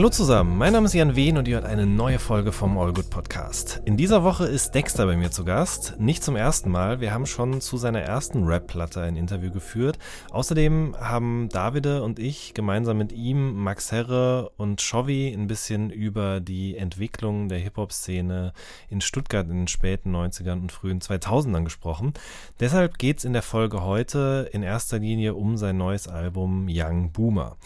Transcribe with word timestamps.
Hallo 0.00 0.08
zusammen, 0.08 0.56
mein 0.56 0.72
Name 0.72 0.86
ist 0.86 0.94
Jan 0.94 1.14
Wehn 1.14 1.36
und 1.36 1.46
ihr 1.46 1.56
hört 1.56 1.66
eine 1.66 1.84
neue 1.84 2.18
Folge 2.18 2.52
vom 2.52 2.78
All 2.78 2.94
Good 2.94 3.10
Podcast. 3.10 3.82
In 3.84 3.98
dieser 3.98 4.24
Woche 4.24 4.46
ist 4.46 4.74
Dexter 4.74 5.04
bei 5.04 5.14
mir 5.14 5.30
zu 5.30 5.44
Gast. 5.44 5.96
Nicht 5.98 6.24
zum 6.24 6.36
ersten 6.36 6.70
Mal, 6.70 7.02
wir 7.02 7.12
haben 7.12 7.26
schon 7.26 7.60
zu 7.60 7.76
seiner 7.76 8.00
ersten 8.00 8.44
Rap-Platte 8.44 9.02
ein 9.02 9.14
Interview 9.14 9.50
geführt. 9.50 9.98
Außerdem 10.30 10.96
haben 10.98 11.50
Davide 11.50 12.02
und 12.02 12.18
ich 12.18 12.54
gemeinsam 12.54 12.96
mit 12.96 13.12
ihm, 13.12 13.62
Max 13.62 13.92
Herre 13.92 14.52
und 14.56 14.80
Chovy 14.80 15.34
ein 15.34 15.48
bisschen 15.48 15.90
über 15.90 16.40
die 16.40 16.78
Entwicklung 16.78 17.50
der 17.50 17.58
Hip-Hop-Szene 17.58 18.54
in 18.88 19.02
Stuttgart 19.02 19.50
in 19.50 19.58
den 19.58 19.68
späten 19.68 20.16
90ern 20.16 20.62
und 20.62 20.72
frühen 20.72 21.00
2000ern 21.00 21.64
gesprochen. 21.64 22.14
Deshalb 22.58 22.96
geht's 22.96 23.24
in 23.24 23.34
der 23.34 23.42
Folge 23.42 23.82
heute 23.82 24.48
in 24.54 24.62
erster 24.62 24.98
Linie 24.98 25.34
um 25.34 25.58
sein 25.58 25.76
neues 25.76 26.08
Album 26.08 26.68
Young 26.70 27.12
Boomer. 27.12 27.58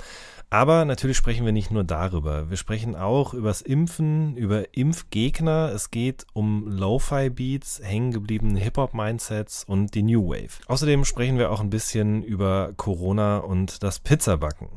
Aber 0.55 0.85
natürlich 0.85 1.17
sprechen 1.17 1.45
wir 1.45 1.51
nicht 1.51 1.73
nur 1.73 1.83
darüber. 1.83 2.49
Wir 2.49 2.57
sprechen 2.57 2.95
auch 2.95 3.35
übers 3.35 3.61
Impfen, 3.61 4.37
über 4.37 4.73
Impfgegner. 4.73 5.73
Es 5.75 5.91
geht 5.91 6.29
um 6.33 6.69
Lo-Fi-Beats, 6.69 7.80
hängengebliebene 7.83 8.61
Hip-Hop-Mindsets 8.61 9.65
und 9.65 9.97
die 9.97 10.05
New 10.05 10.29
Wave. 10.29 10.63
Außerdem 10.69 11.05
sprechen 11.05 11.39
wir 11.39 11.51
auch 11.51 11.61
ein 11.61 11.71
bisschen 11.71 12.23
über 12.23 12.73
Corona 12.77 13.39
und 13.39 13.83
das 13.83 13.99
Pizzabacken. 13.99 14.69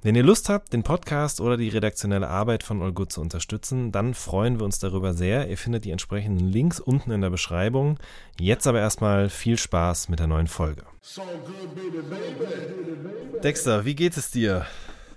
Wenn 0.00 0.14
ihr 0.14 0.22
Lust 0.22 0.48
habt, 0.48 0.72
den 0.72 0.84
Podcast 0.84 1.40
oder 1.40 1.56
die 1.56 1.70
redaktionelle 1.70 2.28
Arbeit 2.28 2.62
von 2.62 2.82
All 2.82 2.92
Good 2.92 3.10
zu 3.10 3.20
unterstützen, 3.20 3.90
dann 3.90 4.14
freuen 4.14 4.60
wir 4.60 4.64
uns 4.64 4.78
darüber 4.78 5.12
sehr. 5.12 5.48
Ihr 5.48 5.58
findet 5.58 5.84
die 5.84 5.90
entsprechenden 5.90 6.46
Links 6.46 6.78
unten 6.78 7.10
in 7.10 7.20
der 7.20 7.30
Beschreibung. 7.30 7.98
Jetzt 8.38 8.68
aber 8.68 8.78
erstmal 8.78 9.28
viel 9.28 9.58
Spaß 9.58 10.08
mit 10.08 10.20
der 10.20 10.28
neuen 10.28 10.46
Folge. 10.46 10.84
So 11.02 11.22
good, 11.22 11.74
baby, 11.74 11.98
baby. 12.08 13.40
Dexter, 13.42 13.84
wie 13.84 13.96
geht 13.96 14.16
es 14.16 14.30
dir 14.30 14.66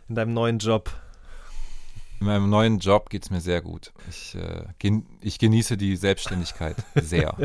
in 0.10 0.16
deinem 0.16 0.34
neuen 0.34 0.58
Job? 0.58 0.90
In 2.20 2.26
meinem 2.26 2.50
neuen 2.50 2.80
Job 2.80 3.12
geht 3.12 3.22
es 3.22 3.30
mir 3.30 3.42
sehr 3.42 3.62
gut. 3.62 3.94
Ich, 4.10 4.34
äh, 4.34 4.64
gen 4.80 5.06
ich 5.22 5.40
genieße 5.40 5.78
die 5.78 5.96
Selbstständigkeit 5.96 6.76
sehr. 6.96 7.36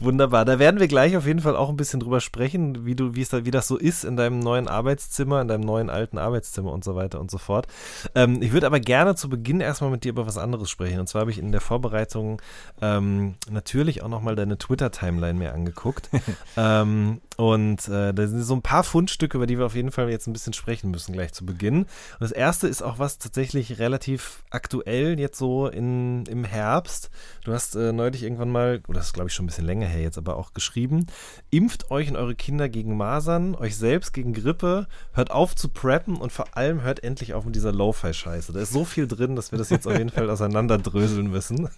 Wunderbar. 0.00 0.44
Da 0.44 0.58
werden 0.58 0.80
wir 0.80 0.88
gleich 0.88 1.16
auf 1.16 1.26
jeden 1.26 1.40
Fall 1.40 1.56
auch 1.56 1.68
ein 1.68 1.76
bisschen 1.76 2.00
drüber 2.00 2.20
sprechen, 2.20 2.84
wie 2.86 2.94
du, 2.94 3.14
wie 3.14 3.22
es 3.22 3.28
da, 3.28 3.44
wie 3.44 3.50
das 3.50 3.68
so 3.68 3.76
ist 3.76 4.04
in 4.04 4.16
deinem 4.16 4.38
neuen 4.38 4.68
Arbeitszimmer, 4.68 5.40
in 5.40 5.48
deinem 5.48 5.64
neuen 5.64 5.90
alten 5.90 6.18
Arbeitszimmer 6.18 6.72
und 6.72 6.84
so 6.84 6.94
weiter 6.94 7.20
und 7.20 7.30
so 7.30 7.38
fort. 7.38 7.66
Ähm, 8.14 8.42
ich 8.42 8.52
würde 8.52 8.66
aber 8.66 8.80
gerne 8.80 9.14
zu 9.14 9.28
Beginn 9.28 9.60
erstmal 9.60 9.90
mit 9.90 10.04
dir 10.04 10.10
über 10.10 10.26
was 10.26 10.38
anderes 10.38 10.70
sprechen. 10.70 11.00
Und 11.00 11.08
zwar 11.08 11.20
habe 11.20 11.30
ich 11.30 11.38
in 11.38 11.52
der 11.52 11.60
Vorbereitung 11.60 12.40
ähm, 12.80 13.34
natürlich 13.50 14.02
auch 14.02 14.08
nochmal 14.08 14.36
deine 14.36 14.58
Twitter-Timeline 14.58 15.38
mir 15.38 15.52
angeguckt. 15.52 16.10
ähm, 16.56 17.20
und 17.36 17.88
äh, 17.88 18.12
da 18.12 18.26
sind 18.26 18.42
so 18.42 18.54
ein 18.54 18.62
paar 18.62 18.84
Fundstücke, 18.84 19.36
über 19.36 19.46
die 19.46 19.58
wir 19.58 19.66
auf 19.66 19.74
jeden 19.74 19.90
Fall 19.90 20.10
jetzt 20.10 20.26
ein 20.26 20.32
bisschen 20.32 20.52
sprechen 20.52 20.90
müssen, 20.90 21.12
gleich 21.12 21.32
zu 21.32 21.46
Beginn. 21.46 21.78
Und 21.78 22.20
das 22.20 22.32
erste 22.32 22.68
ist 22.68 22.82
auch 22.82 22.98
was 22.98 23.18
tatsächlich 23.18 23.78
relativ 23.78 24.42
aktuell, 24.50 25.18
jetzt 25.18 25.38
so 25.38 25.66
in, 25.66 26.24
im 26.26 26.44
Herbst. 26.44 27.01
Du 27.44 27.52
hast 27.52 27.74
äh, 27.74 27.92
neulich 27.92 28.22
irgendwann 28.22 28.50
mal, 28.50 28.82
oder 28.88 28.98
das 28.98 29.06
ist 29.06 29.12
glaube 29.12 29.28
ich 29.28 29.34
schon 29.34 29.44
ein 29.44 29.48
bisschen 29.48 29.66
länger 29.66 29.86
her 29.86 30.02
jetzt, 30.02 30.18
aber 30.18 30.36
auch 30.36 30.52
geschrieben, 30.52 31.06
impft 31.50 31.90
euch 31.90 32.08
und 32.08 32.16
eure 32.16 32.34
Kinder 32.34 32.68
gegen 32.68 32.96
Masern, 32.96 33.54
euch 33.54 33.76
selbst 33.76 34.12
gegen 34.12 34.32
Grippe, 34.32 34.86
hört 35.12 35.30
auf 35.30 35.54
zu 35.54 35.68
preppen 35.68 36.16
und 36.16 36.32
vor 36.32 36.56
allem 36.56 36.82
hört 36.82 37.02
endlich 37.02 37.34
auf 37.34 37.44
mit 37.44 37.54
dieser 37.54 37.72
Lo-Fi-Scheiße. 37.72 38.52
Da 38.52 38.60
ist 38.60 38.72
so 38.72 38.84
viel 38.84 39.06
drin, 39.06 39.36
dass 39.36 39.52
wir 39.52 39.58
das 39.58 39.70
jetzt 39.70 39.86
auf 39.86 39.96
jeden 39.96 40.10
Fall 40.10 40.28
auseinanderdröseln 40.30 41.30
müssen. 41.30 41.68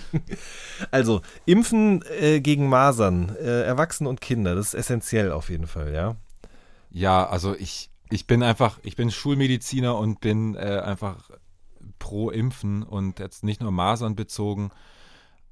also, 0.90 1.22
impfen 1.46 2.04
äh, 2.20 2.40
gegen 2.40 2.68
Masern, 2.68 3.36
äh, 3.36 3.62
Erwachsene 3.62 4.08
und 4.08 4.20
Kinder, 4.20 4.54
das 4.54 4.68
ist 4.68 4.74
essentiell 4.74 5.32
auf 5.32 5.50
jeden 5.50 5.66
Fall, 5.66 5.92
ja. 5.92 6.16
Ja, 6.90 7.26
also 7.26 7.54
ich, 7.54 7.90
ich 8.10 8.26
bin 8.26 8.42
einfach, 8.42 8.78
ich 8.82 8.96
bin 8.96 9.10
Schulmediziner 9.10 9.96
und 9.96 10.20
bin 10.20 10.54
äh, 10.54 10.82
einfach 10.84 11.30
pro 12.02 12.30
Impfen 12.30 12.82
und 12.82 13.20
jetzt 13.20 13.44
nicht 13.44 13.60
nur 13.62 13.70
Masern 13.70 14.16
bezogen, 14.16 14.72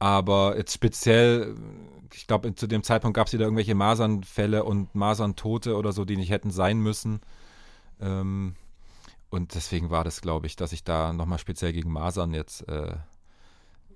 aber 0.00 0.56
jetzt 0.56 0.75
speziell, 0.75 1.55
ich 2.12 2.27
glaube, 2.27 2.53
zu 2.56 2.66
dem 2.66 2.83
Zeitpunkt 2.83 3.15
gab 3.15 3.28
es 3.28 3.33
wieder 3.33 3.44
irgendwelche 3.44 3.77
Masernfälle 3.77 4.65
und 4.65 4.93
Maserntote 4.97 5.77
oder 5.77 5.93
so, 5.93 6.05
die 6.05 6.16
nicht 6.16 6.31
hätten 6.31 6.50
sein 6.50 6.81
müssen. 6.81 7.21
Ähm, 8.00 8.56
und 9.31 9.55
deswegen 9.55 9.91
war 9.91 10.03
das, 10.03 10.22
glaube 10.22 10.49
ich, 10.49 10.56
dass 10.56 10.72
ich 10.72 10.83
da 10.83 11.12
nochmal 11.12 11.39
speziell 11.39 11.72
gegen 11.72 11.93
Masern 11.93 12.34
jetzt 12.34 12.66
äh, 12.66 12.97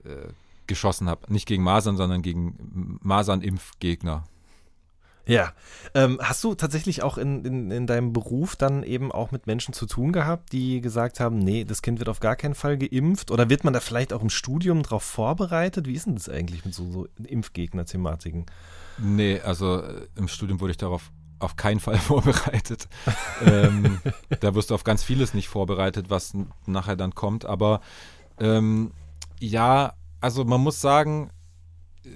äh, 0.04 0.28
geschossen 0.68 1.08
habe. 1.08 1.32
Nicht 1.32 1.48
gegen 1.48 1.64
Masern, 1.64 1.96
sondern 1.96 2.22
gegen 2.22 2.98
Masernimpfgegner. 3.02 4.24
Ja. 5.26 5.52
Ähm, 5.94 6.18
hast 6.22 6.44
du 6.44 6.54
tatsächlich 6.54 7.02
auch 7.02 7.18
in, 7.18 7.44
in, 7.44 7.70
in 7.70 7.86
deinem 7.86 8.12
Beruf 8.12 8.56
dann 8.56 8.82
eben 8.82 9.12
auch 9.12 9.30
mit 9.30 9.46
Menschen 9.46 9.72
zu 9.72 9.86
tun 9.86 10.12
gehabt, 10.12 10.52
die 10.52 10.80
gesagt 10.80 11.20
haben, 11.20 11.38
nee, 11.38 11.64
das 11.64 11.82
Kind 11.82 11.98
wird 11.98 12.08
auf 12.08 12.20
gar 12.20 12.36
keinen 12.36 12.54
Fall 12.54 12.76
geimpft? 12.76 13.30
Oder 13.30 13.48
wird 13.48 13.64
man 13.64 13.72
da 13.72 13.80
vielleicht 13.80 14.12
auch 14.12 14.22
im 14.22 14.30
Studium 14.30 14.82
darauf 14.82 15.02
vorbereitet? 15.02 15.86
Wie 15.86 15.94
ist 15.94 16.06
denn 16.06 16.14
das 16.14 16.28
eigentlich 16.28 16.64
mit 16.64 16.74
so, 16.74 16.90
so 16.90 17.08
Impfgegner-Thematiken? 17.24 18.46
Nee, 18.98 19.40
also 19.40 19.80
äh, 19.80 20.06
im 20.16 20.28
Studium 20.28 20.60
wurde 20.60 20.72
ich 20.72 20.76
darauf 20.76 21.10
auf 21.38 21.56
keinen 21.56 21.80
Fall 21.80 21.98
vorbereitet. 21.98 22.88
ähm, 23.44 24.00
da 24.40 24.54
wirst 24.54 24.70
du 24.70 24.74
auf 24.74 24.84
ganz 24.84 25.02
vieles 25.02 25.34
nicht 25.34 25.48
vorbereitet, 25.48 26.10
was 26.10 26.34
nachher 26.66 26.96
dann 26.96 27.14
kommt. 27.14 27.44
Aber 27.44 27.80
ähm, 28.38 28.92
ja, 29.40 29.94
also 30.20 30.44
man 30.44 30.60
muss 30.60 30.80
sagen, 30.80 31.30
äh, 32.04 32.08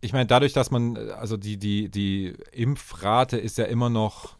ich 0.00 0.12
meine, 0.12 0.26
dadurch, 0.26 0.52
dass 0.52 0.70
man, 0.70 0.96
also 0.96 1.36
die, 1.36 1.56
die, 1.56 1.88
die 1.88 2.36
Impfrate 2.52 3.38
ist 3.38 3.58
ja 3.58 3.64
immer 3.64 3.90
noch 3.90 4.36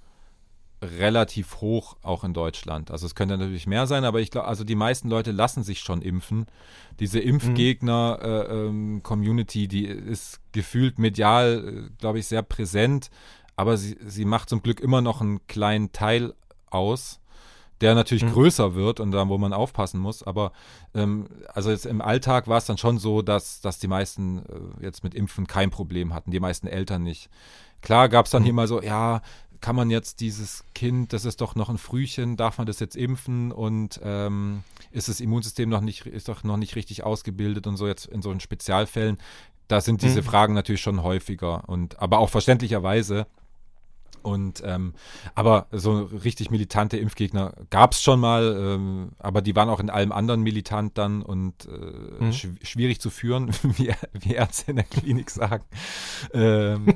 relativ 0.83 1.61
hoch, 1.61 1.97
auch 2.03 2.25
in 2.25 2.35
Deutschland. 2.35 2.91
Also 2.91 3.07
es 3.07 3.15
könnte 3.15 3.39
natürlich 3.39 3.67
mehr 3.67 3.87
sein, 3.87 4.05
aber 4.05 4.21
ich 4.21 4.31
glaube, 4.31 4.47
also 4.47 4.63
die 4.65 4.75
meisten 4.75 5.09
Leute 5.09 5.33
lassen 5.33 5.63
sich 5.63 5.81
schon 5.81 6.03
impfen. 6.03 6.45
Diese 7.01 7.19
Impfgegner-Community, 7.19 9.65
äh, 9.65 9.69
die 9.69 9.87
ist 9.87 10.41
gefühlt 10.53 10.99
medial, 10.99 11.89
glaube 11.99 12.19
ich, 12.19 12.27
sehr 12.27 12.43
präsent, 12.43 13.09
aber 13.57 13.79
sie, 13.79 13.97
sie 14.05 14.27
macht 14.27 14.51
zum 14.51 14.63
Glück 14.63 14.81
immer 14.81 15.01
noch 15.01 15.23
einen 15.23 15.47
kleinen 15.47 15.93
Teil 15.93 16.35
aus 16.67 17.21
der 17.81 17.95
natürlich 17.95 18.25
mhm. 18.25 18.33
größer 18.33 18.75
wird 18.75 19.01
und 19.01 19.13
da, 19.13 19.29
wo 19.29 19.39
man 19.39 19.53
aufpassen 19.53 20.01
muss. 20.01 20.23
Aber 20.23 20.53
ähm, 20.95 21.27
also 21.53 21.71
jetzt 21.71 21.87
im 21.87 22.01
Alltag 22.01 22.49
war 22.49 22.59
es 22.59 22.67
dann 22.67 22.79
schon 22.79 22.99
so, 22.99 23.23
dass, 23.23 23.61
dass 23.61 23.79
die 23.79 23.89
meisten 23.89 24.39
äh, 24.39 24.85
jetzt 24.85 25.05
mit 25.05 25.15
Impfen 25.15 25.47
kein 25.47 25.71
Problem 25.71 26.15
hatten, 26.15 26.31
die 26.31 26.41
meisten 26.41 26.67
Eltern 26.67 27.03
nicht. 27.03 27.29
Klar 27.83 28.09
gab 28.09 28.27
es 28.27 28.33
dann 28.33 28.43
mhm. 28.43 28.47
hier 28.47 28.55
mal 28.55 28.69
so, 28.69 28.83
ja, 28.83 29.21
kann 29.61 29.77
man 29.77 29.91
jetzt 29.91 30.21
dieses 30.21 30.65
Kind, 30.75 31.13
das 31.13 31.25
ist 31.25 31.41
doch 31.41 31.55
noch 31.55 31.69
ein 31.69 31.79
Frühchen, 31.79 32.37
darf 32.37 32.59
man 32.59 32.67
das 32.67 32.81
jetzt 32.81 32.97
impfen 32.97 33.53
und 33.53 34.01
ähm, 34.03 34.63
ist 34.91 35.09
das 35.09 35.21
Immunsystem 35.21 35.69
noch 35.69 35.81
nicht, 35.81 36.07
ist 36.07 36.29
doch 36.29 36.45
noch 36.45 36.57
nicht 36.57 36.77
richtig 36.77 37.05
ausgebildet 37.05 37.67
und 37.67 37.77
so 37.77 37.87
jetzt 37.87 38.07
in 38.07 38.23
solchen 38.23 38.41
Spezialfällen. 38.41 39.19
Da 39.69 39.81
sind 39.81 40.03
diese 40.03 40.23
mhm. 40.23 40.27
Fragen 40.27 40.55
natürlich 40.55 40.81
schon 40.81 41.03
häufiger 41.03 41.69
und 41.69 41.99
aber 41.99 42.19
auch 42.19 42.31
verständlicherweise 42.31 43.27
und 44.27 44.61
ähm, 44.67 44.95
aber 45.37 45.69
so 45.71 46.03
richtig 46.03 46.51
militante 46.51 46.97
Impfgegner 46.97 47.55
gab 47.71 47.93
es 47.93 48.03
schon 48.03 48.19
mal, 48.19 48.57
ähm, 48.59 49.13
aber 49.21 49.41
die 49.41 49.55
waren 49.55 49.69
auch 49.69 49.79
in 49.79 49.89
allem 49.89 50.11
anderen 50.11 50.43
militant 50.43 50.99
dann 50.99 51.23
und 51.23 51.67
äh, 51.67 52.25
mhm. 52.25 52.33
sch 52.33 52.49
schwierig 52.63 53.01
zu 53.01 53.11
führen, 53.11 53.51
wie, 53.63 53.95
wie 54.13 54.35
Ärzte 54.35 54.73
in 54.73 54.77
der 54.79 54.85
Klinik 54.85 55.31
sagen. 55.31 55.65
Ähm, 56.35 56.95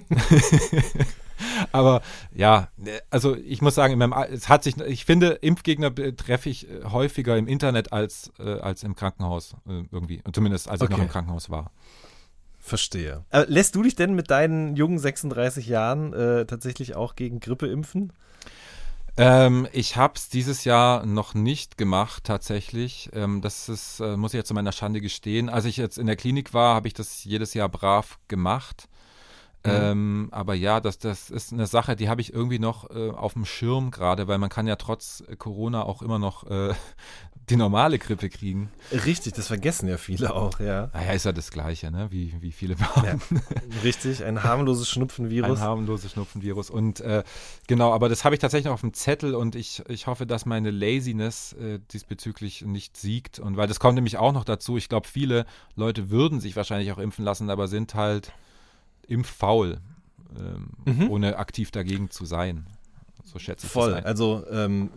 aber 1.72 2.02
ja, 2.34 2.68
also 3.10 3.36
ich 3.36 3.62
muss 3.62 3.76
sagen, 3.76 3.92
in 3.92 4.00
meinem, 4.00 4.12
es 4.32 4.48
hat 4.48 4.64
sich, 4.64 4.76
ich 4.78 5.04
finde, 5.04 5.28
Impfgegner 5.28 5.94
treffe 6.16 6.50
ich 6.50 6.68
äh, 6.68 6.82
häufiger 6.90 7.38
im 7.38 7.46
Internet 7.46 7.92
als, 7.92 8.32
äh, 8.40 8.58
als 8.58 8.82
im 8.82 8.96
Krankenhaus 8.96 9.54
äh, 9.68 9.84
irgendwie. 9.92 10.20
Und 10.24 10.34
zumindest 10.34 10.68
als 10.68 10.80
okay. 10.80 10.90
ich 10.92 10.98
noch 10.98 11.04
im 11.04 11.10
Krankenhaus 11.10 11.48
war. 11.48 11.70
Verstehe. 12.70 13.24
Aber 13.30 13.46
lässt 13.46 13.74
du 13.74 13.82
dich 13.82 13.96
denn 13.96 14.14
mit 14.14 14.30
deinen 14.30 14.76
jungen 14.76 14.98
36 14.98 15.66
Jahren 15.66 16.12
äh, 16.12 16.46
tatsächlich 16.46 16.94
auch 16.94 17.16
gegen 17.16 17.40
Grippe 17.40 17.66
impfen? 17.66 18.12
Ähm, 19.16 19.66
ich 19.72 19.96
habe 19.96 20.14
es 20.16 20.28
dieses 20.28 20.64
Jahr 20.64 21.04
noch 21.04 21.34
nicht 21.34 21.76
gemacht, 21.76 22.24
tatsächlich. 22.24 23.10
Ähm, 23.12 23.40
das 23.42 23.68
ist, 23.68 23.98
äh, 23.98 24.16
muss 24.16 24.32
ich 24.32 24.38
jetzt 24.38 24.48
zu 24.48 24.54
meiner 24.54 24.70
Schande 24.70 25.00
gestehen. 25.00 25.48
Als 25.48 25.64
ich 25.64 25.76
jetzt 25.76 25.98
in 25.98 26.06
der 26.06 26.14
Klinik 26.14 26.54
war, 26.54 26.76
habe 26.76 26.86
ich 26.86 26.94
das 26.94 27.24
jedes 27.24 27.54
Jahr 27.54 27.68
brav 27.68 28.20
gemacht. 28.28 28.88
Mhm. 29.66 29.72
Ähm, 29.72 30.28
aber 30.30 30.54
ja, 30.54 30.80
das, 30.80 30.98
das 30.98 31.28
ist 31.28 31.52
eine 31.52 31.66
Sache, 31.66 31.96
die 31.96 32.08
habe 32.08 32.20
ich 32.20 32.32
irgendwie 32.32 32.60
noch 32.60 32.88
äh, 32.88 33.10
auf 33.10 33.34
dem 33.34 33.44
Schirm 33.44 33.90
gerade, 33.90 34.28
weil 34.28 34.38
man 34.38 34.48
kann 34.48 34.66
ja 34.66 34.76
trotz 34.76 35.24
Corona 35.38 35.82
auch 35.82 36.02
immer 36.02 36.18
noch 36.18 36.48
äh, 36.48 36.72
die 37.50 37.56
normale 37.56 37.98
Grippe 37.98 38.28
kriegen. 38.28 38.70
Richtig, 38.92 39.34
das 39.34 39.48
vergessen 39.48 39.88
ja 39.88 39.96
viele 39.96 40.34
auch, 40.34 40.60
ja. 40.60 40.90
Naja, 40.92 41.12
ist 41.12 41.24
ja 41.24 41.32
das 41.32 41.50
Gleiche, 41.50 41.90
ne? 41.90 42.08
wie, 42.10 42.34
wie 42.40 42.52
viele 42.52 42.76
behaupten. 42.76 43.20
Ja, 43.36 43.60
richtig, 43.84 44.24
ein 44.24 44.44
harmloses 44.44 44.88
Schnupfenvirus. 44.88 45.58
Ein 45.58 45.64
harmloses 45.64 46.12
Schnupfenvirus. 46.12 46.70
Und 46.70 47.00
äh, 47.00 47.24
genau, 47.66 47.92
aber 47.92 48.08
das 48.08 48.24
habe 48.24 48.34
ich 48.34 48.40
tatsächlich 48.40 48.66
noch 48.66 48.74
auf 48.74 48.80
dem 48.80 48.94
Zettel 48.94 49.34
und 49.34 49.56
ich, 49.56 49.82
ich 49.88 50.06
hoffe, 50.06 50.26
dass 50.26 50.46
meine 50.46 50.70
Laziness 50.70 51.52
äh, 51.54 51.80
diesbezüglich 51.92 52.62
nicht 52.62 52.96
siegt. 52.96 53.38
Und 53.38 53.56
weil 53.56 53.66
das 53.66 53.80
kommt 53.80 53.96
nämlich 53.96 54.16
auch 54.16 54.32
noch 54.32 54.44
dazu, 54.44 54.76
ich 54.76 54.88
glaube, 54.88 55.08
viele 55.08 55.44
Leute 55.74 56.10
würden 56.10 56.40
sich 56.40 56.56
wahrscheinlich 56.56 56.92
auch 56.92 56.98
impfen 56.98 57.24
lassen, 57.24 57.50
aber 57.50 57.68
sind 57.68 57.94
halt 57.94 58.32
impffaul, 59.06 59.78
ähm, 60.38 60.70
mhm. 60.84 61.10
ohne 61.10 61.36
aktiv 61.36 61.70
dagegen 61.70 62.10
zu 62.10 62.24
sein. 62.24 62.66
So 63.24 63.38
schätze 63.38 63.66
ich 63.66 63.72
Voll. 63.72 63.94
Also 63.94 64.44
ähm, 64.50 64.90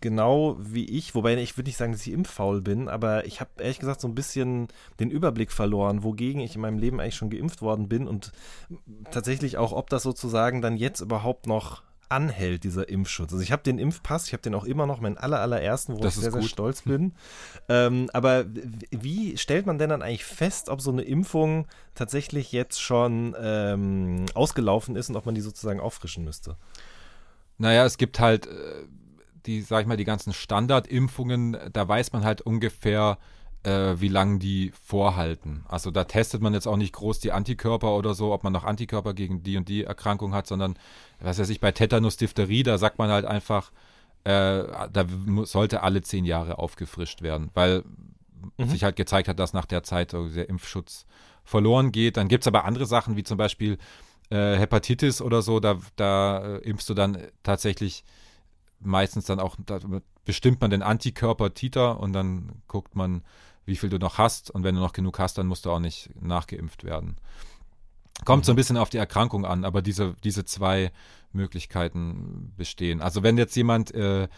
genau 0.00 0.56
wie 0.60 0.84
ich, 0.84 1.14
wobei 1.14 1.36
ich 1.36 1.56
würde 1.56 1.68
nicht 1.68 1.76
sagen, 1.76 1.92
dass 1.92 2.06
ich 2.06 2.12
impffaul 2.12 2.60
bin, 2.60 2.88
aber 2.88 3.26
ich 3.26 3.40
habe 3.40 3.50
ehrlich 3.58 3.78
gesagt 3.78 4.00
so 4.00 4.08
ein 4.08 4.14
bisschen 4.14 4.68
den 4.98 5.10
Überblick 5.10 5.52
verloren, 5.52 6.02
wogegen 6.02 6.40
ich 6.40 6.54
in 6.54 6.60
meinem 6.60 6.78
Leben 6.78 7.00
eigentlich 7.00 7.16
schon 7.16 7.30
geimpft 7.30 7.62
worden 7.62 7.88
bin 7.88 8.06
und 8.06 8.32
tatsächlich 9.10 9.56
auch, 9.58 9.72
ob 9.72 9.90
das 9.90 10.02
sozusagen 10.02 10.62
dann 10.62 10.76
jetzt 10.76 11.00
überhaupt 11.00 11.46
noch 11.46 11.82
anhält, 12.10 12.64
dieser 12.64 12.88
Impfschutz. 12.88 13.32
Also 13.32 13.42
ich 13.42 13.52
habe 13.52 13.62
den 13.62 13.78
Impfpass, 13.78 14.26
ich 14.26 14.32
habe 14.32 14.42
den 14.42 14.54
auch 14.54 14.64
immer 14.64 14.86
noch, 14.86 15.00
meinen 15.00 15.16
aller, 15.16 15.40
allerersten, 15.40 15.94
wo 15.96 16.00
das 16.00 16.16
ich 16.16 16.22
sehr, 16.22 16.32
gut. 16.32 16.42
sehr 16.42 16.48
stolz 16.48 16.82
bin. 16.82 17.12
ähm, 17.68 18.10
aber 18.12 18.44
wie 18.90 19.36
stellt 19.38 19.66
man 19.66 19.78
denn 19.78 19.90
dann 19.90 20.02
eigentlich 20.02 20.24
fest, 20.24 20.68
ob 20.68 20.80
so 20.80 20.90
eine 20.90 21.02
Impfung 21.02 21.66
tatsächlich 21.94 22.50
jetzt 22.50 22.82
schon 22.82 23.36
ähm, 23.40 24.26
ausgelaufen 24.34 24.96
ist 24.96 25.08
und 25.08 25.16
ob 25.16 25.24
man 25.24 25.36
die 25.36 25.40
sozusagen 25.40 25.78
auffrischen 25.78 26.24
müsste? 26.24 26.56
Naja, 27.60 27.84
es 27.84 27.98
gibt 27.98 28.18
halt 28.20 28.46
äh, 28.46 28.50
die, 29.44 29.60
sag 29.60 29.82
ich 29.82 29.86
mal, 29.86 29.98
die 29.98 30.04
ganzen 30.04 30.32
Standardimpfungen, 30.32 31.58
da 31.72 31.86
weiß 31.86 32.12
man 32.12 32.24
halt 32.24 32.40
ungefähr, 32.40 33.18
äh, 33.64 33.96
wie 33.96 34.08
lange 34.08 34.38
die 34.38 34.72
vorhalten. 34.82 35.64
Also 35.68 35.90
da 35.90 36.04
testet 36.04 36.40
man 36.40 36.54
jetzt 36.54 36.66
auch 36.66 36.78
nicht 36.78 36.94
groß 36.94 37.20
die 37.20 37.32
Antikörper 37.32 37.94
oder 37.94 38.14
so, 38.14 38.32
ob 38.32 38.44
man 38.44 38.54
noch 38.54 38.64
Antikörper 38.64 39.12
gegen 39.12 39.42
die 39.42 39.58
und 39.58 39.68
die 39.68 39.84
Erkrankung 39.84 40.32
hat, 40.32 40.46
sondern, 40.46 40.78
was 41.20 41.38
weiß 41.38 41.50
ich, 41.50 41.60
bei 41.60 41.70
Tetanus, 41.70 42.16
Diphtherie, 42.16 42.62
da 42.62 42.78
sagt 42.78 42.98
man 42.98 43.10
halt 43.10 43.26
einfach, 43.26 43.72
äh, 44.24 44.64
da 44.90 45.04
sollte 45.44 45.82
alle 45.82 46.00
zehn 46.00 46.24
Jahre 46.24 46.58
aufgefrischt 46.58 47.20
werden, 47.20 47.50
weil 47.52 47.84
mhm. 48.56 48.68
sich 48.68 48.84
halt 48.84 48.96
gezeigt 48.96 49.28
hat, 49.28 49.38
dass 49.38 49.52
nach 49.52 49.66
der 49.66 49.82
Zeit 49.82 50.14
der 50.14 50.48
Impfschutz 50.48 51.04
verloren 51.44 51.92
geht. 51.92 52.16
Dann 52.16 52.28
gibt 52.28 52.44
es 52.44 52.48
aber 52.48 52.64
andere 52.64 52.86
Sachen, 52.86 53.16
wie 53.16 53.22
zum 53.22 53.36
Beispiel 53.36 53.76
äh, 54.30 54.56
Hepatitis 54.56 55.20
oder 55.20 55.42
so, 55.42 55.60
da, 55.60 55.78
da 55.96 56.56
äh, 56.56 56.58
impfst 56.58 56.88
du 56.88 56.94
dann 56.94 57.18
tatsächlich 57.42 58.04
meistens 58.80 59.26
dann 59.26 59.40
auch, 59.40 59.56
da 59.66 59.78
bestimmt 60.24 60.60
man 60.60 60.70
den 60.70 60.82
Antikörper 60.82 61.54
Titer 61.54 62.00
und 62.00 62.12
dann 62.12 62.62
guckt 62.68 62.96
man, 62.96 63.22
wie 63.64 63.76
viel 63.76 63.90
du 63.90 63.98
noch 63.98 64.18
hast 64.18 64.50
und 64.50 64.64
wenn 64.64 64.74
du 64.74 64.80
noch 64.80 64.92
genug 64.92 65.18
hast, 65.18 65.38
dann 65.38 65.46
musst 65.46 65.66
du 65.66 65.70
auch 65.70 65.80
nicht 65.80 66.10
nachgeimpft 66.20 66.84
werden. 66.84 67.16
Kommt 68.24 68.44
so 68.44 68.52
ein 68.52 68.54
mhm. 68.54 68.56
bisschen 68.56 68.76
auf 68.76 68.90
die 68.90 68.98
Erkrankung 68.98 69.44
an, 69.44 69.64
aber 69.64 69.82
diese, 69.82 70.14
diese 70.24 70.44
zwei 70.44 70.92
Möglichkeiten 71.32 72.52
bestehen. 72.56 73.00
Also 73.00 73.22
wenn 73.22 73.38
jetzt 73.38 73.56
jemand 73.56 73.94
äh, 73.94 74.28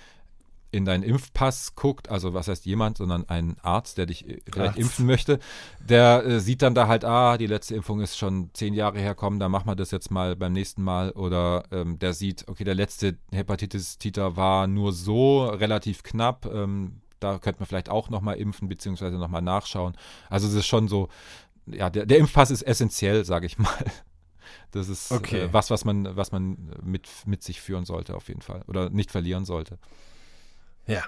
in 0.73 0.87
deinen 0.87 1.03
Impfpass 1.03 1.75
guckt, 1.77 2.11
also 2.11 2.33
was 2.33 2.49
heißt 2.49 2.65
jemand, 2.65 2.97
sondern 2.97 3.29
ein 3.29 3.57
Arzt, 3.63 3.99
der 3.99 4.07
dich 4.07 4.29
äh, 4.29 4.41
vielleicht 4.51 4.71
Arzt. 4.71 4.79
impfen 4.79 5.07
möchte, 5.07 5.39
der 5.79 6.25
äh, 6.25 6.41
sieht 6.41 6.63
dann 6.63 6.75
da 6.75 6.89
halt, 6.89 7.05
ah, 7.05 7.37
die 7.37 7.47
letzte 7.47 7.77
Impfung 7.77 8.01
ist 8.01 8.17
schon 8.17 8.51
zehn 8.55 8.73
Jahre 8.73 8.99
herkommen, 8.99 9.39
dann 9.39 9.53
machen 9.53 9.67
wir 9.69 9.77
das 9.77 9.91
jetzt 9.91 10.11
mal 10.11 10.35
beim 10.35 10.55
nächsten 10.55 10.83
Mal. 10.83 11.11
Oder 11.11 11.65
ähm, 11.71 11.99
der 11.99 12.15
sieht, 12.15 12.49
okay, 12.49 12.65
der 12.65 12.75
letzte 12.75 13.19
Hepatitis-Titer 13.31 14.37
war 14.37 14.67
nur 14.67 14.93
so 14.93 15.45
relativ 15.45 16.03
knapp, 16.03 16.47
ähm, 16.47 17.03
da 17.21 17.39
könnte 17.39 17.61
man 17.61 17.67
vielleicht 17.67 17.91
auch 17.91 18.09
nochmal 18.09 18.37
impfen, 18.37 18.69
beziehungsweise 18.69 19.17
nochmal 19.17 19.43
nachschauen. 19.43 19.95
Also 20.31 20.49
es 20.49 20.55
ist 20.55 20.67
schon 20.67 20.89
so, 20.89 21.09
ja, 21.67 21.91
der, 21.91 22.07
der 22.07 22.19
Impfpass 22.19 22.51
ist 22.51 22.63
essentiell, 22.63 23.25
sage 23.25 23.45
ich 23.47 23.59
mal. 23.59 23.85
Das 24.71 24.89
ist 24.89 25.13
okay. 25.13 25.41
äh, 25.41 25.53
was, 25.53 25.71
was 25.71 25.85
man, 25.85 26.17
was 26.17 26.33
man 26.33 26.57
mit, 26.83 27.09
mit 27.27 27.43
sich 27.43 27.61
führen 27.61 27.85
sollte, 27.85 28.17
auf 28.17 28.29
jeden 28.29 28.43
Fall. 28.43 28.65
Oder 28.67 28.89
nicht 28.89 29.11
verlieren 29.11 29.45
sollte. 29.45 29.79
Ja. 30.87 31.03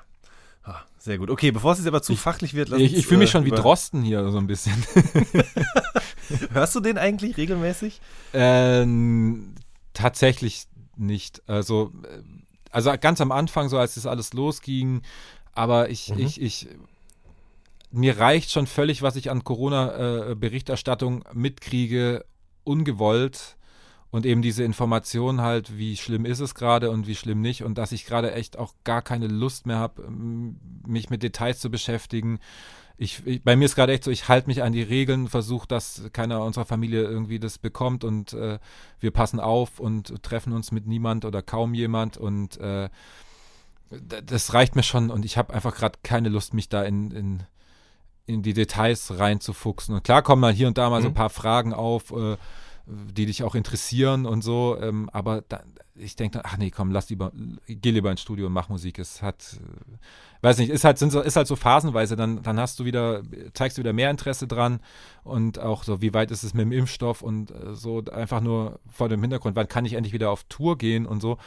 Ah, 0.63 0.81
sehr 0.99 1.19
gut. 1.19 1.31
Okay, 1.31 1.51
bevor 1.51 1.73
es 1.73 1.79
jetzt 1.79 1.89
aber 1.89 2.03
zu 2.03 2.15
ich, 2.15 2.21
fachlich 2.21 2.55
wird, 2.55 2.71
lass 2.71 2.81
Ich, 2.81 2.97
ich 2.97 3.07
fühle 3.07 3.19
mich 3.19 3.31
äh, 3.31 3.33
schon 3.33 3.45
wie 3.45 3.51
Drosten 3.51 4.03
hier 4.03 4.31
so 4.31 4.39
ein 4.39 4.47
bisschen. 4.47 4.75
Hörst 6.53 6.75
du 6.75 6.81
den 6.81 6.97
eigentlich 6.97 7.37
regelmäßig? 7.37 8.01
Ähm, 8.33 9.55
tatsächlich 9.93 10.67
nicht. 10.97 11.43
Also, 11.47 11.93
äh, 12.05 12.23
also 12.71 12.93
ganz 13.01 13.21
am 13.21 13.31
Anfang, 13.33 13.69
so 13.69 13.79
als 13.79 13.95
das 13.95 14.07
alles 14.07 14.33
losging, 14.33 15.03
aber 15.53 15.91
ich, 15.91 16.09
mhm. 16.11 16.19
ich, 16.21 16.41
ich, 16.41 16.69
mir 17.91 18.19
reicht 18.19 18.51
schon 18.51 18.67
völlig, 18.67 19.03
was 19.03 19.17
ich 19.17 19.31
an 19.31 19.45
Corona-Berichterstattung 19.45 21.23
äh, 21.23 21.35
mitkriege, 21.35 22.25
ungewollt 22.65 23.57
und 24.15 24.27
eben 24.27 24.43
diese 24.43 24.63
Information 24.63 25.41
halt, 25.41 25.77
wie 25.77 25.97
schlimm 25.97 26.25
ist 26.25 26.39
es 26.39 26.55
gerade 26.55 26.93
und 26.93 27.09
wie 27.09 27.17
schlimm 27.17 27.41
nicht 27.41 27.65
und 27.65 27.79
dass 27.79 27.91
ich 27.91 28.07
gerade 28.07 28.33
echt 28.33 28.57
auch 28.57 28.73
gar 28.85 29.03
keine 29.03 29.27
Lust 29.27 29.67
mehr 29.67 29.81
habe, 29.81 30.09
mich 30.09 31.11
mit 31.11 31.25
Details 31.25 31.59
zu 31.59 31.69
beschäftigen. 31.69 32.39
Ich, 32.97 33.27
ich, 33.27 33.43
bei 33.43 33.57
mir 33.57 33.65
ist 33.65 33.75
gerade 33.75 33.93
echt 33.93 34.05
so, 34.05 34.13
ich 34.13 34.29
halte 34.29 34.47
mich 34.47 34.63
an 34.63 34.73
die 34.73 34.85
Regeln, 34.85 35.27
versuche, 35.27 35.67
dass 35.67 36.11
keiner 36.13 36.45
unserer 36.45 36.65
Familie 36.65 37.03
irgendwie 37.03 37.41
das 37.41 37.59
bekommt 37.59 38.05
und 38.05 38.35
äh, 38.35 38.61
wir 39.01 39.11
passen 39.11 39.41
auf 39.41 39.81
und 39.81 40.23
treffen 40.23 40.53
uns 40.53 40.71
mit 40.71 40.87
niemand 40.87 41.25
oder 41.25 41.43
kaum 41.43 41.75
jemand 41.75 42.17
und 42.17 42.57
äh, 42.59 42.91
das 43.91 44.55
reicht 44.55 44.77
mir 44.77 44.85
schon 44.85 45.11
und 45.11 45.25
ich 45.25 45.37
habe 45.37 45.53
einfach 45.53 45.75
gerade 45.75 45.99
keine 46.05 46.29
Lust, 46.29 46.55
mich 46.55 46.69
da 46.69 46.85
in, 46.85 47.11
in, 47.11 47.43
in 48.27 48.43
die 48.43 48.55
Details 48.55 49.19
reinzufuchsen. 49.19 49.93
Und 49.93 50.05
klar 50.05 50.23
kommen 50.23 50.41
mal 50.41 50.53
hier 50.53 50.69
und 50.69 50.79
da 50.79 50.89
mal 50.89 51.01
mhm. 51.01 51.03
so 51.03 51.09
ein 51.09 51.15
paar 51.15 51.31
Fragen 51.31 51.75
auf, 51.75 52.13
äh, 52.13 52.37
die 52.87 53.27
dich 53.27 53.43
auch 53.43 53.55
interessieren 53.55 54.27
und 54.27 54.43
so. 54.43 54.77
Ähm, 54.81 55.09
aber 55.13 55.43
da, 55.49 55.63
ich 55.95 56.17
denke 56.17 56.39
dann, 56.39 56.43
ach 56.45 56.57
nee, 56.59 56.71
komm, 56.71 56.91
lass 56.91 57.09
lieber, 57.09 57.33
geh 57.67 57.91
lieber 57.91 58.11
ins 58.11 58.21
Studio 58.21 58.47
und 58.47 58.53
mach 58.53 58.69
Musik. 58.69 58.99
Es 58.99 59.23
hat, 59.23 59.59
äh, 59.61 59.97
weiß 60.43 60.59
nicht, 60.59 60.71
ist 60.71 60.85
halt, 60.85 60.99
sind 60.99 61.11
so, 61.11 61.21
ist 61.21 61.37
halt 61.37 61.47
so 61.47 61.57
phasenweise, 61.57 62.17
dann, 62.17 62.43
dann 62.43 62.59
hast 62.59 62.79
du 62.79 62.85
wieder, 62.85 63.23
zeigst 63.55 63.79
du 63.79 63.83
wieder 63.83 63.93
mehr 63.93 64.11
Interesse 64.11 64.47
dran 64.47 64.81
und 65.23 65.59
auch 65.59 65.85
so, 65.85 66.03
wie 66.03 66.13
weit 66.13 66.31
ist 66.31 66.43
es 66.43 66.53
mit 66.53 66.63
dem 66.63 66.73
Impfstoff 66.73 67.23
und 67.23 67.51
äh, 67.51 67.75
so 67.75 68.05
einfach 68.13 68.41
nur 68.41 68.81
vor 68.89 69.09
dem 69.09 69.21
Hintergrund, 69.21 69.57
wann 69.57 69.69
kann 69.69 69.85
ich 69.85 69.95
endlich 69.95 70.13
wieder 70.13 70.31
auf 70.31 70.45
Tour 70.45 70.77
gehen 70.77 71.07
und 71.07 71.21
so. 71.21 71.39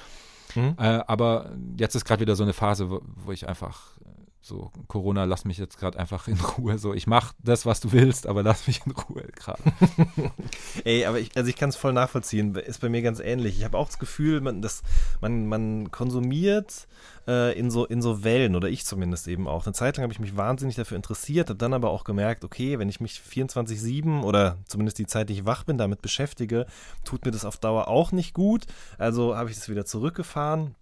Mhm. 0.56 0.76
Äh, 0.80 1.04
aber 1.08 1.52
jetzt 1.78 1.96
ist 1.96 2.06
gerade 2.06 2.22
wieder 2.22 2.36
so 2.36 2.44
eine 2.44 2.54
Phase, 2.54 2.90
wo, 2.90 3.02
wo 3.16 3.32
ich 3.32 3.48
einfach 3.48 3.97
so, 4.48 4.72
Corona, 4.88 5.26
lass 5.26 5.44
mich 5.44 5.58
jetzt 5.58 5.78
gerade 5.78 6.00
einfach 6.00 6.28
in 6.28 6.40
Ruhe. 6.40 6.78
So, 6.78 6.94
ich 6.94 7.06
mache 7.06 7.36
das, 7.44 7.66
was 7.66 7.82
du 7.82 7.92
willst, 7.92 8.28
aber 8.28 8.44
lass 8.44 8.66
mich 8.66 8.82
in 8.86 8.94
Ruhe 8.94 9.24
gerade. 9.36 9.62
Ey, 10.86 11.06
aber 11.06 11.20
ich, 11.20 11.36
also 11.36 11.50
ich 11.50 11.58
kann 11.58 11.70
es 11.70 11.76
voll 11.76 11.92
nachvollziehen. 11.94 12.56
Ist 12.56 12.80
bei 12.80 12.88
mir 12.90 13.02
ganz 13.02 13.20
ähnlich. 13.20 13.58
Ich 13.58 13.66
habe 13.66 13.78
auch 13.78 13.88
das 13.88 14.00
Gefühl, 14.00 14.40
man, 14.40 14.62
das, 14.62 14.84
man, 15.20 15.48
man 15.48 15.92
konsumiert 15.92 16.88
äh, 17.28 17.60
in, 17.60 17.70
so, 17.70 17.86
in 17.86 18.02
so 18.02 18.24
Wellen, 18.24 18.56
oder 18.56 18.70
ich 18.70 18.86
zumindest 18.86 19.28
eben 19.28 19.48
auch. 19.48 19.66
Eine 19.66 19.74
Zeit 19.74 19.98
lang 19.98 20.04
habe 20.04 20.14
ich 20.14 20.20
mich 20.20 20.38
wahnsinnig 20.38 20.76
dafür 20.76 20.96
interessiert, 20.96 21.50
habe 21.50 21.58
dann 21.58 21.74
aber 21.74 21.90
auch 21.90 22.06
gemerkt, 22.06 22.46
okay, 22.46 22.80
wenn 22.80 22.90
ich 22.90 23.02
mich 23.02 23.22
24-7 23.30 24.22
oder 24.22 24.58
zumindest 24.66 24.98
die 24.98 25.08
Zeit, 25.08 25.28
die 25.28 25.34
ich 25.34 25.46
wach 25.46 25.66
bin, 25.66 25.78
damit 25.78 26.02
beschäftige, 26.02 26.68
tut 27.04 27.26
mir 27.26 27.32
das 27.32 27.44
auf 27.44 27.58
Dauer 27.58 27.90
auch 27.90 28.14
nicht 28.14 28.34
gut. 28.34 28.66
Also 28.98 29.36
habe 29.36 29.50
ich 29.50 29.58
das 29.58 29.68
wieder 29.68 29.86
zurückgefahren 29.86 30.76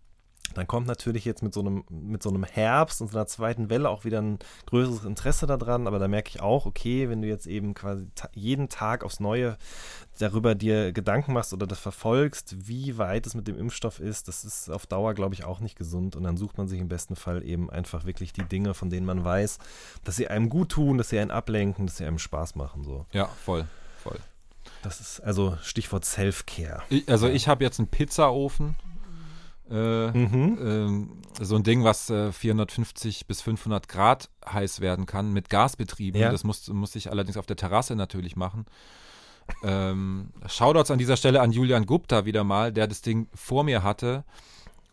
dann 0.56 0.68
kommt 0.68 0.88
natürlich 0.88 1.26
jetzt 1.26 1.44
mit 1.44 1.54
so 1.54 1.60
einem, 1.60 1.84
mit 1.90 2.24
so 2.24 2.30
einem 2.30 2.44
Herbst 2.44 3.02
und 3.02 3.12
so 3.12 3.18
einer 3.18 3.28
zweiten 3.28 3.70
Welle 3.70 3.90
auch 3.90 4.06
wieder 4.06 4.22
ein 4.22 4.40
größeres 4.68 5.06
Interesse 5.06 5.46
daran, 5.46 5.88
aber 5.88 6.00
da 6.00 6.08
merke 6.08 6.30
ich 6.30 6.42
auch, 6.42 6.66
okay, 6.66 7.10
wenn 7.10 7.22
du 7.22 7.28
jetzt 7.28 7.46
eben 7.46 7.74
quasi 7.74 8.08
ta 8.16 8.30
jeden 8.34 8.70
Tag 8.70 9.04
aufs 9.04 9.20
Neue 9.20 9.58
darüber 10.18 10.56
dir 10.56 10.94
Gedanken 10.94 11.34
machst 11.34 11.54
oder 11.54 11.68
das 11.68 11.80
verfolgst, 11.80 12.68
wie 12.68 12.98
weit 12.98 13.28
es 13.28 13.36
mit 13.36 13.48
dem 13.48 13.58
Impfstoff 13.58 14.00
ist, 14.00 14.28
das 14.28 14.46
ist 14.46 14.70
auf 14.70 14.88
Dauer, 14.88 15.14
glaube 15.14 15.36
ich, 15.36 15.44
auch 15.44 15.60
nicht 15.60 15.78
gesund 15.78 16.16
und 16.16 16.24
dann 16.24 16.38
sucht 16.38 16.58
man 16.58 16.68
sich 16.68 16.80
im 16.80 16.88
besten 16.88 17.16
Fall 17.16 17.44
eben 17.44 17.70
einfach 17.70 18.06
wirklich 18.06 18.32
die 18.32 18.46
Dinge, 18.46 18.74
von 18.74 18.90
denen 18.90 19.06
man 19.06 19.24
weiß, 19.24 19.60
dass 20.04 20.16
sie 20.16 20.28
einem 20.28 20.50
gut 20.50 20.70
tun, 20.70 20.98
dass 20.98 21.10
sie 21.10 21.20
einen 21.20 21.32
ablenken, 21.32 21.86
dass 21.86 21.98
sie 21.98 22.06
einem 22.06 22.20
Spaß 22.20 22.56
machen, 22.56 22.84
so. 22.84 23.06
Ja, 23.12 23.28
voll, 23.28 23.68
voll. 24.02 24.20
Das 24.84 25.00
ist 25.00 25.20
also 25.20 25.58
Stichwort 25.64 26.06
Self-Care. 26.06 26.84
Also 27.08 27.28
ich 27.28 27.48
habe 27.48 27.64
jetzt 27.64 27.80
einen 27.80 27.88
Pizzaofen, 27.88 28.76
äh, 29.70 30.12
mhm. 30.12 31.12
äh, 31.40 31.44
so 31.44 31.56
ein 31.56 31.64
Ding, 31.64 31.84
was 31.84 32.10
äh, 32.10 32.32
450 32.32 33.28
bis 33.28 33.42
500 33.42 33.88
Grad 33.88 34.30
heiß 34.48 34.80
werden 34.80 35.06
kann, 35.06 35.34
mit 35.34 35.50
Gasbetrieben. 35.50 36.22
Ja. 36.22 36.32
Das 36.32 36.44
muss, 36.44 36.68
muss 36.70 36.96
ich 36.96 37.12
allerdings 37.12 37.38
auf 37.38 37.46
der 37.46 37.56
Terrasse 37.56 37.96
natürlich 37.96 38.36
machen. 38.36 38.66
Ähm, 39.64 40.30
Shoutouts 40.48 40.92
an 40.92 40.98
dieser 40.98 41.18
Stelle 41.18 41.42
an 41.42 41.52
Julian 41.52 41.86
Gupta 41.86 42.26
wieder 42.26 42.44
mal, 42.44 42.72
der 42.72 42.88
das 42.88 43.02
Ding 43.02 43.28
vor 43.34 43.64
mir 43.64 43.84
hatte 43.84 44.24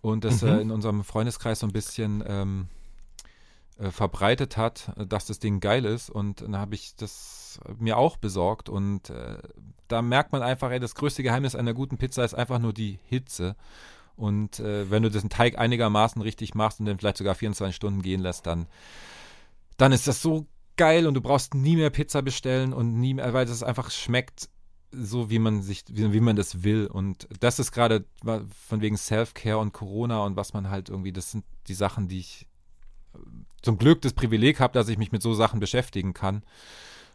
und 0.02 0.24
das 0.24 0.42
äh, 0.42 0.52
mhm. 0.52 0.60
in 0.60 0.70
unserem 0.70 1.04
Freundeskreis 1.04 1.60
so 1.60 1.66
ein 1.66 1.72
bisschen 1.72 2.22
ähm, 2.26 2.66
äh, 3.78 3.90
verbreitet 3.90 4.56
hat, 4.56 4.92
dass 5.08 5.26
das 5.26 5.38
Ding 5.38 5.60
geil 5.60 5.84
ist. 5.84 6.10
Und 6.10 6.42
dann 6.42 6.56
habe 6.56 6.74
ich 6.74 6.94
das 6.96 7.58
mir 7.78 7.96
auch 7.96 8.16
besorgt. 8.16 8.68
Und 8.68 9.10
äh, 9.10 9.38
da 9.88 10.02
merkt 10.02 10.32
man 10.32 10.42
einfach, 10.42 10.70
ey, 10.70 10.80
das 10.80 10.94
größte 10.94 11.22
Geheimnis 11.22 11.54
einer 11.54 11.72
guten 11.72 11.98
Pizza 11.98 12.24
ist 12.24 12.34
einfach 12.34 12.58
nur 12.58 12.72
die 12.72 12.98
Hitze. 13.04 13.56
Und 14.16 14.60
äh, 14.60 14.90
wenn 14.90 15.02
du 15.02 15.10
diesen 15.10 15.30
Teig 15.30 15.58
einigermaßen 15.58 16.20
richtig 16.22 16.54
machst 16.54 16.80
und 16.80 16.86
den 16.86 16.98
vielleicht 16.98 17.16
sogar 17.16 17.34
24 17.34 17.74
Stunden 17.74 18.02
gehen 18.02 18.20
lässt, 18.20 18.46
dann 18.46 18.66
dann 19.78 19.92
ist 19.92 20.06
das 20.06 20.22
so 20.22 20.46
geil 20.76 21.06
und 21.06 21.14
du 21.14 21.20
brauchst 21.20 21.54
nie 21.54 21.76
mehr 21.76 21.90
Pizza 21.90 22.22
bestellen 22.22 22.72
und 22.72 22.98
nie 23.00 23.14
mehr, 23.14 23.32
weil 23.32 23.46
das 23.46 23.62
einfach 23.62 23.90
schmeckt 23.90 24.48
so, 24.92 25.30
wie 25.30 25.38
man 25.38 25.62
sich, 25.62 25.84
wie, 25.88 26.12
wie 26.12 26.20
man 26.20 26.36
das 26.36 26.62
will. 26.62 26.86
Und 26.86 27.26
das 27.40 27.58
ist 27.58 27.72
gerade 27.72 28.04
von 28.68 28.80
wegen 28.82 28.96
Self-Care 28.96 29.58
und 29.58 29.72
Corona 29.72 30.24
und 30.24 30.36
was 30.36 30.52
man 30.52 30.68
halt 30.70 30.90
irgendwie, 30.90 31.12
das 31.12 31.30
sind 31.30 31.44
die 31.68 31.74
Sachen, 31.74 32.08
die 32.08 32.20
ich 32.20 32.46
äh, 33.14 33.18
zum 33.62 33.78
Glück 33.78 34.02
das 34.02 34.12
Privileg 34.12 34.60
habe, 34.60 34.74
dass 34.74 34.88
ich 34.88 34.98
mich 34.98 35.10
mit 35.12 35.22
so 35.22 35.34
Sachen 35.34 35.60
beschäftigen 35.60 36.12
kann. 36.14 36.42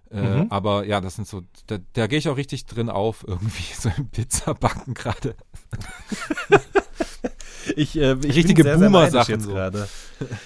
Äh, 0.10 0.22
Mhm. 0.44 0.48
aber 0.52 0.86
ja, 0.86 1.02
das 1.02 1.16
sind 1.16 1.28
so, 1.28 1.44
da, 1.68 1.78
da 1.94 2.08
gehe 2.08 2.20
ich 2.20 2.30
auch 2.30 2.38
richtig 2.38 2.66
drin 2.66 2.90
auf, 2.90 3.24
irgendwie 3.28 3.74
so 3.74 3.92
im 3.96 4.10
Pizzabacken 4.10 4.94
gerade. 4.94 5.36
Ich, 7.78 7.96
äh, 7.96 8.16
ich 8.24 8.36
Richtige 8.36 8.64
Boomer-Sachen 8.64 9.36
jetzt 9.36 9.44
so. 9.44 9.52
gerade. 9.52 9.88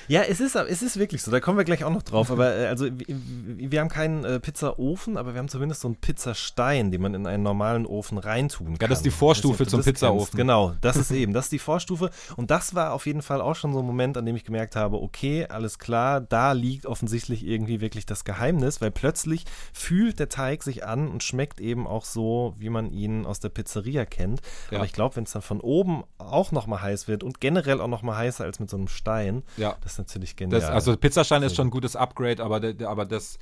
Ja, 0.07 0.21
es 0.23 0.39
ist, 0.39 0.55
es 0.55 0.81
ist 0.81 0.97
wirklich 0.97 1.21
so. 1.21 1.31
Da 1.31 1.39
kommen 1.39 1.57
wir 1.57 1.63
gleich 1.63 1.83
auch 1.83 1.91
noch 1.91 2.03
drauf. 2.03 2.31
Aber 2.31 2.55
äh, 2.55 2.67
also 2.67 2.87
wir, 3.07 3.79
haben 3.79 3.89
keinen 3.89 4.23
äh, 4.23 4.39
Pizzaofen, 4.39 5.17
aber 5.17 5.33
wir 5.33 5.39
haben 5.39 5.47
zumindest 5.47 5.81
so 5.81 5.87
einen 5.87 5.95
Pizzastein, 5.95 6.91
den 6.91 7.01
man 7.01 7.13
in 7.13 7.27
einen 7.27 7.43
normalen 7.43 7.85
Ofen 7.85 8.17
reintun 8.17 8.77
kann. 8.77 8.77
Ja, 8.81 8.87
das 8.87 8.99
ist 8.99 9.05
die 9.05 9.11
Vorstufe 9.11 9.65
zum 9.65 9.83
Pizzaofen. 9.83 10.19
kennst. 10.19 10.37
Genau, 10.37 10.73
das 10.81 10.97
ist 10.97 11.11
eben, 11.11 11.33
das 11.33 11.45
ist 11.45 11.51
die 11.51 11.59
Vorstufe. 11.59 12.09
Und 12.35 12.51
das 12.51 12.75
war 12.75 12.93
auf 12.93 13.05
jeden 13.05 13.21
Fall 13.21 13.41
auch 13.41 13.55
schon 13.55 13.73
so 13.73 13.79
ein 13.79 13.85
Moment, 13.85 14.17
an 14.17 14.25
dem 14.25 14.35
ich 14.35 14.43
gemerkt 14.43 14.75
habe, 14.75 15.01
okay, 15.01 15.47
alles 15.47 15.79
klar, 15.79 16.21
da 16.21 16.51
liegt 16.51 16.85
offensichtlich 16.85 17.45
irgendwie 17.45 17.81
wirklich 17.81 18.05
das 18.05 18.23
Geheimnis, 18.23 18.81
weil 18.81 18.91
plötzlich 18.91 19.45
fühlt 19.73 20.19
der 20.19 20.29
Teig 20.29 20.63
sich 20.63 20.85
an 20.85 21.07
und 21.07 21.23
schmeckt 21.23 21.59
eben 21.59 21.87
auch 21.87 22.05
so, 22.05 22.55
wie 22.57 22.69
man 22.69 22.91
ihn 22.91 23.25
aus 23.25 23.39
der 23.39 23.49
Pizzeria 23.49 24.05
kennt. 24.05 24.41
Ja. 24.69 24.77
Aber 24.77 24.85
ich 24.85 24.93
glaube, 24.93 25.15
wenn 25.15 25.23
es 25.23 25.31
dann 25.31 25.41
von 25.41 25.61
oben 25.61 26.03
auch 26.17 26.51
nochmal 26.51 26.81
heiß 26.81 27.07
wird 27.07 27.23
und 27.23 27.39
generell 27.39 27.81
auch 27.81 27.87
nochmal 27.87 28.17
heißer 28.17 28.43
als 28.43 28.59
mit 28.59 28.69
so 28.69 28.77
einem 28.77 28.87
Stein, 28.87 29.43
Ja. 29.61 29.77
das 29.81 29.93
ist 29.93 29.97
natürlich 29.97 30.35
genial. 30.35 30.59
Das, 30.59 30.69
also 30.69 30.95
Pizzastein 30.97 31.43
ist 31.43 31.55
schon 31.55 31.67
ein 31.67 31.71
gutes 31.71 31.95
Upgrade, 31.95 32.43
aber, 32.43 32.61
aber 32.87 33.05
das, 33.05 33.37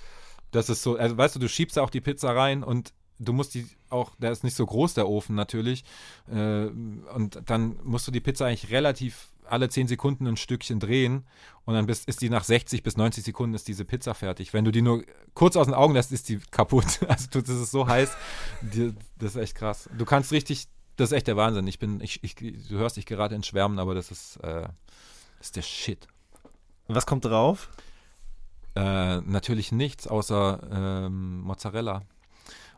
das 0.51 0.69
ist 0.69 0.83
so, 0.83 0.97
also 0.97 1.17
weißt 1.17 1.35
du, 1.35 1.39
du 1.39 1.49
schiebst 1.49 1.77
ja 1.77 1.83
auch 1.83 1.89
die 1.89 2.01
Pizza 2.01 2.35
rein 2.35 2.63
und 2.63 2.93
du 3.19 3.33
musst 3.33 3.53
die 3.53 3.67
auch, 3.89 4.11
der 4.17 4.31
ist 4.31 4.43
nicht 4.43 4.55
so 4.55 4.65
groß, 4.65 4.93
der 4.93 5.07
Ofen 5.07 5.35
natürlich, 5.35 5.83
äh, 6.31 6.65
und 6.65 7.41
dann 7.45 7.79
musst 7.83 8.07
du 8.07 8.11
die 8.11 8.21
Pizza 8.21 8.45
eigentlich 8.45 8.71
relativ 8.71 9.29
alle 9.49 9.69
10 9.69 9.87
Sekunden 9.87 10.27
ein 10.27 10.37
Stückchen 10.37 10.79
drehen 10.79 11.25
und 11.65 11.73
dann 11.73 11.85
bist, 11.85 12.07
ist 12.07 12.21
die 12.21 12.29
nach 12.29 12.43
60 12.43 12.83
bis 12.83 12.97
90 12.97 13.23
Sekunden 13.23 13.55
ist 13.55 13.67
diese 13.67 13.85
Pizza 13.85 14.13
fertig. 14.13 14.53
Wenn 14.53 14.65
du 14.65 14.71
die 14.71 14.81
nur 14.81 15.03
kurz 15.33 15.55
aus 15.55 15.67
den 15.67 15.73
Augen 15.73 15.93
lässt, 15.93 16.11
ist 16.11 16.29
die 16.29 16.39
kaputt. 16.51 16.99
Also 17.07 17.41
das 17.41 17.49
ist 17.49 17.71
so 17.71 17.87
heiß, 17.87 18.11
die, 18.61 18.93
das 19.17 19.35
ist 19.35 19.41
echt 19.41 19.55
krass. 19.55 19.89
Du 19.97 20.05
kannst 20.05 20.31
richtig, 20.31 20.67
das 20.95 21.11
ist 21.11 21.17
echt 21.17 21.27
der 21.27 21.35
Wahnsinn. 21.35 21.67
Ich 21.67 21.79
bin, 21.79 21.99
ich, 22.01 22.23
ich, 22.23 22.35
du 22.35 22.77
hörst 22.77 22.97
dich 22.97 23.05
gerade 23.05 23.35
in 23.35 23.43
Schwärmen, 23.43 23.79
aber 23.79 23.95
das 23.95 24.11
ist, 24.11 24.37
äh, 24.37 24.67
das 25.39 25.47
ist 25.47 25.55
der 25.55 25.61
Shit. 25.63 26.07
Was 26.87 27.05
kommt 27.05 27.25
drauf? 27.25 27.69
Äh, 28.75 29.17
natürlich 29.21 29.71
nichts 29.71 30.07
außer 30.07 30.59
ähm, 30.71 31.41
Mozzarella 31.41 32.03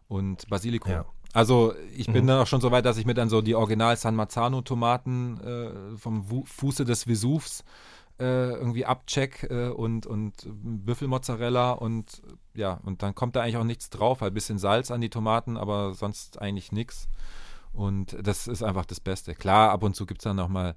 und 0.08 0.48
Basilikum. 0.50 0.92
Ja. 0.92 1.06
Also 1.34 1.74
ich 1.96 2.08
bin 2.08 2.24
Mhm. 2.24 2.28
dann 2.28 2.40
auch 2.42 2.48
schon 2.48 2.62
so 2.62 2.72
weit, 2.72 2.86
dass 2.86 2.98
ich 2.98 3.06
mir 3.06 3.14
dann 3.14 3.30
so 3.30 3.42
die 3.42 3.56
Original 3.56 3.96
San 3.98 4.16
Marzano 4.16 4.62
Tomaten 4.62 5.40
äh, 5.42 5.98
vom 5.98 6.30
Wu 6.30 6.44
Fuße 6.46 6.84
des 6.86 7.08
Vesuvs 7.08 7.64
äh, 8.20 8.52
irgendwie 8.52 8.86
abcheck 8.86 9.48
äh, 9.50 9.70
und, 9.70 10.06
und 10.06 10.34
Büffelmozzarella 10.46 11.72
und 11.72 12.22
ja, 12.54 12.80
und 12.84 13.02
dann 13.02 13.16
kommt 13.16 13.36
da 13.36 13.42
eigentlich 13.42 13.58
auch 13.58 13.64
nichts 13.64 13.90
drauf, 13.90 14.22
halt 14.22 14.32
ein 14.32 14.36
bisschen 14.36 14.58
Salz 14.60 14.92
an 14.92 15.02
die 15.02 15.10
Tomaten, 15.10 15.56
aber 15.58 15.94
sonst 15.94 16.42
eigentlich 16.42 16.72
nichts. 16.74 17.08
Und 17.74 18.18
das 18.22 18.48
ist 18.48 18.62
einfach 18.64 18.86
das 18.86 19.00
Beste. 19.00 19.34
Klar, 19.34 19.72
ab 19.72 19.84
und 19.84 19.96
zu 19.96 20.06
gibt 20.06 20.20
es 20.20 20.24
dann 20.26 20.36
noch 20.36 20.50
mal, 20.50 20.76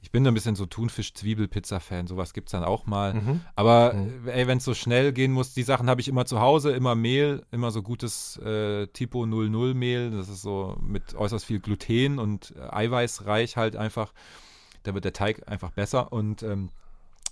ich 0.00 0.10
bin 0.12 0.24
da 0.24 0.30
ein 0.30 0.34
bisschen 0.34 0.54
so 0.54 0.64
Thunfisch-Zwiebel-Pizza-Fan, 0.66 2.06
sowas 2.06 2.32
gibt 2.32 2.48
es 2.48 2.52
dann 2.52 2.64
auch 2.64 2.86
mal. 2.86 3.14
Mhm. 3.14 3.40
Aber 3.56 3.94
Mhm. 3.94 4.28
äh, 4.28 4.32
ey, 4.32 4.46
wenn 4.46 4.58
es 4.58 4.64
so 4.64 4.74
schnell 4.74 5.12
gehen 5.12 5.32
muss, 5.32 5.54
die 5.54 5.62
Sachen 5.62 5.90
habe 5.90 6.00
ich 6.00 6.08
immer 6.08 6.24
zu 6.24 6.40
Hause, 6.40 6.70
immer 6.72 6.94
Mehl, 6.94 7.44
immer 7.50 7.70
so 7.70 7.82
gutes 7.82 8.36
äh, 8.38 8.86
Tipo 8.88 9.26
00 9.26 9.74
Mehl, 9.74 10.10
das 10.12 10.28
ist 10.28 10.42
so 10.42 10.76
mit 10.80 11.14
äußerst 11.14 11.44
viel 11.44 11.60
Gluten 11.60 12.18
und 12.18 12.54
äh, 12.56 12.68
eiweißreich 12.74 13.56
halt 13.56 13.76
einfach. 13.76 14.12
Da 14.84 14.94
wird 14.94 15.04
der 15.04 15.12
Teig 15.12 15.48
einfach 15.48 15.72
besser 15.72 16.12
und 16.12 16.42
ähm, 16.42 16.70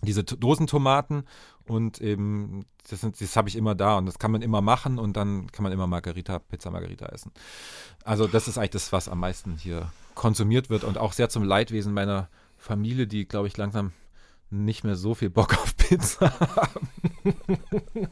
diese 0.03 0.25
Dosentomaten 0.25 1.25
und 1.67 2.01
eben, 2.01 2.67
das, 2.91 3.01
sind- 3.01 3.19
das 3.21 3.37
habe 3.37 3.49
ich 3.49 3.57
immer 3.57 3.75
da 3.75 3.97
und 3.97 4.07
das 4.07 4.19
kann 4.19 4.31
man 4.33 4.43
immer 4.43 4.61
machen 4.61 4.99
und 4.99 5.17
dann 5.17 5.51
kann 5.53 5.63
man 5.63 5.73
immer 5.73 5.87
Margarita, 5.87 6.39
Pizza 6.41 6.71
Margarita 6.71 7.07
essen. 7.07 7.31
Also 8.05 8.27
das 8.27 8.47
ist 8.49 8.59
eigentlich 8.59 8.71
das, 8.73 8.93
was 8.93 9.09
am 9.09 9.21
meisten 9.21 9.57
hier 9.57 9.91
konsumiert 10.15 10.69
wird 10.69 10.85
und 10.85 10.99
auch 10.99 11.13
sehr 11.13 11.29
zum 11.29 11.45
Leidwesen 11.45 11.95
meiner 11.95 12.29
Familie, 12.59 13.07
die, 13.07 13.27
glaube 13.27 13.47
ich, 13.49 13.57
langsam 13.57 13.93
nicht 14.51 14.85
mehr 14.85 14.95
so 14.97 15.15
viel 15.15 15.29
Bock 15.31 15.55
auf 15.63 15.77
Pizza 15.77 16.33
haben. 16.39 16.89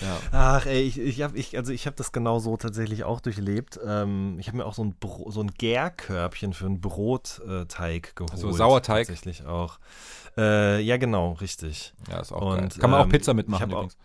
ja. 0.00 0.18
Ach, 0.32 0.66
ey, 0.66 0.82
ich, 0.82 0.98
ich 0.98 1.22
habe 1.22 1.36
ich, 1.38 1.56
also 1.56 1.72
ich 1.72 1.86
hab 1.86 1.96
das 1.96 2.12
genau 2.12 2.38
so 2.38 2.56
tatsächlich 2.56 3.04
auch 3.04 3.20
durchlebt. 3.20 3.78
Ähm, 3.84 4.36
ich 4.38 4.48
habe 4.48 4.58
mir 4.58 4.66
auch 4.66 4.74
so 4.74 4.82
ein, 4.84 4.94
Bro 4.98 5.30
so 5.30 5.40
ein 5.42 5.50
Gärkörbchen 5.50 6.52
für 6.54 6.66
einen 6.66 6.80
Brotteig 6.80 8.16
geholt. 8.16 8.38
So 8.38 8.50
Sauerteig? 8.52 9.06
Tatsächlich 9.06 9.44
auch. 9.46 9.78
Äh, 10.36 10.80
ja, 10.80 10.96
genau, 10.96 11.32
richtig. 11.32 11.94
ja, 12.10 12.20
ist 12.20 12.32
auch 12.32 12.52
Und, 12.52 12.58
geil. 12.58 12.68
Kann 12.78 12.90
man 12.90 13.00
auch 13.00 13.04
ähm, 13.04 13.10
Pizza 13.10 13.34
mitmachen 13.34 13.62
hab 13.62 13.70
auch- 13.72 13.74
übrigens. 13.84 13.96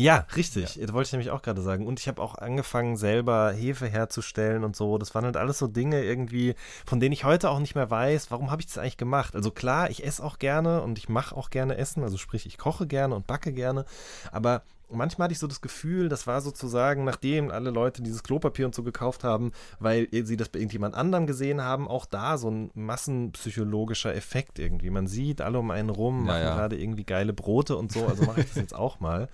Ja, 0.00 0.26
richtig. 0.34 0.78
Das 0.80 0.92
wollte 0.94 1.08
ich 1.08 1.12
nämlich 1.12 1.30
auch 1.30 1.42
gerade 1.42 1.60
sagen. 1.60 1.86
Und 1.86 2.00
ich 2.00 2.08
habe 2.08 2.22
auch 2.22 2.34
angefangen, 2.36 2.96
selber 2.96 3.52
Hefe 3.52 3.86
herzustellen 3.86 4.64
und 4.64 4.74
so. 4.74 4.96
Das 4.96 5.14
waren 5.14 5.26
halt 5.26 5.36
alles 5.36 5.58
so 5.58 5.66
Dinge 5.66 6.02
irgendwie, 6.02 6.54
von 6.86 7.00
denen 7.00 7.12
ich 7.12 7.24
heute 7.24 7.50
auch 7.50 7.58
nicht 7.58 7.74
mehr 7.74 7.90
weiß, 7.90 8.30
warum 8.30 8.50
habe 8.50 8.62
ich 8.62 8.66
das 8.66 8.78
eigentlich 8.78 8.96
gemacht. 8.96 9.36
Also 9.36 9.50
klar, 9.50 9.90
ich 9.90 10.02
esse 10.02 10.24
auch 10.24 10.38
gerne 10.38 10.80
und 10.80 10.96
ich 10.96 11.10
mache 11.10 11.36
auch 11.36 11.50
gerne 11.50 11.76
Essen. 11.76 12.02
Also 12.02 12.16
sprich, 12.16 12.46
ich 12.46 12.56
koche 12.56 12.86
gerne 12.86 13.14
und 13.14 13.26
backe 13.26 13.52
gerne. 13.52 13.84
Aber 14.32 14.62
manchmal 14.92 15.26
hatte 15.26 15.32
ich 15.32 15.38
so 15.38 15.46
das 15.46 15.60
Gefühl, 15.60 16.08
das 16.08 16.26
war 16.26 16.40
sozusagen, 16.40 17.04
nachdem 17.04 17.50
alle 17.50 17.70
Leute 17.70 18.02
dieses 18.02 18.22
Klopapier 18.22 18.66
und 18.66 18.74
so 18.74 18.82
gekauft 18.82 19.24
haben, 19.24 19.52
weil 19.78 20.08
sie 20.10 20.36
das 20.36 20.48
bei 20.48 20.58
irgendjemand 20.58 20.94
anderem 20.94 21.26
gesehen 21.26 21.62
haben, 21.62 21.88
auch 21.88 22.06
da 22.06 22.38
so 22.38 22.50
ein 22.50 22.70
massenpsychologischer 22.74 24.14
Effekt 24.14 24.58
irgendwie. 24.58 24.90
Man 24.90 25.06
sieht 25.06 25.40
alle 25.40 25.58
um 25.58 25.70
einen 25.70 25.90
rum, 25.90 26.24
machen 26.24 26.42
ja. 26.42 26.54
gerade 26.54 26.80
irgendwie 26.80 27.04
geile 27.04 27.32
Brote 27.32 27.76
und 27.76 27.92
so. 27.92 28.06
Also 28.06 28.24
mache 28.24 28.40
ich 28.40 28.48
das 28.48 28.56
jetzt 28.56 28.74
auch 28.74 29.00
mal. 29.00 29.28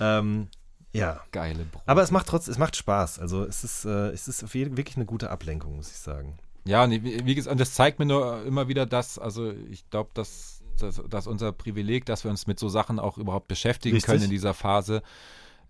Ähm, 0.00 0.48
ja. 0.92 1.20
Geile 1.32 1.64
Brot. 1.64 1.82
Aber 1.86 2.02
es 2.02 2.10
macht 2.10 2.26
trotzdem, 2.26 2.52
es 2.52 2.58
macht 2.58 2.76
Spaß. 2.76 3.18
Also 3.18 3.44
es 3.44 3.64
ist, 3.64 3.84
äh, 3.84 4.08
es 4.10 4.28
ist 4.28 4.54
wirklich 4.54 4.96
eine 4.96 5.06
gute 5.06 5.30
Ablenkung, 5.30 5.76
muss 5.76 5.90
ich 5.90 5.98
sagen. 5.98 6.38
Ja, 6.64 6.86
nee, 6.86 7.00
wie, 7.02 7.34
gesagt, 7.34 7.52
und 7.52 7.60
das 7.60 7.72
zeigt 7.72 7.98
mir 7.98 8.04
nur 8.04 8.44
immer 8.44 8.68
wieder, 8.68 8.84
dass, 8.84 9.18
also 9.18 9.50
ich 9.70 9.88
glaube, 9.88 10.10
dass, 10.12 10.57
dass, 10.82 11.02
dass 11.08 11.26
unser 11.26 11.52
Privileg, 11.52 12.06
dass 12.06 12.24
wir 12.24 12.30
uns 12.30 12.46
mit 12.46 12.58
so 12.58 12.68
Sachen 12.68 12.98
auch 12.98 13.18
überhaupt 13.18 13.48
beschäftigen 13.48 13.96
Richtig. 13.96 14.10
können 14.10 14.24
in 14.24 14.30
dieser 14.30 14.54
Phase, 14.54 15.02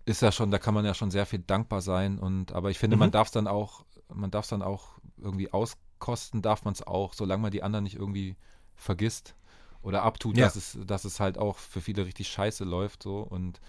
ist 0.05 0.21
ja 0.21 0.31
schon, 0.31 0.49
da 0.51 0.57
kann 0.59 0.73
man 0.73 0.85
ja 0.85 0.93
schon 0.93 1.11
sehr 1.11 1.25
viel 1.25 1.39
dankbar 1.39 1.81
sein. 1.81 2.17
Und 2.19 2.51
aber 2.53 2.69
ich 2.71 2.79
finde, 2.79 2.97
man 2.97 3.09
Mhm. 3.09 3.13
darf 3.13 3.27
es 3.27 3.31
dann 3.33 3.47
auch, 3.47 3.83
man 4.13 4.31
darf 4.31 4.45
es 4.45 4.49
dann 4.49 4.61
auch 4.61 4.97
irgendwie 5.17 5.51
auskosten, 5.51 6.41
darf 6.41 6.63
man 6.65 6.73
es 6.73 6.85
auch, 6.85 7.13
solange 7.13 7.41
man 7.41 7.51
die 7.51 7.61
anderen 7.63 7.83
nicht 7.83 7.95
irgendwie 7.95 8.35
vergisst 8.75 9.35
oder 9.81 10.03
abtut, 10.03 10.37
Ja. 10.37 10.45
dass 10.45 10.55
es, 10.55 10.77
dass 10.85 11.05
es 11.05 11.19
halt 11.19 11.37
auch 11.37 11.57
für 11.57 11.81
viele 11.81 12.05
richtig 12.05 12.29
scheiße 12.29 12.63
läuft 12.63 13.03
so 13.03 13.19
und 13.19 13.59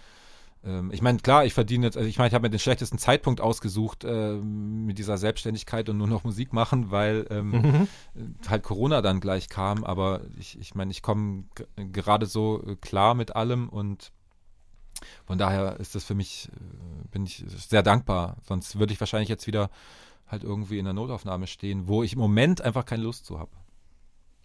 ich 0.91 1.01
meine, 1.01 1.17
klar, 1.17 1.43
ich 1.43 1.55
verdiene 1.55 1.87
jetzt, 1.87 1.97
also 1.97 2.07
ich 2.07 2.19
meine, 2.19 2.27
ich 2.27 2.35
habe 2.35 2.43
mir 2.43 2.51
den 2.51 2.59
schlechtesten 2.59 2.99
Zeitpunkt 2.99 3.41
ausgesucht 3.41 4.03
ähm, 4.03 4.85
mit 4.85 4.99
dieser 4.99 5.17
Selbstständigkeit 5.17 5.89
und 5.89 5.97
nur 5.97 6.07
noch 6.07 6.23
Musik 6.23 6.53
machen, 6.53 6.91
weil 6.91 7.25
ähm, 7.31 7.51
Mhm. 7.51 7.87
halt 8.47 8.61
Corona 8.61 9.01
dann 9.01 9.21
gleich 9.21 9.49
kam, 9.49 9.83
aber 9.83 10.21
ich, 10.37 10.59
ich 10.59 10.75
meine, 10.75 10.91
ich 10.91 11.01
komme 11.01 11.45
gerade 11.75 12.27
so 12.27 12.63
äh, 12.63 12.75
klar 12.75 13.15
mit 13.15 13.35
allem 13.35 13.69
und 13.69 14.11
von 15.25 15.39
daher 15.39 15.79
ist 15.79 15.95
das 15.95 16.03
für 16.03 16.13
mich, 16.13 16.49
äh, 16.53 17.07
bin 17.09 17.25
ich 17.25 17.43
sehr 17.47 17.81
dankbar. 17.81 18.37
Sonst 18.43 18.77
würde 18.77 18.93
ich 18.93 18.99
wahrscheinlich 18.99 19.29
jetzt 19.29 19.47
wieder 19.47 19.71
halt 20.27 20.43
irgendwie 20.43 20.77
in 20.77 20.85
der 20.85 20.93
Notaufnahme 20.93 21.47
stehen, 21.47 21.87
wo 21.87 22.03
ich 22.03 22.13
im 22.13 22.19
Moment 22.19 22.61
einfach 22.61 22.85
keine 22.85 23.03
Lust 23.03 23.25
zu 23.25 23.39
habe. 23.39 23.51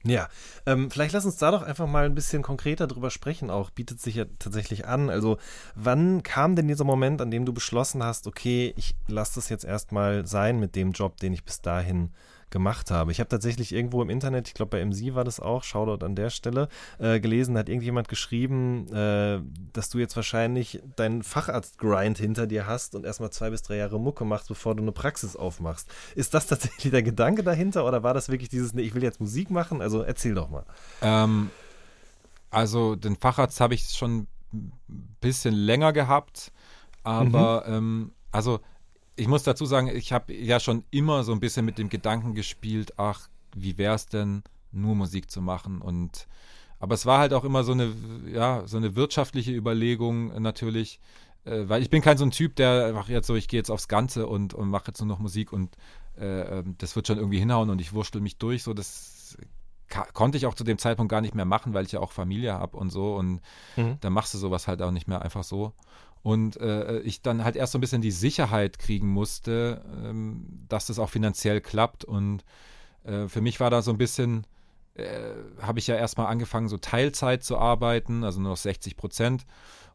Ja, 0.07 0.29
ähm, 0.67 0.91
vielleicht 0.91 1.13
lass 1.15 1.25
uns 1.25 1.37
da 1.37 1.51
doch 1.51 1.63
einfach 1.63 1.87
mal 1.87 2.05
ein 2.05 2.15
bisschen 2.15 2.43
konkreter 2.43 2.87
drüber 2.87 3.11
sprechen. 3.11 3.51
Auch 3.51 3.71
bietet 3.71 4.01
sich 4.01 4.15
ja 4.15 4.25
tatsächlich 4.39 4.87
an. 4.87 5.11
Also, 5.11 5.39
wann 5.75 6.23
kam 6.23 6.55
denn 6.55 6.69
dieser 6.69 6.85
Moment, 6.85 7.21
an 7.21 7.31
dem 7.31 7.45
du 7.45 7.53
beschlossen 7.53 8.03
hast, 8.03 8.27
okay, 8.27 8.73
ich 8.77 8.95
lasse 9.09 9.35
das 9.37 9.49
jetzt 9.49 9.65
erstmal 9.65 10.27
sein 10.27 10.61
mit 10.61 10.77
dem 10.77 10.93
Job, 10.93 11.17
den 11.19 11.33
ich 11.33 11.45
bis 11.45 11.61
dahin 11.61 12.13
gemacht 12.51 12.91
habe? 12.91 13.13
Ich 13.13 13.21
habe 13.21 13.29
tatsächlich 13.29 13.73
irgendwo 13.73 14.03
im 14.03 14.11
Internet, 14.11 14.49
ich 14.49 14.55
glaube 14.55 14.71
bei 14.71 14.85
MC 14.85 15.15
war 15.15 15.25
das 15.25 15.41
auch, 15.41 15.65
Shoutout 15.65 16.05
an 16.05 16.15
der 16.15 16.31
Stelle, 16.31 16.69
äh, 16.99 17.21
gelesen, 17.21 17.57
hat 17.59 17.69
irgendjemand 17.69 18.09
geschrieben, 18.09 18.93
äh, 18.93 19.41
dass 19.73 19.91
du 19.91 19.99
jetzt 19.99 20.17
wahrscheinlich 20.17 20.81
deinen 20.97 21.23
Facharzt-Grind 21.23 22.19
hinter 22.19 22.47
dir 22.47 22.67
hast 22.67 22.95
und 22.95 23.05
erstmal 23.05 23.31
zwei 23.31 23.51
bis 23.51 23.63
drei 23.63 23.77
Jahre 23.77 23.99
Mucke 23.99 24.25
machst, 24.25 24.49
bevor 24.49 24.75
du 24.75 24.83
eine 24.83 24.93
Praxis 24.93 25.37
aufmachst. 25.37 25.89
Ist 26.15 26.35
das 26.35 26.47
tatsächlich 26.47 26.91
der 26.91 27.03
Gedanke 27.03 27.43
dahinter 27.43 27.85
oder 27.87 28.03
war 28.03 28.15
das 28.15 28.29
wirklich 28.29 28.49
dieses, 28.49 28.75
nee, 28.75 28.83
ich 28.83 28.95
will 28.95 29.03
jetzt 29.03 29.21
Musik 29.21 29.51
machen? 29.51 29.83
Also 29.83 30.03
erzähl 30.03 30.35
doch 30.35 30.51
mal. 30.51 30.65
Ähm, 31.03 31.51
also 32.51 32.97
den 32.97 33.17
Facharzt 33.17 33.61
habe 33.61 33.75
ich 33.75 33.91
schon 33.91 34.27
ein 34.53 34.73
bisschen 35.21 35.55
länger 35.55 35.93
gehabt, 35.93 36.53
aber 37.03 37.65
ähm, 37.67 38.13
also 38.33 38.61
ich 39.17 39.29
muss 39.29 39.43
dazu 39.43 39.67
sagen, 39.67 39.89
ich 39.89 40.13
habe 40.13 40.33
ja 40.35 40.61
schon 40.61 40.85
immer 40.91 41.25
so 41.25 41.33
ein 41.33 41.41
bisschen 41.41 41.65
mit 41.65 41.79
dem 41.79 41.89
Gedanken 41.89 42.35
gespielt, 42.35 42.99
ach, 42.99 43.29
wie 43.55 43.79
wäre 43.79 43.95
es 43.95 44.07
denn, 44.07 44.43
nur 44.73 44.95
Musik 44.95 45.31
zu 45.31 45.41
machen 45.41 45.81
und 45.81 46.27
Aber 46.79 46.95
es 46.95 47.07
war 47.07 47.19
halt 47.19 47.33
auch 47.33 47.45
immer 47.45 47.65
so 47.65 47.73
eine, 47.73 47.93
ja, 48.31 48.67
so 48.67 48.77
eine 48.77 48.95
wirtschaftliche 48.97 49.53
Überlegung 49.53 50.41
natürlich, 50.43 51.01
äh, 51.45 51.69
weil 51.69 51.83
ich 51.83 51.91
bin 51.91 52.03
kein 52.03 52.19
so 52.19 52.25
ein 52.25 52.31
Typ, 52.31 52.57
der 52.57 52.87
einfach 52.87 53.09
jetzt 53.09 53.27
so, 53.27 53.35
ich 53.35 53.49
gehe 53.49 53.59
jetzt 53.59 53.71
aufs 53.71 53.89
Ganze 53.89 54.27
und, 54.27 54.53
und 54.53 54.69
mache 54.69 54.89
jetzt 54.89 55.01
nur 55.01 55.09
noch 55.09 55.19
Musik 55.19 55.53
und 55.53 55.77
äh, 56.19 56.59
ähm, 56.59 56.75
das 56.79 56.95
wird 56.97 57.07
schon 57.07 57.19
irgendwie 57.19 57.39
hinhauen 57.39 57.71
und 57.71 57.81
ich 57.81 57.93
wurschtel 57.93 58.21
mich 58.21 58.37
durch. 58.37 58.63
So, 58.63 58.75
das 58.75 59.39
konnte 60.13 60.37
ich 60.37 60.47
auch 60.47 60.55
zu 60.55 60.65
dem 60.65 60.79
Zeitpunkt 60.79 61.11
gar 61.11 61.21
nicht 61.21 61.35
mehr 61.35 61.45
machen, 61.45 61.73
weil 61.73 61.87
ich 61.87 61.93
ja 61.93 62.01
auch 62.01 62.13
Familie 62.13 62.55
habe 62.55 62.77
und 62.77 62.91
so 62.91 63.15
und 63.15 63.41
mhm. 63.77 63.99
dann 64.01 64.13
machst 64.13 64.35
du 64.35 64.39
sowas 64.39 64.67
halt 64.67 64.83
auch 64.83 64.91
nicht 64.91 65.09
mehr 65.09 65.23
einfach 65.23 65.45
so. 65.45 65.73
Und 66.27 66.57
äh, 66.57 66.99
ich 67.03 67.23
dann 67.23 67.45
halt 67.45 67.55
erst 67.55 67.71
so 67.71 67.79
ein 67.79 67.81
bisschen 67.81 68.03
die 68.03 68.11
Sicherheit 68.11 68.81
kriegen 68.81 69.07
musste, 69.07 69.85
ähm, 70.03 70.59
dass 70.69 70.87
das 70.87 70.99
auch 70.99 71.09
finanziell 71.09 71.61
klappt. 71.61 72.05
Und 72.05 72.45
äh, 73.05 73.29
für 73.29 73.41
mich 73.41 73.61
war 73.61 73.71
da 73.71 73.81
so 73.81 73.93
ein 73.93 73.97
bisschen, 73.97 74.45
äh, 74.95 75.07
habe 75.63 75.79
ich 75.79 75.87
ja 75.87 75.95
erstmal 75.95 76.27
angefangen, 76.27 76.67
so 76.67 76.79
Teilzeit 76.79 77.45
zu 77.45 77.59
arbeiten, 77.59 78.25
also 78.25 78.41
nur 78.41 78.51
noch 78.51 78.57
60 78.57 78.97
Prozent. 78.97 79.47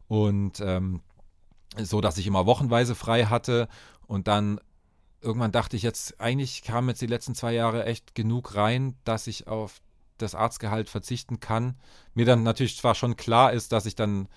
Und 0.08 0.60
ähm, 0.60 1.02
so, 1.76 2.00
dass 2.00 2.16
ich 2.16 2.26
immer 2.26 2.46
wochenweise 2.46 2.94
frei 2.94 3.26
hatte. 3.26 3.68
Und 4.06 4.26
dann 4.26 4.58
irgendwann 5.20 5.52
dachte 5.52 5.76
ich 5.76 5.82
jetzt, 5.82 6.18
eigentlich 6.18 6.62
kamen 6.62 6.88
jetzt 6.88 7.02
die 7.02 7.08
letzten 7.08 7.34
zwei 7.34 7.52
Jahre 7.52 7.84
echt 7.84 8.14
genug 8.14 8.54
rein, 8.54 8.96
dass 9.04 9.26
ich 9.26 9.48
auf 9.48 9.82
das 10.16 10.34
Arztgehalt 10.34 10.88
verzichten 10.88 11.40
kann. 11.40 11.76
Mir 12.14 12.24
dann 12.24 12.42
natürlich 12.42 12.78
zwar 12.78 12.94
schon 12.94 13.16
klar 13.16 13.52
ist, 13.52 13.72
dass 13.72 13.84
ich 13.84 13.96
dann 13.96 14.28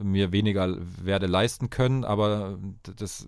mir 0.00 0.32
weniger 0.32 0.76
werde 1.02 1.26
leisten 1.26 1.70
können, 1.70 2.04
aber 2.04 2.58
das 2.96 3.26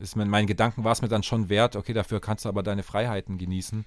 ist 0.00 0.16
mein, 0.16 0.28
mein 0.28 0.46
Gedanken 0.46 0.84
war 0.84 0.92
es 0.92 1.02
mir 1.02 1.08
dann 1.08 1.22
schon 1.22 1.48
wert, 1.48 1.76
okay, 1.76 1.92
dafür 1.92 2.20
kannst 2.20 2.44
du 2.44 2.48
aber 2.48 2.62
deine 2.62 2.82
Freiheiten 2.82 3.38
genießen. 3.38 3.84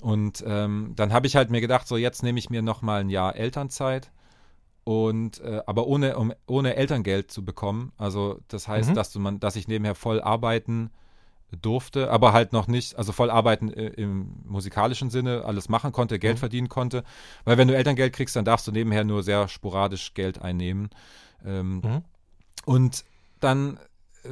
Und 0.00 0.42
ähm, 0.46 0.94
dann 0.96 1.12
habe 1.12 1.26
ich 1.26 1.36
halt 1.36 1.50
mir 1.50 1.60
gedacht, 1.60 1.86
so 1.86 1.96
jetzt 1.96 2.22
nehme 2.22 2.38
ich 2.38 2.48
mir 2.48 2.62
nochmal 2.62 3.02
ein 3.02 3.10
Jahr 3.10 3.36
Elternzeit 3.36 4.10
und 4.84 5.40
äh, 5.40 5.60
aber 5.66 5.86
ohne, 5.86 6.16
um, 6.16 6.32
ohne 6.46 6.76
Elterngeld 6.76 7.30
zu 7.30 7.44
bekommen. 7.44 7.92
Also 7.98 8.40
das 8.48 8.66
heißt, 8.66 8.90
mhm. 8.90 8.94
dass 8.94 9.12
du 9.12 9.20
man, 9.20 9.40
dass 9.40 9.56
ich 9.56 9.68
nebenher 9.68 9.94
voll 9.94 10.20
arbeiten 10.22 10.90
durfte, 11.60 12.10
aber 12.10 12.32
halt 12.32 12.52
noch 12.52 12.66
nicht, 12.66 12.96
also 12.96 13.12
voll 13.12 13.30
arbeiten 13.30 13.72
äh, 13.72 13.88
im 13.88 14.42
musikalischen 14.44 15.10
Sinne, 15.10 15.44
alles 15.44 15.68
machen 15.68 15.92
konnte, 15.92 16.18
Geld 16.18 16.36
mhm. 16.36 16.40
verdienen 16.40 16.68
konnte. 16.68 17.04
Weil 17.44 17.58
wenn 17.58 17.68
du 17.68 17.76
Elterngeld 17.76 18.12
kriegst, 18.12 18.36
dann 18.36 18.44
darfst 18.44 18.66
du 18.66 18.72
nebenher 18.72 19.04
nur 19.04 19.22
sehr 19.22 19.48
sporadisch 19.48 20.14
Geld 20.14 20.40
einnehmen. 20.40 20.90
Ähm, 21.44 21.80
mhm. 21.84 22.02
Und 22.64 23.04
dann, 23.40 23.78
äh, 24.24 24.30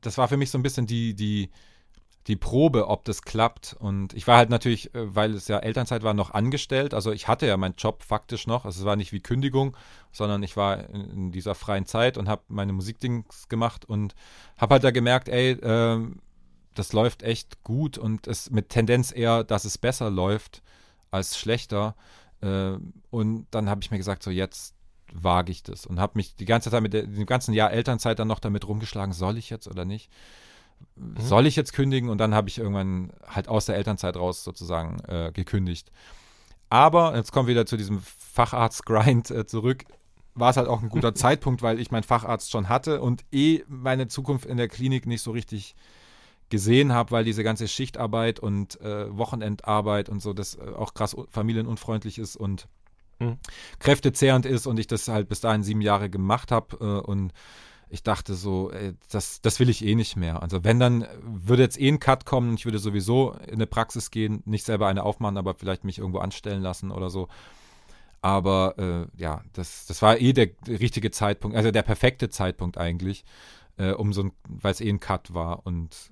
das 0.00 0.18
war 0.18 0.28
für 0.28 0.36
mich 0.36 0.50
so 0.50 0.58
ein 0.58 0.62
bisschen 0.62 0.86
die, 0.86 1.14
die, 1.14 1.50
die 2.26 2.36
Probe, 2.36 2.88
ob 2.88 3.04
das 3.04 3.22
klappt. 3.22 3.76
Und 3.78 4.14
ich 4.14 4.26
war 4.26 4.38
halt 4.38 4.50
natürlich, 4.50 4.94
äh, 4.94 5.14
weil 5.14 5.34
es 5.34 5.48
ja 5.48 5.58
Elternzeit 5.58 6.02
war, 6.02 6.14
noch 6.14 6.30
angestellt. 6.30 6.94
Also 6.94 7.12
ich 7.12 7.28
hatte 7.28 7.46
ja 7.46 7.56
meinen 7.56 7.74
Job 7.76 8.02
faktisch 8.02 8.46
noch. 8.46 8.64
Also 8.64 8.80
es 8.80 8.86
war 8.86 8.96
nicht 8.96 9.12
wie 9.12 9.20
Kündigung, 9.20 9.76
sondern 10.12 10.42
ich 10.42 10.56
war 10.56 10.88
in, 10.88 11.32
dieser 11.32 11.54
freien 11.54 11.86
Zeit 11.86 12.16
und 12.16 12.28
habe 12.28 12.42
meine 12.48 12.72
Musikdings 12.72 13.48
gemacht 13.48 13.84
und 13.84 14.14
habe 14.56 14.74
halt 14.74 14.84
da 14.84 14.90
gemerkt, 14.90 15.28
ey, 15.28 15.52
äh, 15.52 15.98
das 16.74 16.92
läuft 16.92 17.22
echt 17.22 17.62
gut 17.62 17.98
und 17.98 18.26
es 18.26 18.50
mit 18.50 18.68
Tendenz 18.68 19.12
eher, 19.12 19.44
dass 19.44 19.64
es 19.64 19.78
besser 19.78 20.10
läuft 20.10 20.62
als 21.10 21.38
schlechter. 21.38 21.94
Äh, 22.40 22.76
und 23.10 23.46
dann 23.50 23.68
habe 23.68 23.80
ich 23.82 23.90
mir 23.90 23.98
gesagt, 23.98 24.22
so 24.22 24.30
jetzt 24.30 24.74
wage 25.12 25.52
ich 25.52 25.62
das 25.62 25.86
und 25.86 26.00
habe 26.00 26.14
mich 26.16 26.34
die 26.34 26.44
ganze 26.44 26.70
Zeit 26.70 26.82
mit 26.82 26.92
der, 26.92 27.06
dem 27.06 27.26
ganzen 27.26 27.54
Jahr 27.54 27.70
Elternzeit 27.70 28.18
dann 28.18 28.28
noch 28.28 28.40
damit 28.40 28.66
rumgeschlagen, 28.66 29.12
soll 29.12 29.38
ich 29.38 29.48
jetzt 29.50 29.68
oder 29.68 29.84
nicht? 29.84 30.10
Mhm. 30.96 31.20
Soll 31.20 31.46
ich 31.46 31.56
jetzt 31.56 31.72
kündigen? 31.72 32.10
Und 32.10 32.18
dann 32.18 32.34
habe 32.34 32.48
ich 32.48 32.58
irgendwann 32.58 33.12
halt 33.26 33.48
aus 33.48 33.66
der 33.66 33.76
Elternzeit 33.76 34.16
raus 34.16 34.44
sozusagen 34.44 34.98
äh, 35.06 35.30
gekündigt. 35.32 35.90
Aber, 36.68 37.14
jetzt 37.14 37.30
kommen 37.32 37.46
wir 37.46 37.54
wieder 37.54 37.66
zu 37.66 37.76
diesem 37.76 38.00
Facharzt-Grind 38.00 39.30
äh, 39.30 39.46
zurück, 39.46 39.84
war 40.34 40.50
es 40.50 40.56
halt 40.56 40.68
auch 40.68 40.82
ein 40.82 40.88
guter 40.88 41.14
Zeitpunkt, 41.14 41.62
weil 41.62 41.78
ich 41.78 41.90
meinen 41.90 42.02
Facharzt 42.02 42.50
schon 42.50 42.68
hatte 42.68 43.00
und 43.00 43.24
eh 43.30 43.62
meine 43.68 44.08
Zukunft 44.08 44.46
in 44.46 44.56
der 44.56 44.68
Klinik 44.68 45.06
nicht 45.06 45.22
so 45.22 45.30
richtig 45.30 45.76
gesehen 46.54 46.92
habe, 46.92 47.10
weil 47.10 47.24
diese 47.24 47.42
ganze 47.42 47.66
Schichtarbeit 47.66 48.38
und 48.38 48.80
äh, 48.80 49.06
Wochenendarbeit 49.16 50.08
und 50.08 50.22
so, 50.22 50.32
das 50.32 50.54
äh, 50.54 50.60
auch 50.76 50.94
krass 50.94 51.16
familienunfreundlich 51.30 52.16
ist 52.16 52.36
und 52.36 52.68
mhm. 53.18 53.38
kräftezehrend 53.80 54.46
ist 54.46 54.68
und 54.68 54.78
ich 54.78 54.86
das 54.86 55.08
halt 55.08 55.28
bis 55.28 55.40
dahin 55.40 55.64
sieben 55.64 55.80
Jahre 55.80 56.08
gemacht 56.08 56.52
habe 56.52 56.76
äh, 56.80 57.10
und 57.10 57.32
ich 57.90 58.04
dachte 58.04 58.34
so, 58.34 58.70
ey, 58.70 58.94
das, 59.10 59.40
das 59.40 59.58
will 59.58 59.68
ich 59.68 59.84
eh 59.84 59.96
nicht 59.96 60.14
mehr. 60.16 60.42
Also 60.42 60.62
wenn, 60.62 60.78
dann 60.78 61.08
würde 61.22 61.62
jetzt 61.62 61.80
eh 61.80 61.88
ein 61.88 61.98
Cut 61.98 62.24
kommen 62.24 62.50
und 62.50 62.54
ich 62.60 62.66
würde 62.66 62.78
sowieso 62.78 63.32
in 63.46 63.54
eine 63.54 63.66
Praxis 63.66 64.12
gehen, 64.12 64.42
nicht 64.44 64.64
selber 64.64 64.86
eine 64.86 65.02
aufmachen, 65.02 65.36
aber 65.36 65.54
vielleicht 65.54 65.82
mich 65.82 65.98
irgendwo 65.98 66.18
anstellen 66.18 66.62
lassen 66.62 66.92
oder 66.92 67.10
so. 67.10 67.26
Aber 68.22 68.78
äh, 68.78 69.20
ja, 69.20 69.42
das, 69.54 69.86
das 69.86 70.02
war 70.02 70.20
eh 70.20 70.32
der 70.32 70.50
richtige 70.68 71.10
Zeitpunkt, 71.10 71.56
also 71.56 71.72
der 71.72 71.82
perfekte 71.82 72.30
Zeitpunkt 72.30 72.78
eigentlich, 72.78 73.24
äh, 73.76 73.90
um 73.90 74.12
so 74.12 74.22
ein, 74.22 74.32
weil 74.48 74.72
es 74.72 74.80
eh 74.80 74.88
ein 74.88 75.00
Cut 75.00 75.34
war. 75.34 75.66
Und 75.66 76.10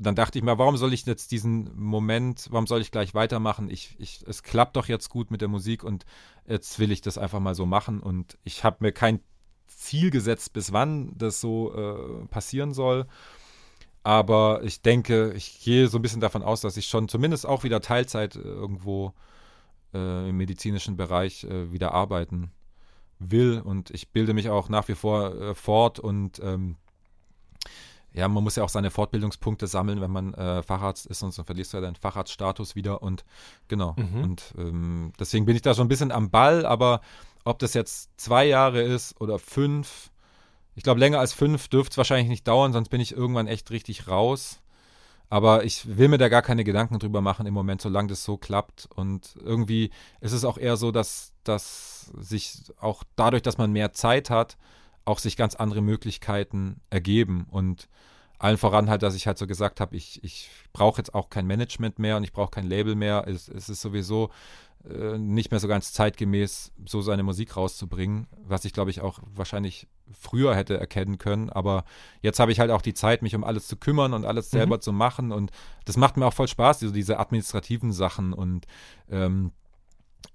dann 0.00 0.14
dachte 0.14 0.38
ich 0.38 0.44
mir, 0.44 0.58
warum 0.58 0.76
soll 0.76 0.94
ich 0.94 1.04
jetzt 1.04 1.30
diesen 1.30 1.70
Moment, 1.76 2.48
warum 2.50 2.66
soll 2.66 2.80
ich 2.80 2.90
gleich 2.90 3.14
weitermachen? 3.14 3.68
Ich, 3.68 3.96
ich, 3.98 4.24
es 4.26 4.42
klappt 4.42 4.76
doch 4.76 4.88
jetzt 4.88 5.10
gut 5.10 5.30
mit 5.30 5.42
der 5.42 5.48
Musik 5.48 5.84
und 5.84 6.06
jetzt 6.46 6.78
will 6.78 6.90
ich 6.90 7.02
das 7.02 7.18
einfach 7.18 7.40
mal 7.40 7.54
so 7.54 7.66
machen. 7.66 8.00
Und 8.00 8.38
ich 8.42 8.64
habe 8.64 8.78
mir 8.80 8.92
kein 8.92 9.20
Ziel 9.66 10.10
gesetzt, 10.10 10.54
bis 10.54 10.72
wann 10.72 11.16
das 11.18 11.40
so 11.40 11.74
äh, 11.74 12.26
passieren 12.28 12.72
soll. 12.72 13.06
Aber 14.02 14.62
ich 14.64 14.80
denke, 14.80 15.34
ich 15.34 15.60
gehe 15.60 15.88
so 15.88 15.98
ein 15.98 16.02
bisschen 16.02 16.22
davon 16.22 16.42
aus, 16.42 16.62
dass 16.62 16.78
ich 16.78 16.86
schon 16.86 17.08
zumindest 17.08 17.46
auch 17.46 17.64
wieder 17.64 17.82
Teilzeit 17.82 18.36
äh, 18.36 18.40
irgendwo 18.40 19.12
äh, 19.92 20.30
im 20.30 20.36
medizinischen 20.38 20.96
Bereich 20.96 21.44
äh, 21.44 21.72
wieder 21.72 21.92
arbeiten 21.92 22.52
will. 23.18 23.60
Und 23.60 23.90
ich 23.90 24.08
bilde 24.08 24.32
mich 24.32 24.48
auch 24.48 24.70
nach 24.70 24.88
wie 24.88 24.94
vor 24.94 25.34
äh, 25.34 25.54
fort 25.54 25.98
und 25.98 26.40
ähm, 26.42 26.76
ja, 28.12 28.26
man 28.28 28.42
muss 28.42 28.56
ja 28.56 28.64
auch 28.64 28.68
seine 28.68 28.90
Fortbildungspunkte 28.90 29.66
sammeln, 29.66 30.00
wenn 30.00 30.10
man 30.10 30.34
äh, 30.34 30.62
Facharzt 30.62 31.06
ist, 31.06 31.20
sonst 31.20 31.40
verlierst 31.44 31.72
du 31.72 31.76
ja 31.76 31.82
deinen 31.82 31.96
Facharztstatus 31.96 32.74
wieder 32.74 33.02
und 33.02 33.24
genau. 33.68 33.94
Mhm. 33.96 34.22
Und 34.22 34.54
ähm, 34.58 35.12
deswegen 35.18 35.46
bin 35.46 35.56
ich 35.56 35.62
da 35.62 35.74
schon 35.74 35.86
ein 35.86 35.88
bisschen 35.88 36.12
am 36.12 36.30
Ball, 36.30 36.66
aber 36.66 37.00
ob 37.44 37.58
das 37.60 37.74
jetzt 37.74 38.10
zwei 38.16 38.44
Jahre 38.46 38.82
ist 38.82 39.20
oder 39.20 39.38
fünf, 39.38 40.10
ich 40.74 40.82
glaube, 40.82 41.00
länger 41.00 41.20
als 41.20 41.32
fünf 41.32 41.68
dürfte 41.68 41.92
es 41.94 41.98
wahrscheinlich 41.98 42.28
nicht 42.28 42.48
dauern, 42.48 42.72
sonst 42.72 42.88
bin 42.88 43.00
ich 43.00 43.12
irgendwann 43.16 43.46
echt 43.46 43.70
richtig 43.70 44.08
raus. 44.08 44.60
Aber 45.32 45.64
ich 45.64 45.96
will 45.96 46.08
mir 46.08 46.18
da 46.18 46.28
gar 46.28 46.42
keine 46.42 46.64
Gedanken 46.64 46.98
drüber 46.98 47.20
machen 47.20 47.46
im 47.46 47.54
Moment, 47.54 47.80
solange 47.80 48.08
das 48.08 48.24
so 48.24 48.36
klappt. 48.36 48.88
Und 48.96 49.38
irgendwie 49.40 49.90
ist 50.20 50.32
es 50.32 50.44
auch 50.44 50.58
eher 50.58 50.76
so, 50.76 50.90
dass, 50.90 51.32
dass 51.44 52.10
sich 52.18 52.64
auch 52.80 53.04
dadurch, 53.14 53.42
dass 53.42 53.56
man 53.56 53.70
mehr 53.70 53.92
Zeit 53.92 54.28
hat, 54.28 54.58
auch 55.04 55.18
sich 55.18 55.36
ganz 55.36 55.54
andere 55.54 55.82
Möglichkeiten 55.82 56.80
ergeben. 56.90 57.46
Und 57.50 57.88
allen 58.38 58.56
voran 58.56 58.88
halt, 58.88 59.02
dass 59.02 59.14
ich 59.14 59.26
halt 59.26 59.38
so 59.38 59.46
gesagt 59.46 59.80
habe, 59.80 59.96
ich, 59.96 60.22
ich 60.24 60.50
brauche 60.72 60.98
jetzt 60.98 61.14
auch 61.14 61.28
kein 61.28 61.46
Management 61.46 61.98
mehr 61.98 62.16
und 62.16 62.24
ich 62.24 62.32
brauche 62.32 62.50
kein 62.50 62.66
Label 62.66 62.94
mehr. 62.94 63.24
Es, 63.26 63.48
es 63.48 63.68
ist 63.68 63.82
sowieso 63.82 64.30
äh, 64.88 65.18
nicht 65.18 65.50
mehr 65.50 65.60
so 65.60 65.68
ganz 65.68 65.92
zeitgemäß, 65.92 66.72
so 66.86 67.02
seine 67.02 67.22
Musik 67.22 67.56
rauszubringen, 67.56 68.26
was 68.42 68.64
ich 68.64 68.72
glaube 68.72 68.90
ich 68.90 69.02
auch 69.02 69.18
wahrscheinlich 69.34 69.88
früher 70.18 70.56
hätte 70.56 70.78
erkennen 70.78 71.18
können. 71.18 71.50
Aber 71.50 71.84
jetzt 72.22 72.40
habe 72.40 72.50
ich 72.50 72.60
halt 72.60 72.70
auch 72.70 72.82
die 72.82 72.94
Zeit, 72.94 73.20
mich 73.20 73.34
um 73.34 73.44
alles 73.44 73.66
zu 73.66 73.76
kümmern 73.76 74.14
und 74.14 74.24
alles 74.24 74.50
selber 74.50 74.76
mhm. 74.76 74.80
zu 74.80 74.92
machen. 74.92 75.32
Und 75.32 75.50
das 75.84 75.98
macht 75.98 76.16
mir 76.16 76.26
auch 76.26 76.32
voll 76.32 76.48
Spaß, 76.48 76.80
so 76.80 76.90
diese 76.90 77.18
administrativen 77.18 77.92
Sachen 77.92 78.32
und 78.32 78.66
ähm, 79.10 79.52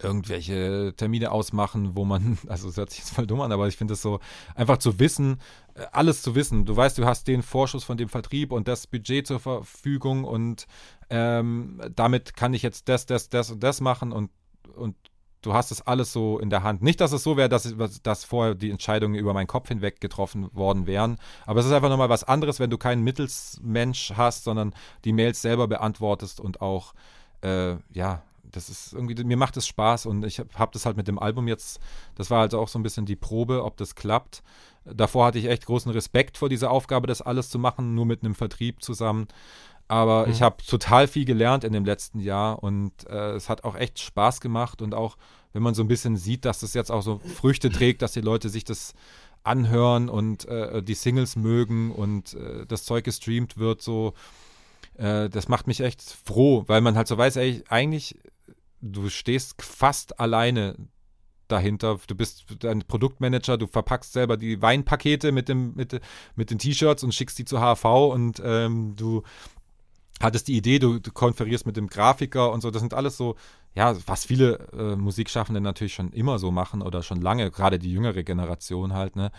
irgendwelche 0.01 0.93
Termine 0.97 1.31
ausmachen, 1.31 1.95
wo 1.95 2.05
man, 2.05 2.37
also 2.47 2.69
es 2.69 2.77
hört 2.77 2.89
sich 2.89 2.99
jetzt 2.99 3.11
voll 3.11 3.27
dumm 3.27 3.41
an, 3.41 3.51
aber 3.51 3.67
ich 3.67 3.77
finde 3.77 3.93
es 3.93 4.01
so, 4.01 4.19
einfach 4.55 4.77
zu 4.77 4.99
wissen, 4.99 5.39
äh, 5.75 5.85
alles 5.91 6.21
zu 6.21 6.35
wissen. 6.35 6.65
Du 6.65 6.75
weißt, 6.75 6.97
du 6.97 7.05
hast 7.05 7.27
den 7.27 7.43
Vorschuss 7.43 7.83
von 7.83 7.97
dem 7.97 8.09
Vertrieb 8.09 8.51
und 8.51 8.67
das 8.67 8.87
Budget 8.87 9.27
zur 9.27 9.39
Verfügung 9.39 10.23
und 10.23 10.67
ähm, 11.09 11.81
damit 11.95 12.35
kann 12.35 12.53
ich 12.53 12.61
jetzt 12.61 12.89
das, 12.89 13.05
das, 13.05 13.29
das 13.29 13.51
und 13.51 13.63
das 13.63 13.81
machen 13.81 14.11
und, 14.11 14.31
und 14.75 14.95
du 15.41 15.53
hast 15.53 15.71
es 15.71 15.81
alles 15.81 16.11
so 16.11 16.39
in 16.39 16.49
der 16.49 16.63
Hand. 16.63 16.81
Nicht, 16.81 16.99
dass 16.99 17.11
es 17.11 17.23
so 17.23 17.37
wäre, 17.37 17.49
dass, 17.49 17.75
dass 18.01 18.23
vorher 18.23 18.55
die 18.55 18.71
Entscheidungen 18.71 19.15
über 19.15 19.33
meinen 19.33 19.47
Kopf 19.47 19.67
hinweg 19.67 20.01
getroffen 20.01 20.49
worden 20.53 20.87
wären, 20.87 21.17
aber 21.45 21.59
es 21.59 21.67
ist 21.67 21.71
einfach 21.71 21.89
nochmal 21.89 22.09
was 22.09 22.23
anderes, 22.23 22.59
wenn 22.59 22.69
du 22.69 22.77
keinen 22.77 23.03
Mittelsmensch 23.03 24.13
hast, 24.15 24.43
sondern 24.43 24.73
die 25.05 25.13
Mails 25.13 25.41
selber 25.41 25.67
beantwortest 25.67 26.39
und 26.39 26.61
auch, 26.61 26.93
äh, 27.41 27.75
ja, 27.93 28.23
das 28.55 28.69
ist 28.69 28.93
irgendwie, 28.93 29.21
mir 29.23 29.37
macht 29.37 29.57
es 29.57 29.67
Spaß 29.67 30.05
und 30.05 30.25
ich 30.25 30.39
habe 30.39 30.49
hab 30.55 30.71
das 30.71 30.85
halt 30.85 30.97
mit 30.97 31.07
dem 31.07 31.19
Album 31.19 31.47
jetzt, 31.47 31.79
das 32.15 32.29
war 32.29 32.41
also 32.41 32.59
auch 32.59 32.67
so 32.67 32.79
ein 32.79 32.83
bisschen 32.83 33.05
die 33.05 33.15
Probe, 33.15 33.63
ob 33.63 33.77
das 33.77 33.95
klappt. 33.95 34.43
Davor 34.85 35.25
hatte 35.25 35.39
ich 35.39 35.45
echt 35.45 35.65
großen 35.65 35.91
Respekt 35.91 36.37
vor 36.37 36.49
dieser 36.49 36.71
Aufgabe, 36.71 37.07
das 37.07 37.21
alles 37.21 37.49
zu 37.49 37.59
machen, 37.59 37.95
nur 37.95 38.05
mit 38.05 38.23
einem 38.23 38.35
Vertrieb 38.35 38.83
zusammen. 38.83 39.27
Aber 39.87 40.25
mhm. 40.25 40.31
ich 40.31 40.41
habe 40.41 40.57
total 40.65 41.07
viel 41.07 41.25
gelernt 41.25 41.63
in 41.63 41.73
dem 41.73 41.85
letzten 41.85 42.19
Jahr 42.19 42.63
und 42.63 42.91
äh, 43.07 43.33
es 43.33 43.49
hat 43.49 43.63
auch 43.63 43.75
echt 43.75 43.99
Spaß 43.99 44.41
gemacht 44.41 44.81
und 44.81 44.93
auch, 44.93 45.17
wenn 45.53 45.61
man 45.61 45.73
so 45.73 45.83
ein 45.83 45.87
bisschen 45.87 46.17
sieht, 46.17 46.45
dass 46.45 46.59
das 46.59 46.73
jetzt 46.73 46.91
auch 46.91 47.01
so 47.01 47.19
Früchte 47.19 47.69
trägt, 47.69 48.01
dass 48.01 48.13
die 48.13 48.21
Leute 48.21 48.49
sich 48.49 48.63
das 48.63 48.93
anhören 49.43 50.09
und 50.09 50.45
äh, 50.45 50.81
die 50.81 50.95
Singles 50.95 51.35
mögen 51.35 51.91
und 51.91 52.33
äh, 52.33 52.65
das 52.65 52.83
Zeug 52.83 53.03
gestreamt 53.03 53.57
wird, 53.57 53.81
so, 53.81 54.13
äh, 54.97 55.29
das 55.29 55.47
macht 55.47 55.67
mich 55.67 55.81
echt 55.81 56.01
froh, 56.01 56.63
weil 56.67 56.81
man 56.81 56.95
halt 56.95 57.07
so 57.07 57.17
weiß, 57.17 57.35
ey, 57.35 57.63
eigentlich 57.69 58.17
du 58.81 59.09
stehst 59.09 59.61
fast 59.61 60.19
alleine 60.19 60.75
dahinter. 61.47 61.99
Du 62.07 62.15
bist 62.15 62.45
ein 62.65 62.83
Produktmanager, 62.87 63.57
du 63.57 63.67
verpackst 63.67 64.13
selber 64.13 64.37
die 64.37 64.61
Weinpakete 64.61 65.31
mit, 65.31 65.49
dem, 65.49 65.75
mit, 65.75 65.99
mit 66.35 66.49
den 66.49 66.59
T-Shirts 66.59 67.03
und 67.03 67.13
schickst 67.13 67.37
die 67.37 67.45
zur 67.45 67.59
HV 67.59 67.85
und 68.13 68.41
ähm, 68.43 68.95
du 68.95 69.23
hattest 70.21 70.47
die 70.47 70.55
Idee, 70.55 70.79
du, 70.79 70.99
du, 70.99 71.11
konferierst 71.11 71.65
mit 71.65 71.77
dem 71.77 71.87
Grafiker 71.87 72.51
und 72.51 72.61
so. 72.61 72.71
Das 72.71 72.81
sind 72.81 72.93
alles 72.93 73.17
so, 73.17 73.35
ja, 73.75 73.95
was 74.07 74.25
viele 74.25 74.67
äh, 74.73 74.95
Musikschaffende 74.95 75.61
natürlich 75.61 75.93
schon 75.93 76.11
immer 76.11 76.39
so 76.39 76.51
machen 76.51 76.81
oder 76.81 77.03
schon 77.03 77.21
lange, 77.21 77.51
gerade 77.51 77.79
die 77.79 77.91
jüngere 77.91 78.23
Generation 78.23 78.93
halt, 78.93 79.15
ne? 79.15 79.31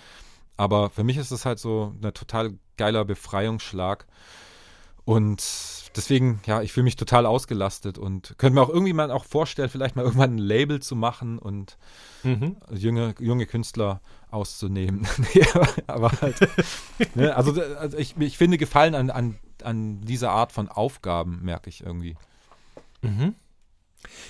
Aber 0.58 0.88
für 0.88 1.04
mich 1.04 1.18
ist 1.18 1.32
es 1.32 1.44
halt 1.44 1.58
so 1.58 1.94
ein 2.02 2.14
total 2.14 2.54
geiler 2.78 3.04
Befreiungsschlag. 3.04 4.06
Und 5.06 5.92
deswegen, 5.94 6.40
ja, 6.46 6.62
ich 6.62 6.72
fühle 6.72 6.82
mich 6.82 6.96
total 6.96 7.26
ausgelastet 7.26 7.96
und 7.96 8.34
könnte 8.38 8.56
mir 8.56 8.60
auch 8.60 8.68
irgendwie 8.68 8.92
mal 8.92 9.12
auch 9.12 9.24
vorstellen, 9.24 9.68
vielleicht 9.68 9.94
mal 9.94 10.02
irgendwann 10.02 10.34
ein 10.34 10.38
Label 10.38 10.82
zu 10.82 10.96
machen 10.96 11.38
und 11.38 11.78
mhm. 12.24 12.56
junge, 12.74 13.14
junge 13.20 13.46
Künstler 13.46 14.00
auszunehmen. 14.32 15.06
aber 15.86 16.10
halt, 16.20 16.36
ne, 17.14 17.36
also, 17.36 17.52
also 17.76 17.96
ich, 17.96 18.16
ich 18.18 18.36
finde 18.36 18.58
Gefallen 18.58 18.96
an, 18.96 19.10
an, 19.10 19.38
an 19.62 20.00
dieser 20.00 20.32
Art 20.32 20.50
von 20.50 20.68
Aufgaben, 20.68 21.38
merke 21.40 21.70
ich 21.70 21.84
irgendwie. 21.84 22.16
Mhm. 23.02 23.36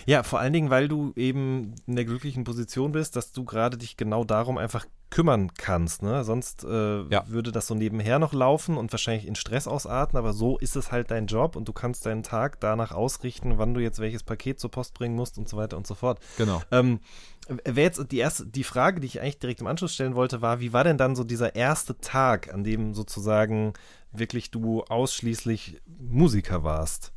Ja, 0.04 0.24
vor 0.24 0.40
allen 0.40 0.52
Dingen, 0.52 0.68
weil 0.68 0.88
du 0.88 1.14
eben 1.16 1.74
in 1.86 1.96
der 1.96 2.04
glücklichen 2.04 2.44
Position 2.44 2.92
bist, 2.92 3.16
dass 3.16 3.32
du 3.32 3.44
gerade 3.44 3.78
dich 3.78 3.96
genau 3.96 4.24
darum 4.24 4.58
einfach 4.58 4.84
kümmern 5.10 5.52
kannst. 5.54 6.02
Ne? 6.02 6.24
Sonst 6.24 6.64
äh, 6.64 7.02
ja. 7.04 7.24
würde 7.28 7.52
das 7.52 7.66
so 7.66 7.74
nebenher 7.74 8.18
noch 8.18 8.32
laufen 8.32 8.76
und 8.76 8.92
wahrscheinlich 8.92 9.26
in 9.26 9.34
Stress 9.34 9.68
ausarten, 9.68 10.18
aber 10.18 10.32
so 10.32 10.58
ist 10.58 10.76
es 10.76 10.90
halt 10.92 11.10
dein 11.10 11.26
Job 11.26 11.56
und 11.56 11.68
du 11.68 11.72
kannst 11.72 12.06
deinen 12.06 12.22
Tag 12.22 12.60
danach 12.60 12.92
ausrichten, 12.92 13.58
wann 13.58 13.74
du 13.74 13.80
jetzt 13.80 14.00
welches 14.00 14.22
Paket 14.22 14.58
zur 14.58 14.70
Post 14.70 14.94
bringen 14.94 15.14
musst 15.14 15.38
und 15.38 15.48
so 15.48 15.56
weiter 15.56 15.76
und 15.76 15.86
so 15.86 15.94
fort. 15.94 16.20
Genau. 16.36 16.62
Ähm, 16.70 17.00
Wäre 17.48 17.80
jetzt 17.82 18.10
die 18.10 18.18
erste, 18.18 18.44
die 18.44 18.64
Frage, 18.64 19.00
die 19.00 19.06
ich 19.06 19.20
eigentlich 19.20 19.38
direkt 19.38 19.60
im 19.60 19.68
Anschluss 19.68 19.94
stellen 19.94 20.16
wollte, 20.16 20.42
war, 20.42 20.58
wie 20.58 20.72
war 20.72 20.82
denn 20.82 20.98
dann 20.98 21.14
so 21.14 21.22
dieser 21.22 21.54
erste 21.54 21.96
Tag, 21.98 22.52
an 22.52 22.64
dem 22.64 22.92
sozusagen 22.92 23.74
wirklich 24.10 24.50
du 24.50 24.82
ausschließlich 24.82 25.80
Musiker 25.86 26.64
warst? 26.64 27.12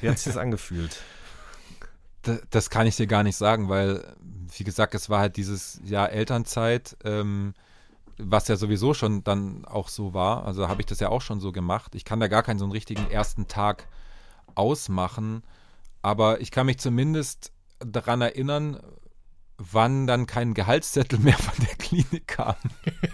Wie 0.00 0.08
hat 0.08 0.18
sich 0.18 0.32
das 0.32 0.36
angefühlt? 0.40 1.00
Das 2.50 2.70
kann 2.70 2.86
ich 2.86 2.96
dir 2.96 3.06
gar 3.06 3.22
nicht 3.22 3.36
sagen, 3.36 3.68
weil, 3.68 4.16
wie 4.56 4.64
gesagt, 4.64 4.94
es 4.94 5.10
war 5.10 5.20
halt 5.20 5.36
dieses 5.36 5.80
Jahr 5.84 6.10
Elternzeit, 6.10 6.96
ähm, 7.04 7.54
was 8.18 8.48
ja 8.48 8.56
sowieso 8.56 8.94
schon 8.94 9.24
dann 9.24 9.64
auch 9.64 9.88
so 9.88 10.14
war. 10.14 10.46
Also 10.46 10.68
habe 10.68 10.80
ich 10.80 10.86
das 10.86 11.00
ja 11.00 11.08
auch 11.08 11.20
schon 11.20 11.40
so 11.40 11.52
gemacht. 11.52 11.94
Ich 11.94 12.04
kann 12.04 12.20
da 12.20 12.28
gar 12.28 12.42
keinen 12.42 12.58
so 12.58 12.64
einen 12.64 12.72
richtigen 12.72 13.10
ersten 13.10 13.46
Tag 13.46 13.88
ausmachen, 14.54 15.42
aber 16.02 16.40
ich 16.40 16.50
kann 16.50 16.66
mich 16.66 16.78
zumindest 16.78 17.52
daran 17.78 18.22
erinnern, 18.22 18.80
wann 19.58 20.06
dann 20.06 20.26
kein 20.26 20.54
Gehaltszettel 20.54 21.18
mehr 21.22 21.38
von 21.38 21.64
der 21.64 21.76
Klinik 21.76 22.26
kam. 22.26 22.56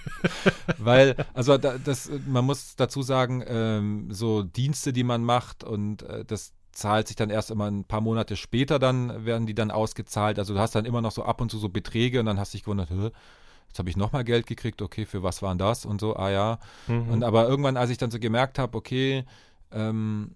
Weil, 0.79 1.16
also 1.35 1.59
das, 1.59 2.11
man 2.27 2.44
muss 2.44 2.77
dazu 2.77 3.03
sagen, 3.03 3.42
ähm, 3.46 4.12
so 4.12 4.42
Dienste, 4.42 4.92
die 4.92 5.05
man 5.05 5.25
macht 5.25 5.64
und 5.64 6.03
äh, 6.03 6.25
das 6.25 6.53
zahlt 6.72 7.08
sich 7.08 7.16
dann 7.16 7.30
erst 7.30 7.50
immer 7.50 7.70
ein 7.70 7.85
paar 7.85 8.00
Monate 8.00 8.37
später, 8.37 8.78
dann 8.78 9.24
werden 9.24 9.46
die 9.46 9.54
dann 9.54 9.70
ausgezahlt. 9.70 10.38
Also 10.38 10.54
du 10.54 10.61
hast 10.61 10.74
dann 10.74 10.85
immer 10.85 11.00
noch 11.00 11.12
so 11.12 11.22
ab 11.24 11.40
und 11.40 11.50
zu 11.50 11.58
so 11.58 11.68
Beträge 11.68 12.20
und 12.20 12.26
dann 12.26 12.38
hast 12.38 12.52
du 12.52 12.58
dich 12.58 12.64
gewundert, 12.64 12.90
jetzt 12.90 13.78
habe 13.78 13.88
ich 13.88 13.96
nochmal 13.96 14.24
Geld 14.24 14.46
gekriegt, 14.46 14.82
okay, 14.82 15.06
für 15.06 15.22
was 15.22 15.42
waren 15.42 15.58
das 15.58 15.85
und 15.85 16.00
so, 16.00 16.16
ah 16.16 16.30
ja. 16.30 16.58
Mhm. 16.88 17.08
Und 17.11 17.24
aber 17.24 17.48
irgendwann, 17.48 17.76
als 17.76 17.90
ich 17.90 17.98
dann 17.98 18.11
so 18.11 18.18
gemerkt 18.18 18.58
habe, 18.58 18.76
okay, 18.76 19.24
ähm, 19.70 20.35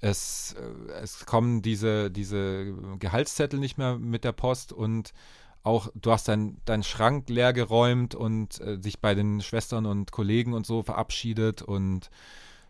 es, 0.00 0.54
äh, 0.58 0.92
es 1.00 1.24
kommen 1.24 1.62
diese, 1.62 2.10
diese 2.10 2.74
Gehaltszettel 2.98 3.58
nicht 3.58 3.78
mehr 3.78 3.98
mit 3.98 4.24
der 4.24 4.32
Post 4.32 4.72
und 4.72 5.12
auch 5.62 5.88
du 5.94 6.10
hast 6.10 6.28
deinen 6.28 6.60
dein 6.64 6.82
Schrank 6.82 7.28
leer 7.28 7.52
geräumt 7.52 8.14
und 8.14 8.60
äh, 8.60 8.78
sich 8.80 9.00
bei 9.00 9.14
den 9.14 9.40
Schwestern 9.40 9.86
und 9.86 10.10
Kollegen 10.10 10.54
und 10.54 10.66
so 10.66 10.82
verabschiedet 10.82 11.62
und 11.62 12.10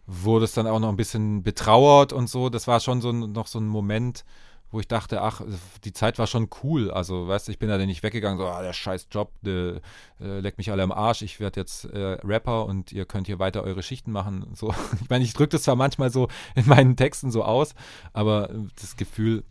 wurde 0.06 0.44
es 0.44 0.52
dann 0.52 0.66
auch 0.66 0.80
noch 0.80 0.88
ein 0.88 0.96
bisschen 0.96 1.42
betrauert 1.42 2.12
und 2.12 2.28
so. 2.28 2.48
Das 2.48 2.66
war 2.66 2.80
schon 2.80 3.00
so 3.00 3.12
noch 3.12 3.46
so 3.46 3.58
ein 3.58 3.66
Moment, 3.66 4.24
wo 4.72 4.80
ich 4.80 4.88
dachte, 4.88 5.20
ach, 5.20 5.42
die 5.84 5.92
Zeit 5.92 6.18
war 6.18 6.26
schon 6.26 6.48
cool. 6.62 6.90
Also, 6.90 7.28
weißt 7.28 7.46
du, 7.46 7.52
ich 7.52 7.58
bin 7.58 7.68
da 7.68 7.76
nicht 7.78 8.02
weggegangen, 8.02 8.38
so, 8.38 8.46
ah, 8.46 8.62
der 8.62 8.72
scheiß 8.72 9.08
Job, 9.10 9.30
der, 9.42 9.80
äh, 10.18 10.40
leckt 10.40 10.58
mich 10.58 10.70
alle 10.70 10.82
am 10.82 10.92
Arsch, 10.92 11.22
ich 11.22 11.40
werde 11.40 11.60
jetzt 11.60 11.84
äh, 11.84 12.18
Rapper 12.24 12.64
und 12.64 12.90
ihr 12.90 13.04
könnt 13.04 13.26
hier 13.26 13.38
weiter 13.38 13.62
eure 13.62 13.82
Schichten 13.82 14.12
machen. 14.12 14.46
So. 14.54 14.74
Ich 15.02 15.10
meine, 15.10 15.24
ich 15.24 15.34
drücke 15.34 15.50
das 15.50 15.64
zwar 15.64 15.76
manchmal 15.76 16.10
so 16.10 16.28
in 16.54 16.66
meinen 16.66 16.96
Texten 16.96 17.30
so 17.30 17.44
aus, 17.44 17.74
aber 18.12 18.48
das 18.80 18.96
Gefühl 18.96 19.44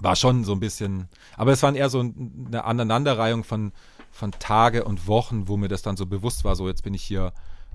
war 0.00 0.16
schon 0.16 0.42
so 0.42 0.52
ein 0.52 0.60
bisschen, 0.60 1.08
aber 1.36 1.52
es 1.52 1.62
waren 1.62 1.76
eher 1.76 1.88
so 1.88 2.00
eine 2.00 2.64
Aneinanderreihung 2.64 3.44
von, 3.44 3.72
von 4.10 4.32
Tage 4.32 4.84
und 4.84 5.06
Wochen, 5.06 5.46
wo 5.46 5.56
mir 5.56 5.68
das 5.68 5.82
dann 5.82 5.96
so 5.96 6.06
bewusst 6.06 6.44
war, 6.44 6.56
so 6.56 6.66
jetzt 6.66 6.82
bin 6.82 6.94
ich 6.94 7.04
hier 7.04 7.32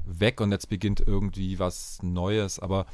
weg 0.07 0.41
und 0.41 0.51
jetzt 0.51 0.69
beginnt 0.69 1.01
irgendwie 1.05 1.59
was 1.59 1.99
Neues. 2.01 2.59
Aber 2.59 2.85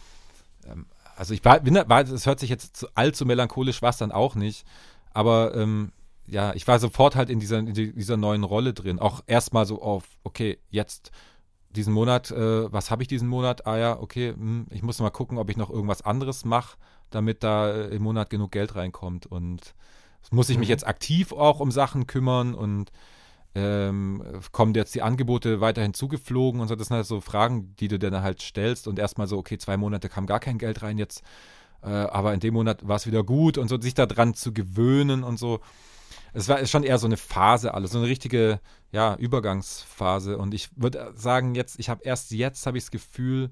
ähm, 0.66 0.86
also 1.16 1.34
ich 1.34 1.44
war, 1.46 1.62
es 1.64 2.26
hört 2.26 2.40
sich 2.40 2.50
jetzt 2.50 2.78
zu, 2.78 2.88
allzu 2.96 3.26
melancholisch, 3.26 3.82
war 3.82 3.90
es 3.90 3.98
dann 3.98 4.12
auch 4.12 4.36
nicht. 4.36 4.66
Aber 5.12 5.56
ähm, 5.56 5.92
ja, 6.26 6.54
ich 6.54 6.68
war 6.68 6.80
sofort 6.80 7.16
halt 7.16 7.30
in 7.30 7.40
dieser, 7.40 7.60
in 7.60 7.74
dieser 7.74 8.18
neuen 8.18 8.44
Rolle 8.44 8.74
drin. 8.74 9.00
Auch 9.00 9.22
erstmal 9.28 9.66
so 9.66 9.82
auf, 9.82 10.06
okay, 10.24 10.60
jetzt 10.70 11.12
diesen 11.70 11.94
Monat, 11.94 12.32
äh, 12.32 12.72
was 12.72 12.92
habe 12.92 13.02
ich 13.02 13.08
diesen 13.08 13.28
Monat? 13.28 13.66
Ah 13.68 13.78
ja, 13.78 14.00
okay, 14.00 14.34
hm, 14.34 14.68
ich 14.70 14.84
muss 14.84 15.00
mal 15.00 15.10
gucken, 15.10 15.38
ob 15.38 15.50
ich 15.50 15.58
noch 15.58 15.70
irgendwas 15.70 16.04
anderes 16.04 16.46
mache, 16.46 16.78
damit 17.10 17.44
da 17.44 17.72
äh, 17.72 17.96
im 17.96 18.04
Monat 18.04 18.30
genug 18.30 18.52
Geld 18.52 18.76
reinkommt. 18.76 19.26
Und 19.26 19.74
muss 20.32 20.50
ich 20.50 20.58
mich 20.58 20.68
mhm. 20.68 20.72
jetzt 20.72 20.88
aktiv 20.88 21.32
auch 21.32 21.60
um 21.60 21.72
Sachen 21.72 22.08
kümmern 22.08 22.56
und 22.56 22.92
ähm, 23.56 24.24
kommen 24.52 24.74
jetzt 24.74 24.96
die 24.96 25.02
Angebote 25.02 25.62
weiterhin 25.62 25.94
zugeflogen 25.94 26.60
und 26.60 26.68
so. 26.68 26.76
Das 26.76 26.88
sind 26.88 26.98
halt 26.98 27.06
so 27.06 27.22
Fragen, 27.22 27.76
die 27.78 27.88
du 27.88 28.00
dann 28.00 28.24
halt 28.24 28.42
stellst 28.42 28.88
und 28.88 29.00
erstmal 29.00 29.28
so, 29.28 29.38
okay, 29.38 29.58
zwei 29.58 29.78
Monate 29.78 30.10
kam 30.10 30.26
gar 30.26 30.40
kein 30.40 30.58
Geld 30.58 30.82
rein, 30.82 30.98
jetzt, 30.98 31.24
äh, 31.84 31.90
aber 31.90 32.34
in 32.34 32.40
dem 32.40 32.56
Monat 32.56 32.88
war 32.88 32.96
es 32.96 33.08
wieder 33.08 33.24
gut 33.24 33.58
und 33.58 33.68
so, 33.68 33.80
sich 33.80 33.94
daran 33.94 34.34
zu 34.34 34.54
gewöhnen 34.54 35.24
und 35.24 35.38
so. 35.38 35.60
Es 36.36 36.50
war 36.50 36.66
schon 36.66 36.84
eher 36.84 36.98
so 36.98 37.06
eine 37.06 37.18
Phase 37.18 37.76
alles, 37.76 37.92
so 37.92 38.00
eine 38.00 38.08
richtige, 38.08 38.60
ja, 38.92 39.16
Übergangsphase. 39.16 40.38
Und 40.38 40.56
ich 40.56 40.70
würde 40.76 41.14
sagen, 41.16 41.54
jetzt, 41.54 41.80
ich 41.80 41.90
habe 41.90 42.04
erst 42.04 42.32
jetzt 42.32 42.66
habe 42.66 42.78
ich 42.78 42.86
das 42.86 42.92
Gefühl, 42.92 43.52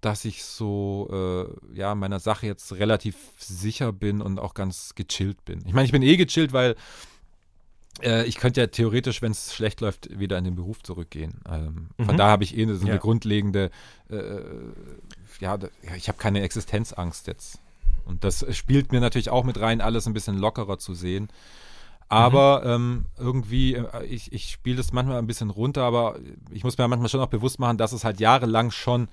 dass 0.00 0.24
ich 0.24 0.42
so, 0.42 1.08
äh, 1.12 1.78
ja, 1.78 1.94
meiner 1.94 2.18
Sache 2.18 2.46
jetzt 2.46 2.72
relativ 2.72 3.16
sicher 3.38 3.92
bin 3.92 4.22
und 4.22 4.40
auch 4.40 4.54
ganz 4.54 4.94
gechillt 4.94 5.44
bin. 5.44 5.62
Ich 5.66 5.74
meine, 5.74 5.84
ich 5.84 5.92
bin 5.92 6.02
eh 6.02 6.16
gechillt, 6.16 6.52
weil 6.52 6.76
äh, 8.00 8.24
ich 8.24 8.36
könnte 8.36 8.60
ja 8.60 8.66
theoretisch, 8.66 9.22
wenn 9.22 9.32
es 9.32 9.54
schlecht 9.54 9.80
läuft, 9.80 10.18
wieder 10.18 10.38
in 10.38 10.44
den 10.44 10.54
Beruf 10.54 10.82
zurückgehen. 10.82 11.40
Ähm, 11.48 11.88
mhm. 11.98 12.04
Von 12.04 12.16
da 12.16 12.28
habe 12.28 12.44
ich 12.44 12.56
eh 12.56 12.64
so 12.66 12.82
eine 12.82 12.94
ja. 12.94 12.96
grundlegende, 12.98 13.70
äh, 14.10 14.40
ja, 15.40 15.58
ich 15.96 16.08
habe 16.08 16.18
keine 16.18 16.42
Existenzangst 16.42 17.26
jetzt. 17.26 17.60
Und 18.04 18.24
das 18.24 18.44
spielt 18.56 18.92
mir 18.92 19.00
natürlich 19.00 19.30
auch 19.30 19.44
mit 19.44 19.60
rein, 19.60 19.80
alles 19.80 20.06
ein 20.06 20.12
bisschen 20.12 20.38
lockerer 20.38 20.78
zu 20.78 20.94
sehen. 20.94 21.28
Aber 22.08 22.60
mhm. 22.60 22.70
ähm, 22.70 23.06
irgendwie, 23.18 23.74
äh, 23.74 24.04
ich, 24.04 24.32
ich 24.32 24.50
spiele 24.50 24.76
das 24.76 24.92
manchmal 24.92 25.18
ein 25.18 25.26
bisschen 25.26 25.50
runter, 25.50 25.82
aber 25.82 26.18
ich 26.50 26.64
muss 26.64 26.76
mir 26.76 26.88
manchmal 26.88 27.08
schon 27.08 27.20
auch 27.20 27.28
bewusst 27.28 27.58
machen, 27.58 27.78
dass 27.78 27.92
es 27.92 28.04
halt 28.04 28.20
jahrelang 28.20 28.70
schon 28.70 29.08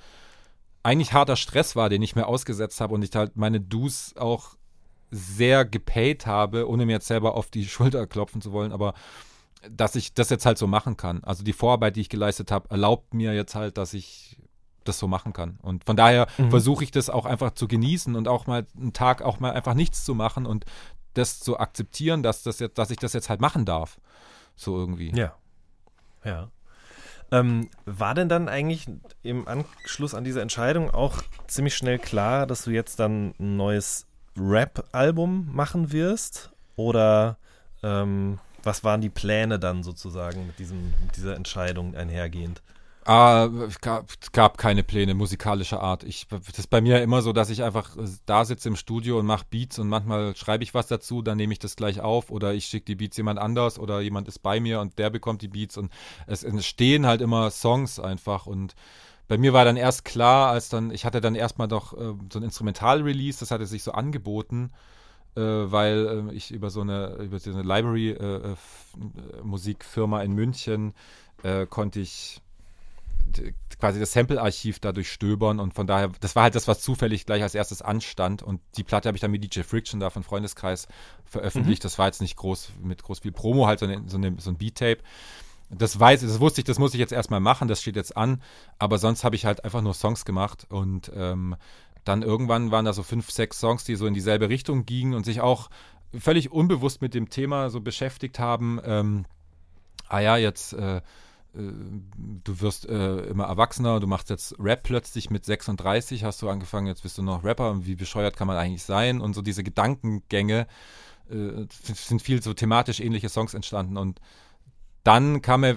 eigentlich 0.83 1.13
harter 1.13 1.35
Stress 1.35 1.75
war, 1.75 1.89
den 1.89 2.01
ich 2.01 2.15
mir 2.15 2.27
ausgesetzt 2.27 2.81
habe 2.81 2.93
und 2.93 3.03
ich 3.03 3.15
halt 3.15 3.35
meine 3.35 3.61
Dues 3.61 4.15
auch 4.17 4.55
sehr 5.12 5.65
gepaid 5.65 6.26
habe, 6.26 6.67
ohne 6.67 6.86
mir 6.86 6.93
jetzt 6.93 7.08
selber 7.08 7.36
auf 7.36 7.50
die 7.50 7.65
Schulter 7.67 8.08
klopfen 8.08 8.41
zu 8.41 8.52
wollen, 8.52 8.72
aber 8.72 8.93
dass 9.69 9.95
ich 9.95 10.13
das 10.13 10.30
jetzt 10.30 10.45
halt 10.45 10.58
so 10.58 10.67
machen 10.67 10.95
kann. 10.95 11.24
Also 11.24 11.43
die 11.43 11.54
Vorarbeit, 11.54 11.95
die 11.95 12.02
ich 12.02 12.10
geleistet 12.10 12.52
habe, 12.52 12.69
erlaubt 12.69 13.13
mir 13.13 13.34
jetzt 13.34 13.56
halt, 13.56 13.78
dass 13.78 13.93
ich 13.93 14.38
das 14.86 15.00
so 15.00 15.08
machen 15.08 15.34
kann. 15.34 15.60
Und 15.62 15.84
von 15.84 15.98
daher 15.98 16.28
mhm. 16.38 16.50
versuche 16.50 16.84
ich 16.84 16.91
das 16.91 17.10
auch 17.10 17.26
einfach 17.26 17.52
zu 17.52 17.67
genießen 17.67 18.15
und 18.15 18.28
auch 18.28 18.48
mal 18.48 18.65
einen 18.78 18.93
Tag 18.93 19.22
auch 19.22 19.39
mal 19.39 19.52
einfach 19.52 19.74
nichts 19.74 20.06
zu 20.06 20.15
machen 20.15 20.45
und 20.45 20.65
das 21.13 21.39
zu 21.39 21.60
akzeptieren, 21.60 22.24
dass 22.24 22.43
das 22.43 22.60
jetzt, 22.60 22.78
dass 22.78 22.91
ich 22.91 22.98
das 22.98 23.13
jetzt 23.13 23.30
halt 23.30 23.41
machen 23.41 23.65
darf. 23.65 24.00
So 24.56 24.78
irgendwie. 24.78 25.15
Ja. 25.15 25.36
Ja. 26.24 26.50
Ähm, 27.32 27.69
war 27.86 28.15
denn 28.15 28.30
dann 28.30 28.50
eigentlich 28.50 28.88
im 29.22 29.48
Anschluss 29.48 30.15
an 30.15 30.24
diese 30.24 30.41
Entscheidung 30.41 30.89
auch 30.89 31.22
ziemlich 31.48 31.76
schnell 31.76 32.00
klar, 32.00 32.48
dass 32.48 32.63
du 32.63 32.72
jetzt 32.72 33.00
dann 33.00 33.36
ein 33.39 33.56
neues 33.56 34.08
Rap-Album 34.39 35.49
machen 35.54 35.91
wirst? 35.91 36.52
Oder 36.75 37.38
ähm, 37.84 38.39
was 38.63 38.84
waren 38.84 39.02
die 39.02 39.10
Pläne 39.10 39.60
dann 39.60 39.84
sozusagen 39.84 40.47
mit, 40.47 40.60
diesem, 40.60 40.93
mit 41.06 41.15
dieser 41.15 41.36
Entscheidung 41.36 41.95
einhergehend? 41.95 42.62
Ah, 43.06 43.49
es 43.67 43.80
gab, 43.80 44.08
gab, 44.34 44.58
keine 44.60 44.84
Pläne 44.84 45.15
musikalischer 45.15 45.82
Art. 45.82 46.04
Ich, 46.04 46.28
das 46.28 46.60
ist 46.60 46.69
bei 46.69 46.80
mir 46.80 47.02
immer 47.02 47.23
so, 47.23 47.34
dass 47.34 47.49
ich 47.49 47.63
einfach 47.63 47.97
da 48.28 48.45
sitze 48.45 48.69
im 48.69 48.75
Studio 48.75 49.17
und 49.17 49.25
mache 49.25 49.45
Beats 49.49 49.80
und 49.80 49.88
manchmal 49.88 50.36
schreibe 50.36 50.63
ich 50.63 50.75
was 50.75 50.88
dazu, 50.88 51.23
dann 51.23 51.38
nehme 51.38 51.54
ich 51.54 51.60
das 51.60 51.75
gleich 51.75 52.02
auf 52.02 52.30
oder 52.30 52.54
ich 52.54 52.65
schicke 52.65 52.86
die 52.86 52.95
Beats 52.95 53.17
jemand 53.17 53.39
anders 53.39 53.80
oder 53.80 54.02
jemand 54.02 54.28
ist 54.28 54.43
bei 54.43 54.60
mir 54.60 54.80
und 54.80 54.99
der 54.99 55.10
bekommt 55.10 55.41
die 55.41 55.47
Beats 55.47 55.75
und 55.78 55.91
es 56.28 56.43
entstehen 56.43 57.08
halt 57.08 57.21
immer 57.21 57.49
Songs 57.49 57.99
einfach 57.99 58.45
und 58.45 58.75
bei 59.29 59.37
mir 59.37 59.53
war 59.53 59.63
dann 59.63 59.77
erst 59.77 60.03
klar, 60.03 60.51
als 60.51 60.67
dann, 60.67 60.91
ich 60.91 61.05
hatte 61.05 61.21
dann 61.21 61.35
erstmal 61.35 61.69
doch 61.69 61.93
äh, 61.93 62.15
so 62.33 62.39
ein 62.39 62.43
Instrumental-Release, 62.43 63.39
das 63.39 63.51
hatte 63.51 63.65
sich 63.65 63.83
so 63.83 63.93
angeboten. 63.93 64.71
äh, 65.35 65.41
weil 65.41 66.29
äh, 66.29 66.33
ich 66.33 66.51
über 66.51 66.69
so 66.69 66.81
eine, 66.81 67.15
über 67.17 67.39
so 67.39 67.51
eine 67.51 67.63
Library-Musikfirma 67.63 70.21
in 70.23 70.33
München 70.33 70.93
konnte 71.69 72.01
ich 72.01 72.41
quasi 73.79 73.99
das 73.99 74.11
Sample-Archiv 74.11 74.79
da 74.79 74.91
durchstöbern 74.91 75.59
und 75.59 75.73
von 75.73 75.87
daher, 75.87 76.11
das 76.19 76.35
war 76.35 76.43
halt 76.43 76.55
das, 76.55 76.67
was 76.67 76.81
zufällig 76.81 77.25
gleich 77.25 77.43
als 77.43 77.55
erstes 77.55 77.81
anstand 77.81 78.43
und 78.43 78.59
die 78.75 78.83
Platte 78.83 79.07
habe 79.07 79.15
ich 79.15 79.21
dann 79.21 79.31
mit 79.31 79.43
DJ 79.43 79.61
Friction 79.61 80.01
da 80.01 80.09
von 80.09 80.23
Freundeskreis 80.23 80.87
veröffentlicht. 81.23 81.81
Mhm. 81.81 81.83
Das 81.83 81.97
war 81.97 82.07
jetzt 82.07 82.21
nicht 82.21 82.35
groß 82.35 82.73
mit 82.81 83.03
groß 83.03 83.19
viel 83.19 83.31
Promo, 83.31 83.67
halt 83.67 83.79
so, 83.79 83.85
eine, 83.85 84.03
so, 84.07 84.17
eine, 84.17 84.35
so 84.37 84.49
ein 84.49 84.57
Beat-Tape. 84.57 84.99
Das 85.69 85.99
weiß, 85.99 86.21
das 86.21 86.39
wusste 86.39 86.62
ich, 86.62 86.65
das 86.65 86.79
muss 86.79 86.93
ich 86.93 86.99
jetzt 86.99 87.13
erstmal 87.13 87.39
machen, 87.39 87.67
das 87.67 87.82
steht 87.82 87.95
jetzt 87.95 88.17
an, 88.17 88.41
aber 88.79 88.97
sonst 88.97 89.23
habe 89.23 89.36
ich 89.36 89.45
halt 89.45 89.63
einfach 89.63 89.82
nur 89.82 89.93
Songs 89.93 90.25
gemacht 90.25 90.65
und 90.69 91.12
ähm, 91.15 91.55
dann 92.05 92.23
irgendwann 92.23 92.71
waren 92.71 92.86
da 92.86 92.93
so 92.93 93.03
fünf, 93.03 93.29
sechs 93.29 93.60
Songs, 93.60 93.84
die 93.84 93.95
so 93.95 94.08
in 94.08 94.15
dieselbe 94.15 94.49
Richtung 94.49 94.86
gingen 94.86 95.13
und 95.13 95.25
sich 95.25 95.41
auch 95.41 95.69
völlig 96.17 96.51
unbewusst 96.51 97.01
mit 97.01 97.13
dem 97.13 97.29
Thema 97.29 97.69
so 97.69 97.82
beschäftigt 97.82 98.39
haben. 98.39 98.79
Ähm, 98.84 99.25
ah 100.08 100.19
ja, 100.19 100.38
jetzt 100.38 100.73
äh, 100.73 101.01
äh, 101.55 101.62
du 102.43 102.62
wirst 102.62 102.88
äh, 102.88 103.21
immer 103.27 103.45
erwachsener, 103.45 103.99
du 103.99 104.08
machst 104.08 104.29
jetzt 104.29 104.55
Rap 104.60 104.84
plötzlich 104.84 105.29
mit 105.29 105.45
36, 105.45 106.23
hast 106.23 106.41
du 106.41 106.49
angefangen, 106.49 106.88
jetzt 106.88 107.03
bist 107.03 107.17
du 107.17 107.23
noch 107.23 107.43
Rapper 107.43 107.71
und 107.71 107.86
wie 107.86 107.95
bescheuert 107.95 108.38
kann 108.38 108.47
man 108.47 108.58
eigentlich 108.58 108.84
sein 108.84 109.21
und 109.21 109.34
so 109.34 109.41
diese 109.41 109.63
Gedankengänge 109.63 110.67
äh, 111.29 111.65
sind 111.69 112.21
viel 112.21 112.41
so 112.41 112.53
thematisch 112.53 112.99
ähnliche 112.99 113.29
Songs 113.29 113.53
entstanden 113.53 113.97
und 113.97 114.19
dann 115.10 115.41
kam 115.41 115.62
mir 115.62 115.76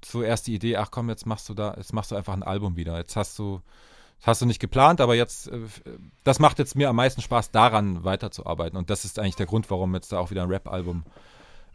zuerst 0.00 0.46
die 0.46 0.54
Idee, 0.54 0.76
ach 0.76 0.90
komm, 0.90 1.10
jetzt 1.10 1.26
machst 1.26 1.50
du 1.50 1.54
da, 1.54 1.74
jetzt 1.76 1.92
machst 1.92 2.12
du 2.12 2.16
einfach 2.16 2.32
ein 2.32 2.42
Album 2.42 2.76
wieder. 2.76 2.96
Jetzt 2.96 3.14
hast 3.14 3.38
du, 3.38 3.60
das 4.20 4.26
hast 4.26 4.40
du 4.40 4.46
nicht 4.46 4.58
geplant, 4.58 5.02
aber 5.02 5.14
jetzt, 5.14 5.48
äh, 5.48 5.60
das 6.24 6.38
macht 6.38 6.58
jetzt 6.58 6.76
mir 6.76 6.88
am 6.88 6.96
meisten 6.96 7.20
Spaß, 7.20 7.50
daran 7.50 8.04
weiterzuarbeiten. 8.04 8.78
Und 8.78 8.88
das 8.88 9.04
ist 9.04 9.18
eigentlich 9.18 9.36
der 9.36 9.44
Grund, 9.44 9.70
warum 9.70 9.94
jetzt 9.94 10.12
da 10.12 10.18
auch 10.18 10.30
wieder 10.30 10.42
ein 10.44 10.48
Rap-Album 10.48 11.04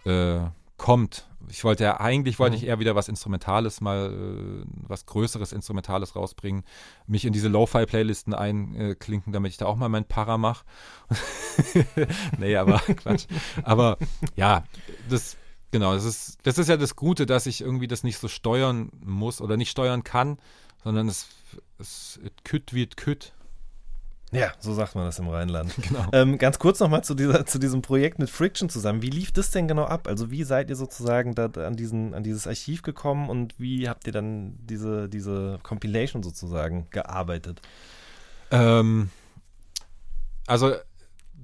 äh, 0.06 0.40
kommt. 0.78 1.28
Ich 1.48 1.64
wollte 1.64 1.84
ja, 1.84 2.00
eigentlich 2.00 2.40
wollte 2.40 2.58
mhm. 2.58 2.64
ich 2.64 2.68
eher 2.68 2.80
wieder 2.80 2.96
was 2.96 3.08
Instrumentales, 3.08 3.82
mal 3.82 4.12
äh, 4.12 4.66
was 4.88 5.06
Größeres 5.06 5.54
Instrumentales 5.54 6.16
rausbringen, 6.16 6.64
mich 7.06 7.24
in 7.24 7.34
diese 7.34 7.50
Lo-Fi-Playlisten 7.50 8.34
einklinken, 8.34 9.32
damit 9.32 9.52
ich 9.52 9.58
da 9.58 9.68
auch 9.68 9.76
mal 9.76 9.90
mein 9.90 10.06
Para 10.06 10.40
mache. 10.40 10.66
nee, 12.40 12.56
aber 12.56 12.80
Quatsch. 12.96 13.28
Aber 13.62 14.00
ja, 14.36 14.64
das, 15.08 15.38
genau, 15.76 15.94
das 15.94 16.06
ist, 16.06 16.38
das 16.44 16.58
ist 16.58 16.70
ja 16.70 16.78
das 16.78 16.96
Gute, 16.96 17.26
dass 17.26 17.46
ich 17.48 17.60
irgendwie 17.60 17.88
das 17.88 18.04
nicht 18.04 18.18
so 18.18 18.30
steuern 18.30 18.90
muss 19.04 19.42
oder 19.42 19.58
nicht 19.58 19.70
steuern 19.70 20.06
kann, 20.06 20.38
sondern 20.86 21.10
es, 21.10 21.28
es 21.80 22.18
wie 22.72 22.84
it 22.84 22.96
could. 22.96 23.34
Ja, 24.32 24.54
so 24.60 24.74
sagt 24.74 24.96
man 24.96 25.04
das 25.04 25.20
im 25.20 25.28
Rheinland. 25.28 25.74
Genau. 25.82 26.08
Ähm, 26.14 26.38
ganz 26.38 26.60
kurz 26.60 26.80
nochmal 26.80 27.04
zu, 27.04 27.14
zu 27.44 27.60
diesem 27.60 27.82
Projekt 27.82 28.20
mit 28.20 28.30
Friction 28.30 28.70
zusammen. 28.70 29.02
Wie 29.02 29.10
lief 29.10 29.34
das 29.34 29.52
denn 29.52 29.68
genau 29.68 29.84
ab? 29.84 30.08
Also 30.08 30.32
wie 30.32 30.44
seid 30.44 30.70
ihr 30.70 30.78
sozusagen 30.78 31.36
da 31.36 31.48
an, 31.48 31.76
diesen, 31.76 32.14
an 32.14 32.24
dieses 32.24 32.48
Archiv 32.48 32.82
gekommen 32.82 33.30
und 33.30 33.60
wie 33.60 33.90
habt 33.90 34.08
ihr 34.08 34.14
dann 34.14 34.58
diese, 34.66 35.10
diese 35.10 35.60
Compilation 35.62 36.24
sozusagen 36.24 36.88
gearbeitet? 36.90 37.62
Ähm, 38.50 39.10
also 40.48 40.76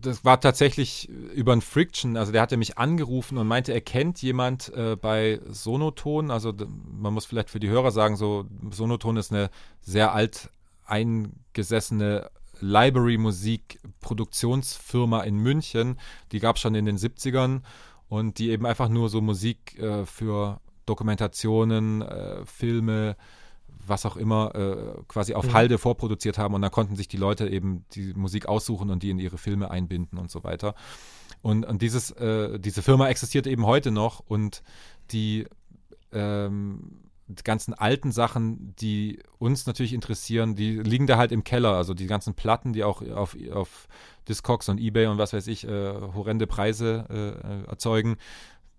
das 0.01 0.25
war 0.25 0.41
tatsächlich 0.41 1.09
über 1.09 1.53
ein 1.53 1.61
Friction. 1.61 2.17
Also 2.17 2.31
der 2.31 2.41
hatte 2.41 2.57
mich 2.57 2.77
angerufen 2.77 3.37
und 3.37 3.47
meinte, 3.47 3.73
er 3.73 3.81
kennt 3.81 4.21
jemand 4.21 4.71
äh, 4.75 4.95
bei 4.95 5.39
Sonoton. 5.49 6.29
Also 6.31 6.53
man 6.85 7.13
muss 7.13 7.25
vielleicht 7.25 7.49
für 7.49 7.59
die 7.59 7.69
Hörer 7.69 7.91
sagen, 7.91 8.15
so 8.15 8.45
Sonoton 8.71 9.17
ist 9.17 9.31
eine 9.31 9.49
sehr 9.81 10.13
alt 10.13 10.49
eingesessene 10.85 12.29
Library-Musik-Produktionsfirma 12.59 15.21
in 15.21 15.37
München. 15.37 15.99
Die 16.31 16.39
gab 16.39 16.55
es 16.55 16.61
schon 16.61 16.73
in 16.75 16.85
den 16.85 16.97
70ern 16.97 17.61
und 18.09 18.39
die 18.39 18.49
eben 18.49 18.65
einfach 18.65 18.89
nur 18.89 19.09
so 19.09 19.21
Musik 19.21 19.79
äh, 19.79 20.05
für 20.05 20.59
Dokumentationen, 20.85 22.01
äh, 22.01 22.45
Filme, 22.45 23.15
was 23.91 24.07
auch 24.07 24.17
immer, 24.17 24.55
äh, 24.55 25.03
quasi 25.07 25.35
auf 25.35 25.45
mhm. 25.45 25.53
Halde 25.53 25.77
vorproduziert 25.77 26.39
haben 26.39 26.55
und 26.55 26.63
da 26.63 26.69
konnten 26.69 26.95
sich 26.95 27.07
die 27.07 27.17
Leute 27.17 27.47
eben 27.47 27.85
die 27.93 28.13
Musik 28.15 28.47
aussuchen 28.47 28.89
und 28.89 29.03
die 29.03 29.11
in 29.11 29.19
ihre 29.19 29.37
Filme 29.37 29.69
einbinden 29.69 30.17
und 30.17 30.31
so 30.31 30.43
weiter. 30.43 30.73
Und, 31.43 31.65
und 31.65 31.83
dieses, 31.83 32.09
äh, 32.11 32.59
diese 32.59 32.81
Firma 32.81 33.09
existiert 33.09 33.45
eben 33.45 33.65
heute 33.65 33.91
noch 33.91 34.19
und 34.19 34.63
die 35.11 35.45
ähm, 36.11 37.01
die 37.35 37.43
ganzen 37.43 37.73
alten 37.73 38.11
Sachen, 38.11 38.75
die 38.77 39.19
uns 39.37 39.65
natürlich 39.65 39.93
interessieren, 39.93 40.55
die 40.55 40.79
liegen 40.79 41.07
da 41.07 41.17
halt 41.17 41.31
im 41.31 41.43
Keller. 41.43 41.75
Also 41.75 41.93
die 41.93 42.07
ganzen 42.07 42.33
Platten, 42.33 42.73
die 42.73 42.83
auch 42.83 43.01
auf, 43.01 43.37
auf 43.53 43.87
Discogs 44.27 44.69
und 44.69 44.79
Ebay 44.79 45.07
und 45.07 45.17
was 45.17 45.33
weiß 45.33 45.47
ich, 45.47 45.67
äh, 45.67 45.93
horrende 46.13 46.47
Preise 46.47 47.05
äh, 47.09 47.69
erzeugen, 47.69 48.17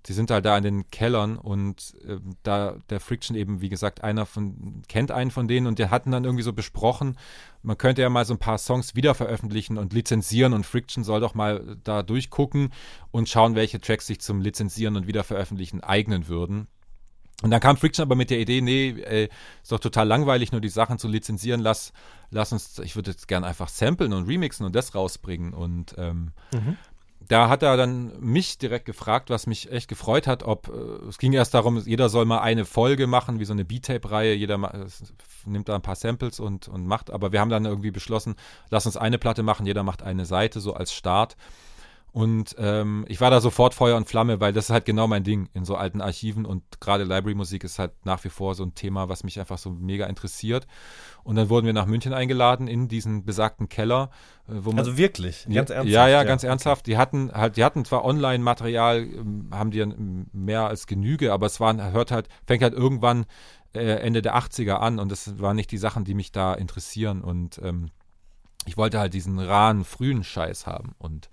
die 0.06 0.12
sind 0.12 0.30
halt 0.30 0.44
da 0.44 0.56
in 0.56 0.64
den 0.64 0.90
Kellern 0.90 1.36
und 1.36 1.94
äh, 2.06 2.18
da 2.42 2.76
der 2.90 3.00
Friction 3.00 3.36
eben, 3.36 3.60
wie 3.60 3.68
gesagt, 3.68 4.02
einer 4.02 4.26
von, 4.26 4.82
kennt 4.88 5.10
einen 5.10 5.30
von 5.30 5.48
denen 5.48 5.66
und 5.66 5.78
der 5.78 5.90
hatten 5.90 6.10
dann 6.10 6.24
irgendwie 6.24 6.42
so 6.42 6.52
besprochen, 6.52 7.16
man 7.62 7.78
könnte 7.78 8.02
ja 8.02 8.08
mal 8.08 8.24
so 8.24 8.34
ein 8.34 8.38
paar 8.38 8.58
Songs 8.58 8.96
wieder 8.96 9.14
veröffentlichen 9.14 9.78
und 9.78 9.92
lizenzieren 9.92 10.52
und 10.52 10.66
Friction 10.66 11.04
soll 11.04 11.20
doch 11.20 11.34
mal 11.34 11.76
da 11.84 12.02
durchgucken 12.02 12.72
und 13.12 13.28
schauen, 13.28 13.54
welche 13.54 13.80
Tracks 13.80 14.08
sich 14.08 14.20
zum 14.20 14.40
Lizenzieren 14.40 14.96
und 14.96 15.06
Wiederveröffentlichen 15.06 15.80
eignen 15.82 16.26
würden. 16.26 16.66
Und 17.42 17.50
dann 17.50 17.60
kam 17.60 17.76
Friction 17.76 18.02
aber 18.04 18.14
mit 18.14 18.30
der 18.30 18.38
Idee, 18.38 18.60
nee, 18.60 18.94
ey, 19.02 19.28
ist 19.62 19.72
doch 19.72 19.80
total 19.80 20.06
langweilig, 20.06 20.52
nur 20.52 20.60
die 20.60 20.68
Sachen 20.68 20.98
zu 20.98 21.08
lizenzieren. 21.08 21.60
Lass, 21.60 21.92
lass 22.30 22.52
uns, 22.52 22.78
ich 22.78 22.94
würde 22.94 23.10
jetzt 23.10 23.26
gerne 23.26 23.46
einfach 23.46 23.68
samplen 23.68 24.12
und 24.12 24.28
remixen 24.28 24.64
und 24.64 24.74
das 24.76 24.94
rausbringen. 24.94 25.52
Und 25.52 25.94
ähm, 25.98 26.30
mhm. 26.52 26.76
Da 27.28 27.48
hat 27.48 27.62
er 27.62 27.76
dann 27.76 28.12
mich 28.20 28.58
direkt 28.58 28.84
gefragt, 28.84 29.30
was 29.30 29.46
mich 29.46 29.70
echt 29.70 29.88
gefreut 29.88 30.26
hat, 30.26 30.42
ob, 30.42 30.68
äh, 30.68 31.08
es 31.08 31.18
ging 31.18 31.32
erst 31.32 31.54
darum, 31.54 31.78
jeder 31.78 32.08
soll 32.08 32.24
mal 32.24 32.40
eine 32.40 32.64
Folge 32.64 33.06
machen, 33.06 33.40
wie 33.40 33.44
so 33.44 33.52
eine 33.52 33.64
B-Tape-Reihe, 33.64 34.34
jeder 34.34 34.58
nimmt 35.44 35.68
da 35.68 35.74
ein 35.74 35.82
paar 35.82 35.96
Samples 35.96 36.40
und, 36.40 36.68
und 36.68 36.86
macht, 36.86 37.10
aber 37.10 37.32
wir 37.32 37.40
haben 37.40 37.50
dann 37.50 37.64
irgendwie 37.64 37.90
beschlossen, 37.90 38.36
lass 38.70 38.86
uns 38.86 38.96
eine 38.96 39.18
Platte 39.18 39.42
machen, 39.42 39.66
jeder 39.66 39.82
macht 39.82 40.02
eine 40.02 40.26
Seite, 40.26 40.60
so 40.60 40.74
als 40.74 40.92
Start. 40.92 41.36
Und 42.12 42.54
ähm, 42.58 43.06
ich 43.08 43.22
war 43.22 43.30
da 43.30 43.40
sofort 43.40 43.72
Feuer 43.72 43.96
und 43.96 44.06
Flamme, 44.06 44.38
weil 44.38 44.52
das 44.52 44.66
ist 44.66 44.70
halt 44.70 44.84
genau 44.84 45.06
mein 45.06 45.24
Ding 45.24 45.48
in 45.54 45.64
so 45.64 45.76
alten 45.76 46.02
Archiven 46.02 46.44
und 46.44 46.62
gerade 46.78 47.04
Library-Musik 47.04 47.64
ist 47.64 47.78
halt 47.78 47.92
nach 48.04 48.22
wie 48.24 48.28
vor 48.28 48.54
so 48.54 48.64
ein 48.64 48.74
Thema, 48.74 49.08
was 49.08 49.24
mich 49.24 49.40
einfach 49.40 49.56
so 49.56 49.70
mega 49.70 50.04
interessiert. 50.04 50.66
Und 51.24 51.36
dann 51.36 51.48
wurden 51.48 51.64
wir 51.64 51.72
nach 51.72 51.86
München 51.86 52.12
eingeladen 52.12 52.68
in 52.68 52.86
diesen 52.86 53.24
besagten 53.24 53.70
Keller. 53.70 54.10
Äh, 54.46 54.56
wo 54.56 54.70
man, 54.70 54.80
also 54.80 54.98
wirklich, 54.98 55.46
ganz 55.46 55.70
ernsthaft. 55.70 55.88
Ja, 55.88 56.06
ja, 56.06 56.24
ganz 56.24 56.44
ernsthaft. 56.44 56.86
Die 56.86 56.98
hatten 56.98 57.32
halt, 57.32 57.56
die 57.56 57.64
hatten 57.64 57.86
zwar 57.86 58.04
Online-Material, 58.04 58.98
ähm, 58.98 59.48
haben 59.50 59.70
die 59.70 59.82
mehr 60.32 60.66
als 60.66 60.86
Genüge, 60.86 61.32
aber 61.32 61.46
es 61.46 61.60
waren, 61.60 61.92
hört 61.92 62.10
halt, 62.10 62.28
fängt 62.46 62.62
halt 62.62 62.74
irgendwann 62.74 63.24
äh, 63.74 63.80
Ende 63.80 64.20
der 64.20 64.36
80er 64.36 64.74
an 64.74 64.98
und 64.98 65.10
das 65.10 65.40
waren 65.40 65.56
nicht 65.56 65.70
die 65.70 65.78
Sachen, 65.78 66.04
die 66.04 66.14
mich 66.14 66.30
da 66.30 66.52
interessieren 66.52 67.22
und 67.22 67.58
ähm, 67.64 67.88
ich 68.66 68.76
wollte 68.76 68.98
halt 68.98 69.14
diesen 69.14 69.38
rahen, 69.38 69.84
frühen 69.84 70.24
Scheiß 70.24 70.66
haben 70.66 70.94
und 70.98 71.28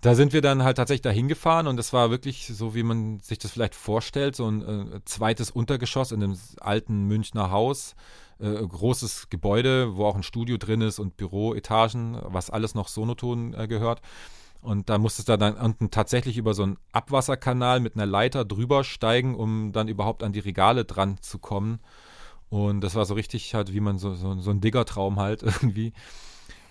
da 0.00 0.16
sind 0.16 0.32
wir 0.32 0.42
dann 0.42 0.64
halt 0.64 0.78
tatsächlich 0.78 1.02
dahin 1.02 1.28
gefahren 1.28 1.68
und 1.68 1.78
es 1.78 1.92
war 1.92 2.10
wirklich 2.10 2.48
so, 2.48 2.74
wie 2.74 2.82
man 2.82 3.20
sich 3.20 3.38
das 3.38 3.52
vielleicht 3.52 3.76
vorstellt, 3.76 4.34
so 4.34 4.48
ein 4.48 4.62
äh, 4.62 5.00
zweites 5.04 5.50
Untergeschoss 5.50 6.10
in 6.10 6.22
einem 6.22 6.36
alten 6.60 7.04
Münchner 7.06 7.52
Haus, 7.52 7.94
äh, 8.40 8.52
großes 8.52 9.30
Gebäude, 9.30 9.96
wo 9.96 10.04
auch 10.06 10.16
ein 10.16 10.24
Studio 10.24 10.56
drin 10.56 10.80
ist 10.80 10.98
und 10.98 11.16
Büroetagen, 11.16 12.18
was 12.24 12.50
alles 12.50 12.74
noch 12.74 12.88
Sonoton 12.88 13.54
äh, 13.54 13.68
gehört. 13.68 14.02
Und 14.60 14.90
da 14.90 14.98
musstest 14.98 15.28
du 15.28 15.38
dann 15.38 15.54
unten 15.54 15.90
tatsächlich 15.90 16.36
über 16.36 16.54
so 16.54 16.64
einen 16.64 16.78
Abwasserkanal 16.92 17.80
mit 17.80 17.94
einer 17.94 18.06
Leiter 18.06 18.44
drüber 18.44 18.84
steigen, 18.84 19.34
um 19.36 19.72
dann 19.72 19.88
überhaupt 19.88 20.22
an 20.22 20.32
die 20.32 20.40
Regale 20.40 20.84
dran 20.84 21.18
zu 21.20 21.38
kommen. 21.38 21.80
Und 22.48 22.80
das 22.80 22.94
war 22.94 23.04
so 23.04 23.14
richtig 23.14 23.54
halt, 23.54 23.72
wie 23.72 23.80
man 23.80 23.98
so, 23.98 24.14
so, 24.14 24.38
so 24.38 24.50
ein 24.50 24.60
Diggertraum 24.60 25.18
halt 25.18 25.42
irgendwie. 25.44 25.92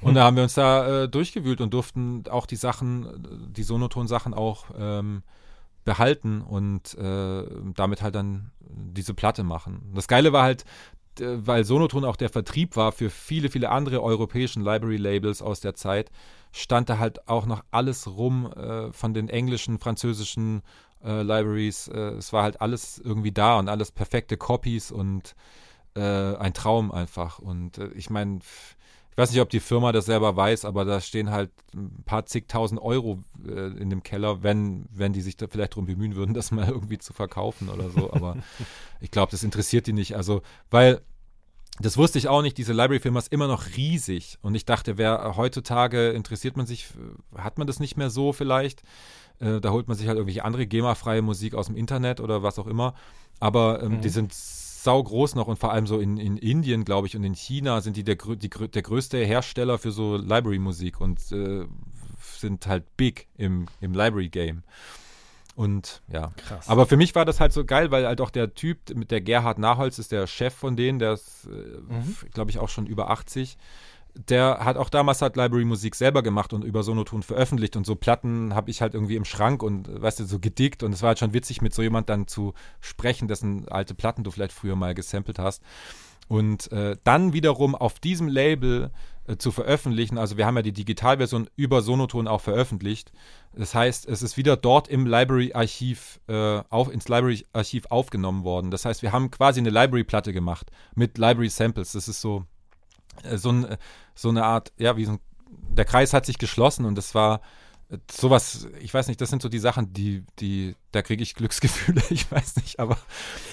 Und 0.01 0.15
da 0.15 0.23
haben 0.23 0.35
wir 0.35 0.43
uns 0.43 0.55
da 0.55 1.03
äh, 1.03 1.09
durchgewühlt 1.09 1.61
und 1.61 1.73
durften 1.73 2.23
auch 2.29 2.45
die 2.45 2.55
Sachen, 2.55 3.51
die 3.55 3.63
Sonoton-Sachen 3.63 4.33
auch 4.33 4.65
ähm, 4.77 5.23
behalten 5.83 6.41
und 6.41 6.95
äh, 6.95 7.43
damit 7.75 8.01
halt 8.01 8.15
dann 8.15 8.51
diese 8.59 9.13
Platte 9.13 9.43
machen. 9.43 9.91
Das 9.95 10.07
Geile 10.07 10.33
war 10.33 10.43
halt, 10.43 10.65
weil 11.19 11.63
Sonoton 11.63 12.05
auch 12.05 12.15
der 12.15 12.29
Vertrieb 12.29 12.75
war 12.75 12.91
für 12.91 13.09
viele, 13.09 13.49
viele 13.49 13.69
andere 13.69 14.01
europäischen 14.01 14.63
Library-Labels 14.63 15.41
aus 15.41 15.59
der 15.59 15.75
Zeit, 15.75 16.11
stand 16.51 16.89
da 16.89 16.97
halt 16.97 17.27
auch 17.27 17.45
noch 17.45 17.63
alles 17.71 18.07
rum 18.07 18.51
äh, 18.51 18.91
von 18.91 19.13
den 19.13 19.29
englischen, 19.29 19.79
französischen 19.79 20.61
äh, 21.03 21.21
Libraries. 21.21 21.87
Äh, 21.87 22.15
es 22.15 22.33
war 22.33 22.43
halt 22.43 22.61
alles 22.61 22.99
irgendwie 22.99 23.31
da 23.31 23.59
und 23.59 23.69
alles 23.69 23.91
perfekte 23.91 24.37
Copies 24.37 24.91
und 24.91 25.35
äh, 25.95 26.35
ein 26.35 26.53
Traum 26.53 26.91
einfach. 26.91 27.39
Und 27.39 27.77
äh, 27.77 27.89
ich 27.95 28.09
meine, 28.09 28.39
ich 29.11 29.17
weiß 29.17 29.31
nicht, 29.31 29.41
ob 29.41 29.49
die 29.49 29.59
Firma 29.59 29.91
das 29.91 30.05
selber 30.05 30.35
weiß, 30.37 30.63
aber 30.63 30.85
da 30.85 31.01
stehen 31.01 31.31
halt 31.31 31.51
ein 31.73 32.03
paar 32.05 32.25
zigtausend 32.25 32.81
Euro 32.81 33.19
äh, 33.45 33.67
in 33.77 33.89
dem 33.89 34.03
Keller, 34.03 34.41
wenn, 34.41 34.85
wenn 34.89 35.11
die 35.11 35.21
sich 35.21 35.35
da 35.35 35.47
vielleicht 35.47 35.73
darum 35.73 35.85
bemühen 35.85 36.15
würden, 36.15 36.33
das 36.35 36.51
mal 36.51 36.67
irgendwie 36.67 36.97
zu 36.97 37.11
verkaufen 37.11 37.69
oder 37.69 37.89
so. 37.89 38.11
Aber 38.13 38.37
ich 39.01 39.11
glaube, 39.11 39.31
das 39.31 39.43
interessiert 39.43 39.85
die 39.87 39.93
nicht. 39.93 40.15
Also, 40.15 40.41
weil 40.69 41.01
das 41.79 41.97
wusste 41.97 42.19
ich 42.19 42.27
auch 42.27 42.41
nicht, 42.41 42.57
diese 42.57 42.73
Library-Firma 42.73 43.19
ist 43.19 43.31
immer 43.33 43.47
noch 43.47 43.65
riesig. 43.75 44.37
Und 44.41 44.55
ich 44.55 44.65
dachte, 44.65 44.97
wer 44.97 45.35
heutzutage 45.35 46.09
interessiert 46.11 46.55
man 46.55 46.65
sich, 46.65 46.87
hat 47.35 47.57
man 47.57 47.67
das 47.67 47.79
nicht 47.79 47.97
mehr 47.97 48.09
so 48.09 48.33
vielleicht? 48.33 48.83
Äh, 49.39 49.59
da 49.59 49.71
holt 49.71 49.87
man 49.87 49.97
sich 49.97 50.07
halt 50.07 50.17
irgendwelche 50.17 50.45
andere 50.45 50.67
GEMA-freie 50.67 51.21
Musik 51.21 51.53
aus 51.53 51.67
dem 51.67 51.75
Internet 51.75 52.21
oder 52.21 52.43
was 52.43 52.59
auch 52.59 52.67
immer. 52.67 52.93
Aber 53.39 53.83
ähm, 53.83 53.93
mhm. 53.93 54.01
die 54.01 54.09
sind 54.09 54.33
sau 54.83 55.03
groß 55.03 55.35
noch 55.35 55.47
und 55.47 55.57
vor 55.57 55.71
allem 55.71 55.85
so 55.85 55.99
in, 55.99 56.17
in 56.17 56.37
Indien, 56.37 56.85
glaube 56.85 57.07
ich, 57.07 57.15
und 57.15 57.23
in 57.23 57.35
China 57.35 57.81
sind 57.81 57.97
die 57.97 58.03
der, 58.03 58.15
die 58.15 58.49
der 58.49 58.81
größte 58.81 59.17
Hersteller 59.17 59.77
für 59.77 59.91
so 59.91 60.17
Library-Musik 60.17 60.99
und 60.99 61.19
äh, 61.31 61.65
sind 62.19 62.65
halt 62.67 62.97
big 62.97 63.27
im, 63.37 63.67
im 63.79 63.93
Library-Game. 63.93 64.63
Und 65.55 66.01
ja. 66.11 66.31
Krass. 66.37 66.69
Aber 66.69 66.85
für 66.85 66.97
mich 66.97 67.13
war 67.13 67.25
das 67.25 67.39
halt 67.39 67.53
so 67.53 67.65
geil, 67.65 67.91
weil 67.91 68.07
halt 68.07 68.21
auch 68.21 68.31
der 68.31 68.53
Typ 68.55 68.95
mit 68.95 69.11
der 69.11 69.21
Gerhard 69.21 69.59
Naholz 69.59 69.99
ist 69.99 70.11
der 70.11 70.25
Chef 70.25 70.53
von 70.53 70.75
denen, 70.75 70.97
der 70.97 71.13
ist, 71.13 71.45
äh, 71.45 71.49
mhm. 71.49 72.15
glaube 72.33 72.49
ich, 72.51 72.59
auch 72.59 72.69
schon 72.69 72.87
über 72.87 73.09
80. 73.09 73.57
Der 74.15 74.59
hat 74.65 74.77
auch 74.77 74.89
damals 74.89 75.21
halt 75.21 75.35
Library-Musik 75.35 75.95
selber 75.95 76.21
gemacht 76.21 76.53
und 76.53 76.63
über 76.63 76.83
Sonoton 76.83 77.23
veröffentlicht 77.23 77.75
und 77.75 77.85
so 77.85 77.95
Platten 77.95 78.53
habe 78.53 78.69
ich 78.69 78.81
halt 78.81 78.93
irgendwie 78.93 79.15
im 79.15 79.25
Schrank 79.25 79.63
und, 79.63 80.01
weißt 80.01 80.19
du, 80.19 80.25
so 80.25 80.39
gedickt 80.39 80.83
und 80.83 80.93
es 80.93 81.01
war 81.01 81.09
halt 81.09 81.19
schon 81.19 81.33
witzig, 81.33 81.61
mit 81.61 81.73
so 81.73 81.81
jemand 81.81 82.09
dann 82.09 82.27
zu 82.27 82.53
sprechen, 82.79 83.27
dessen 83.27 83.67
alte 83.69 83.95
Platten 83.95 84.23
du 84.23 84.31
vielleicht 84.31 84.53
früher 84.53 84.75
mal 84.75 84.93
gesampelt 84.93 85.39
hast. 85.39 85.63
Und 86.27 86.71
äh, 86.71 86.95
dann 87.03 87.33
wiederum 87.33 87.75
auf 87.75 87.99
diesem 87.99 88.29
Label 88.29 88.91
äh, 89.27 89.37
zu 89.37 89.51
veröffentlichen. 89.51 90.17
Also 90.17 90.37
wir 90.37 90.45
haben 90.45 90.55
ja 90.55 90.61
die 90.61 90.71
Digitalversion 90.71 91.49
über 91.55 91.81
Sonoton 91.81 92.27
auch 92.27 92.41
veröffentlicht. 92.41 93.11
Das 93.53 93.75
heißt, 93.75 94.07
es 94.07 94.21
ist 94.21 94.37
wieder 94.37 94.55
dort 94.55 94.87
im 94.87 95.05
Library-Archiv, 95.05 96.21
äh, 96.27 96.61
auf, 96.69 96.91
ins 96.91 97.09
Library-Archiv 97.09 97.85
aufgenommen 97.89 98.43
worden. 98.43 98.71
Das 98.71 98.85
heißt, 98.85 99.01
wir 99.01 99.11
haben 99.11 99.29
quasi 99.29 99.59
eine 99.59 99.71
Library-Platte 99.71 100.31
gemacht 100.31 100.71
mit 100.95 101.17
Library-Samples. 101.17 101.91
Das 101.91 102.07
ist 102.07 102.21
so, 102.21 102.45
so, 103.35 103.51
ein, 103.51 103.77
so 104.15 104.29
eine 104.29 104.43
Art, 104.43 104.71
ja, 104.77 104.97
wie 104.97 105.05
so 105.05 105.13
ein, 105.13 105.19
der 105.49 105.85
Kreis 105.85 106.13
hat 106.13 106.25
sich 106.25 106.37
geschlossen 106.37 106.85
und 106.85 106.95
das 106.95 107.15
war 107.15 107.41
sowas, 108.09 108.67
ich 108.79 108.93
weiß 108.93 109.07
nicht, 109.07 109.19
das 109.19 109.29
sind 109.29 109.41
so 109.41 109.49
die 109.49 109.59
Sachen, 109.59 109.91
die, 109.91 110.23
die, 110.39 110.75
da 110.91 111.01
kriege 111.01 111.21
ich 111.23 111.35
Glücksgefühle, 111.35 112.01
ich 112.09 112.31
weiß 112.31 112.55
nicht, 112.57 112.79
aber. 112.79 112.97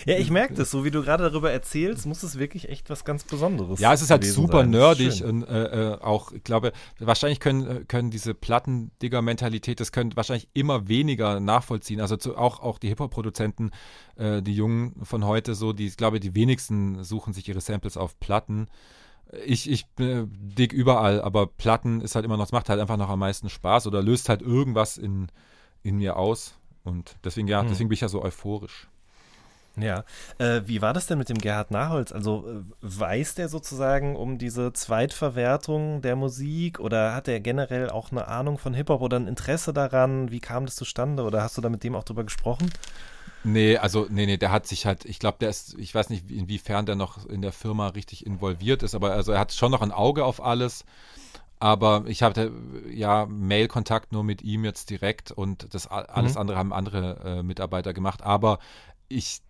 Ja, 0.06 0.16
ich 0.16 0.30
merke 0.30 0.54
das, 0.54 0.70
so 0.70 0.84
wie 0.84 0.90
du 0.90 1.02
gerade 1.02 1.24
darüber 1.24 1.50
erzählst, 1.50 2.06
muss 2.06 2.22
es 2.22 2.38
wirklich 2.38 2.68
echt 2.68 2.88
was 2.88 3.04
ganz 3.04 3.24
Besonderes 3.24 3.80
Ja, 3.80 3.92
es 3.92 4.02
ist 4.02 4.10
halt 4.10 4.24
super 4.24 4.60
sein. 4.60 4.70
nerdig 4.70 5.24
und 5.24 5.42
äh, 5.42 5.92
äh, 5.92 6.00
auch, 6.00 6.32
ich 6.32 6.44
glaube, 6.44 6.72
wahrscheinlich 6.98 7.40
können, 7.40 7.66
äh, 7.66 7.84
können 7.86 8.10
diese 8.10 8.34
Plattendigger-Mentalität, 8.34 9.80
das 9.80 9.90
können 9.90 10.14
wahrscheinlich 10.14 10.48
immer 10.54 10.88
weniger 10.88 11.40
nachvollziehen. 11.40 12.00
Also 12.00 12.16
zu, 12.16 12.36
auch, 12.36 12.60
auch 12.60 12.78
die 12.78 12.88
Hip-Hop-Produzenten, 12.88 13.70
äh, 14.16 14.40
die 14.40 14.54
Jungen 14.54 14.94
von 15.04 15.24
heute, 15.24 15.54
so, 15.54 15.72
die, 15.72 15.86
ich 15.86 15.96
glaube, 15.96 16.20
die 16.20 16.34
wenigsten 16.34 17.02
suchen 17.02 17.32
sich 17.32 17.48
ihre 17.48 17.60
Samples 17.60 17.96
auf 17.96 18.18
Platten 18.20 18.68
ich, 19.44 19.70
ich 19.70 19.86
bin 19.88 20.08
äh, 20.08 20.26
dick 20.28 20.72
überall, 20.72 21.20
aber 21.20 21.46
Platten 21.46 22.00
ist 22.00 22.14
halt 22.14 22.24
immer 22.24 22.36
noch, 22.36 22.46
es 22.46 22.52
macht 22.52 22.68
halt 22.68 22.80
einfach 22.80 22.96
noch 22.96 23.10
am 23.10 23.18
meisten 23.18 23.50
Spaß 23.50 23.86
oder 23.86 24.02
löst 24.02 24.28
halt 24.28 24.42
irgendwas 24.42 24.98
in, 24.98 25.28
in 25.82 25.96
mir 25.96 26.16
aus. 26.16 26.54
Und 26.84 27.16
deswegen, 27.24 27.48
ja, 27.48 27.60
hm. 27.60 27.68
deswegen 27.68 27.88
bin 27.88 27.94
ich 27.94 28.00
ja 28.00 28.08
so 28.08 28.22
euphorisch. 28.22 28.88
Ja, 29.80 30.04
äh, 30.38 30.62
wie 30.66 30.82
war 30.82 30.92
das 30.92 31.06
denn 31.06 31.18
mit 31.18 31.28
dem 31.28 31.38
Gerhard 31.38 31.70
Naholz? 31.70 32.10
Also 32.10 32.44
äh, 32.48 32.62
weiß 32.80 33.36
der 33.36 33.48
sozusagen 33.48 34.16
um 34.16 34.38
diese 34.38 34.72
Zweitverwertung 34.72 36.02
der 36.02 36.16
Musik 36.16 36.80
oder 36.80 37.14
hat 37.14 37.28
er 37.28 37.38
generell 37.40 37.90
auch 37.90 38.10
eine 38.10 38.26
Ahnung 38.26 38.58
von 38.58 38.74
Hip-Hop 38.74 39.00
oder 39.00 39.18
ein 39.18 39.28
Interesse 39.28 39.72
daran? 39.72 40.30
Wie 40.32 40.40
kam 40.40 40.66
das 40.66 40.74
zustande 40.74 41.22
oder 41.22 41.42
hast 41.42 41.56
du 41.56 41.60
da 41.60 41.68
mit 41.68 41.84
dem 41.84 41.94
auch 41.94 42.04
drüber 42.04 42.24
gesprochen? 42.24 42.70
Nee, 43.44 43.76
also, 43.76 44.06
nee, 44.10 44.26
nee, 44.26 44.36
der 44.36 44.50
hat 44.50 44.66
sich 44.66 44.84
halt, 44.84 45.04
ich 45.04 45.18
glaube, 45.18 45.38
der 45.40 45.48
ist, 45.48 45.78
ich 45.78 45.94
weiß 45.94 46.10
nicht, 46.10 46.30
inwiefern 46.30 46.86
der 46.86 46.96
noch 46.96 47.24
in 47.26 47.40
der 47.40 47.52
Firma 47.52 47.88
richtig 47.88 48.26
involviert 48.26 48.82
ist, 48.82 48.94
aber 48.94 49.12
also 49.12 49.32
er 49.32 49.40
hat 49.40 49.52
schon 49.52 49.70
noch 49.70 49.82
ein 49.82 49.92
Auge 49.92 50.24
auf 50.24 50.42
alles. 50.42 50.84
Aber 51.60 52.04
ich 52.06 52.22
hatte 52.22 52.52
ja 52.88 53.26
Mail-Kontakt 53.26 54.12
nur 54.12 54.22
mit 54.22 54.42
ihm 54.42 54.64
jetzt 54.64 54.90
direkt 54.90 55.32
und 55.32 55.74
das 55.74 55.88
alles 55.88 56.34
mhm. 56.34 56.40
andere 56.40 56.58
haben 56.58 56.72
andere 56.72 57.38
äh, 57.38 57.42
Mitarbeiter 57.42 57.92
gemacht. 57.92 58.22
Aber 58.22 58.60
ich, 59.08 59.40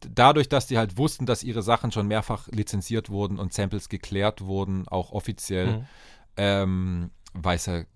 dadurch, 0.00 0.48
dass 0.48 0.68
die 0.68 0.78
halt 0.78 0.98
wussten, 0.98 1.26
dass 1.26 1.42
ihre 1.42 1.62
Sachen 1.62 1.90
schon 1.90 2.06
mehrfach 2.06 2.46
lizenziert 2.48 3.10
wurden 3.10 3.40
und 3.40 3.52
Samples 3.52 3.88
geklärt 3.88 4.42
wurden, 4.42 4.86
auch 4.86 5.10
offiziell, 5.10 5.78
mhm. 5.78 5.86
ähm, 6.36 7.10
weiß 7.34 7.68
er 7.68 7.86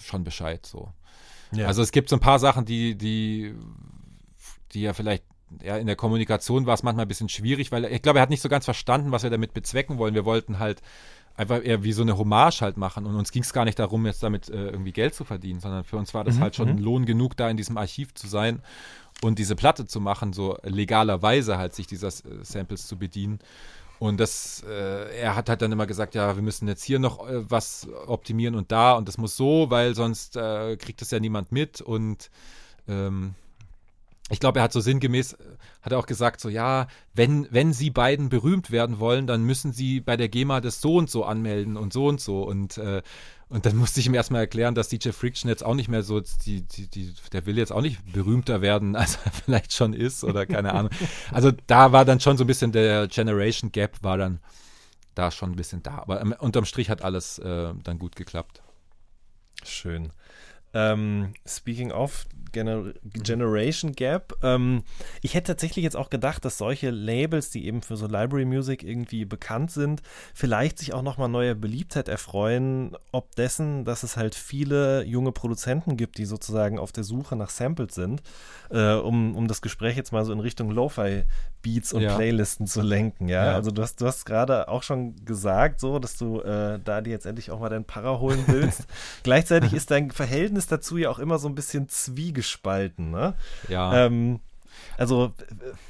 schon 0.00 0.24
Bescheid 0.24 0.66
so. 0.66 0.92
Ja. 1.52 1.66
Also 1.66 1.82
es 1.82 1.92
gibt 1.92 2.08
so 2.08 2.16
ein 2.16 2.20
paar 2.20 2.40
Sachen, 2.40 2.64
die, 2.64 2.96
die 2.96 3.54
die 4.72 4.82
ja 4.82 4.92
vielleicht 4.92 5.24
ja, 5.62 5.76
in 5.76 5.86
der 5.86 5.96
Kommunikation 5.96 6.66
war 6.66 6.74
es 6.74 6.82
manchmal 6.82 7.04
ein 7.04 7.08
bisschen 7.08 7.28
schwierig, 7.28 7.72
weil 7.72 7.84
ich 7.86 8.02
glaube, 8.02 8.20
er 8.20 8.22
hat 8.22 8.30
nicht 8.30 8.42
so 8.42 8.48
ganz 8.48 8.64
verstanden, 8.64 9.10
was 9.10 9.24
wir 9.24 9.30
damit 9.30 9.52
bezwecken 9.52 9.98
wollen. 9.98 10.14
Wir 10.14 10.24
wollten 10.24 10.58
halt 10.58 10.80
einfach 11.36 11.64
eher 11.64 11.82
wie 11.82 11.92
so 11.92 12.02
eine 12.02 12.18
Hommage 12.18 12.60
halt 12.60 12.76
machen 12.76 13.06
und 13.06 13.16
uns 13.16 13.32
ging 13.32 13.42
es 13.42 13.52
gar 13.52 13.64
nicht 13.64 13.78
darum, 13.78 14.04
jetzt 14.06 14.22
damit 14.22 14.48
äh, 14.48 14.68
irgendwie 14.68 14.92
Geld 14.92 15.14
zu 15.14 15.24
verdienen, 15.24 15.60
sondern 15.60 15.84
für 15.84 15.96
uns 15.96 16.12
war 16.12 16.24
das 16.24 16.36
mhm. 16.36 16.40
halt 16.40 16.56
schon 16.56 16.72
mhm. 16.72 16.78
Lohn 16.78 17.06
genug, 17.06 17.36
da 17.36 17.48
in 17.48 17.56
diesem 17.56 17.78
Archiv 17.78 18.14
zu 18.14 18.28
sein 18.28 18.62
und 19.22 19.38
diese 19.38 19.56
Platte 19.56 19.86
zu 19.86 20.00
machen, 20.00 20.32
so 20.32 20.58
legalerweise 20.62 21.56
halt 21.56 21.74
sich 21.74 21.86
dieser 21.86 22.08
äh, 22.08 22.42
Samples 22.42 22.86
zu 22.86 22.98
bedienen. 22.98 23.38
Und 23.98 24.18
das, 24.18 24.64
äh, 24.66 25.20
er 25.20 25.36
hat 25.36 25.50
halt 25.50 25.60
dann 25.60 25.72
immer 25.72 25.86
gesagt, 25.86 26.14
ja, 26.14 26.34
wir 26.34 26.42
müssen 26.42 26.66
jetzt 26.68 26.82
hier 26.82 26.98
noch 26.98 27.28
äh, 27.28 27.50
was 27.50 27.86
optimieren 28.06 28.54
und 28.54 28.72
da 28.72 28.94
und 28.94 29.08
das 29.08 29.18
muss 29.18 29.36
so, 29.36 29.70
weil 29.70 29.94
sonst 29.94 30.36
äh, 30.36 30.76
kriegt 30.76 31.00
das 31.00 31.10
ja 31.10 31.20
niemand 31.20 31.52
mit 31.52 31.80
und 31.80 32.30
ähm, 32.88 33.34
ich 34.30 34.38
glaube, 34.38 34.60
er 34.60 34.62
hat 34.62 34.72
so 34.72 34.80
sinngemäß, 34.80 35.36
hat 35.82 35.92
er 35.92 35.98
auch 35.98 36.06
gesagt, 36.06 36.40
so 36.40 36.48
ja, 36.48 36.86
wenn, 37.14 37.48
wenn 37.50 37.72
sie 37.72 37.90
beiden 37.90 38.28
berühmt 38.28 38.70
werden 38.70 39.00
wollen, 39.00 39.26
dann 39.26 39.42
müssen 39.42 39.72
sie 39.72 40.00
bei 40.00 40.16
der 40.16 40.28
GEMA 40.28 40.60
das 40.60 40.80
so 40.80 40.96
und 40.96 41.10
so 41.10 41.24
anmelden 41.24 41.76
und 41.76 41.92
so 41.92 42.06
und 42.06 42.20
so. 42.20 42.42
Und, 42.44 42.78
äh, 42.78 43.02
und 43.48 43.66
dann 43.66 43.76
musste 43.76 43.98
ich 43.98 44.06
ihm 44.06 44.14
erstmal 44.14 44.42
erklären, 44.42 44.76
dass 44.76 44.88
DJ 44.88 45.10
Friction 45.10 45.48
jetzt 45.48 45.64
auch 45.64 45.74
nicht 45.74 45.88
mehr 45.88 46.04
so, 46.04 46.20
die, 46.20 46.62
die, 46.62 46.86
die, 46.86 47.12
der 47.32 47.44
will 47.44 47.58
jetzt 47.58 47.72
auch 47.72 47.82
nicht 47.82 48.12
berühmter 48.12 48.60
werden, 48.60 48.94
als 48.96 49.18
er 49.24 49.32
vielleicht 49.32 49.72
schon 49.72 49.92
ist 49.92 50.22
oder 50.22 50.46
keine 50.46 50.74
Ahnung. 50.74 50.92
Also 51.32 51.50
da 51.66 51.90
war 51.90 52.04
dann 52.04 52.20
schon 52.20 52.36
so 52.36 52.44
ein 52.44 52.46
bisschen 52.46 52.70
der 52.70 53.08
Generation 53.08 53.72
Gap 53.72 54.02
war 54.02 54.16
dann 54.16 54.40
da 55.16 55.32
schon 55.32 55.50
ein 55.50 55.56
bisschen 55.56 55.82
da. 55.82 55.98
Aber 55.98 56.24
unterm 56.40 56.64
Strich 56.64 56.88
hat 56.88 57.02
alles 57.02 57.40
äh, 57.40 57.74
dann 57.82 57.98
gut 57.98 58.14
geklappt. 58.14 58.62
Schön. 59.64 60.12
Ähm, 60.72 61.32
speaking 61.46 61.90
of, 61.90 62.26
Gener 62.52 62.92
Generation 63.04 63.92
Gap. 63.92 64.36
Ähm, 64.42 64.82
ich 65.22 65.34
hätte 65.34 65.52
tatsächlich 65.52 65.82
jetzt 65.82 65.96
auch 65.96 66.10
gedacht, 66.10 66.44
dass 66.44 66.58
solche 66.58 66.90
Labels, 66.90 67.50
die 67.50 67.66
eben 67.66 67.82
für 67.82 67.96
so 67.96 68.06
Library 68.06 68.44
Music 68.44 68.82
irgendwie 68.82 69.24
bekannt 69.24 69.70
sind, 69.70 70.02
vielleicht 70.34 70.78
sich 70.78 70.92
auch 70.92 71.02
nochmal 71.02 71.28
neue 71.28 71.54
Beliebtheit 71.54 72.08
erfreuen, 72.08 72.96
ob 73.12 73.34
dessen, 73.36 73.84
dass 73.84 74.02
es 74.02 74.16
halt 74.16 74.34
viele 74.34 75.04
junge 75.04 75.32
Produzenten 75.32 75.96
gibt, 75.96 76.18
die 76.18 76.24
sozusagen 76.24 76.78
auf 76.78 76.92
der 76.92 77.04
Suche 77.04 77.36
nach 77.36 77.50
Samples 77.50 77.94
sind, 77.94 78.22
äh, 78.70 78.94
um, 78.94 79.36
um 79.36 79.48
das 79.48 79.62
Gespräch 79.62 79.96
jetzt 79.96 80.12
mal 80.12 80.24
so 80.24 80.32
in 80.32 80.40
Richtung 80.40 80.70
Lo-Fi 80.70 81.24
Beats 81.62 81.92
und 81.92 82.02
ja. 82.02 82.16
Playlisten 82.16 82.66
zu 82.66 82.80
lenken, 82.80 83.28
ja? 83.28 83.46
ja. 83.46 83.54
Also 83.54 83.70
du 83.70 83.82
hast, 83.82 84.00
du 84.00 84.06
hast 84.06 84.24
gerade 84.24 84.68
auch 84.68 84.82
schon 84.82 85.16
gesagt, 85.24 85.80
so, 85.80 85.98
dass 85.98 86.16
du 86.16 86.40
äh, 86.40 86.78
da 86.82 87.00
dir 87.00 87.10
jetzt 87.10 87.26
endlich 87.26 87.50
auch 87.50 87.60
mal 87.60 87.68
dein 87.68 87.84
Para 87.84 88.18
holen 88.18 88.44
willst. 88.46 88.84
Gleichzeitig 89.22 89.72
ist 89.72 89.90
dein 89.90 90.10
Verhältnis 90.10 90.66
dazu 90.66 90.96
ja 90.96 91.10
auch 91.10 91.18
immer 91.18 91.38
so 91.38 91.48
ein 91.48 91.54
bisschen 91.54 91.88
zwiegespalten, 91.88 93.10
ne? 93.10 93.34
Ja. 93.68 94.06
Ähm, 94.06 94.40
also, 94.96 95.32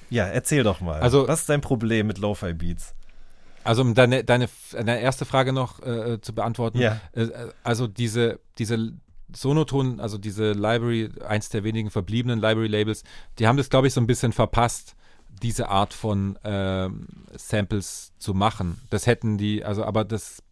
ja, 0.08 0.26
erzähl 0.26 0.62
doch 0.62 0.80
mal. 0.80 1.00
Also, 1.00 1.28
was 1.28 1.40
ist 1.40 1.48
dein 1.48 1.60
Problem 1.60 2.06
mit 2.06 2.18
Lo-Fi 2.18 2.52
Beats? 2.54 2.94
Also 3.62 3.82
um 3.82 3.94
deine, 3.94 4.24
deine, 4.24 4.48
deine 4.72 5.00
erste 5.00 5.24
Frage 5.24 5.52
noch 5.52 5.82
äh, 5.82 6.20
zu 6.20 6.34
beantworten. 6.34 6.78
Ja. 6.78 7.00
Äh, 7.12 7.28
also 7.62 7.86
diese, 7.86 8.40
diese 8.58 8.92
Sonoton, 9.34 10.00
also 10.00 10.18
diese 10.18 10.52
Library, 10.52 11.10
eins 11.26 11.50
der 11.50 11.62
wenigen 11.62 11.90
verbliebenen 11.90 12.40
Library-Labels, 12.40 13.04
die 13.38 13.46
haben 13.46 13.58
das, 13.58 13.68
glaube 13.68 13.86
ich, 13.86 13.92
so 13.92 14.00
ein 14.00 14.06
bisschen 14.06 14.32
verpasst 14.32 14.96
diese 15.42 15.68
Art 15.68 15.94
von 15.94 16.36
äh, 16.36 16.88
Samples 17.36 18.12
zu 18.18 18.34
machen. 18.34 18.80
Das 18.90 19.06
hätten 19.06 19.38
die, 19.38 19.64
also 19.64 19.84
aber 19.84 20.04
das, 20.04 20.42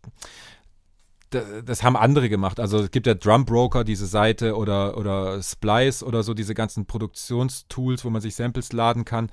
das, 1.31 1.45
das, 1.65 1.83
haben 1.83 1.97
andere 1.97 2.29
gemacht. 2.29 2.59
Also 2.61 2.79
es 2.79 2.91
gibt 2.91 3.07
ja 3.07 3.15
Drum 3.15 3.45
Broker, 3.45 3.85
diese 3.85 4.07
Seite 4.07 4.57
oder, 4.57 4.97
oder 4.97 5.43
Splice 5.43 6.03
oder 6.03 6.23
so, 6.23 6.35
diese 6.35 6.55
ganzen 6.55 6.87
Produktionstools, 6.87 8.05
wo 8.05 8.11
man 8.11 8.23
sich 8.23 8.35
Samples 8.35 8.73
laden 8.73 9.05
kann. 9.05 9.31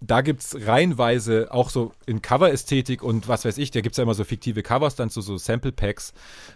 Da 0.00 0.20
gibt 0.20 0.42
es 0.42 0.66
reihenweise 0.66 1.48
auch 1.50 1.70
so 1.70 1.92
in 2.04 2.20
Cover-Ästhetik 2.20 3.02
und 3.02 3.28
was 3.28 3.46
weiß 3.46 3.56
ich, 3.56 3.70
da 3.70 3.80
gibt 3.80 3.94
es 3.94 3.96
ja 3.96 4.02
immer 4.02 4.14
so 4.14 4.24
fiktive 4.24 4.62
Covers, 4.62 4.94
dann 4.94 5.08
so, 5.08 5.22
so 5.22 5.38
Sample-Packs, 5.38 6.12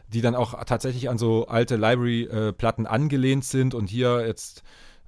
die 0.08 0.20
dann 0.20 0.34
auch 0.34 0.62
tatsächlich 0.64 1.08
an 1.08 1.16
so 1.16 1.46
alte 1.46 1.76
Library-Platten 1.76 2.84
äh, 2.84 2.88
angelehnt 2.88 3.44
sind 3.44 3.74
und 3.74 3.88
hier 3.88 4.26
jetzt 4.26 4.62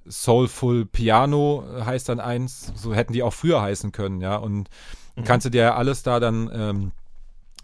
Soulful 0.05 0.85
Piano 0.85 1.65
heißt 1.85 2.09
dann 2.09 2.19
eins, 2.19 2.71
so 2.75 2.93
hätten 2.93 3.13
die 3.13 3.23
auch 3.23 3.33
früher 3.33 3.61
heißen 3.61 3.91
können, 3.91 4.21
ja. 4.21 4.35
Und 4.35 4.69
mhm. 5.15 5.23
kannst 5.23 5.45
du 5.45 5.49
dir 5.49 5.75
alles 5.75 6.03
da 6.03 6.19
dann 6.19 6.49
ähm, 6.53 6.91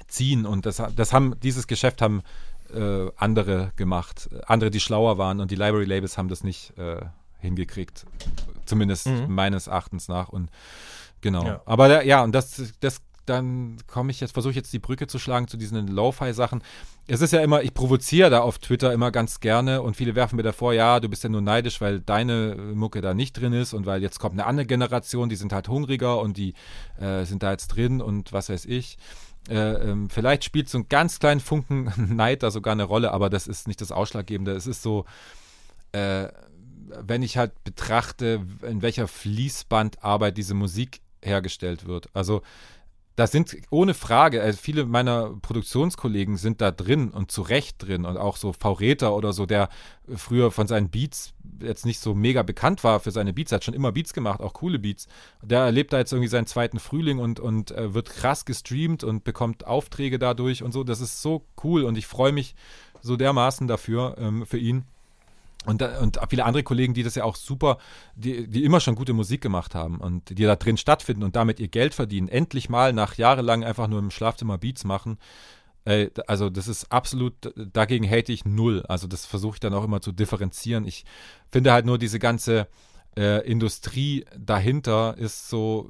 ziehen. 0.08 0.46
Und 0.46 0.66
das, 0.66 0.82
das 0.96 1.14
haben, 1.14 1.40
dieses 1.42 1.68
Geschäft 1.68 2.02
haben 2.02 2.22
äh, 2.74 3.08
andere 3.18 3.72
gemacht. 3.76 4.30
Andere, 4.46 4.70
die 4.70 4.80
schlauer 4.80 5.18
waren 5.18 5.40
und 5.40 5.52
die 5.52 5.56
Library 5.56 5.86
Labels 5.86 6.18
haben 6.18 6.30
das 6.30 6.44
nicht 6.44 6.78
äh, 6.78 7.02
hingekriegt. 7.40 8.06
Zumindest 8.66 9.08
mhm. 9.08 9.34
meines 9.34 9.68
Erachtens 9.68 10.08
nach. 10.08 10.30
Und 10.30 10.50
genau. 11.22 11.46
Ja. 11.46 11.62
Aber 11.66 12.04
ja, 12.04 12.24
und 12.24 12.34
das, 12.34 12.74
das 12.80 13.02
dann 13.26 13.78
komme 13.88 14.12
ich 14.12 14.20
jetzt, 14.20 14.34
versuche 14.34 14.52
ich 14.52 14.58
jetzt 14.58 14.74
die 14.74 14.80
Brücke 14.80 15.08
zu 15.08 15.20
schlagen 15.20 15.48
zu 15.48 15.58
diesen 15.58 15.88
Lo-Fi-Sachen. 15.88 16.62
Es 17.12 17.22
ist 17.22 17.34
ja 17.34 17.42
immer, 17.42 17.64
ich 17.64 17.74
provoziere 17.74 18.30
da 18.30 18.42
auf 18.42 18.60
Twitter 18.60 18.94
immer 18.94 19.10
ganz 19.10 19.40
gerne 19.40 19.82
und 19.82 19.98
viele 19.98 20.14
werfen 20.14 20.36
mir 20.36 20.44
davor, 20.44 20.74
ja, 20.74 21.00
du 21.00 21.10
bist 21.10 21.24
ja 21.24 21.30
nur 21.30 21.42
neidisch, 21.42 21.82
weil 21.82 22.02
deine 22.02 22.56
Mucke 22.76 23.02
da 23.02 23.16
nicht 23.16 23.34
drin 23.34 23.52
ist 23.52 23.74
und 23.74 23.88
weil 23.88 24.04
jetzt 24.04 24.20
kommt 24.20 24.34
eine 24.34 24.46
andere 24.46 24.68
Generation, 24.68 25.28
die 25.28 25.36
sind 25.36 25.52
halt 25.52 25.70
hungriger 25.70 26.22
und 26.22 26.38
die 26.38 26.54
äh, 27.00 27.26
sind 27.26 27.42
da 27.42 27.50
jetzt 27.50 27.70
drin 27.70 28.00
und 28.00 28.32
was 28.32 28.50
weiß 28.50 28.66
ich. 28.66 29.00
Äh, 29.50 29.56
ähm, 29.56 30.12
vielleicht 30.12 30.44
spielt 30.44 30.70
so 30.70 30.78
ein 30.78 30.88
ganz 30.88 31.18
kleinen 31.18 31.40
Funken 31.40 31.92
Neid 32.16 32.44
da 32.44 32.52
sogar 32.52 32.74
eine 32.74 32.84
Rolle, 32.84 33.12
aber 33.12 33.32
das 33.32 33.48
ist 33.48 33.68
nicht 33.68 33.82
das 33.82 33.92
Ausschlaggebende. 33.92 34.52
Es 34.52 34.68
ist 34.68 34.84
so, 34.84 35.06
äh, 35.94 36.28
wenn 37.02 37.24
ich 37.24 37.38
halt 37.38 37.64
betrachte, 37.64 38.46
in 38.62 38.84
welcher 38.84 39.08
Fließbandarbeit 39.08 40.38
diese 40.38 40.54
Musik 40.54 41.02
hergestellt 41.24 41.88
wird. 41.88 42.08
Also 42.14 42.44
da 43.20 43.28
sind 43.28 43.58
ohne 43.70 43.94
Frage, 43.94 44.42
also 44.42 44.58
viele 44.62 44.86
meiner 44.86 45.32
Produktionskollegen 45.42 46.38
sind 46.38 46.62
da 46.62 46.72
drin 46.72 47.10
und 47.10 47.32
zu 47.32 47.42
Recht 47.42 47.76
drin 47.80 48.06
und 48.06 48.16
auch 48.16 48.38
so 48.38 48.54
Faureta 48.54 49.10
oder 49.10 49.34
so, 49.34 49.46
der 49.46 49.68
früher 50.16 50.52
von 50.52 50.68
seinen 50.68 50.90
Beats 50.90 51.34
jetzt 51.62 51.86
nicht 51.86 52.00
so 52.00 52.16
mega 52.16 52.44
bekannt 52.44 52.82
war 52.86 53.02
für 53.02 53.12
seine 53.12 53.34
Beats, 53.34 53.52
hat 53.52 53.66
schon 53.66 53.74
immer 53.74 53.92
Beats 53.92 54.14
gemacht, 54.14 54.40
auch 54.40 54.54
coole 54.54 54.80
Beats. 54.80 55.10
Der 55.44 55.60
erlebt 55.60 55.92
da 55.92 55.98
jetzt 55.98 56.14
irgendwie 56.14 56.30
seinen 56.30 56.48
zweiten 56.48 56.80
Frühling 56.80 57.20
und, 57.20 57.42
und 57.42 57.72
äh, 57.72 57.94
wird 57.94 58.10
krass 58.10 58.46
gestreamt 58.46 59.04
und 59.04 59.26
bekommt 59.26 59.68
Aufträge 59.68 60.18
dadurch 60.18 60.64
und 60.64 60.72
so. 60.72 60.86
Das 60.86 61.02
ist 61.02 61.22
so 61.22 61.46
cool 61.62 61.84
und 61.84 61.98
ich 61.98 62.08
freue 62.08 62.32
mich 62.32 62.56
so 63.02 63.18
dermaßen 63.18 63.68
dafür, 63.68 64.16
ähm, 64.18 64.46
für 64.46 64.58
ihn. 64.58 64.86
Und, 65.66 65.82
und 65.82 66.20
viele 66.30 66.46
andere 66.46 66.64
Kollegen, 66.64 66.94
die 66.94 67.04
das 67.04 67.16
ja 67.16 67.26
auch 67.26 67.36
super, 67.36 67.80
die, 68.16 68.48
die 68.48 68.64
immer 68.64 68.80
schon 68.80 68.96
gute 68.96 69.12
Musik 69.12 69.42
gemacht 69.42 69.76
haben 69.76 70.00
und 70.00 70.30
die 70.30 70.44
da 70.44 70.56
drin 70.56 70.78
stattfinden 70.78 71.24
und 71.24 71.36
damit 71.36 71.60
ihr 71.60 71.68
Geld 71.68 71.94
verdienen, 71.94 72.30
endlich 72.30 72.70
mal 72.70 72.94
nach 72.94 73.16
jahrelang 73.16 73.66
einfach 73.66 73.88
nur 73.88 74.00
im 74.00 74.10
Schlafzimmer 74.10 74.58
Beats 74.58 74.86
machen. 74.86 75.18
Also 76.28 76.50
das 76.50 76.68
ist 76.68 76.92
absolut, 76.92 77.34
dagegen 77.74 78.10
hate 78.10 78.32
ich 78.32 78.46
null. 78.46 78.86
Also 78.88 79.08
das 79.08 79.26
versuche 79.26 79.56
ich 79.56 79.60
dann 79.60 79.74
auch 79.74 79.84
immer 79.84 80.02
zu 80.02 80.12
differenzieren. 80.12 80.86
Ich 80.86 81.04
finde 81.50 81.74
halt 81.74 81.86
nur 81.86 81.98
diese 81.98 82.20
ganze 82.20 82.68
äh, 83.20 83.40
Industrie 83.40 84.26
dahinter 84.38 85.18
ist 85.18 85.50
so 85.50 85.90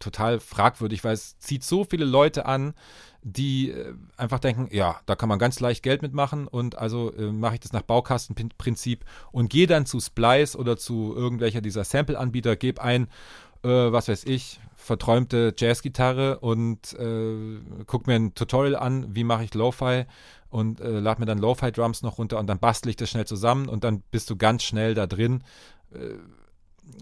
total 0.00 0.40
fragwürdig, 0.40 1.04
weil 1.04 1.14
es 1.14 1.38
zieht 1.38 1.62
so 1.62 1.84
viele 1.84 2.04
Leute 2.04 2.46
an, 2.46 2.74
die 3.22 3.70
äh, 3.70 3.94
einfach 4.16 4.40
denken, 4.40 4.68
ja, 4.72 4.96
da 5.06 5.14
kann 5.14 5.28
man 5.28 5.38
ganz 5.38 5.60
leicht 5.60 5.84
Geld 5.84 6.02
mitmachen 6.02 6.48
und 6.48 6.76
also 6.76 7.12
äh, 7.14 7.30
mache 7.30 7.54
ich 7.54 7.60
das 7.60 7.72
nach 7.72 7.82
Baukastenprinzip 7.82 9.04
und 9.30 9.50
gehe 9.50 9.68
dann 9.68 9.86
zu 9.86 10.00
Splice 10.00 10.56
oder 10.56 10.76
zu 10.76 11.14
irgendwelcher 11.14 11.60
dieser 11.60 11.84
Sample-Anbieter, 11.84 12.56
gebe 12.56 12.82
ein, 12.82 13.04
äh, 13.62 13.68
was 13.68 14.08
weiß 14.08 14.24
ich, 14.24 14.58
verträumte 14.74 15.54
Jazzgitarre 15.56 16.40
und 16.40 16.92
äh, 16.94 17.60
guck 17.86 18.08
mir 18.08 18.16
ein 18.16 18.34
Tutorial 18.34 18.74
an, 18.74 19.14
wie 19.14 19.24
mache 19.24 19.44
ich 19.44 19.54
Lo-Fi 19.54 20.06
und 20.50 20.80
äh, 20.80 20.98
lade 20.98 21.20
mir 21.20 21.26
dann 21.26 21.38
Lo-Fi-Drums 21.38 22.02
noch 22.02 22.18
runter 22.18 22.38
und 22.40 22.48
dann 22.48 22.58
bastle 22.58 22.90
ich 22.90 22.96
das 22.96 23.10
schnell 23.10 23.26
zusammen 23.26 23.68
und 23.68 23.84
dann 23.84 24.02
bist 24.10 24.28
du 24.30 24.36
ganz 24.36 24.64
schnell 24.64 24.94
da 24.94 25.06
drin. 25.06 25.44
Äh, 25.92 26.14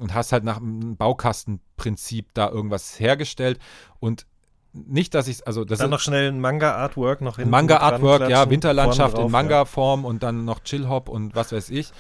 und 0.01 0.15
hast 0.15 0.33
halt 0.33 0.45
nach 0.45 0.59
einem 0.59 0.97
Baukastenprinzip 0.97 2.29
da 2.35 2.49
irgendwas 2.51 2.99
hergestellt 3.01 3.59
und 4.01 4.27
nicht, 4.73 5.15
dass 5.15 5.27
ich 5.27 5.47
also 5.47 5.65
das 5.65 5.79
dann 5.79 5.91
noch 5.91 6.01
schnell 6.01 6.31
ein 6.31 6.41
Manga-Artwork 6.41 7.23
noch 7.23 7.37
hin. 7.37 7.49
Manga-Artwork, 7.49 8.29
ja, 8.29 8.51
Winterlandschaft 8.51 9.19
in 9.19 9.31
Manga-Form 9.31 10.03
ja. 10.03 10.09
und 10.09 10.23
dann 10.23 10.45
noch 10.45 10.61
Chill-Hop 10.61 11.09
und 11.09 11.35
was 11.35 11.53
weiß 11.53 11.71
ich. 11.71 11.93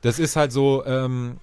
Das 0.00 0.18
ist 0.18 0.34
halt 0.34 0.50
so, 0.50 0.84
ähm, 0.84 1.38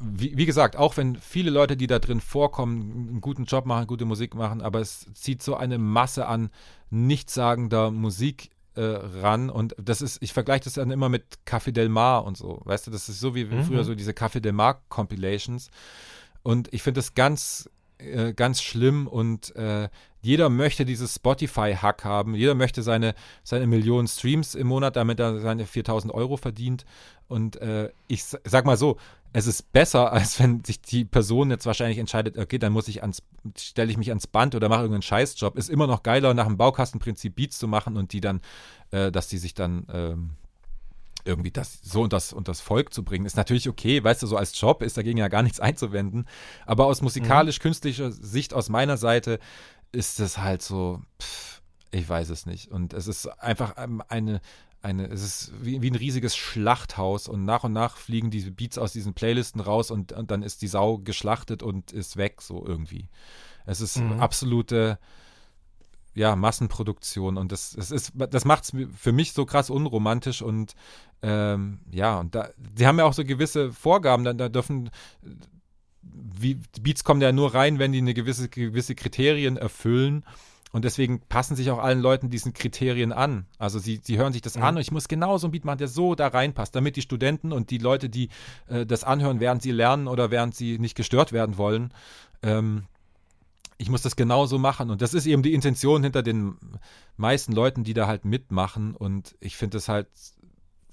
wie, 0.00 0.36
wie, 0.36 0.46
gesagt, 0.46 0.76
auch 0.76 0.96
wenn 0.96 1.16
viele 1.16 1.50
Leute, 1.50 1.76
die 1.76 1.86
da 1.86 1.98
drin 1.98 2.20
vorkommen, 2.20 3.08
einen 3.08 3.20
guten 3.20 3.44
Job 3.44 3.66
machen, 3.66 3.86
gute 3.86 4.04
Musik 4.04 4.34
machen, 4.34 4.60
aber 4.60 4.80
es 4.80 5.06
zieht 5.14 5.42
so 5.42 5.54
eine 5.54 5.78
Masse 5.78 6.26
an 6.26 6.50
nichtssagender 6.90 7.90
Musik 7.90 8.50
äh, 8.76 8.82
ran 9.20 9.50
und 9.50 9.74
das 9.82 10.02
ist, 10.02 10.22
ich 10.22 10.32
vergleiche 10.32 10.64
das 10.64 10.74
dann 10.74 10.90
immer 10.90 11.08
mit 11.08 11.24
Café 11.46 11.72
Del 11.72 11.88
Mar 11.88 12.24
und 12.24 12.36
so, 12.36 12.60
weißt 12.64 12.86
du, 12.86 12.90
das 12.90 13.08
ist 13.08 13.20
so 13.20 13.34
wie 13.34 13.44
mhm. 13.44 13.64
früher 13.64 13.84
so 13.84 13.94
diese 13.94 14.12
Café 14.12 14.40
Del 14.40 14.52
Mar 14.52 14.80
Compilations 14.88 15.70
und 16.42 16.72
ich 16.72 16.82
finde 16.82 16.98
das 16.98 17.14
ganz 17.14 17.68
äh, 17.98 18.34
ganz 18.34 18.60
schlimm 18.60 19.06
und 19.06 19.56
äh, 19.56 19.88
jeder 20.20 20.50
möchte 20.50 20.84
dieses 20.84 21.14
Spotify-Hack 21.14 22.04
haben. 22.04 22.34
Jeder 22.34 22.54
möchte 22.54 22.82
seine, 22.82 23.14
seine 23.42 23.66
Millionen 23.66 24.08
Streams 24.08 24.54
im 24.54 24.66
Monat, 24.66 24.96
damit 24.96 25.20
er 25.20 25.38
seine 25.40 25.64
4000 25.66 26.12
Euro 26.12 26.36
verdient. 26.36 26.84
Und 27.28 27.56
äh, 27.56 27.90
ich 28.06 28.24
sag 28.24 28.66
mal 28.66 28.76
so, 28.76 28.98
es 29.36 29.46
ist 29.46 29.70
besser, 29.72 30.12
als 30.14 30.40
wenn 30.40 30.64
sich 30.64 30.80
die 30.80 31.04
Person 31.04 31.50
jetzt 31.50 31.66
wahrscheinlich 31.66 31.98
entscheidet, 31.98 32.38
okay, 32.38 32.58
dann 32.58 32.72
muss 32.72 32.88
ich 32.88 33.02
ans, 33.02 33.22
stelle 33.58 33.90
ich 33.90 33.98
mich 33.98 34.08
ans 34.08 34.26
Band 34.26 34.54
oder 34.54 34.68
mache 34.70 34.80
irgendeinen 34.80 35.02
Scheißjob. 35.02 35.58
Ist 35.58 35.68
immer 35.68 35.86
noch 35.86 36.02
geiler, 36.02 36.32
nach 36.32 36.46
dem 36.46 36.56
Baukastenprinzip 36.56 37.36
Beats 37.36 37.58
zu 37.58 37.68
machen 37.68 37.98
und 37.98 38.12
die 38.12 38.22
dann, 38.22 38.40
äh, 38.92 39.12
dass 39.12 39.28
die 39.28 39.36
sich 39.36 39.52
dann 39.52 39.86
ähm, 39.92 40.30
irgendwie 41.26 41.50
das 41.50 41.80
so 41.82 42.02
und 42.02 42.14
das 42.14 42.32
und 42.32 42.48
das 42.48 42.60
Volk 42.62 42.94
zu 42.94 43.02
bringen, 43.02 43.26
ist 43.26 43.36
natürlich 43.36 43.68
okay, 43.68 44.02
weißt 44.02 44.22
du, 44.22 44.26
so 44.26 44.36
als 44.38 44.58
Job 44.58 44.82
ist 44.82 44.96
dagegen 44.96 45.18
ja 45.18 45.28
gar 45.28 45.42
nichts 45.42 45.60
einzuwenden. 45.60 46.26
Aber 46.64 46.86
aus 46.86 47.02
musikalisch-künstlicher 47.02 48.12
Sicht, 48.12 48.54
aus 48.54 48.70
meiner 48.70 48.96
Seite, 48.96 49.38
ist 49.92 50.18
es 50.18 50.38
halt 50.38 50.62
so, 50.62 51.02
pff, 51.20 51.60
ich 51.90 52.08
weiß 52.08 52.30
es 52.30 52.46
nicht. 52.46 52.70
Und 52.70 52.94
es 52.94 53.06
ist 53.06 53.26
einfach 53.26 53.74
eine, 54.08 54.40
eine, 54.86 55.06
es 55.08 55.22
ist 55.22 55.52
wie, 55.60 55.82
wie, 55.82 55.90
ein 55.90 55.96
riesiges 55.96 56.36
Schlachthaus 56.36 57.28
und 57.28 57.44
nach 57.44 57.64
und 57.64 57.72
nach 57.72 57.96
fliegen 57.96 58.30
diese 58.30 58.52
Beats 58.52 58.78
aus 58.78 58.92
diesen 58.92 59.14
Playlisten 59.14 59.60
raus 59.60 59.90
und, 59.90 60.12
und 60.12 60.30
dann 60.30 60.42
ist 60.42 60.62
die 60.62 60.68
Sau 60.68 60.98
geschlachtet 60.98 61.62
und 61.62 61.92
ist 61.92 62.16
weg, 62.16 62.40
so 62.40 62.64
irgendwie. 62.64 63.08
Es 63.66 63.80
ist 63.80 63.98
mhm. 63.98 64.20
absolute 64.20 64.98
ja, 66.14 66.36
Massenproduktion 66.36 67.36
und 67.36 67.52
das, 67.52 67.72
das 67.72 67.90
ist, 67.90 68.12
das 68.14 68.44
macht 68.44 68.64
es 68.64 68.72
für 68.96 69.12
mich 69.12 69.32
so 69.32 69.44
krass 69.44 69.68
unromantisch 69.68 70.40
und 70.40 70.74
ähm, 71.22 71.80
ja, 71.90 72.18
und 72.18 72.34
da, 72.34 72.50
die 72.56 72.86
haben 72.86 72.98
ja 72.98 73.04
auch 73.04 73.12
so 73.12 73.24
gewisse 73.24 73.72
Vorgaben, 73.72 74.24
da, 74.24 74.32
da 74.32 74.48
dürfen 74.48 74.90
wie, 76.02 76.60
Beats 76.80 77.04
kommen 77.04 77.20
ja 77.20 77.32
nur 77.32 77.54
rein, 77.54 77.78
wenn 77.78 77.92
die 77.92 77.98
eine 77.98 78.14
gewisse, 78.14 78.48
gewisse 78.48 78.94
Kriterien 78.94 79.56
erfüllen. 79.56 80.24
Und 80.76 80.84
deswegen 80.84 81.20
passen 81.20 81.56
sich 81.56 81.70
auch 81.70 81.78
allen 81.78 82.02
Leuten 82.02 82.28
diesen 82.28 82.52
Kriterien 82.52 83.10
an. 83.10 83.46
Also 83.58 83.78
sie, 83.78 83.98
sie 84.02 84.18
hören 84.18 84.34
sich 84.34 84.42
das 84.42 84.56
mhm. 84.56 84.62
an 84.62 84.74
und 84.74 84.82
ich 84.82 84.90
muss 84.90 85.08
genau 85.08 85.38
so 85.38 85.46
einen 85.46 85.52
Beat 85.52 85.64
machen, 85.64 85.78
der 85.78 85.88
so 85.88 86.14
da 86.14 86.28
reinpasst, 86.28 86.76
damit 86.76 86.96
die 86.96 87.00
Studenten 87.00 87.50
und 87.50 87.70
die 87.70 87.78
Leute, 87.78 88.10
die 88.10 88.28
äh, 88.68 88.84
das 88.84 89.02
anhören, 89.02 89.40
während 89.40 89.62
sie 89.62 89.70
lernen 89.70 90.06
oder 90.06 90.30
während 90.30 90.54
sie 90.54 90.78
nicht 90.78 90.94
gestört 90.94 91.32
werden 91.32 91.56
wollen, 91.56 91.94
ähm, 92.42 92.84
ich 93.78 93.88
muss 93.88 94.02
das 94.02 94.16
genauso 94.16 94.58
machen. 94.58 94.90
Und 94.90 95.00
das 95.00 95.14
ist 95.14 95.24
eben 95.24 95.42
die 95.42 95.54
Intention 95.54 96.02
hinter 96.02 96.22
den 96.22 96.58
meisten 97.16 97.52
Leuten, 97.52 97.82
die 97.82 97.94
da 97.94 98.06
halt 98.06 98.26
mitmachen. 98.26 98.94
Und 98.94 99.34
ich 99.40 99.56
finde 99.56 99.78
das 99.78 99.88
halt 99.88 100.08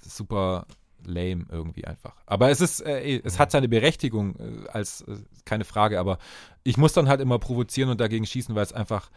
super 0.00 0.66
lame 1.06 1.46
irgendwie 1.50 1.84
einfach. 1.84 2.14
Aber 2.26 2.50
es 2.50 2.60
ist, 2.60 2.80
äh, 2.80 3.20
es 3.24 3.38
hat 3.38 3.50
seine 3.50 3.68
Berechtigung 3.68 4.36
äh, 4.36 4.68
als 4.68 5.02
äh, 5.02 5.16
keine 5.44 5.64
Frage, 5.64 5.98
aber 5.98 6.18
ich 6.62 6.76
muss 6.76 6.92
dann 6.92 7.08
halt 7.08 7.20
immer 7.20 7.38
provozieren 7.38 7.90
und 7.90 8.00
dagegen 8.00 8.26
schießen, 8.26 8.54
weil 8.54 8.62
es 8.62 8.72
einfach 8.72 9.10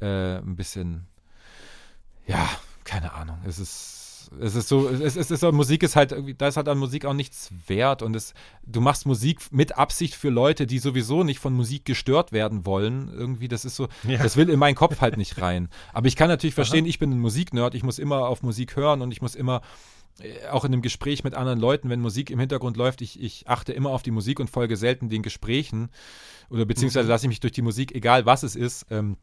äh, 0.00 0.36
ein 0.36 0.56
bisschen, 0.56 1.06
ja, 2.26 2.48
keine 2.84 3.12
Ahnung, 3.14 3.38
es 3.44 3.58
ist 3.58 4.02
es 4.40 4.54
ist 4.54 4.68
so, 4.68 4.88
es, 4.88 5.16
es 5.16 5.30
ist 5.30 5.40
so, 5.40 5.52
Musik 5.52 5.82
ist 5.82 5.96
halt 5.96 6.12
irgendwie, 6.12 6.34
da 6.34 6.48
ist 6.48 6.56
halt 6.56 6.68
an 6.68 6.78
Musik 6.78 7.04
auch 7.04 7.12
nichts 7.12 7.50
wert 7.66 8.02
und 8.02 8.14
es, 8.14 8.34
du 8.64 8.80
machst 8.80 9.06
Musik 9.06 9.40
mit 9.50 9.76
Absicht 9.76 10.14
für 10.14 10.30
Leute, 10.30 10.66
die 10.66 10.78
sowieso 10.78 11.24
nicht 11.24 11.38
von 11.38 11.52
Musik 11.52 11.84
gestört 11.84 12.32
werden 12.32 12.64
wollen. 12.66 13.10
Irgendwie, 13.12 13.48
das 13.48 13.64
ist 13.64 13.76
so, 13.76 13.88
ja. 14.04 14.18
das 14.18 14.36
will 14.36 14.48
in 14.48 14.58
meinen 14.58 14.74
Kopf 14.74 15.00
halt 15.00 15.16
nicht 15.16 15.40
rein. 15.40 15.68
Aber 15.92 16.06
ich 16.06 16.16
kann 16.16 16.28
natürlich 16.28 16.54
verstehen, 16.54 16.84
Aha. 16.84 16.88
ich 16.88 16.98
bin 16.98 17.10
ein 17.10 17.20
Musiknerd, 17.20 17.74
ich 17.74 17.82
muss 17.82 17.98
immer 17.98 18.28
auf 18.28 18.42
Musik 18.42 18.76
hören 18.76 19.02
und 19.02 19.12
ich 19.12 19.22
muss 19.22 19.34
immer 19.34 19.62
auch 20.50 20.64
in 20.64 20.72
einem 20.72 20.82
Gespräch 20.82 21.24
mit 21.24 21.34
anderen 21.34 21.58
Leuten, 21.58 21.88
wenn 21.88 22.00
Musik 22.00 22.30
im 22.30 22.38
Hintergrund 22.38 22.76
läuft, 22.76 23.00
ich, 23.00 23.20
ich 23.20 23.48
achte 23.48 23.72
immer 23.72 23.90
auf 23.90 24.02
die 24.02 24.10
Musik 24.10 24.40
und 24.40 24.50
folge 24.50 24.76
selten 24.76 25.08
den 25.08 25.22
Gesprächen 25.22 25.90
oder 26.50 26.64
beziehungsweise 26.64 27.04
mhm. 27.04 27.10
lasse 27.10 27.26
ich 27.26 27.28
mich 27.28 27.40
durch 27.40 27.52
die 27.52 27.62
Musik, 27.62 27.94
egal 27.94 28.26
was 28.26 28.42
es 28.42 28.54
ist, 28.54 28.86
ähm, 28.90 29.16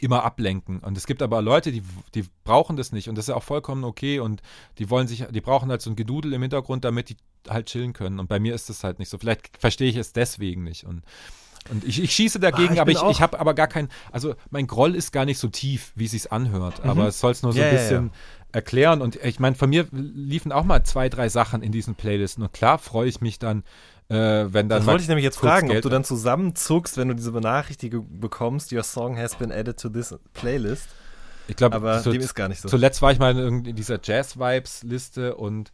immer 0.00 0.24
ablenken. 0.24 0.80
Und 0.80 0.96
es 0.96 1.06
gibt 1.06 1.22
aber 1.22 1.40
Leute, 1.40 1.70
die, 1.70 1.82
die 2.14 2.24
brauchen 2.42 2.76
das 2.76 2.90
nicht 2.90 3.08
und 3.08 3.16
das 3.16 3.26
ist 3.26 3.28
ja 3.28 3.36
auch 3.36 3.44
vollkommen 3.44 3.84
okay 3.84 4.18
und 4.18 4.42
die 4.78 4.90
wollen 4.90 5.06
sich, 5.06 5.24
die 5.30 5.40
brauchen 5.40 5.70
halt 5.70 5.82
so 5.82 5.90
ein 5.90 5.96
Gedudel 5.96 6.32
im 6.32 6.42
Hintergrund, 6.42 6.84
damit 6.84 7.10
die 7.10 7.16
halt 7.48 7.66
chillen 7.66 7.92
können. 7.92 8.18
Und 8.18 8.28
bei 8.28 8.40
mir 8.40 8.54
ist 8.54 8.68
das 8.68 8.82
halt 8.82 8.98
nicht 8.98 9.10
so. 9.10 9.18
Vielleicht 9.18 9.56
verstehe 9.58 9.88
ich 9.88 9.96
es 9.96 10.12
deswegen 10.12 10.64
nicht. 10.64 10.84
Und 10.84 11.02
und 11.70 11.82
ich, 11.84 12.02
ich 12.02 12.12
schieße 12.12 12.40
dagegen, 12.40 12.70
ah, 12.70 12.74
ich 12.74 12.80
aber 12.80 12.90
ich, 12.90 13.02
ich 13.02 13.22
habe 13.22 13.40
aber 13.40 13.54
gar 13.54 13.68
kein, 13.68 13.88
also 14.12 14.34
mein 14.50 14.66
Groll 14.66 14.94
ist 14.94 15.12
gar 15.12 15.24
nicht 15.24 15.38
so 15.38 15.48
tief, 15.48 15.92
wie 15.94 16.04
es 16.04 16.10
sich 16.10 16.30
anhört. 16.30 16.84
Mhm. 16.84 16.90
Aber 16.90 17.08
es 17.08 17.20
soll 17.20 17.32
es 17.32 17.42
nur 17.42 17.54
so 17.54 17.58
yeah, 17.58 17.68
ein 17.68 17.74
bisschen. 17.74 18.10
Erklären. 18.54 19.02
Und 19.02 19.16
ich 19.16 19.40
meine, 19.40 19.56
von 19.56 19.68
mir 19.68 19.86
liefen 19.90 20.52
auch 20.52 20.64
mal 20.64 20.84
zwei, 20.84 21.08
drei 21.08 21.28
Sachen 21.28 21.62
in 21.62 21.72
diesen 21.72 21.94
Playlisten. 21.94 22.42
Und 22.44 22.52
klar 22.52 22.78
freue 22.78 23.08
ich 23.08 23.20
mich 23.20 23.38
dann, 23.38 23.64
äh, 24.08 24.14
wenn 24.14 24.68
dann. 24.68 24.80
Das 24.80 24.86
wollte 24.86 25.02
ich 25.02 25.08
nämlich 25.08 25.24
jetzt 25.24 25.38
fragen, 25.38 25.68
Geld 25.68 25.78
ob 25.78 25.82
du 25.82 25.88
dann 25.88 26.04
zusammenzuckst, 26.04 26.96
wenn 26.96 27.08
du 27.08 27.14
diese 27.14 27.32
Benachrichtigung 27.32 28.20
bekommst, 28.20 28.72
your 28.72 28.82
song 28.82 29.16
has 29.16 29.34
been 29.34 29.52
added 29.52 29.78
to 29.78 29.88
this 29.88 30.14
playlist. 30.32 30.88
Ich 31.48 31.56
glaube, 31.56 31.76
aber 31.76 32.00
zu, 32.02 32.12
dem 32.12 32.22
ist 32.22 32.34
gar 32.34 32.48
nicht 32.48 32.60
so. 32.60 32.68
Zuletzt 32.68 33.02
war 33.02 33.12
ich 33.12 33.18
mal 33.18 33.36
in, 33.36 33.64
in 33.64 33.76
dieser 33.76 33.98
Jazz-Vibes-Liste 34.02 35.34
und 35.34 35.72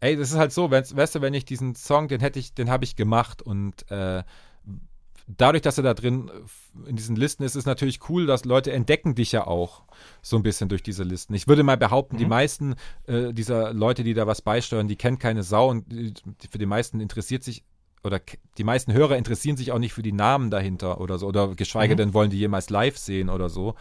ey, 0.00 0.16
das 0.16 0.30
ist 0.30 0.38
halt 0.38 0.52
so, 0.52 0.70
weißt 0.70 1.14
du, 1.14 1.20
wenn 1.20 1.34
ich 1.34 1.44
diesen 1.44 1.74
Song, 1.74 2.08
den 2.08 2.20
hätte 2.20 2.38
ich, 2.38 2.54
den 2.54 2.70
habe 2.70 2.84
ich 2.84 2.96
gemacht 2.96 3.42
und 3.42 3.90
äh, 3.90 4.22
dadurch, 5.26 5.62
dass 5.62 5.76
er 5.76 5.84
da 5.84 5.92
drin 5.92 6.30
in 6.86 6.96
diesen 6.96 7.16
Listen 7.16 7.42
ist, 7.42 7.56
ist 7.56 7.66
natürlich 7.66 8.08
cool, 8.08 8.26
dass 8.26 8.44
Leute 8.44 8.72
entdecken 8.72 9.14
dich 9.14 9.32
ja 9.32 9.46
auch 9.46 9.82
so 10.22 10.36
ein 10.36 10.42
bisschen 10.42 10.68
durch 10.68 10.82
diese 10.82 11.02
Listen. 11.02 11.34
Ich 11.34 11.48
würde 11.48 11.62
mal 11.62 11.76
behaupten, 11.76 12.16
mhm. 12.16 12.20
die 12.20 12.26
meisten 12.26 12.74
äh, 13.06 13.32
dieser 13.32 13.72
Leute, 13.72 14.04
die 14.04 14.14
da 14.14 14.26
was 14.26 14.42
beisteuern, 14.42 14.88
die 14.88 14.96
kennen 14.96 15.18
keine 15.18 15.42
Sau 15.42 15.68
und 15.68 15.90
die, 15.92 16.12
für 16.50 16.58
die 16.58 16.66
meisten 16.66 17.00
interessiert 17.00 17.44
sich 17.44 17.64
oder 18.02 18.20
die 18.56 18.64
meisten 18.64 18.92
Hörer 18.92 19.16
interessieren 19.16 19.56
sich 19.56 19.72
auch 19.72 19.78
nicht 19.78 19.92
für 19.92 20.02
die 20.02 20.12
Namen 20.12 20.50
dahinter 20.50 21.00
oder 21.00 21.18
so, 21.18 21.26
oder 21.26 21.54
geschweige 21.54 21.94
mhm. 21.94 21.98
denn 21.98 22.14
wollen 22.14 22.30
die 22.30 22.38
jemals 22.38 22.70
live 22.70 22.96
sehen 22.96 23.28
oder 23.28 23.48
so. 23.48 23.74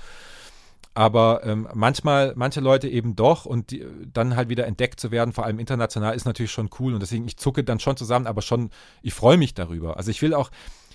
Aber 0.94 1.42
ähm, 1.46 1.68
manchmal, 1.74 2.34
manche 2.36 2.60
Leute 2.60 2.90
eben 2.90 3.16
doch 3.16 3.46
und 3.46 3.72
die, 3.72 3.86
dann 4.12 4.36
halt 4.36 4.50
wieder 4.50 4.66
entdeckt 4.68 5.00
zu 5.00 5.12
werden, 5.12 5.32
vor 5.32 5.46
allem 5.46 5.60
international, 5.60 6.16
ist 6.16 6.26
natürlich 6.26 6.52
schon 6.52 6.70
cool. 6.80 6.94
Und 6.94 7.00
deswegen, 7.00 7.26
ich 7.26 7.38
zucke 7.38 7.64
dann 7.64 7.80
schon 7.80 7.96
zusammen, 7.96 8.28
aber 8.28 8.42
schon, 8.42 8.70
ich 9.02 9.14
freue 9.14 9.38
mich 9.38 9.54
darüber. 9.54 9.98
Also 9.98 10.12
ich 10.12 10.22
will 10.22 10.34
auch, 10.34 10.50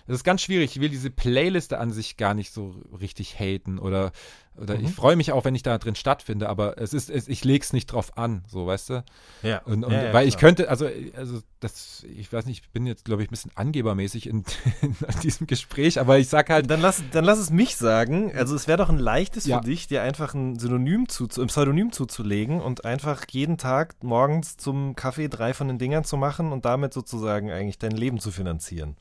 es 0.07 0.17
ist 0.17 0.25
ganz 0.25 0.43
schwierig. 0.43 0.77
Ich 0.77 0.81
will 0.81 0.91
diese 0.91 1.11
Playliste 1.11 1.79
an 1.79 1.91
sich 1.91 2.17
gar 2.17 2.35
nicht 2.35 2.53
so 2.53 2.75
richtig 3.01 3.39
haten 3.39 3.79
oder, 3.79 4.13
oder 4.57 4.77
mhm. 4.77 4.85
ich 4.85 4.93
freue 4.93 5.17
mich 5.17 5.33
auch, 5.33 5.45
wenn 5.45 5.55
ich 5.55 5.63
da 5.63 5.79
drin 5.79 5.95
stattfinde, 5.95 6.49
aber 6.49 6.79
es 6.79 6.93
ist, 6.93 7.09
es, 7.09 7.27
ich 7.27 7.45
lege 7.45 7.65
es 7.65 7.73
nicht 7.73 7.87
drauf 7.87 8.17
an, 8.19 8.45
so, 8.47 8.67
weißt 8.67 8.91
du? 8.91 9.05
Ja. 9.43 9.63
Und, 9.63 9.85
und 9.85 9.93
ja, 9.93 10.05
ja, 10.05 10.13
weil 10.13 10.29
ich 10.29 10.37
könnte, 10.37 10.69
also, 10.69 10.89
also 11.17 11.41
das, 11.61 12.05
ich 12.15 12.31
weiß 12.31 12.45
nicht, 12.45 12.65
ich 12.65 12.71
bin 12.71 12.87
jetzt, 12.87 13.07
glaube 13.07 13.23
ich, 13.23 13.29
ein 13.29 13.31
bisschen 13.31 13.51
angebermäßig 13.55 14.29
in, 14.29 14.45
in, 14.83 14.95
diesem 15.23 15.47
Gespräch, 15.47 15.99
aber 15.99 16.19
ich 16.19 16.29
sag 16.29 16.51
halt. 16.51 16.71
Dann 16.71 16.83
lass, 16.83 17.03
dann 17.11 17.25
lass 17.25 17.39
es 17.39 17.51
mich 17.51 17.77
sagen. 17.77 18.31
Also 18.37 18.55
es 18.55 18.69
wäre 18.69 18.79
doch 18.79 18.91
ein 18.91 18.99
leichtes 18.99 19.47
ja. 19.47 19.59
für 19.59 19.65
dich, 19.65 19.87
dir 19.87 20.03
einfach 20.03 20.35
ein 20.35 20.59
Synonym 20.59 21.09
zu, 21.09 21.27
ein 21.39 21.47
Pseudonym 21.47 21.93
zuzulegen 21.93 22.61
und 22.61 22.85
einfach 22.85 23.25
jeden 23.31 23.57
Tag 23.57 23.97
morgens 24.03 24.59
zum 24.59 24.95
Kaffee 24.95 25.29
drei 25.29 25.55
von 25.55 25.69
den 25.69 25.79
Dingern 25.79 26.05
zu 26.05 26.19
machen 26.19 26.53
und 26.53 26.67
damit 26.67 26.93
sozusagen 26.93 27.51
eigentlich 27.51 27.79
dein 27.79 27.93
Leben 27.93 28.21
zu 28.21 28.31
finanzieren. 28.31 28.97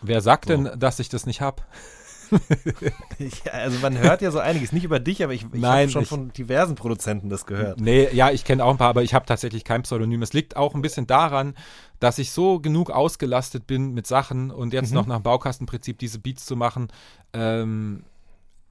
Wer 0.00 0.20
sagt 0.20 0.48
denn, 0.48 0.70
dass 0.76 0.98
ich 0.98 1.08
das 1.08 1.26
nicht 1.26 1.40
habe? 1.40 1.62
ja, 3.18 3.52
also 3.52 3.78
man 3.80 3.98
hört 3.98 4.22
ja 4.22 4.30
so 4.30 4.38
einiges, 4.38 4.72
nicht 4.72 4.84
über 4.84 5.00
dich, 5.00 5.22
aber 5.22 5.32
ich, 5.32 5.46
ich 5.52 5.64
habe 5.64 5.88
schon 5.88 6.02
ich, 6.02 6.08
von 6.08 6.32
diversen 6.32 6.74
Produzenten 6.74 7.28
das 7.28 7.46
gehört. 7.46 7.80
Nee, 7.80 8.08
ja, 8.12 8.30
ich 8.30 8.44
kenne 8.44 8.64
auch 8.64 8.70
ein 8.70 8.76
paar, 8.76 8.90
aber 8.90 9.02
ich 9.02 9.14
habe 9.14 9.26
tatsächlich 9.26 9.64
kein 9.64 9.82
Pseudonym. 9.82 10.22
Es 10.22 10.32
liegt 10.32 10.56
auch 10.56 10.74
ein 10.74 10.82
bisschen 10.82 11.06
daran, 11.06 11.54
dass 12.00 12.18
ich 12.18 12.32
so 12.32 12.60
genug 12.60 12.90
ausgelastet 12.90 13.66
bin 13.66 13.92
mit 13.92 14.06
Sachen 14.06 14.50
und 14.50 14.72
jetzt 14.72 14.90
mhm. 14.90 14.96
noch 14.96 15.06
nach 15.06 15.18
dem 15.18 15.22
Baukastenprinzip 15.22 15.98
diese 15.98 16.18
Beats 16.18 16.44
zu 16.44 16.56
machen. 16.56 16.88
Ähm, 17.32 18.04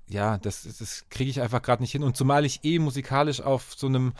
ja, 0.07 0.37
das, 0.37 0.63
das 0.63 1.05
kriege 1.09 1.29
ich 1.29 1.41
einfach 1.41 1.61
gerade 1.61 1.83
nicht 1.83 1.91
hin. 1.91 2.03
Und 2.03 2.15
zumal 2.15 2.45
ich 2.45 2.63
eh 2.63 2.79
musikalisch 2.79 3.41
auf 3.41 3.73
so 3.75 3.87
einem 3.87 4.13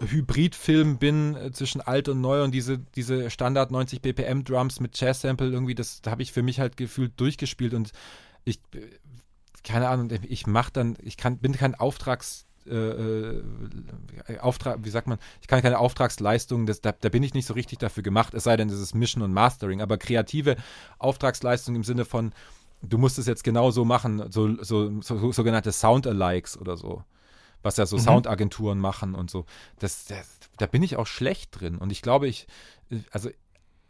Hybridfilm 0.00 0.98
bin 0.98 1.36
äh, 1.36 1.52
zwischen 1.52 1.80
alt 1.80 2.08
und 2.08 2.20
neu 2.20 2.42
und 2.42 2.52
diese, 2.52 2.78
diese 2.78 3.30
Standard 3.30 3.70
90 3.70 4.02
BPM 4.02 4.44
Drums 4.44 4.80
mit 4.80 4.98
Jazz-Sample 4.98 5.50
irgendwie, 5.50 5.74
das 5.74 6.02
da 6.02 6.10
habe 6.10 6.22
ich 6.22 6.32
für 6.32 6.42
mich 6.42 6.60
halt 6.60 6.76
gefühlt 6.76 7.12
durchgespielt 7.18 7.74
und 7.74 7.92
ich, 8.44 8.60
keine 9.62 9.88
Ahnung, 9.88 10.10
ich 10.28 10.46
mache 10.46 10.72
dann, 10.72 10.96
ich 11.02 11.16
kann, 11.16 11.38
bin 11.38 11.52
kein 11.52 11.74
Auftrags, 11.74 12.46
äh, 12.66 12.74
äh, 12.74 13.42
Auftrag, 14.40 14.78
wie 14.82 14.90
sagt 14.90 15.06
man, 15.06 15.18
ich 15.40 15.46
kann 15.46 15.62
keine 15.62 15.78
Auftragsleistung, 15.78 16.66
das, 16.66 16.80
da, 16.80 16.92
da, 16.92 17.08
bin 17.08 17.22
ich 17.22 17.34
nicht 17.34 17.46
so 17.46 17.54
richtig 17.54 17.78
dafür 17.78 18.02
gemacht, 18.02 18.34
es 18.34 18.44
sei 18.44 18.56
denn, 18.56 18.68
das 18.68 18.78
ist 18.78 18.94
Mission 18.94 19.22
und 19.22 19.32
Mastering, 19.32 19.80
aber 19.80 19.98
kreative 19.98 20.56
Auftragsleistung 20.98 21.76
im 21.76 21.84
Sinne 21.84 22.04
von, 22.04 22.32
du 22.82 22.98
musst 22.98 23.18
es 23.18 23.26
jetzt 23.26 23.44
genau 23.44 23.70
so 23.70 23.84
machen, 23.84 24.30
so, 24.30 24.62
so, 24.62 25.00
so 25.00 25.32
sogenannte 25.32 25.70
Sound-Alikes 25.70 26.58
oder 26.58 26.76
so 26.76 27.04
was 27.62 27.76
ja 27.76 27.86
so 27.86 27.96
mhm. 27.96 28.02
Soundagenturen 28.02 28.78
machen 28.78 29.14
und 29.14 29.30
so. 29.30 29.46
Das, 29.78 30.04
das, 30.06 30.26
da 30.58 30.66
bin 30.66 30.82
ich 30.82 30.96
auch 30.96 31.06
schlecht 31.06 31.60
drin. 31.60 31.78
Und 31.78 31.92
ich 31.92 32.02
glaube, 32.02 32.28
ich, 32.28 32.46
also 33.10 33.30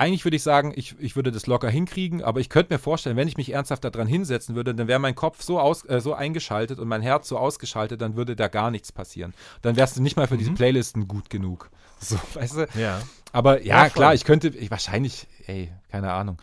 eigentlich 0.02 0.24
würde 0.24 0.36
ich 0.36 0.42
sagen, 0.42 0.72
ich, 0.74 0.96
ich 0.98 1.16
würde 1.16 1.30
das 1.30 1.46
locker 1.46 1.70
hinkriegen, 1.70 2.22
aber 2.22 2.40
ich 2.40 2.48
könnte 2.48 2.74
mir 2.74 2.78
vorstellen, 2.78 3.16
wenn 3.16 3.28
ich 3.28 3.36
mich 3.36 3.52
ernsthaft 3.52 3.84
daran 3.84 4.06
hinsetzen 4.06 4.54
würde, 4.54 4.74
dann 4.74 4.88
wäre 4.88 4.98
mein 4.98 5.14
Kopf 5.14 5.42
so, 5.42 5.60
aus, 5.60 5.84
äh, 5.84 6.00
so 6.00 6.14
eingeschaltet 6.14 6.80
und 6.80 6.88
mein 6.88 7.02
Herz 7.02 7.28
so 7.28 7.38
ausgeschaltet, 7.38 8.00
dann 8.00 8.16
würde 8.16 8.34
da 8.34 8.48
gar 8.48 8.70
nichts 8.70 8.90
passieren. 8.90 9.32
Dann 9.60 9.76
wärst 9.76 9.96
du 9.96 10.02
nicht 10.02 10.16
mal 10.16 10.26
für 10.26 10.34
mhm. 10.34 10.38
diese 10.38 10.52
Playlisten 10.52 11.08
gut 11.08 11.30
genug. 11.30 11.70
So, 12.04 12.16
weißt 12.34 12.56
du? 12.56 12.66
Ja. 12.80 13.00
Aber 13.30 13.62
ja, 13.62 13.84
ja 13.84 13.88
klar, 13.88 14.12
ich 14.12 14.24
könnte, 14.24 14.48
ich, 14.48 14.72
wahrscheinlich, 14.72 15.28
ey, 15.46 15.70
keine 15.88 16.12
Ahnung. 16.12 16.42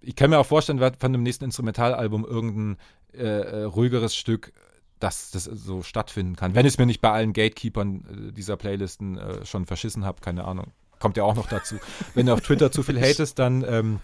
Ich 0.00 0.16
kann 0.16 0.30
mir 0.30 0.38
auch 0.38 0.46
vorstellen, 0.46 0.80
von 0.98 1.12
dem 1.12 1.22
nächsten 1.22 1.44
Instrumentalalbum 1.44 2.24
irgendein 2.24 2.78
äh, 3.12 3.18
äh, 3.22 3.62
ruhigeres 3.64 4.16
Stück 4.16 4.54
dass 5.00 5.30
das 5.30 5.44
so 5.44 5.82
stattfinden 5.82 6.36
kann. 6.36 6.54
Wenn 6.54 6.66
ich 6.66 6.74
es 6.74 6.78
mir 6.78 6.86
nicht 6.86 7.00
bei 7.00 7.10
allen 7.10 7.32
Gatekeepern 7.32 8.28
äh, 8.28 8.32
dieser 8.32 8.56
Playlisten 8.56 9.18
äh, 9.18 9.44
schon 9.44 9.66
verschissen 9.66 10.04
habe, 10.04 10.20
keine 10.20 10.44
Ahnung. 10.44 10.72
Kommt 10.98 11.16
ja 11.16 11.24
auch 11.24 11.34
noch 11.34 11.48
dazu. 11.48 11.76
Wenn 12.14 12.26
du 12.26 12.32
auf 12.32 12.40
Twitter 12.40 12.72
zu 12.72 12.82
viel 12.82 13.00
hatest, 13.00 13.38
dann. 13.38 13.64
Ähm, 13.68 14.00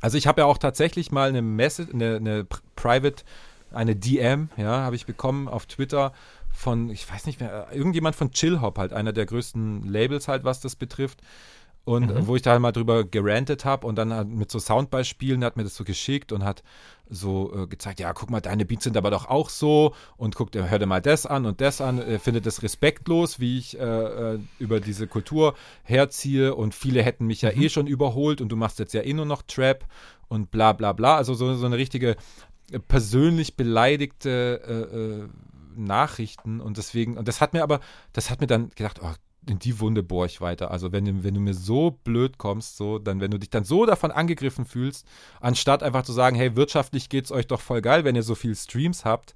also 0.00 0.18
ich 0.18 0.26
habe 0.26 0.40
ja 0.40 0.46
auch 0.46 0.58
tatsächlich 0.58 1.12
mal 1.12 1.28
eine 1.28 1.42
Message, 1.42 1.92
eine, 1.94 2.16
eine 2.16 2.46
Private, 2.74 3.22
eine 3.70 3.94
DM, 3.94 4.48
ja, 4.56 4.80
habe 4.80 4.96
ich 4.96 5.06
bekommen 5.06 5.46
auf 5.46 5.66
Twitter 5.66 6.12
von, 6.52 6.90
ich 6.90 7.10
weiß 7.10 7.26
nicht 7.26 7.40
mehr, 7.40 7.68
irgendjemand 7.72 8.16
von 8.16 8.32
Chillhop, 8.32 8.78
halt 8.78 8.92
einer 8.92 9.12
der 9.12 9.26
größten 9.26 9.84
Labels 9.84 10.28
halt, 10.28 10.44
was 10.44 10.60
das 10.60 10.76
betrifft. 10.76 11.20
Und 11.84 12.14
mhm. 12.14 12.26
wo 12.28 12.36
ich 12.36 12.42
da 12.42 12.56
mal 12.60 12.70
drüber 12.70 13.02
gerantet 13.02 13.64
habe 13.64 13.86
und 13.88 13.96
dann 13.96 14.36
mit 14.36 14.52
so 14.52 14.60
Soundbeispielen 14.60 15.42
hat 15.42 15.56
mir 15.56 15.64
das 15.64 15.74
so 15.74 15.82
geschickt 15.82 16.30
und 16.30 16.44
hat 16.44 16.62
so 17.10 17.52
äh, 17.54 17.66
gezeigt, 17.66 18.00
ja, 18.00 18.12
guck 18.12 18.30
mal, 18.30 18.40
deine 18.40 18.64
Beats 18.64 18.84
sind 18.84 18.96
aber 18.96 19.10
doch 19.10 19.26
auch 19.26 19.50
so 19.50 19.94
und 20.16 20.34
guck 20.34 20.52
dir, 20.52 20.70
hör 20.70 20.78
dir 20.78 20.86
mal 20.86 21.02
das 21.02 21.26
an 21.26 21.44
und 21.44 21.60
das 21.60 21.80
an, 21.80 21.98
er 21.98 22.20
findet 22.20 22.46
es 22.46 22.62
respektlos, 22.62 23.40
wie 23.40 23.58
ich 23.58 23.78
äh, 23.78 23.82
äh, 24.34 24.38
über 24.58 24.80
diese 24.80 25.06
Kultur 25.08 25.54
herziehe 25.82 26.54
und 26.54 26.74
viele 26.74 27.02
hätten 27.02 27.26
mich 27.26 27.42
ja 27.42 27.52
mhm. 27.52 27.62
eh 27.62 27.68
schon 27.68 27.86
überholt 27.86 28.40
und 28.40 28.48
du 28.48 28.56
machst 28.56 28.78
jetzt 28.78 28.94
ja 28.94 29.02
eh 29.02 29.12
nur 29.12 29.26
noch 29.26 29.42
Trap 29.42 29.84
und 30.28 30.50
bla 30.50 30.72
bla 30.72 30.92
bla, 30.92 31.16
also 31.16 31.34
so, 31.34 31.52
so 31.54 31.66
eine 31.66 31.76
richtige 31.76 32.16
äh, 32.70 32.78
persönlich 32.78 33.56
beleidigte 33.56 35.28
äh, 35.28 35.78
Nachrichten 35.78 36.60
und 36.60 36.76
deswegen, 36.76 37.18
und 37.18 37.28
das 37.28 37.40
hat 37.40 37.52
mir 37.52 37.62
aber, 37.62 37.80
das 38.12 38.30
hat 38.30 38.40
mir 38.40 38.46
dann 38.46 38.70
gedacht, 38.70 39.00
oh 39.02 39.12
in 39.48 39.58
die 39.58 39.80
Wunde 39.80 40.02
bohre 40.02 40.26
ich 40.26 40.40
weiter. 40.40 40.70
Also 40.70 40.92
wenn, 40.92 41.24
wenn 41.24 41.34
du 41.34 41.40
mir 41.40 41.54
so 41.54 41.90
blöd 42.04 42.38
kommst, 42.38 42.76
so, 42.76 42.98
dann, 42.98 43.20
wenn 43.20 43.30
du 43.30 43.38
dich 43.38 43.50
dann 43.50 43.64
so 43.64 43.86
davon 43.86 44.10
angegriffen 44.10 44.64
fühlst, 44.64 45.06
anstatt 45.40 45.82
einfach 45.82 46.04
zu 46.04 46.12
sagen, 46.12 46.36
hey, 46.36 46.54
wirtschaftlich 46.54 47.08
geht's 47.08 47.32
euch 47.32 47.46
doch 47.46 47.60
voll 47.60 47.82
geil, 47.82 48.04
wenn 48.04 48.14
ihr 48.14 48.22
so 48.22 48.34
viel 48.34 48.54
Streams 48.54 49.04
habt, 49.04 49.34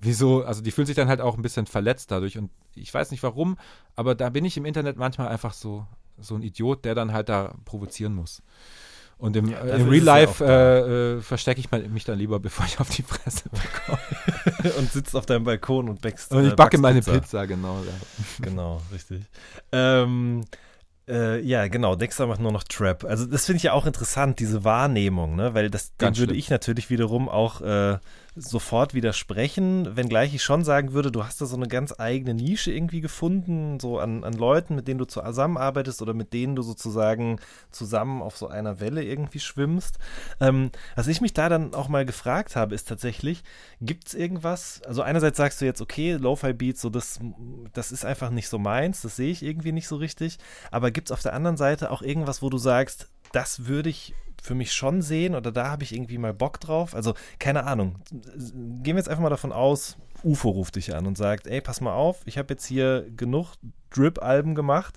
wieso, 0.00 0.44
also 0.44 0.62
die 0.62 0.70
fühlen 0.70 0.86
sich 0.86 0.96
dann 0.96 1.08
halt 1.08 1.20
auch 1.20 1.36
ein 1.36 1.42
bisschen 1.42 1.66
verletzt 1.66 2.10
dadurch 2.10 2.38
und 2.38 2.50
ich 2.74 2.92
weiß 2.92 3.10
nicht 3.10 3.22
warum, 3.22 3.58
aber 3.96 4.14
da 4.14 4.30
bin 4.30 4.44
ich 4.44 4.56
im 4.56 4.64
Internet 4.64 4.96
manchmal 4.96 5.28
einfach 5.28 5.52
so, 5.52 5.86
so 6.18 6.36
ein 6.36 6.42
Idiot, 6.42 6.84
der 6.84 6.94
dann 6.94 7.12
halt 7.12 7.28
da 7.28 7.54
provozieren 7.64 8.14
muss. 8.14 8.42
Und 9.20 9.36
im, 9.36 9.50
ja, 9.50 9.58
äh, 9.58 9.80
im 9.80 9.88
Real 9.88 10.02
Life 10.02 10.42
äh, 10.42 11.16
äh, 11.16 11.20
verstecke 11.20 11.60
ich 11.60 11.70
mich 11.70 12.04
dann 12.04 12.18
lieber, 12.18 12.40
bevor 12.40 12.64
ich 12.64 12.80
auf 12.80 12.88
die 12.88 13.02
Fresse 13.02 13.50
bekomme. 13.50 14.74
und 14.78 14.90
sitzt 14.90 15.14
auf 15.14 15.26
deinem 15.26 15.44
Balkon 15.44 15.90
und 15.90 16.00
backst. 16.00 16.32
Und 16.32 16.46
ich 16.46 16.52
äh, 16.52 16.56
backe 16.56 16.78
meine 16.78 17.00
Pizza, 17.00 17.12
Pizza 17.12 17.46
genau. 17.46 17.82
Ja. 17.84 17.92
Genau, 18.40 18.80
richtig. 18.92 19.22
Ähm, 19.72 20.44
äh, 21.06 21.38
ja, 21.40 21.68
genau. 21.68 21.96
Dexter 21.96 22.26
macht 22.26 22.40
nur 22.40 22.50
noch 22.50 22.64
Trap. 22.64 23.04
Also 23.04 23.26
das 23.26 23.44
finde 23.44 23.58
ich 23.58 23.64
ja 23.64 23.74
auch 23.74 23.84
interessant, 23.84 24.38
diese 24.38 24.64
Wahrnehmung, 24.64 25.36
ne? 25.36 25.52
Weil 25.52 25.68
das 25.68 25.92
würde 25.98 26.16
schlimm. 26.16 26.34
ich 26.34 26.48
natürlich 26.48 26.88
wiederum 26.88 27.28
auch 27.28 27.60
äh, 27.60 27.98
sofort 28.40 28.94
widersprechen, 28.94 29.96
wenngleich 29.96 30.34
ich 30.34 30.42
schon 30.42 30.64
sagen 30.64 30.92
würde, 30.92 31.12
du 31.12 31.24
hast 31.24 31.40
da 31.40 31.46
so 31.46 31.56
eine 31.56 31.68
ganz 31.68 31.94
eigene 31.98 32.34
Nische 32.34 32.72
irgendwie 32.72 33.00
gefunden, 33.00 33.78
so 33.80 33.98
an, 33.98 34.24
an 34.24 34.32
Leuten, 34.32 34.74
mit 34.74 34.88
denen 34.88 34.98
du 34.98 35.04
zusammenarbeitest 35.04 36.02
oder 36.02 36.14
mit 36.14 36.32
denen 36.32 36.56
du 36.56 36.62
sozusagen 36.62 37.38
zusammen 37.70 38.22
auf 38.22 38.36
so 38.36 38.48
einer 38.48 38.80
Welle 38.80 39.04
irgendwie 39.04 39.40
schwimmst. 39.40 39.98
Ähm, 40.40 40.70
was 40.96 41.06
ich 41.06 41.20
mich 41.20 41.34
da 41.34 41.48
dann 41.48 41.74
auch 41.74 41.88
mal 41.88 42.04
gefragt 42.04 42.56
habe, 42.56 42.74
ist 42.74 42.88
tatsächlich, 42.88 43.42
gibt 43.80 44.08
es 44.08 44.14
irgendwas, 44.14 44.82
also 44.86 45.02
einerseits 45.02 45.36
sagst 45.36 45.60
du 45.60 45.64
jetzt, 45.64 45.80
okay, 45.80 46.14
Lo-Fi-Beats, 46.14 46.80
so 46.80 46.90
das, 46.90 47.20
das 47.72 47.92
ist 47.92 48.04
einfach 48.04 48.30
nicht 48.30 48.48
so 48.48 48.58
meins, 48.58 49.02
das 49.02 49.16
sehe 49.16 49.30
ich 49.30 49.42
irgendwie 49.42 49.72
nicht 49.72 49.88
so 49.88 49.96
richtig, 49.96 50.38
aber 50.70 50.90
gibt 50.90 51.08
es 51.08 51.12
auf 51.12 51.22
der 51.22 51.34
anderen 51.34 51.56
Seite 51.56 51.90
auch 51.90 52.02
irgendwas, 52.02 52.42
wo 52.42 52.48
du 52.48 52.58
sagst, 52.58 53.08
das 53.32 53.66
würde 53.66 53.90
ich 53.90 54.14
für 54.42 54.54
mich 54.54 54.72
schon 54.72 55.02
sehen 55.02 55.34
oder 55.34 55.52
da 55.52 55.70
habe 55.70 55.82
ich 55.82 55.94
irgendwie 55.94 56.18
mal 56.18 56.34
Bock 56.34 56.60
drauf. 56.60 56.94
Also 56.94 57.14
keine 57.38 57.64
Ahnung. 57.64 57.96
Gehen 58.10 58.84
wir 58.84 58.96
jetzt 58.96 59.08
einfach 59.08 59.22
mal 59.22 59.30
davon 59.30 59.52
aus, 59.52 59.96
UFO 60.22 60.50
ruft 60.50 60.76
dich 60.76 60.94
an 60.94 61.06
und 61.06 61.16
sagt, 61.16 61.46
ey, 61.46 61.60
pass 61.60 61.80
mal 61.80 61.94
auf, 61.94 62.22
ich 62.24 62.38
habe 62.38 62.52
jetzt 62.54 62.66
hier 62.66 63.06
genug 63.16 63.54
Drip-Alben 63.90 64.54
gemacht. 64.54 64.96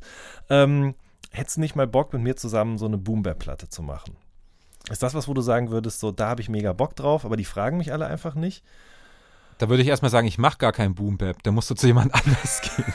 Ähm, 0.49 0.95
hättest 1.31 1.57
du 1.57 1.61
nicht 1.61 1.75
mal 1.75 1.87
Bock, 1.87 2.13
mit 2.13 2.21
mir 2.21 2.35
zusammen 2.35 2.77
so 2.77 2.85
eine 2.85 2.97
Boom-Bap-Platte 2.97 3.69
zu 3.69 3.81
machen? 3.81 4.15
Ist 4.89 5.01
das 5.01 5.13
was, 5.13 5.27
wo 5.27 5.33
du 5.33 5.41
sagen 5.41 5.71
würdest, 5.71 5.99
so, 5.99 6.11
da 6.11 6.27
habe 6.27 6.41
ich 6.41 6.49
mega 6.49 6.73
Bock 6.73 6.95
drauf, 6.95 7.25
aber 7.25 7.37
die 7.37 7.45
fragen 7.45 7.77
mich 7.77 7.93
alle 7.93 8.05
einfach 8.05 8.35
nicht? 8.35 8.63
Da 9.57 9.69
würde 9.69 9.81
ich 9.81 9.87
erstmal 9.87 10.11
sagen, 10.11 10.27
ich 10.27 10.37
mache 10.37 10.57
gar 10.57 10.73
keinen 10.73 10.95
Boom-Bap, 10.95 11.41
da 11.43 11.51
musst 11.51 11.69
du 11.69 11.75
zu 11.75 11.87
jemand 11.87 12.13
anders 12.25 12.61
gehen. 12.61 12.93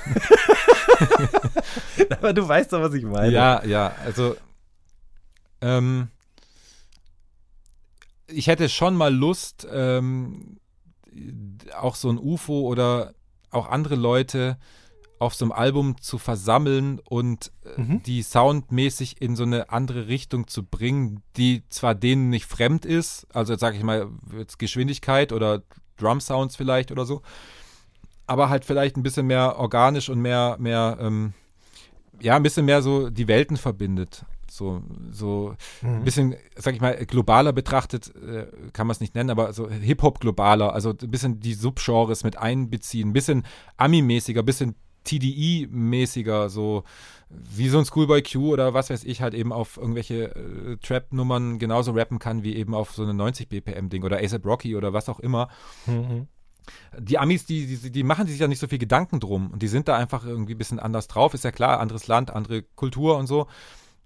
aber 2.11 2.33
du 2.33 2.47
weißt 2.47 2.73
doch, 2.73 2.83
was 2.83 2.95
ich 2.95 3.05
meine. 3.05 3.33
Ja, 3.33 3.65
ja, 3.65 3.93
also 4.05 4.37
ähm, 5.61 6.09
ich 8.29 8.47
hätte 8.47 8.69
schon 8.69 8.95
mal 8.97 9.15
Lust, 9.15 9.67
ähm, 9.71 10.59
auch 11.77 11.95
so 11.97 12.09
ein 12.11 12.19
UFO 12.19 12.61
oder 12.61 13.15
auch 13.51 13.69
andere 13.69 13.97
Leute 13.97 14.59
auf 15.19 15.35
so 15.35 15.45
einem 15.47 15.53
Album 15.53 16.01
zu 16.01 16.19
versammeln 16.19 17.01
und 17.09 17.51
äh, 17.65 17.81
Mhm. 17.81 18.03
die 18.05 18.23
soundmäßig 18.23 19.21
in 19.21 19.35
so 19.35 19.43
eine 19.43 19.71
andere 19.71 20.07
Richtung 20.07 20.47
zu 20.47 20.63
bringen, 20.63 21.23
die 21.37 21.65
zwar 21.71 21.95
denen 21.97 22.29
nicht 22.31 22.47
fremd 22.47 22.85
ist, 22.87 23.27
also 23.35 23.53
jetzt 23.55 23.61
sage 23.61 23.77
ich 23.77 23.83
mal 23.83 24.09
jetzt 24.37 24.59
Geschwindigkeit 24.61 25.33
oder 25.33 25.63
Drum 25.97 26.21
Sounds 26.21 26.55
vielleicht 26.55 26.93
oder 26.93 27.05
so, 27.05 27.23
aber 28.29 28.49
halt 28.49 28.65
vielleicht 28.65 28.97
ein 28.97 29.03
bisschen 29.03 29.27
mehr 29.27 29.57
organisch 29.59 30.09
und 30.09 30.21
mehr, 30.21 30.57
mehr, 30.61 30.99
ähm, 31.01 31.33
ja, 32.21 32.37
ein 32.37 32.43
bisschen 32.45 32.67
mehr 32.67 32.83
so 32.83 33.11
die 33.11 33.27
Welten 33.27 33.57
verbindet. 33.57 34.25
So, 34.59 34.83
so 35.11 35.55
ein 35.83 36.05
bisschen, 36.05 36.35
sag 36.57 36.75
ich 36.75 36.81
mal, 36.81 36.95
globaler 37.07 37.53
betrachtet, 37.53 38.13
äh, 38.17 38.47
kann 38.73 38.87
man 38.87 38.93
es 38.93 39.01
nicht 39.01 39.15
nennen, 39.15 39.31
aber 39.31 39.53
so 39.53 39.71
Hip-Hop 39.71 40.21
globaler, 40.21 40.75
also 40.75 40.91
ein 40.91 41.11
bisschen 41.11 41.41
die 41.41 41.55
Subgenres 41.55 42.25
mit 42.25 42.37
einbeziehen, 42.37 43.11
ein 43.11 43.13
bisschen 43.13 43.45
Ami-mäßiger, 43.77 44.41
ein 44.43 44.47
bisschen 44.47 44.75
TDI-mäßiger, 45.07 46.49
so 46.49 46.85
wie 47.31 47.69
so 47.69 47.79
ein 47.79 47.85
Schoolboy 47.85 48.23
Q 48.23 48.53
oder 48.53 48.75
was 48.75 48.91
weiß 48.91 49.05
ich 49.05 49.21
halt 49.23 49.35
eben 49.35 49.53
auf 49.53 49.77
irgendwelche 49.77 50.35
äh, 50.35 50.77
Trap-Nummern 50.79 51.59
genauso 51.59 51.93
rappen 51.93 52.19
kann 52.19 52.43
wie 52.43 52.57
eben 52.57 52.75
auf 52.75 52.93
so 52.93 53.03
eine 53.03 53.15
90 53.15 53.49
BPM-Ding 53.49 54.03
oder 54.03 54.19
ASAP 54.19 54.45
Rocky 54.47 54.77
oder 54.77 54.93
was 54.93 55.09
auch 55.09 55.21
immer 55.21 55.49
Mhm. 55.87 56.27
die 56.99 57.19
Amis, 57.19 57.47
die, 57.47 57.67
die, 57.79 57.91
die 57.91 58.03
machen 58.03 58.27
sich 58.27 58.39
ja 58.39 58.49
nicht 58.49 58.59
so 58.59 58.67
viel 58.67 58.79
Gedanken 58.79 59.21
drum 59.21 59.51
und 59.51 59.63
die 59.63 59.69
sind 59.69 59.89
da 59.89 59.97
einfach 59.97 60.25
irgendwie 60.27 60.55
ein 60.55 60.59
bisschen 60.59 60.79
anders 60.79 61.07
drauf, 61.09 61.33
ist 61.35 61.45
ja 61.45 61.53
klar, 61.53 61.81
anderes 61.81 62.07
Land, 62.09 62.31
andere 62.31 62.63
Kultur 62.63 63.17
und 63.17 63.27
so. 63.27 63.47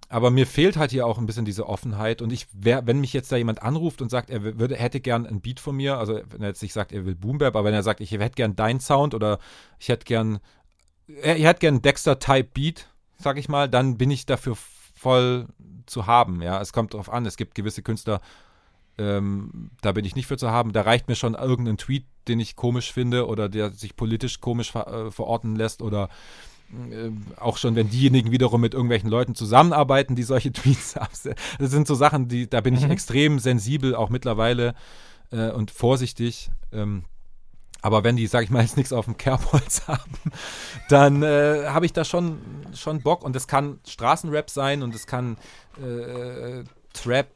Aber 0.09 0.31
mir 0.31 0.47
fehlt 0.47 0.77
halt 0.77 0.91
hier 0.91 1.07
auch 1.07 1.19
ein 1.19 1.27
bisschen 1.27 1.45
diese 1.45 1.67
Offenheit 1.67 2.21
und 2.21 2.33
ich 2.33 2.47
wär, 2.53 2.87
wenn 2.87 3.01
mich 3.01 3.13
jetzt 3.13 3.33
da 3.33 3.37
jemand 3.37 3.63
anruft 3.63 4.03
und 4.03 4.11
sagt, 4.11 4.29
er 4.29 4.43
würde, 4.59 4.77
hätte 4.77 5.01
gern 5.01 5.27
ein 5.27 5.41
Beat 5.41 5.59
von 5.59 5.75
mir, 5.75 5.97
also 5.97 6.21
wenn 6.29 6.43
er 6.43 6.49
jetzt 6.49 6.63
nicht 6.63 6.75
sagt, 6.75 6.93
er 6.93 7.07
will 7.07 7.15
Boom 7.15 7.39
Bap, 7.39 7.57
aber 7.57 7.65
wenn 7.67 7.75
er 7.75 7.83
sagt, 7.83 8.01
ich 8.01 8.11
hätte 8.11 8.35
gern 8.35 8.55
deinen 8.55 8.81
Sound 8.81 9.15
oder 9.15 9.39
ich 9.79 9.89
hätte 9.89 10.05
gern, 10.05 10.41
er, 11.07 11.37
er 11.37 11.49
hätte 11.49 11.61
gern 11.61 11.81
Dexter-Type 11.81 12.51
Beat, 12.53 12.89
sag 13.17 13.39
ich 13.39 13.49
mal, 13.49 13.69
dann 13.69 13.97
bin 13.97 14.11
ich 14.11 14.27
dafür 14.27 14.57
voll 14.95 15.47
zu 15.87 16.07
haben, 16.07 16.43
ja. 16.43 16.61
Es 16.61 16.73
kommt 16.73 16.95
drauf 16.95 17.11
an, 17.11 17.25
es 17.25 17.37
gibt 17.37 17.55
gewisse 17.55 17.83
Künstler, 17.83 18.21
ähm, 18.99 19.71
da 19.81 19.93
bin 19.93 20.05
ich 20.05 20.15
nicht 20.17 20.27
für 20.27 20.37
zu 20.37 20.51
haben. 20.51 20.73
Da 20.73 20.83
reicht 20.83 21.09
mir 21.09 21.17
schon 21.17 21.35
irgendein 21.35 21.79
Tweet, 21.79 22.05
den 22.29 22.41
ich 22.41 22.57
komisch 22.57 22.93
finde 22.93 23.27
oder 23.27 23.49
der 23.49 23.71
sich 23.71 23.97
politisch 23.97 24.41
komisch 24.41 24.71
ver 24.71 24.87
äh, 24.87 25.11
verorten 25.11 25.57
lässt 25.57 25.83
oder 25.83 26.09
auch 27.37 27.57
schon, 27.59 27.75
wenn 27.77 27.91
diejenigen 27.91 28.31
wiederum 28.31 28.61
mit 28.61 28.75
irgendwelchen 28.75 29.11
Leuten 29.11 29.35
zusammenarbeiten, 29.35 30.17
die 30.17 30.23
solche 30.23 30.53
Tweets 30.53 30.97
absetzen. 30.97 31.35
Das 31.59 31.71
sind 31.71 31.87
so 31.87 31.95
Sachen, 31.95 32.29
die, 32.29 32.49
da 32.49 32.61
bin 32.61 32.75
ich 32.75 32.85
Mhm. 32.85 32.91
extrem 32.91 33.39
sensibel 33.39 33.95
auch 33.95 34.09
mittlerweile 34.11 34.75
äh, 35.31 35.51
und 35.51 35.71
vorsichtig. 35.71 36.51
Ähm, 36.73 37.05
aber 37.85 38.05
wenn 38.05 38.17
die, 38.17 38.27
sag 38.29 38.45
ich 38.45 38.51
mal, 38.51 38.63
jetzt 38.63 38.77
nichts 38.77 38.93
auf 38.93 39.07
dem 39.07 39.17
Kerbholz 39.17 39.83
haben, 39.89 40.13
dann 40.89 41.23
äh, 41.23 41.65
habe 41.67 41.85
ich 41.85 41.93
da 41.93 42.05
schon, 42.05 42.39
schon 42.75 43.03
Bock. 43.03 43.25
Und 43.25 43.35
es 43.35 43.49
kann 43.49 43.81
Straßenrap 43.87 44.49
sein 44.51 44.83
und 44.83 44.95
es 44.95 45.07
kann 45.07 45.37
äh, 45.83 46.63
Trap, 46.93 47.27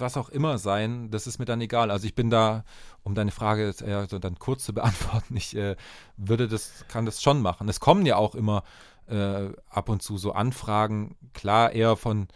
was 0.00 0.16
auch 0.16 0.28
immer 0.28 0.58
sein. 0.58 1.10
Das 1.10 1.26
ist 1.26 1.38
mir 1.38 1.44
dann 1.44 1.60
egal. 1.60 1.90
Also 1.90 2.06
ich 2.06 2.14
bin 2.14 2.30
da, 2.30 2.64
um 3.02 3.14
deine 3.14 3.30
Frage 3.30 3.74
eher 3.84 4.06
so 4.08 4.18
dann 4.18 4.38
kurz 4.38 4.64
zu 4.64 4.72
beantworten, 4.74 5.36
ich 5.36 5.56
äh, 5.56 5.76
würde 6.16 6.48
das, 6.48 6.84
kann 6.88 7.06
das 7.06 7.22
schon 7.22 7.42
machen. 7.42 7.68
Es 7.68 7.80
kommen 7.80 8.06
ja 8.06 8.16
auch 8.16 8.34
immer 8.34 8.64
äh, 9.06 9.50
ab 9.68 9.88
und 9.88 10.02
zu 10.02 10.18
so 10.18 10.32
Anfragen, 10.32 11.16
klar 11.32 11.72
eher 11.72 11.96
von, 11.96 12.28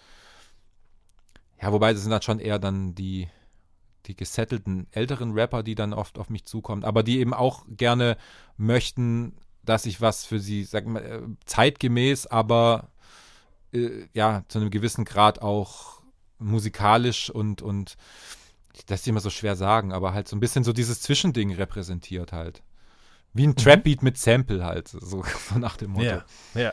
ja, 1.61 1.73
wobei 1.73 1.93
das 1.93 2.03
sind 2.03 2.11
dann 2.11 2.23
schon 2.23 2.39
eher 2.39 2.59
dann 2.59 2.95
die, 2.95 3.29
die 4.07 4.17
gesettelten 4.17 4.87
älteren 4.91 5.33
Rapper, 5.33 5.63
die 5.63 5.75
dann 5.75 5.93
oft 5.93 6.19
auf 6.19 6.31
mich 6.31 6.45
zukommen, 6.45 6.85
aber 6.85 7.03
die 7.03 7.21
eben 7.21 7.35
auch 7.35 7.65
gerne 7.69 8.17
möchten, 8.57 9.37
dass 9.65 9.87
ich 9.87 10.01
was 10.01 10.25
für 10.25 10.41
sie, 10.41 10.65
sag 10.65 10.87
mal, 10.87 11.03
äh, 11.03 11.21
zeitgemäß, 11.45 12.27
aber 12.27 12.89
äh, 13.73 14.09
ja, 14.13 14.45
zu 14.49 14.59
einem 14.59 14.71
gewissen 14.71 15.05
Grad 15.05 15.41
auch 15.41 16.02
musikalisch 16.43 17.31
und, 17.31 17.63
und 17.63 17.97
das 18.87 19.01
ist 19.01 19.09
immer 19.09 19.21
so 19.21 19.31
schwer 19.31 19.57
sagen, 19.57 19.93
aber 19.93 20.15
halt 20.15 20.29
so 20.29 20.37
ein 20.37 20.41
bisschen 20.41 20.65
so 20.65 20.73
dieses 20.73 21.01
Zwischending 21.01 21.53
repräsentiert 21.55 22.33
halt. 22.33 22.63
Wie 23.35 23.47
ein 23.47 23.57
Trap-Beat 23.57 24.03
mit 24.03 24.19
Sample 24.19 24.65
halt, 24.65 24.89
so, 24.89 24.99
so 25.51 25.59
nach 25.59 25.77
dem 25.77 25.93
Motto. 25.93 26.05
Ja, 26.05 26.25
ja. 26.55 26.73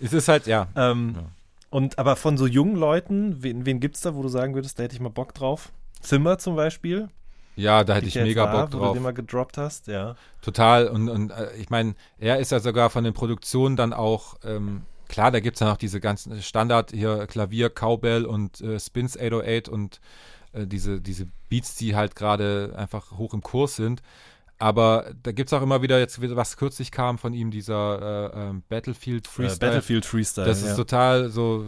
Es 0.00 0.12
ist 0.12 0.28
halt, 0.28 0.46
ja. 0.46 0.68
Ähm, 0.76 1.14
Ja. 1.16 1.22
Und 1.70 1.98
aber 1.98 2.14
von 2.14 2.36
so 2.38 2.46
jungen 2.46 2.76
Leuten, 2.76 3.42
wen, 3.42 3.66
wen 3.66 3.80
gibt's 3.80 4.00
da, 4.02 4.14
wo 4.14 4.22
du 4.22 4.28
sagen 4.28 4.54
würdest, 4.54 4.78
da 4.78 4.84
hätte 4.84 4.94
ich 4.94 5.00
mal 5.00 5.08
Bock 5.08 5.34
drauf? 5.34 5.72
Zimmer 6.00 6.38
zum 6.38 6.54
Beispiel? 6.54 7.08
Ja, 7.56 7.82
da 7.82 7.94
hätte 7.94 8.06
ich 8.06 8.14
mega 8.14 8.46
Bock 8.46 8.72
Wo 8.72 8.78
drauf. 8.78 8.88
du 8.90 8.94
den 8.94 9.02
mal 9.02 9.12
gedroppt 9.12 9.58
hast, 9.58 9.88
ja. 9.88 10.14
Total. 10.40 10.86
Und, 10.88 11.08
und 11.08 11.30
äh, 11.30 11.52
ich 11.56 11.70
meine, 11.70 11.94
er 12.18 12.38
ist 12.38 12.52
ja 12.52 12.60
sogar 12.60 12.90
von 12.90 13.02
den 13.02 13.12
Produktionen 13.12 13.74
dann 13.76 13.92
auch, 13.92 14.36
ähm, 14.44 14.82
klar, 15.08 15.30
da 15.30 15.40
gibt 15.40 15.56
es 15.56 15.58
dann 15.60 15.68
auch 15.68 15.76
diese 15.76 16.00
ganzen 16.00 16.40
Standard 16.42 16.90
hier 16.92 17.26
Klavier, 17.26 17.70
Cowbell 17.70 18.24
und 18.24 18.60
äh, 18.60 18.78
Spins 18.78 19.16
808 19.16 19.68
und 19.68 20.00
äh, 20.52 20.66
diese, 20.66 21.00
diese 21.00 21.26
Beats, 21.48 21.76
die 21.76 21.94
halt 21.96 22.14
gerade 22.16 22.72
einfach 22.76 23.12
hoch 23.12 23.34
im 23.34 23.42
Kurs 23.42 23.76
sind. 23.76 24.02
Aber 24.58 25.12
da 25.22 25.32
gibt 25.32 25.48
es 25.48 25.52
auch 25.52 25.62
immer 25.62 25.82
wieder, 25.82 25.98
jetzt 25.98 26.20
wieder, 26.20 26.36
was 26.36 26.56
kürzlich 26.56 26.90
kam 26.90 27.18
von 27.18 27.34
ihm, 27.34 27.50
dieser 27.50 28.32
äh, 28.34 28.48
ähm, 28.48 28.62
Battlefield 28.68 29.26
Äh, 29.26 29.30
Freestyle. 29.30 29.70
Battlefield 29.70 30.06
Freestyle. 30.06 30.46
Das 30.46 30.62
ja. 30.62 30.70
ist 30.70 30.76
total 30.76 31.28
so, 31.28 31.64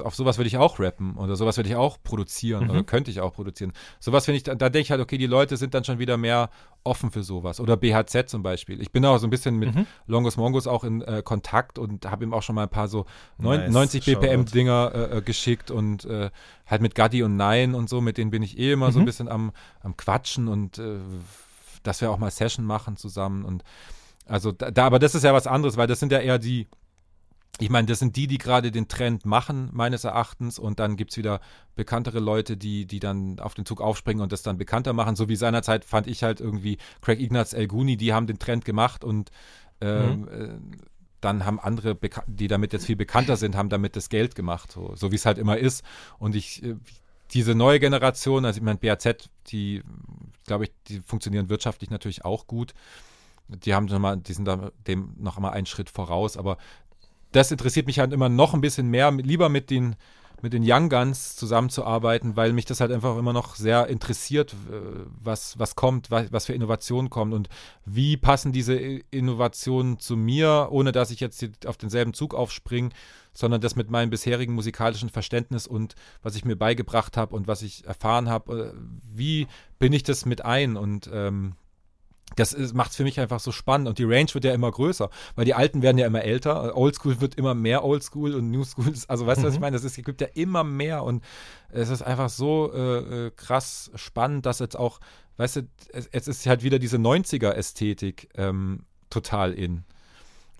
auf 0.00 0.14
sowas 0.14 0.38
würde 0.38 0.48
ich 0.48 0.56
auch 0.56 0.78
rappen 0.78 1.16
oder 1.16 1.36
sowas 1.36 1.56
würde 1.56 1.68
ich 1.68 1.76
auch 1.76 1.98
produzieren 2.02 2.64
Mhm. 2.64 2.70
oder 2.70 2.82
könnte 2.84 3.10
ich 3.10 3.20
auch 3.20 3.32
produzieren. 3.34 3.72
Sowas 4.00 4.24
finde 4.24 4.36
ich, 4.36 4.42
da, 4.42 4.54
da 4.54 4.68
denke 4.70 4.82
ich 4.84 4.90
halt, 4.90 5.00
okay, 5.00 5.18
die 5.18 5.26
Leute 5.26 5.56
sind 5.56 5.74
dann 5.74 5.84
schon 5.84 5.98
wieder 5.98 6.16
mehr 6.16 6.50
offen 6.84 7.10
für 7.10 7.22
sowas. 7.22 7.60
Oder 7.60 7.76
BHZ 7.76 8.28
zum 8.28 8.42
Beispiel. 8.42 8.80
Ich 8.80 8.90
bin 8.92 9.04
auch 9.06 9.18
so 9.18 9.26
ein 9.26 9.30
bisschen 9.30 9.56
mit 9.58 9.74
Mhm. 9.74 9.86
Longos 10.06 10.36
Mongos 10.36 10.66
auch 10.66 10.84
in 10.84 11.02
äh, 11.02 11.22
Kontakt 11.24 11.78
und 11.78 12.06
habe 12.10 12.24
ihm 12.24 12.34
auch 12.34 12.42
schon 12.42 12.54
mal 12.54 12.64
ein 12.64 12.68
paar 12.68 12.88
so 12.88 13.06
neun, 13.38 13.60
Nice, 13.60 13.72
90 13.72 14.04
BPM 14.04 14.40
Shoutout. 14.40 14.54
Dinger 14.54 14.92
äh, 14.94 15.18
äh, 15.18 15.22
geschickt 15.22 15.70
und 15.70 16.04
äh, 16.04 16.30
halt 16.66 16.82
mit 16.82 16.94
Gaddi 16.94 17.22
und 17.22 17.36
Nein 17.36 17.74
und 17.74 17.88
so, 17.88 18.00
mit 18.00 18.18
denen 18.18 18.30
bin 18.30 18.42
ich 18.42 18.58
eh 18.58 18.72
immer 18.72 18.92
so 18.92 18.98
ein 18.98 19.02
Mhm. 19.02 19.06
bisschen 19.06 19.28
am, 19.28 19.52
am 19.80 19.96
Quatschen 19.96 20.48
und 20.48 20.78
äh, 20.78 20.98
dass 21.82 22.00
wir 22.00 22.10
auch 22.10 22.18
mal 22.18 22.30
Session 22.30 22.64
machen 22.64 22.96
zusammen 22.96 23.44
und 23.44 23.62
also 24.26 24.52
da, 24.52 24.70
da, 24.70 24.86
aber 24.86 24.98
das 24.98 25.14
ist 25.14 25.22
ja 25.22 25.34
was 25.34 25.46
anderes, 25.46 25.76
weil 25.76 25.86
das 25.86 26.00
sind 26.00 26.10
ja 26.10 26.18
eher 26.18 26.38
die, 26.38 26.66
ich 27.60 27.70
meine, 27.70 27.86
das 27.86 28.00
sind 28.00 28.16
die, 28.16 28.26
die 28.26 28.38
gerade 28.38 28.72
den 28.72 28.88
Trend 28.88 29.24
machen, 29.24 29.70
meines 29.72 30.04
Erachtens. 30.04 30.58
Und 30.58 30.80
dann 30.80 30.96
gibt 30.96 31.12
es 31.12 31.16
wieder 31.16 31.40
bekanntere 31.76 32.18
Leute, 32.18 32.56
die, 32.56 32.86
die 32.86 33.00
dann 33.00 33.38
auf 33.38 33.54
den 33.54 33.64
Zug 33.64 33.80
aufspringen 33.80 34.22
und 34.22 34.32
das 34.32 34.42
dann 34.42 34.58
bekannter 34.58 34.92
machen. 34.92 35.14
So 35.14 35.28
wie 35.28 35.36
seinerzeit 35.36 35.84
fand 35.84 36.06
ich 36.06 36.22
halt 36.24 36.40
irgendwie 36.40 36.78
Craig 37.00 37.20
Ignatz, 37.20 37.52
El 37.52 37.68
Guni, 37.68 37.96
die 37.96 38.12
haben 38.12 38.26
den 38.26 38.38
Trend 38.38 38.64
gemacht 38.64 39.04
und 39.04 39.30
ähm, 39.80 40.28
äh, 40.28 40.48
dann 41.20 41.46
haben 41.46 41.58
andere, 41.60 41.92
beka- 41.92 42.24
die 42.26 42.48
damit 42.48 42.72
jetzt 42.72 42.86
viel 42.86 42.96
bekannter 42.96 43.36
sind, 43.36 43.56
haben 43.56 43.68
damit 43.68 43.96
das 43.96 44.08
Geld 44.08 44.34
gemacht, 44.34 44.70
so, 44.72 44.94
so 44.94 45.10
wie 45.10 45.16
es 45.16 45.24
halt 45.24 45.38
immer 45.38 45.56
ist. 45.56 45.84
Und 46.18 46.34
ich, 46.34 46.62
äh, 46.62 46.76
diese 47.32 47.54
neue 47.54 47.80
Generation, 47.80 48.44
also 48.44 48.58
ich 48.58 48.62
meine, 48.62 48.78
BAZ, 48.78 49.30
die, 49.46 49.82
glaube 50.46 50.64
ich, 50.64 50.72
die 50.88 51.00
funktionieren 51.00 51.48
wirtschaftlich 51.48 51.90
natürlich 51.90 52.24
auch 52.24 52.46
gut. 52.46 52.74
Die 53.48 53.74
haben 53.74 53.88
schon 53.88 54.00
mal, 54.00 54.16
die 54.16 54.32
sind 54.32 54.46
da 54.46 54.70
dem 54.86 55.14
noch 55.18 55.38
mal 55.38 55.50
einen 55.50 55.66
Schritt 55.66 55.90
voraus, 55.90 56.36
aber 56.36 56.56
das 57.34 57.50
interessiert 57.50 57.86
mich 57.86 57.98
halt 57.98 58.12
immer 58.12 58.28
noch 58.28 58.54
ein 58.54 58.60
bisschen 58.60 58.88
mehr, 58.88 59.10
lieber 59.10 59.48
mit 59.48 59.70
den, 59.70 59.96
mit 60.40 60.52
den 60.52 60.62
Young 60.64 60.88
Guns 60.88 61.36
zusammenzuarbeiten, 61.36 62.36
weil 62.36 62.52
mich 62.52 62.64
das 62.64 62.80
halt 62.80 62.92
einfach 62.92 63.16
immer 63.18 63.32
noch 63.32 63.56
sehr 63.56 63.88
interessiert, 63.88 64.54
was, 65.20 65.58
was 65.58 65.74
kommt, 65.74 66.10
was, 66.10 66.32
was 66.32 66.46
für 66.46 66.52
Innovationen 66.52 67.10
kommen 67.10 67.32
und 67.32 67.48
wie 67.84 68.16
passen 68.16 68.52
diese 68.52 68.74
Innovationen 68.74 69.98
zu 69.98 70.16
mir, 70.16 70.68
ohne 70.70 70.92
dass 70.92 71.10
ich 71.10 71.20
jetzt 71.20 71.66
auf 71.66 71.76
denselben 71.76 72.14
Zug 72.14 72.34
aufspringe, 72.34 72.90
sondern 73.32 73.60
das 73.60 73.74
mit 73.74 73.90
meinem 73.90 74.10
bisherigen 74.10 74.52
musikalischen 74.52 75.08
Verständnis 75.08 75.66
und 75.66 75.96
was 76.22 76.36
ich 76.36 76.44
mir 76.44 76.56
beigebracht 76.56 77.16
habe 77.16 77.34
und 77.34 77.48
was 77.48 77.62
ich 77.62 77.84
erfahren 77.84 78.28
habe, 78.28 78.74
äh, 78.74 78.78
wie 79.12 79.48
bin 79.80 79.92
ich 79.92 80.04
das 80.04 80.24
mit 80.24 80.44
ein? 80.44 80.76
Und 80.76 81.10
ähm, 81.12 81.56
das 82.36 82.56
macht 82.74 82.90
es 82.90 82.96
für 82.96 83.04
mich 83.04 83.20
einfach 83.20 83.38
so 83.38 83.52
spannend 83.52 83.86
und 83.88 83.98
die 83.98 84.04
Range 84.04 84.26
wird 84.32 84.44
ja 84.44 84.52
immer 84.52 84.70
größer, 84.70 85.08
weil 85.36 85.44
die 85.44 85.54
Alten 85.54 85.82
werden 85.82 85.98
ja 85.98 86.06
immer 86.06 86.22
älter, 86.22 86.76
Oldschool 86.76 87.20
wird 87.20 87.36
immer 87.36 87.54
mehr 87.54 87.84
Oldschool 87.84 88.34
und 88.34 88.50
New 88.50 88.64
School, 88.64 88.88
ist, 88.88 89.08
also 89.08 89.26
weißt 89.26 89.42
du, 89.42 89.46
was 89.46 89.54
ich 89.54 89.60
Mhm. 89.60 89.62
meine, 89.62 89.76
das 89.76 89.84
ist, 89.84 89.98
es 89.98 90.04
gibt 90.04 90.20
ja 90.20 90.28
immer 90.34 90.64
mehr 90.64 91.04
und 91.04 91.22
es 91.68 91.90
ist 91.90 92.02
einfach 92.02 92.28
so 92.30 92.72
äh, 92.72 93.26
äh, 93.26 93.30
krass 93.30 93.90
spannend, 93.94 94.46
dass 94.46 94.58
jetzt 94.58 94.76
auch, 94.76 95.00
weißt 95.36 95.56
du, 95.56 95.68
es, 95.92 96.08
es 96.10 96.26
ist 96.28 96.46
halt 96.46 96.62
wieder 96.62 96.78
diese 96.78 96.96
90er-Ästhetik 96.96 98.28
ähm, 98.36 98.84
total 99.10 99.52
in. 99.52 99.84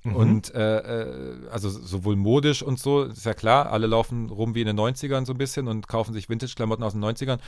Mhm. 0.04 0.16
Und 0.16 0.54
äh, 0.54 0.78
äh, 0.78 1.48
also 1.50 1.70
sowohl 1.70 2.14
modisch 2.14 2.62
und 2.62 2.78
so, 2.78 3.04
ist 3.04 3.24
ja 3.24 3.32
klar, 3.32 3.72
alle 3.72 3.86
laufen 3.86 4.28
rum 4.28 4.54
wie 4.54 4.60
in 4.60 4.66
den 4.66 4.78
90ern 4.78 5.24
so 5.24 5.32
ein 5.32 5.38
bisschen 5.38 5.66
und 5.66 5.88
kaufen 5.88 6.12
sich 6.12 6.28
Vintage-Klamotten 6.28 6.84
aus 6.84 6.92
den 6.92 7.02
90ern. 7.02 7.38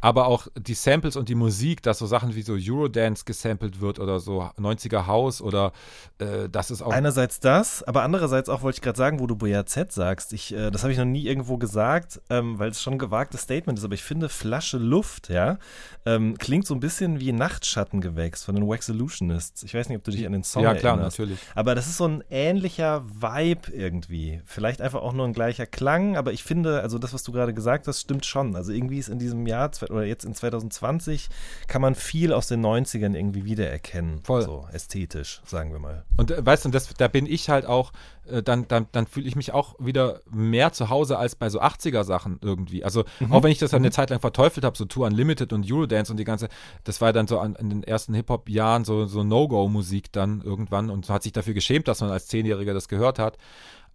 Aber 0.00 0.26
auch 0.26 0.46
die 0.56 0.74
Samples 0.74 1.16
und 1.16 1.28
die 1.28 1.34
Musik, 1.34 1.82
dass 1.82 1.98
so 1.98 2.06
Sachen 2.06 2.34
wie 2.34 2.42
so 2.42 2.54
Eurodance 2.58 3.24
gesampelt 3.26 3.82
wird 3.82 3.98
oder 3.98 4.18
so 4.18 4.42
90er 4.58 5.06
House 5.06 5.42
oder 5.42 5.72
äh, 6.18 6.48
das 6.50 6.70
ist 6.70 6.80
auch. 6.80 6.90
Einerseits 6.90 7.38
das, 7.38 7.82
aber 7.82 8.02
andererseits 8.02 8.48
auch 8.48 8.62
wollte 8.62 8.78
ich 8.78 8.82
gerade 8.82 8.96
sagen, 8.96 9.20
wo 9.20 9.26
du 9.26 9.36
BAZ 9.36 9.92
sagst. 9.92 10.32
Ich, 10.32 10.54
äh, 10.54 10.70
das 10.70 10.82
habe 10.82 10.92
ich 10.92 10.98
noch 10.98 11.04
nie 11.04 11.26
irgendwo 11.26 11.58
gesagt, 11.58 12.22
ähm, 12.30 12.58
weil 12.58 12.70
es 12.70 12.80
schon 12.80 12.94
ein 12.94 12.98
gewagtes 12.98 13.42
Statement 13.42 13.78
ist. 13.78 13.84
Aber 13.84 13.94
ich 13.94 14.02
finde 14.02 14.30
Flasche 14.30 14.78
Luft, 14.78 15.28
ja, 15.28 15.58
ähm, 16.06 16.38
klingt 16.38 16.66
so 16.66 16.74
ein 16.74 16.80
bisschen 16.80 17.20
wie 17.20 17.32
Nachtschattengewächs 17.32 18.44
von 18.44 18.54
den 18.54 18.66
Wax 18.66 18.86
Solutionists. 18.86 19.62
Ich 19.64 19.74
weiß 19.74 19.90
nicht, 19.90 19.98
ob 19.98 20.04
du 20.04 20.10
dich 20.10 20.24
an 20.24 20.32
den 20.32 20.44
Song 20.44 20.62
ja, 20.62 20.74
klar, 20.74 20.94
erinnerst. 20.94 21.18
natürlich. 21.18 21.38
Aber 21.54 21.74
das 21.74 21.86
ist 21.86 21.98
so 21.98 22.05
so 22.06 22.12
ein 22.12 22.24
ähnlicher 22.30 23.04
Vibe 23.08 23.72
irgendwie. 23.72 24.40
Vielleicht 24.44 24.80
einfach 24.80 25.02
auch 25.02 25.12
nur 25.12 25.26
ein 25.26 25.32
gleicher 25.32 25.66
Klang, 25.66 26.16
aber 26.16 26.32
ich 26.32 26.44
finde, 26.44 26.80
also 26.80 26.98
das, 26.98 27.12
was 27.12 27.22
du 27.24 27.32
gerade 27.32 27.52
gesagt 27.52 27.88
hast, 27.88 28.00
stimmt 28.00 28.24
schon. 28.24 28.54
Also 28.54 28.72
irgendwie 28.72 28.98
ist 28.98 29.08
in 29.08 29.18
diesem 29.18 29.46
Jahr 29.46 29.70
oder 29.90 30.04
jetzt 30.04 30.24
in 30.24 30.34
2020 30.34 31.28
kann 31.66 31.82
man 31.82 31.94
viel 31.94 32.32
aus 32.32 32.46
den 32.46 32.64
90ern 32.64 33.14
irgendwie 33.14 33.44
wiedererkennen. 33.44 34.20
Voll. 34.22 34.42
So 34.42 34.66
ästhetisch, 34.72 35.40
sagen 35.44 35.72
wir 35.72 35.80
mal. 35.80 36.04
Und 36.16 36.30
äh, 36.30 36.44
weißt 36.44 36.64
du, 36.64 36.68
das, 36.68 36.94
da 36.94 37.08
bin 37.08 37.26
ich 37.26 37.48
halt 37.48 37.66
auch, 37.66 37.92
äh, 38.30 38.42
dann, 38.42 38.68
dann, 38.68 38.86
dann 38.92 39.06
fühle 39.06 39.26
ich 39.26 39.34
mich 39.34 39.52
auch 39.52 39.74
wieder 39.78 40.20
mehr 40.30 40.72
zu 40.72 40.88
Hause 40.90 41.18
als 41.18 41.34
bei 41.34 41.50
so 41.50 41.60
80er-Sachen 41.60 42.38
irgendwie. 42.40 42.84
Also 42.84 43.04
Mhm. 43.18 43.32
auch 43.32 43.42
wenn 43.42 43.50
ich 43.50 43.58
das 43.58 43.70
dann 43.72 43.82
eine 43.82 43.90
Zeit 43.90 44.10
lang 44.10 44.20
verteufelt 44.20 44.64
habe, 44.64 44.76
so 44.76 44.84
Tour 44.84 45.06
Unlimited 45.06 45.52
und 45.52 45.70
Eurodance 45.70 46.12
und 46.12 46.18
die 46.18 46.24
ganze, 46.24 46.48
das 46.84 47.00
war 47.00 47.12
dann 47.12 47.26
so 47.26 47.38
an, 47.40 47.56
in 47.56 47.70
den 47.70 47.82
ersten 47.82 48.14
Hip-Hop-Jahren 48.14 48.84
so, 48.84 49.06
so 49.06 49.24
No-Go-Musik 49.24 50.12
dann 50.12 50.42
irgendwann 50.42 50.90
und 50.90 51.08
hat 51.08 51.22
sich 51.22 51.32
dafür 51.32 51.54
geschämt, 51.54 51.88
dass 51.88 51.95
man 52.00 52.10
als 52.10 52.26
Zehnjähriger 52.26 52.74
das 52.74 52.88
gehört 52.88 53.18
hat. 53.18 53.38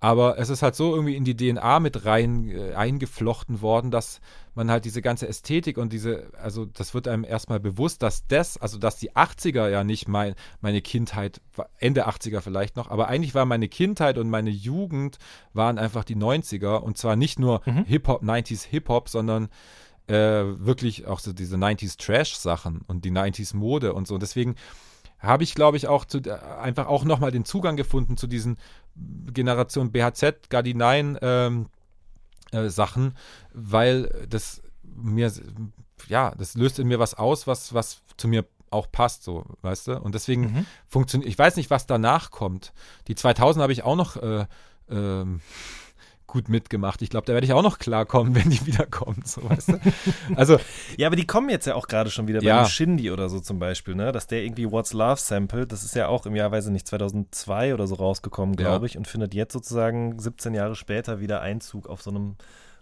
Aber 0.03 0.39
es 0.39 0.49
ist 0.49 0.63
halt 0.63 0.73
so 0.73 0.95
irgendwie 0.95 1.15
in 1.15 1.25
die 1.25 1.37
DNA 1.37 1.79
mit 1.79 2.05
rein 2.05 2.49
äh, 2.49 2.73
eingeflochten 2.73 3.61
worden, 3.61 3.91
dass 3.91 4.19
man 4.55 4.71
halt 4.71 4.83
diese 4.83 5.03
ganze 5.03 5.27
Ästhetik 5.27 5.77
und 5.77 5.93
diese, 5.93 6.31
also 6.41 6.65
das 6.65 6.95
wird 6.95 7.07
einem 7.07 7.23
erstmal 7.23 7.59
bewusst, 7.59 8.01
dass 8.01 8.25
das, 8.25 8.57
also 8.57 8.79
dass 8.79 8.97
die 8.97 9.11
80er 9.11 9.69
ja 9.69 9.83
nicht 9.83 10.07
mein, 10.07 10.33
meine 10.59 10.81
Kindheit, 10.81 11.39
war, 11.55 11.69
Ende 11.77 12.07
80er 12.07 12.41
vielleicht 12.41 12.77
noch, 12.77 12.89
aber 12.89 13.09
eigentlich 13.09 13.35
war 13.35 13.45
meine 13.45 13.69
Kindheit 13.69 14.17
und 14.17 14.27
meine 14.27 14.49
Jugend 14.49 15.19
waren 15.53 15.77
einfach 15.77 16.03
die 16.03 16.15
90er 16.17 16.77
und 16.77 16.97
zwar 16.97 17.15
nicht 17.15 17.37
nur 17.37 17.61
Hip-Hop, 17.85 18.23
90s 18.23 18.65
Hip-Hop, 18.65 19.07
sondern 19.07 19.49
äh, 20.07 20.13
wirklich 20.13 21.05
auch 21.05 21.19
so 21.19 21.31
diese 21.31 21.57
90s 21.57 21.97
Trash-Sachen 22.03 22.81
und 22.87 23.05
die 23.05 23.11
90s 23.11 23.55
Mode 23.55 23.93
und 23.93 24.07
so. 24.07 24.17
Deswegen 24.17 24.55
habe 25.21 25.43
ich, 25.43 25.55
glaube 25.55 25.77
ich, 25.77 25.87
auch 25.87 26.05
zu, 26.05 26.19
äh, 26.19 26.31
einfach 26.61 26.87
auch 26.87 27.03
nochmal 27.05 27.31
den 27.31 27.45
Zugang 27.45 27.75
gefunden 27.77 28.17
zu 28.17 28.27
diesen 28.27 28.57
Generation 29.31 29.91
BHZ, 29.91 30.49
Gadi 30.49 30.73
9 30.73 31.17
ähm, 31.21 31.67
äh, 32.51 32.69
Sachen, 32.69 33.15
weil 33.53 34.25
das 34.29 34.61
mir, 34.83 35.31
ja, 36.07 36.33
das 36.37 36.55
löst 36.55 36.79
in 36.79 36.87
mir 36.87 36.99
was 36.99 37.13
aus, 37.13 37.47
was, 37.47 37.73
was 37.73 38.01
zu 38.17 38.27
mir 38.27 38.45
auch 38.69 38.87
passt, 38.91 39.23
so, 39.23 39.45
weißt 39.61 39.87
du? 39.87 39.99
Und 39.99 40.15
deswegen 40.15 40.41
Mhm. 40.43 40.65
funktioniert, 40.87 41.29
ich 41.29 41.37
weiß 41.37 41.55
nicht, 41.57 41.69
was 41.69 41.85
danach 41.87 42.31
kommt. 42.31 42.73
Die 43.07 43.15
2000 43.15 43.61
habe 43.61 43.73
ich 43.73 43.83
auch 43.83 43.95
noch 43.95 44.17
äh, 44.17 44.45
ähm, 44.89 45.41
gut 46.31 46.49
mitgemacht. 46.49 47.01
Ich 47.03 47.09
glaube, 47.09 47.25
da 47.27 47.33
werde 47.33 47.45
ich 47.45 47.53
auch 47.53 47.61
noch 47.61 47.77
klarkommen, 47.77 48.33
wenn 48.43 48.49
die 48.49 48.65
wiederkommen, 48.65 49.21
so, 49.25 49.47
weißt 49.47 49.67
du? 49.69 49.79
Also, 50.35 50.57
Ja, 50.97 51.07
aber 51.07 51.15
die 51.15 51.27
kommen 51.27 51.49
jetzt 51.49 51.67
ja 51.67 51.75
auch 51.75 51.87
gerade 51.87 52.09
schon 52.09 52.27
wieder 52.27 52.39
bei 52.39 52.45
Ja. 52.47 52.63
dem 52.63 52.69
Shindy 52.69 53.11
oder 53.11 53.29
so 53.29 53.39
zum 53.39 53.59
Beispiel, 53.59 53.93
ne? 53.95 54.11
Dass 54.11 54.27
der 54.27 54.43
irgendwie 54.43 54.71
What's 54.71 54.93
Love 54.93 55.17
samplet, 55.19 55.71
das 55.71 55.83
ist 55.83 55.95
ja 55.95 56.07
auch 56.07 56.25
im 56.25 56.35
Jahr, 56.35 56.51
weiß 56.51 56.65
ich 56.65 56.71
nicht, 56.71 56.87
2002 56.87 57.73
oder 57.73 57.85
so 57.87 57.95
rausgekommen, 57.95 58.55
glaube 58.55 58.85
Ja. 58.85 58.89
ich, 58.89 58.97
und 58.97 59.07
findet 59.07 59.33
jetzt 59.33 59.53
sozusagen 59.53 60.17
17 60.19 60.53
Jahre 60.53 60.75
später 60.75 61.19
wieder 61.19 61.41
Einzug 61.41 61.87
auf 61.87 62.01
so 62.01 62.09
einem 62.09 62.35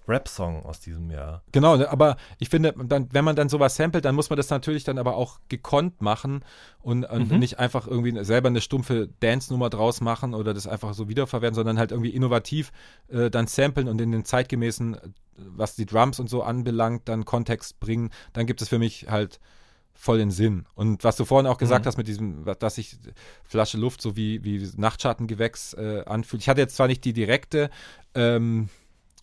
Rap-Song 0.10 0.66
aus 0.66 0.80
diesem 0.80 1.10
Jahr. 1.12 1.44
Genau, 1.52 1.78
ne, 1.78 1.90
aber 1.90 2.18
ich 2.40 2.50
finde, 2.50 2.74
dann, 2.86 3.08
wenn 3.12 3.24
man 3.24 3.36
dann 3.36 3.48
sowas 3.50 3.76
samplet, 3.76 4.04
dann 4.06 4.16
muss 4.16 4.30
man 4.30 4.38
das 4.38 4.50
natürlich 4.50 4.84
dann 4.84 4.98
aber 4.98 5.16
auch 5.16 5.40
gekonnt 5.50 6.02
machen 6.02 6.44
und, 6.82 7.04
und 7.06 7.32
Mhm. 7.32 7.40
nicht 7.40 7.60
einfach 7.60 7.88
irgendwie 7.88 8.24
selber 8.24 8.48
eine 8.50 8.62
stumpfe 8.62 9.10
Dance-Nummer 9.20 9.70
draus 9.70 10.02
machen 10.02 10.34
oder 10.34 10.54
das 10.54 10.68
einfach 10.68 10.94
so 10.94 11.08
wiederverwerten, 11.08 11.56
sondern 11.56 11.78
halt 11.80 11.92
irgendwie 11.92 12.10
innovativ 12.10 12.72
äh, 13.10 13.30
dann 13.30 13.48
samplen 13.48 13.88
und 13.88 14.02
in 14.02 14.12
den 14.12 14.26
zeitgemäßen, 14.26 14.96
äh, 14.96 15.00
was 15.38 15.76
die 15.76 15.86
Drums 15.86 16.20
und 16.20 16.30
so 16.30 16.44
anbelangt, 16.44 17.08
dann 17.08 17.24
Kontext 17.26 17.80
bringen, 17.80 18.10
dann 18.34 18.46
gibt 18.48 18.62
es 18.62 18.68
für 18.70 18.80
mich 18.80 19.08
halt 19.10 19.40
voll 19.94 20.18
den 20.18 20.32
Sinn. 20.32 20.66
Und 20.76 21.04
was 21.04 21.18
du 21.18 21.26
vorhin 21.26 21.46
auch 21.46 21.58
gesagt 21.58 21.84
Mhm. 21.84 21.88
hast 21.88 21.98
mit 21.98 22.08
diesem, 22.08 22.46
dass 22.60 22.76
sich 22.76 22.98
Flasche 23.44 23.78
Luft 23.78 24.02
so 24.02 24.16
wie, 24.16 24.42
wie 24.46 24.66
Nachtschattengewächs 24.78 25.74
äh, 25.74 26.04
anfühlt. 26.06 26.42
Ich 26.42 26.48
hatte 26.48 26.62
jetzt 26.62 26.78
zwar 26.78 26.88
nicht 26.88 27.04
die 27.04 27.12
direkte 27.14 27.70
ähm, 28.16 28.70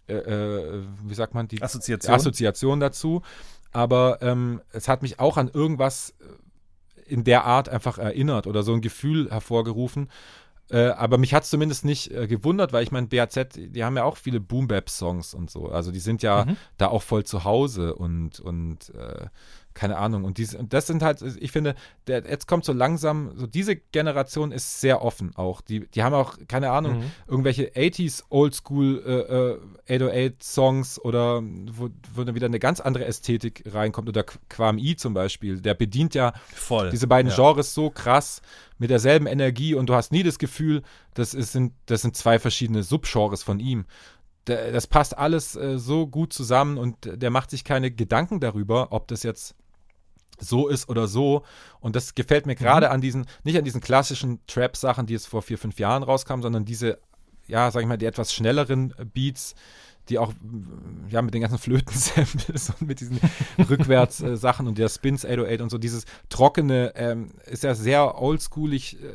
äh, 0.08 0.14
äh, 0.14 0.82
wie 1.04 1.14
sagt 1.14 1.34
man, 1.34 1.48
die 1.48 1.62
Assoziation. 1.62 2.14
Assoziation 2.14 2.80
dazu. 2.80 3.22
Aber 3.72 4.18
ähm, 4.22 4.60
es 4.72 4.88
hat 4.88 5.02
mich 5.02 5.20
auch 5.20 5.36
an 5.36 5.48
irgendwas 5.52 6.14
äh, 6.20 7.12
in 7.12 7.24
der 7.24 7.44
Art 7.44 7.68
einfach 7.68 7.98
erinnert 7.98 8.46
oder 8.46 8.62
so 8.62 8.72
ein 8.72 8.80
Gefühl 8.80 9.30
hervorgerufen. 9.30 10.08
Äh, 10.70 10.86
aber 10.88 11.18
mich 11.18 11.32
hat 11.34 11.44
es 11.44 11.50
zumindest 11.50 11.84
nicht 11.84 12.10
äh, 12.10 12.26
gewundert, 12.26 12.72
weil 12.72 12.82
ich 12.82 12.90
meine, 12.90 13.06
BAZ, 13.06 13.50
die 13.54 13.84
haben 13.84 13.96
ja 13.96 14.02
auch 14.02 14.16
viele 14.16 14.40
Boom-Bap-Songs 14.40 15.32
und 15.34 15.48
so. 15.50 15.68
Also 15.68 15.92
die 15.92 16.00
sind 16.00 16.22
ja 16.22 16.44
Mhm. 16.44 16.56
da 16.76 16.88
auch 16.88 17.02
voll 17.02 17.24
zu 17.24 17.44
Hause 17.44 17.94
und, 17.94 18.40
und 18.40 18.92
äh, 18.94 19.26
keine 19.76 19.98
Ahnung. 19.98 20.24
Und, 20.24 20.38
dies, 20.38 20.54
und 20.54 20.72
das 20.72 20.86
sind 20.88 21.02
halt, 21.02 21.22
ich 21.22 21.52
finde, 21.52 21.76
der, 22.08 22.24
jetzt 22.28 22.48
kommt 22.48 22.64
so 22.64 22.72
langsam, 22.72 23.30
so 23.36 23.46
diese 23.46 23.76
Generation 23.76 24.50
ist 24.50 24.80
sehr 24.80 25.02
offen 25.02 25.36
auch. 25.36 25.60
Die, 25.60 25.86
die 25.88 26.02
haben 26.02 26.14
auch, 26.14 26.36
keine 26.48 26.70
Ahnung, 26.72 26.98
Mhm. 26.98 27.10
irgendwelche 27.28 27.70
80s 27.76 28.24
Oldschool 28.30 29.58
äh, 29.88 29.94
äh, 29.94 29.98
808-Songs 29.98 30.98
oder 31.00 31.42
wo, 31.42 31.88
wo 32.14 32.24
dann 32.24 32.34
wieder 32.34 32.46
eine 32.46 32.58
ganz 32.58 32.80
andere 32.80 33.04
Ästhetik 33.04 33.62
reinkommt. 33.66 34.08
Oder 34.08 34.22
Qu- 34.22 34.38
Quam 34.48 34.78
I 34.78 34.96
zum 34.96 35.14
Beispiel, 35.14 35.60
der 35.60 35.74
bedient 35.74 36.14
ja 36.14 36.32
Voll. 36.54 36.90
diese 36.90 37.06
beiden 37.06 37.30
ja. 37.30 37.36
Genres 37.36 37.74
so 37.74 37.90
krass 37.90 38.40
mit 38.78 38.90
derselben 38.90 39.26
Energie 39.26 39.74
und 39.74 39.88
du 39.88 39.94
hast 39.94 40.10
nie 40.12 40.22
das 40.22 40.38
Gefühl, 40.38 40.82
das, 41.14 41.34
ist, 41.34 41.52
sind, 41.52 41.72
das 41.86 42.02
sind 42.02 42.16
zwei 42.16 42.38
verschiedene 42.38 42.82
Subgenres 42.82 43.42
von 43.42 43.60
ihm. 43.60 43.84
Das 44.44 44.86
passt 44.86 45.18
alles 45.18 45.56
äh, 45.56 45.76
so 45.76 46.06
gut 46.06 46.32
zusammen 46.32 46.78
und 46.78 46.96
der 47.20 47.30
macht 47.30 47.50
sich 47.50 47.64
keine 47.64 47.90
Gedanken 47.90 48.38
darüber, 48.38 48.92
ob 48.92 49.08
das 49.08 49.24
jetzt 49.24 49.56
so 50.38 50.68
ist 50.68 50.88
oder 50.88 51.06
so. 51.06 51.42
Und 51.80 51.96
das 51.96 52.14
gefällt 52.14 52.46
mir 52.46 52.54
gerade 52.54 52.90
an 52.90 53.00
diesen, 53.00 53.26
nicht 53.44 53.56
an 53.56 53.64
diesen 53.64 53.80
klassischen 53.80 54.40
Trap-Sachen, 54.46 55.06
die 55.06 55.14
jetzt 55.14 55.28
vor 55.28 55.42
vier, 55.42 55.58
fünf 55.58 55.78
Jahren 55.78 56.02
rauskamen, 56.02 56.42
sondern 56.42 56.64
diese, 56.64 56.98
ja, 57.46 57.70
sag 57.70 57.82
ich 57.82 57.86
mal, 57.86 57.98
die 57.98 58.06
etwas 58.06 58.32
schnelleren 58.32 58.94
äh, 58.98 59.04
Beats, 59.04 59.54
die 60.08 60.18
auch, 60.18 60.32
mm, 60.32 61.08
ja, 61.08 61.22
mit 61.22 61.34
den 61.34 61.40
ganzen 61.40 61.58
Flöten-Samples 61.58 62.70
und 62.80 62.86
mit 62.86 63.00
diesen 63.00 63.20
Rückwärts-Sachen 63.58 64.66
und 64.66 64.78
der 64.78 64.88
Spins 64.88 65.24
808 65.24 65.60
und 65.60 65.70
so, 65.70 65.78
dieses 65.78 66.04
trockene, 66.28 66.92
ähm, 66.96 67.32
ist 67.46 67.64
ja 67.64 67.74
sehr 67.74 68.20
oldschoolig, 68.20 68.98
äh, 69.02 69.08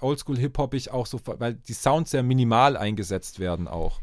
oldschool-hip-hoppig 0.00 0.90
auch 0.90 1.06
so, 1.06 1.20
weil 1.24 1.54
die 1.54 1.72
Sounds 1.72 2.10
sehr 2.10 2.22
minimal 2.22 2.76
eingesetzt 2.76 3.38
werden 3.40 3.68
auch. 3.68 4.00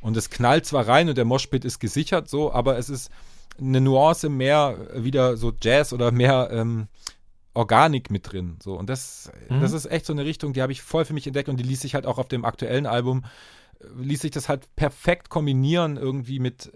Und 0.00 0.16
es 0.16 0.30
knallt 0.30 0.66
zwar 0.66 0.86
rein 0.86 1.08
und 1.08 1.18
der 1.18 1.24
Moshpit 1.24 1.64
ist 1.64 1.80
gesichert 1.80 2.28
so, 2.28 2.52
aber 2.52 2.78
es 2.78 2.88
ist 2.88 3.10
eine 3.58 3.80
Nuance 3.80 4.28
mehr 4.28 4.88
wieder 4.94 5.36
so 5.36 5.52
Jazz 5.60 5.92
oder 5.92 6.10
mehr 6.10 6.48
ähm, 6.52 6.88
Organik 7.54 8.10
mit 8.10 8.30
drin. 8.32 8.58
So. 8.62 8.74
Und 8.78 8.88
das, 8.90 9.30
Mhm. 9.48 9.60
das 9.60 9.72
ist 9.72 9.86
echt 9.86 10.06
so 10.06 10.12
eine 10.12 10.24
Richtung, 10.24 10.52
die 10.52 10.62
habe 10.62 10.72
ich 10.72 10.82
voll 10.82 11.04
für 11.04 11.14
mich 11.14 11.26
entdeckt 11.26 11.48
und 11.48 11.56
die 11.58 11.64
ließ 11.64 11.80
sich 11.80 11.94
halt 11.94 12.06
auch 12.06 12.18
auf 12.18 12.28
dem 12.28 12.44
aktuellen 12.44 12.86
Album, 12.86 13.24
äh, 13.80 13.86
ließ 14.02 14.20
sich 14.20 14.30
das 14.30 14.48
halt 14.48 14.74
perfekt 14.76 15.30
kombinieren 15.30 15.96
irgendwie 15.96 16.38
mit, 16.38 16.70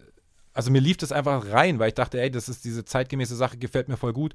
also 0.54 0.70
mir 0.70 0.80
lief 0.80 0.96
das 0.96 1.12
einfach 1.12 1.50
rein, 1.50 1.78
weil 1.78 1.88
ich 1.88 1.94
dachte, 1.94 2.20
ey, 2.20 2.30
das 2.30 2.48
ist 2.48 2.64
diese 2.64 2.84
zeitgemäße 2.84 3.36
Sache, 3.36 3.58
gefällt 3.58 3.88
mir 3.88 3.96
voll 3.96 4.12
gut. 4.12 4.34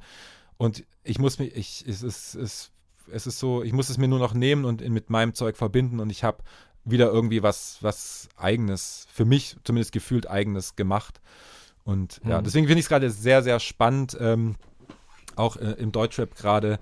Und 0.57 0.85
ich 1.03 1.19
muss 1.19 1.39
mich, 1.39 1.55
ich, 1.55 1.83
es 1.87 2.01
ist, 2.03 2.35
es, 2.35 2.71
es 3.11 3.27
ist 3.27 3.39
so, 3.39 3.61
ich 3.63 3.73
muss 3.73 3.89
es 3.89 3.97
mir 3.97 4.07
nur 4.07 4.19
noch 4.19 4.33
nehmen 4.33 4.65
und 4.65 4.87
mit 4.87 5.09
meinem 5.09 5.33
Zeug 5.33 5.57
verbinden 5.57 5.99
und 5.99 6.09
ich 6.09 6.23
habe 6.23 6.43
wieder 6.85 7.11
irgendwie 7.11 7.41
was, 7.43 7.79
was 7.81 8.29
eigenes, 8.37 9.07
für 9.11 9.25
mich 9.25 9.57
zumindest 9.63 9.91
gefühlt 9.91 10.29
eigenes 10.29 10.75
gemacht. 10.75 11.19
Und 11.85 12.19
ja, 12.27 12.39
Mhm. 12.39 12.43
deswegen 12.43 12.65
finde 12.67 12.79
ich 12.79 12.85
es 12.85 12.89
gerade 12.89 13.09
sehr, 13.09 13.41
sehr 13.43 13.59
spannend, 13.61 14.17
ähm, 14.19 14.55
auch 15.37 15.55
äh, 15.57 15.71
im 15.77 15.91
Deutschrap 15.91 16.35
gerade. 16.35 16.79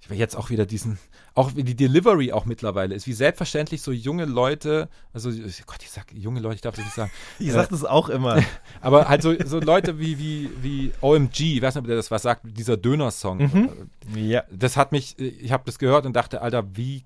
Ich 0.00 0.10
will 0.10 0.18
jetzt 0.18 0.34
auch 0.34 0.50
wieder 0.50 0.66
diesen, 0.66 0.98
auch 1.34 1.54
wie 1.54 1.62
die 1.62 1.76
Delivery 1.76 2.32
auch 2.32 2.44
mittlerweile 2.44 2.92
ist, 2.96 3.06
wie 3.06 3.12
selbstverständlich 3.12 3.82
so 3.82 3.92
junge 3.92 4.24
Leute, 4.24 4.88
also 5.12 5.30
Gott, 5.30 5.78
ich 5.82 5.90
sag 5.92 6.12
junge 6.12 6.40
Leute, 6.40 6.56
ich 6.56 6.60
darf 6.60 6.74
das 6.74 6.84
nicht 6.84 6.94
sagen, 6.96 7.12
Ich 7.38 7.48
Äh, 7.48 7.52
sag 7.52 7.68
das 7.68 7.84
auch 7.84 8.08
immer. 8.08 8.42
aber 8.80 9.08
halt 9.08 9.22
so, 9.22 9.32
so 9.44 9.60
Leute 9.60 10.00
wie, 10.00 10.18
wie, 10.18 10.50
wie 10.60 10.92
OMG, 11.00 11.38
ich 11.56 11.62
weiß 11.62 11.76
nicht, 11.76 11.82
ob 11.82 11.86
der 11.86 11.94
das 11.94 12.10
was 12.10 12.22
sagt, 12.22 12.42
dieser 12.44 12.76
Döner-Song. 12.76 13.38
Mhm. 13.38 13.70
ja. 14.16 14.42
Das 14.50 14.76
hat 14.76 14.90
mich, 14.90 15.16
ich 15.20 15.52
habe 15.52 15.62
das 15.66 15.78
gehört 15.78 16.04
und 16.04 16.14
dachte, 16.16 16.42
Alter, 16.42 16.64
wie, 16.76 17.04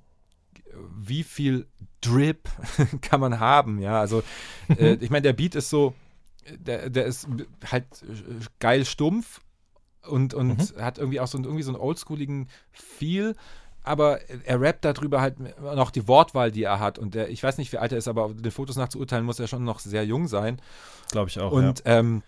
wie 0.98 1.22
viel 1.22 1.66
Drip 2.00 2.48
kann 3.02 3.20
man 3.20 3.40
haben, 3.40 3.82
ja, 3.82 4.00
also 4.00 4.22
äh, 4.68 4.94
ich 4.94 5.10
meine, 5.10 5.22
der 5.22 5.32
Beat 5.34 5.54
ist 5.54 5.68
so, 5.68 5.92
der, 6.58 6.90
der 6.90 7.06
ist 7.06 7.26
halt 7.70 7.84
äh, 8.02 8.44
geil 8.60 8.84
stumpf 8.84 9.40
und, 10.06 10.34
und 10.34 10.74
hat 10.78 10.98
irgendwie 10.98 11.20
auch 11.20 11.26
so, 11.26 11.38
einen- 11.38 11.44
irgendwie 11.44 11.62
so 11.64 11.70
einen 11.72 11.80
oldschooligen 11.80 12.48
Feel, 12.72 13.34
aber 13.82 14.20
er 14.44 14.60
rappt 14.60 14.84
darüber 14.84 15.20
halt 15.20 15.36
noch 15.60 15.90
die 15.90 16.08
Wortwahl, 16.08 16.50
die 16.50 16.64
er 16.64 16.80
hat. 16.80 16.98
Und 16.98 17.14
der, 17.14 17.28
ich 17.30 17.42
weiß 17.42 17.58
nicht, 17.58 17.72
wie 17.72 17.78
alt 17.78 17.92
er 17.92 17.98
ist, 17.98 18.08
aber 18.08 18.30
den 18.34 18.50
Fotos 18.50 18.76
nach 18.76 18.88
zu 18.88 18.98
urteilen, 18.98 19.24
muss 19.24 19.38
er 19.38 19.46
schon 19.46 19.64
noch 19.64 19.78
sehr 19.78 20.04
jung 20.04 20.26
sein. 20.28 20.60
Glaube 21.12 21.28
ich 21.30 21.38
auch. 21.38 21.52
und 21.68 21.82
ähm, 21.84 22.22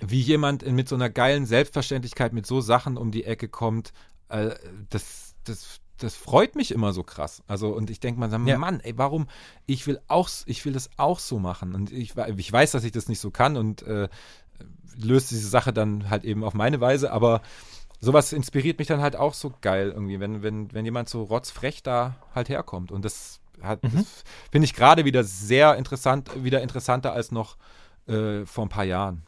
wie 0.00 0.20
jemand 0.20 0.62
in- 0.64 0.74
mit 0.74 0.88
so 0.88 0.96
einer 0.96 1.10
geilen 1.10 1.46
Selbstverständlichkeit 1.46 2.32
mit 2.32 2.46
so 2.46 2.60
Sachen 2.60 2.96
um 2.96 3.10
die 3.12 3.24
Ecke 3.24 3.46
kommt, 3.48 3.92
äh, 4.28 4.50
das, 4.90 5.34
das, 5.44 5.78
das 6.02 6.14
freut 6.14 6.56
mich 6.56 6.70
immer 6.72 6.92
so 6.92 7.02
krass. 7.02 7.42
Also, 7.46 7.68
und 7.68 7.90
ich 7.90 8.00
denke 8.00 8.18
mal, 8.20 8.30
Ja. 8.46 8.58
Mann, 8.58 8.80
ey, 8.80 8.96
warum? 8.98 9.28
Ich 9.66 9.86
will 9.86 10.00
auch, 10.08 10.28
ich 10.46 10.64
will 10.64 10.72
das 10.72 10.90
auch 10.96 11.18
so 11.18 11.38
machen. 11.38 11.74
Und 11.74 11.92
ich, 11.92 12.14
ich 12.36 12.52
weiß, 12.52 12.72
dass 12.72 12.84
ich 12.84 12.92
das 12.92 13.08
nicht 13.08 13.20
so 13.20 13.30
kann 13.30 13.56
und 13.56 13.82
äh, 13.82 14.08
löst 14.96 15.30
diese 15.30 15.48
Sache 15.48 15.72
dann 15.72 16.10
halt 16.10 16.24
eben 16.24 16.44
auf 16.44 16.54
meine 16.54 16.80
Weise, 16.80 17.12
aber 17.12 17.40
sowas 18.00 18.32
inspiriert 18.32 18.78
mich 18.78 18.88
dann 18.88 19.00
halt 19.00 19.16
auch 19.16 19.34
so 19.34 19.52
geil 19.60 19.90
irgendwie, 19.94 20.20
wenn, 20.20 20.42
wenn, 20.42 20.72
wenn 20.72 20.84
jemand 20.84 21.08
so 21.08 21.22
rotzfrech 21.22 21.82
da 21.82 22.16
halt 22.34 22.48
herkommt. 22.48 22.90
Und 22.92 23.04
das 23.04 23.40
hat, 23.62 23.82
Mhm. 23.84 24.04
finde 24.50 24.64
ich 24.64 24.74
gerade 24.74 25.04
wieder 25.04 25.22
sehr 25.24 25.76
interessant, 25.76 26.30
wieder 26.42 26.62
interessanter 26.62 27.12
als 27.12 27.30
noch 27.30 27.56
äh, 28.08 28.44
vor 28.44 28.66
ein 28.66 28.68
paar 28.68 28.84
Jahren. 28.84 29.22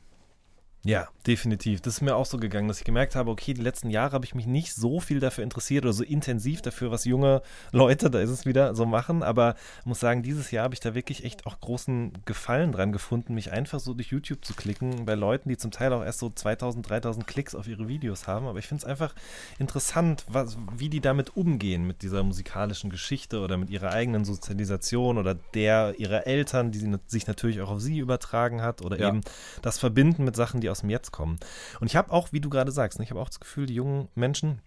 Ja, 0.87 1.09
definitiv. 1.27 1.81
Das 1.81 1.95
ist 1.95 2.01
mir 2.03 2.15
auch 2.15 2.27
so 2.27 2.37
gegangen, 2.37 2.69
dass 2.69 2.79
ich 2.79 2.85
gemerkt 2.85 3.17
habe, 3.17 3.31
okay, 3.31 3.55
die 3.55 3.63
letzten 3.63 3.89
Jahre 3.89 4.13
habe 4.13 4.27
ich 4.27 4.35
mich 4.35 4.47
nicht 4.47 4.75
so 4.75 5.01
viel 5.01 5.19
dafür 5.19 5.43
interessiert 5.43 5.85
oder 5.85 5.95
so 5.95 6.05
intensiv 6.05 6.61
dafür, 6.61 6.91
was 6.91 7.07
junge 7.07 7.41
Leute, 7.73 8.11
da 8.11 8.21
ist 8.21 8.29
es 8.29 8.45
wieder, 8.45 8.75
so 8.75 8.85
machen. 8.85 9.23
Aber 9.23 9.55
ich 9.81 9.87
muss 9.87 10.01
sagen, 10.01 10.23
dieses 10.23 10.51
Jahr 10.51 10.65
habe 10.65 10.75
ich 10.75 10.81
da 10.81 10.95
wirklich 10.95 11.25
echt 11.25 11.47
auch 11.47 11.59
großen 11.59 12.13
Gefallen 12.27 12.71
dran 12.73 12.93
gefunden, 12.93 13.35
mich 13.35 13.51
einfach 13.51 13.81
so 13.81 13.95
durch 13.95 14.09
YouTube 14.09 14.45
zu 14.45 14.53
klicken 14.53 15.07
bei 15.07 15.15
Leuten, 15.15 15.49
die 15.49 15.57
zum 15.57 15.71
Teil 15.71 15.91
auch 15.95 16.05
erst 16.05 16.19
so 16.19 16.29
2000, 16.29 16.87
3000 16.89 17.27
Klicks 17.27 17.55
auf 17.55 17.67
ihre 17.67 17.89
Videos 17.89 18.27
haben. 18.27 18.47
Aber 18.47 18.59
ich 18.59 18.67
finde 18.67 18.83
es 18.83 18.85
einfach 18.85 19.15
interessant, 19.59 20.27
was, 20.29 20.59
wie 20.77 20.91
die 20.91 21.01
damit 21.01 21.35
umgehen, 21.35 21.87
mit 21.87 22.03
dieser 22.03 22.23
musikalischen 22.23 22.91
Geschichte 22.91 23.41
oder 23.41 23.57
mit 23.57 23.71
ihrer 23.71 23.91
eigenen 23.91 24.27
Sozialisation 24.27 25.17
oder 25.17 25.35
der 25.55 25.95
ihrer 25.97 26.27
Eltern, 26.27 26.73
die 26.73 26.79
sie, 26.79 26.95
sich 27.07 27.27
natürlich 27.27 27.63
auch 27.63 27.71
auf 27.71 27.81
sie 27.81 27.99
übertragen 27.99 28.61
hat 28.61 28.83
oder 28.83 28.99
Ja. 29.01 29.09
eben 29.09 29.23
das 29.63 29.79
Verbinden 29.79 30.25
mit 30.25 30.37
Sachen, 30.37 30.61
die 30.61 30.69
aus 30.69 30.74
dem 30.81 30.91
Jetzt 30.91 31.13
kommen. 31.13 31.39
Und 31.81 31.87
ich 31.87 31.97
habe 31.97 32.13
auch, 32.13 32.33
wie 32.33 32.41
du 32.41 32.51
gerade 32.51 32.73
sagst, 32.73 32.99
ne, 32.99 33.05
ich 33.05 33.11
habe 33.11 33.21
auch 33.21 33.29
das 33.29 33.41
Gefühl, 33.41 33.67
die 33.67 33.75
jungen 33.75 34.09
Menschen, 34.15 34.61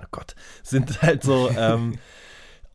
oh 0.00 0.06
Gott, 0.10 0.34
sind 0.62 1.02
halt 1.02 1.22
so 1.22 1.50
ähm, 1.50 1.98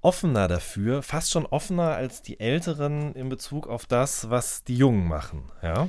offener 0.02 0.48
dafür, 0.48 1.02
fast 1.02 1.32
schon 1.32 1.46
offener 1.46 1.96
als 1.96 2.22
die 2.22 2.40
Älteren 2.40 3.14
in 3.16 3.30
Bezug 3.30 3.68
auf 3.68 3.86
das, 3.86 4.30
was 4.30 4.64
die 4.64 4.78
Jungen 4.78 5.08
machen. 5.08 5.44
Ja, 5.62 5.88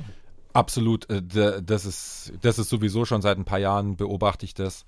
Absolut, 0.53 1.07
äh, 1.11 1.21
das 1.61 1.85
ist, 1.85 2.33
das 2.41 2.57
ist 2.57 2.69
sowieso 2.69 3.05
schon 3.05 3.21
seit 3.21 3.37
ein 3.37 3.45
paar 3.45 3.59
Jahren 3.59 3.95
beobachte 3.95 4.43
ich 4.43 4.55
das. 4.55 4.85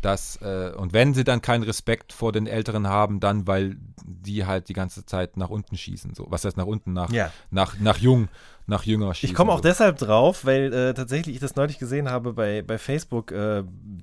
Dass, 0.00 0.36
äh, 0.40 0.72
und 0.74 0.94
wenn 0.94 1.12
sie 1.12 1.22
dann 1.22 1.42
keinen 1.42 1.64
Respekt 1.64 2.14
vor 2.14 2.32
den 2.32 2.46
Älteren 2.46 2.88
haben, 2.88 3.20
dann 3.20 3.46
weil 3.46 3.76
die 4.04 4.46
halt 4.46 4.70
die 4.70 4.72
ganze 4.72 5.04
Zeit 5.04 5.36
nach 5.36 5.50
unten 5.50 5.76
schießen. 5.76 6.14
So. 6.14 6.26
Was 6.30 6.46
heißt 6.46 6.56
nach 6.56 6.64
unten? 6.66 6.94
Nach, 6.94 7.10
Ja. 7.12 7.30
nach, 7.50 7.78
nach 7.78 7.98
jung, 7.98 8.28
nach 8.72 8.84
jünger 8.84 9.14
schießen. 9.14 9.30
Ich 9.30 9.34
komme 9.34 9.52
auch 9.52 9.60
deshalb 9.60 9.98
drauf, 9.98 10.44
weil 10.44 10.72
äh, 10.72 10.94
tatsächlich 10.94 11.36
ich 11.36 11.40
das 11.40 11.54
neulich 11.54 11.78
gesehen 11.78 12.10
habe 12.10 12.32
bei, 12.32 12.62
bei 12.62 12.78
Facebook, 12.78 13.30
äh, 13.30 13.62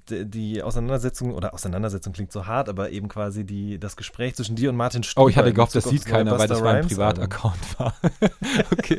die 0.10 0.64
Auseinandersetzung, 0.64 1.34
oder 1.34 1.54
Auseinandersetzung 1.54 2.14
klingt 2.14 2.32
so 2.32 2.46
hart, 2.46 2.70
aber 2.70 2.92
eben 2.92 3.10
quasi 3.10 3.44
die, 3.44 3.80
das 3.80 3.98
Gespräch 3.98 4.36
zwischen 4.36 4.56
dir 4.56 4.70
und 4.70 4.76
Martin 4.78 5.04
Stuber. 5.04 5.26
Oh, 5.26 5.30
ich 5.30 5.38
hatte 5.38 5.52
gehofft, 5.52 5.76
das 5.76 5.86
sieht 5.86 6.06
keiner, 6.06 6.38
weil 6.40 6.48
das 6.48 6.62
mein. 6.62 6.88
Privataccount 6.88 7.60
war. 7.80 7.94
okay. 8.72 8.98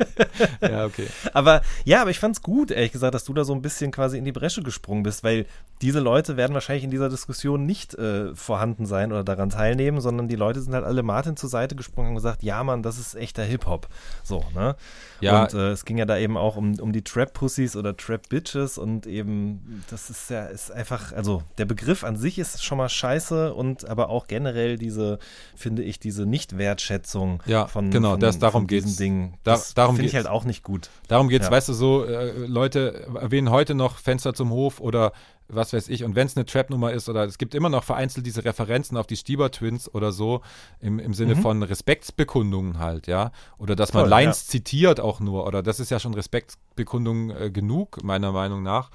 Ja, 0.61 0.85
okay. 0.85 1.07
Aber 1.33 1.61
ja, 1.85 2.01
aber 2.01 2.11
ich 2.11 2.19
fand's 2.19 2.41
gut, 2.41 2.71
ehrlich 2.71 2.91
gesagt, 2.91 3.15
dass 3.15 3.23
du 3.23 3.33
da 3.33 3.43
so 3.43 3.53
ein 3.53 3.61
bisschen 3.61 3.91
quasi 3.91 4.17
in 4.17 4.25
die 4.25 4.31
Bresche 4.31 4.61
gesprungen 4.61 5.03
bist, 5.03 5.23
weil 5.23 5.45
diese 5.81 5.99
Leute 5.99 6.37
werden 6.37 6.53
wahrscheinlich 6.53 6.83
in 6.83 6.91
dieser 6.91 7.09
Diskussion 7.09 7.65
nicht 7.65 7.95
äh, 7.95 8.35
vorhanden 8.35 8.85
sein 8.85 9.11
oder 9.11 9.23
daran 9.23 9.49
teilnehmen, 9.49 10.01
sondern 10.01 10.27
die 10.27 10.35
Leute 10.35 10.61
sind 10.61 10.73
halt 10.73 10.85
alle 10.85 11.03
Martin 11.03 11.37
zur 11.37 11.49
Seite 11.49 11.75
gesprungen 11.75 12.09
und 12.09 12.15
gesagt, 12.15 12.43
ja 12.43 12.63
Mann, 12.63 12.83
das 12.83 12.99
ist 12.99 13.15
echter 13.15 13.43
Hip-Hop. 13.43 13.87
So, 14.23 14.43
ne? 14.53 14.75
Ja. 15.21 15.43
Und 15.43 15.53
äh, 15.61 15.71
es 15.71 15.85
ging 15.85 15.97
ja 15.97 16.05
da 16.05 16.17
eben 16.17 16.37
auch 16.37 16.55
um, 16.57 16.79
um 16.79 16.91
die 16.91 17.03
Trap-Pussies 17.03 17.75
oder 17.75 17.95
Trap-Bitches 17.95 18.77
und 18.77 19.05
eben, 19.07 19.83
das 19.89 20.09
ist 20.09 20.29
ja, 20.29 20.45
ist 20.45 20.71
einfach, 20.71 21.13
also 21.13 21.43
der 21.57 21.65
Begriff 21.65 22.03
an 22.03 22.15
sich 22.17 22.39
ist 22.39 22.63
schon 22.63 22.77
mal 22.77 22.89
scheiße 22.89 23.53
und 23.53 23.87
aber 23.87 24.09
auch 24.09 24.27
generell 24.27 24.77
diese, 24.77 25.19
finde 25.55 25.83
ich, 25.83 25.99
diese 25.99 26.25
Nicht-Wertschätzung 26.25 27.43
Ja, 27.45 27.67
von, 27.67 27.91
genau, 27.91 28.11
von, 28.11 28.19
das- 28.19 28.39
darum 28.39 28.61
von 28.63 28.67
diesem 28.67 28.87
geht's. 28.87 28.97
Ding. 28.97 29.33
Da- 29.43 29.51
Das 29.51 29.73
darum 29.73 29.95
finde 29.95 30.09
ich 30.09 30.15
halt 30.15 30.27
auch 30.27 30.43
nicht 30.45 30.63
gut. 30.63 30.89
Darum 31.07 31.29
geht's, 31.29 31.45
Ja. 31.45 31.51
weißt 31.51 31.69
du, 31.69 31.73
so 31.73 32.05
äh, 32.05 32.31
Leute 32.45 33.07
erwähnen 33.19 33.49
heute 33.49 33.75
noch 33.75 33.97
Fenster 33.97 34.33
zum 34.33 34.49
Hof 34.51 34.79
oder 34.79 35.11
was 35.53 35.73
weiß 35.73 35.89
ich. 35.89 36.03
Und 36.03 36.15
wenn 36.15 36.27
es 36.27 36.35
eine 36.35 36.45
Trap-Nummer 36.45 36.91
ist 36.91 37.09
oder 37.09 37.25
es 37.25 37.37
gibt 37.37 37.55
immer 37.55 37.69
noch 37.69 37.83
vereinzelt 37.83 38.25
diese 38.25 38.45
Referenzen 38.45 38.97
auf 38.97 39.07
die 39.07 39.17
Stieber 39.17 39.51
Twins 39.51 39.93
oder 39.93 40.11
so 40.11 40.41
im, 40.79 40.99
im 40.99 41.13
Sinne 41.13 41.35
von 41.35 41.63
Respektsbekundungen 41.63 42.79
halt, 42.79 43.07
ja. 43.07 43.31
Oder 43.57 43.75
dass 43.75 43.93
man 43.93 44.03
Voll, 44.03 44.09
Lines 44.09 44.47
zitiert 44.47 44.99
auch 44.99 45.19
nur. 45.19 45.45
Oder 45.45 45.63
das 45.63 45.79
ist 45.79 45.91
ja 45.91 45.99
schon 45.99 46.13
Respektsbekundung 46.13 47.31
äh, 47.31 47.51
genug, 47.51 48.03
meiner 48.03 48.31
Meinung 48.31 48.63
nach. 48.63 48.91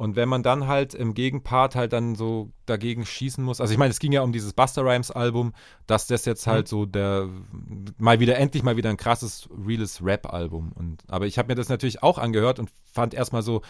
Und 0.00 0.16
wenn 0.16 0.30
man 0.30 0.42
dann 0.42 0.66
halt 0.66 0.94
im 0.94 1.12
Gegenpart 1.12 1.74
halt 1.74 1.92
dann 1.92 2.14
so 2.14 2.48
dagegen 2.64 3.04
schießen 3.04 3.44
muss, 3.44 3.60
also 3.60 3.70
ich 3.70 3.78
meine, 3.78 3.90
es 3.90 3.98
ging 3.98 4.12
ja 4.12 4.22
um 4.22 4.32
dieses 4.32 4.54
Buster 4.54 4.82
Rhymes 4.82 5.10
Album, 5.10 5.52
dass 5.86 6.06
das 6.06 6.24
jetzt 6.24 6.46
halt 6.46 6.68
so 6.68 6.86
der 6.86 7.28
mal 7.98 8.18
wieder 8.18 8.38
endlich 8.38 8.62
mal 8.62 8.78
wieder 8.78 8.88
ein 8.88 8.96
krasses 8.96 9.46
reales 9.62 10.02
Rap 10.02 10.32
Album 10.32 10.72
und 10.74 11.02
aber 11.06 11.26
ich 11.26 11.36
habe 11.36 11.48
mir 11.48 11.54
das 11.54 11.68
natürlich 11.68 12.02
auch 12.02 12.16
angehört 12.16 12.58
und 12.58 12.70
fand 12.90 13.12
erstmal 13.12 13.42
so 13.42 13.60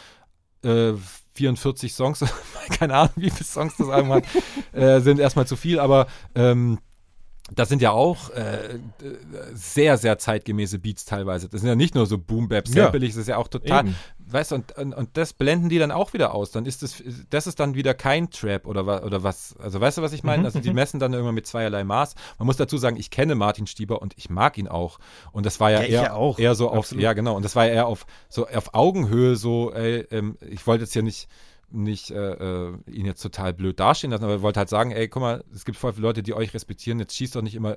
äh, 0.62 0.92
44 1.40 1.94
Songs, 1.94 2.22
keine 2.78 2.94
Ahnung, 2.94 3.12
wie 3.16 3.30
viele 3.30 3.44
Songs 3.44 3.74
das 3.78 3.88
Album 3.88 4.12
hat, 4.12 4.24
äh, 4.72 5.00
sind 5.00 5.18
erstmal 5.18 5.46
zu 5.46 5.56
viel, 5.56 5.80
aber 5.80 6.06
ähm, 6.34 6.78
das 7.54 7.68
sind 7.70 7.80
ja 7.80 7.92
auch 7.92 8.28
äh, 8.30 8.74
äh, 8.74 8.78
sehr, 9.54 9.96
sehr 9.96 10.18
zeitgemäße 10.18 10.78
Beats 10.78 11.06
teilweise. 11.06 11.48
Das 11.48 11.62
sind 11.62 11.68
ja 11.68 11.74
nicht 11.74 11.94
nur 11.94 12.06
so 12.06 12.18
Boom-Bap, 12.18 12.68
Ja. 12.68 12.84
Sampelig, 12.84 13.12
das 13.12 13.22
ist 13.22 13.28
ja 13.28 13.38
auch 13.38 13.48
total, 13.48 13.86
Eben. 13.86 13.96
Weißt 14.32 14.50
du, 14.50 14.54
und, 14.56 14.72
und, 14.76 14.92
und 14.94 15.16
das 15.16 15.32
blenden 15.32 15.68
die 15.68 15.78
dann 15.78 15.90
auch 15.90 16.12
wieder 16.12 16.34
aus. 16.34 16.50
Dann 16.50 16.66
ist 16.66 16.82
das, 16.82 17.02
das 17.30 17.46
ist 17.46 17.60
dann 17.60 17.74
wieder 17.74 17.94
kein 17.94 18.30
Trap 18.30 18.66
oder, 18.66 18.86
wa- 18.86 19.02
oder 19.02 19.22
was. 19.22 19.56
Also 19.58 19.80
weißt 19.80 19.98
du, 19.98 20.02
was 20.02 20.12
ich 20.12 20.22
meine? 20.22 20.44
Also 20.44 20.60
die 20.60 20.72
messen 20.72 21.00
dann 21.00 21.12
irgendwann 21.12 21.34
mit 21.34 21.46
zweierlei 21.46 21.84
Maß. 21.84 22.14
Man 22.38 22.46
muss 22.46 22.56
dazu 22.56 22.78
sagen, 22.78 22.96
ich 22.96 23.10
kenne 23.10 23.34
Martin 23.34 23.66
Stieber 23.66 24.02
und 24.02 24.14
ich 24.16 24.30
mag 24.30 24.58
ihn 24.58 24.68
auch. 24.68 24.98
Und 25.32 25.46
das 25.46 25.60
war 25.60 25.70
ja, 25.70 25.80
Ja, 25.82 25.86
eher, 25.86 26.02
ja 26.02 26.12
auch. 26.14 26.38
eher 26.38 26.54
so 26.54 26.70
auf, 26.70 26.78
Absolut. 26.78 27.02
ja 27.04 27.12
genau, 27.12 27.36
und 27.36 27.44
das 27.44 27.56
war 27.56 27.66
ja 27.66 27.72
eher 27.72 27.86
auf 27.86 28.06
so 28.28 28.46
auf 28.46 28.74
Augenhöhe, 28.74 29.36
so, 29.36 29.72
ey, 29.72 30.06
ähm, 30.10 30.36
ich 30.48 30.66
wollte 30.66 30.84
jetzt 30.84 30.92
hier 30.92 31.02
nicht 31.02 31.28
nicht 31.72 32.10
äh, 32.10 32.32
äh, 32.32 32.72
ihn 32.90 33.06
jetzt 33.06 33.22
total 33.22 33.54
blöd 33.54 33.78
dastehen 33.78 34.10
lassen, 34.10 34.24
aber 34.24 34.32
er 34.32 34.42
wollte 34.42 34.58
halt 34.58 34.68
sagen, 34.68 34.90
ey, 34.90 35.06
guck 35.06 35.22
mal, 35.22 35.44
es 35.54 35.64
gibt 35.64 35.78
voll 35.78 35.92
viele 35.92 36.04
Leute, 36.08 36.20
die 36.24 36.34
euch 36.34 36.52
respektieren, 36.52 36.98
jetzt 36.98 37.14
schießt 37.14 37.36
doch 37.36 37.42
nicht 37.42 37.54
immer 37.54 37.76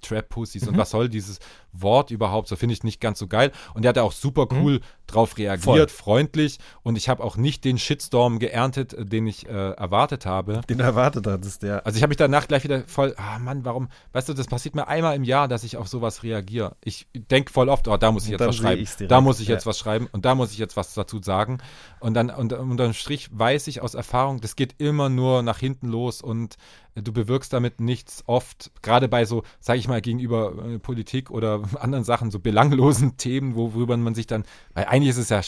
Trap-Pussies 0.00 0.62
Mhm. 0.62 0.68
und 0.70 0.78
was 0.78 0.90
soll 0.90 1.08
dieses 1.08 1.38
Wort 1.72 2.10
überhaupt, 2.10 2.48
so 2.48 2.56
finde 2.56 2.72
ich 2.72 2.84
nicht 2.84 3.00
ganz 3.00 3.18
so 3.18 3.26
geil. 3.26 3.52
Und 3.74 3.84
er 3.84 3.90
hat 3.90 3.96
ja 3.96 4.02
auch 4.02 4.12
super 4.12 4.46
Mhm. 4.50 4.80
Drauf 5.06 5.36
reagiert, 5.38 5.90
freundlich 5.90 6.58
und 6.82 6.96
ich 6.96 7.08
habe 7.08 7.22
auch 7.22 7.36
nicht 7.36 7.64
den 7.64 7.78
Shitstorm 7.78 8.38
geerntet, 8.38 8.94
äh, 8.94 9.04
den 9.04 9.26
ich 9.26 9.46
äh, 9.46 9.50
erwartet 9.72 10.26
habe. 10.26 10.62
Den 10.68 10.80
erwartet 10.80 11.26
hattest, 11.26 11.62
ja. 11.62 11.78
Also 11.78 11.96
ich 11.96 12.02
habe 12.02 12.10
mich 12.10 12.16
danach 12.16 12.48
gleich 12.48 12.64
wieder 12.64 12.84
voll, 12.86 13.14
ah 13.16 13.38
Mann, 13.38 13.64
warum, 13.64 13.88
weißt 14.12 14.28
du, 14.28 14.34
das 14.34 14.46
passiert 14.46 14.74
mir 14.74 14.88
einmal 14.88 15.14
im 15.16 15.24
Jahr, 15.24 15.48
dass 15.48 15.64
ich 15.64 15.76
auf 15.76 15.88
sowas 15.88 16.22
reagiere. 16.22 16.76
Ich 16.82 17.06
denke 17.14 17.52
voll 17.52 17.68
oft, 17.68 17.88
oh, 17.88 17.96
da 17.96 18.12
muss 18.12 18.24
ich 18.24 18.30
jetzt 18.30 18.46
was 18.46 18.56
schreiben, 18.56 18.84
direkt, 18.84 19.10
da 19.10 19.20
muss 19.20 19.40
ich 19.40 19.48
jetzt 19.48 19.64
ja. 19.64 19.70
was 19.70 19.78
schreiben 19.78 20.08
und 20.12 20.24
da 20.24 20.34
muss 20.34 20.52
ich 20.52 20.58
jetzt 20.58 20.76
was 20.76 20.94
dazu 20.94 21.22
sagen. 21.22 21.58
Und 22.00 22.14
dann 22.14 22.30
und, 22.30 22.52
unterm 22.52 22.92
Strich 22.92 23.28
weiß 23.32 23.66
ich 23.66 23.80
aus 23.82 23.94
Erfahrung, 23.94 24.40
das 24.40 24.56
geht 24.56 24.74
immer 24.78 25.08
nur 25.08 25.42
nach 25.42 25.58
hinten 25.58 25.88
los 25.88 26.22
und 26.22 26.56
du 26.94 27.12
bewirkst 27.12 27.52
damit 27.52 27.80
nichts 27.80 28.22
oft, 28.26 28.70
gerade 28.82 29.08
bei 29.08 29.24
so, 29.24 29.42
sage 29.60 29.78
ich 29.78 29.88
mal, 29.88 30.00
gegenüber 30.00 30.54
äh, 30.66 30.78
Politik 30.78 31.30
oder 31.30 31.62
anderen 31.80 32.04
Sachen, 32.04 32.30
so 32.30 32.38
belanglosen 32.38 33.16
Themen, 33.16 33.54
worüber 33.54 33.96
man 33.96 34.14
sich 34.14 34.26
dann, 34.26 34.44
weil 34.74 34.84
eigentlich 34.86 35.10
ist 35.10 35.18
es 35.18 35.28
ja, 35.30 35.40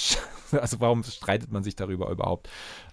also 0.63 0.81
warum 0.81 1.03
streitet 1.05 1.51
man 1.53 1.63
sich 1.63 1.77
darüber 1.77 2.11
überhaupt? 2.11 2.49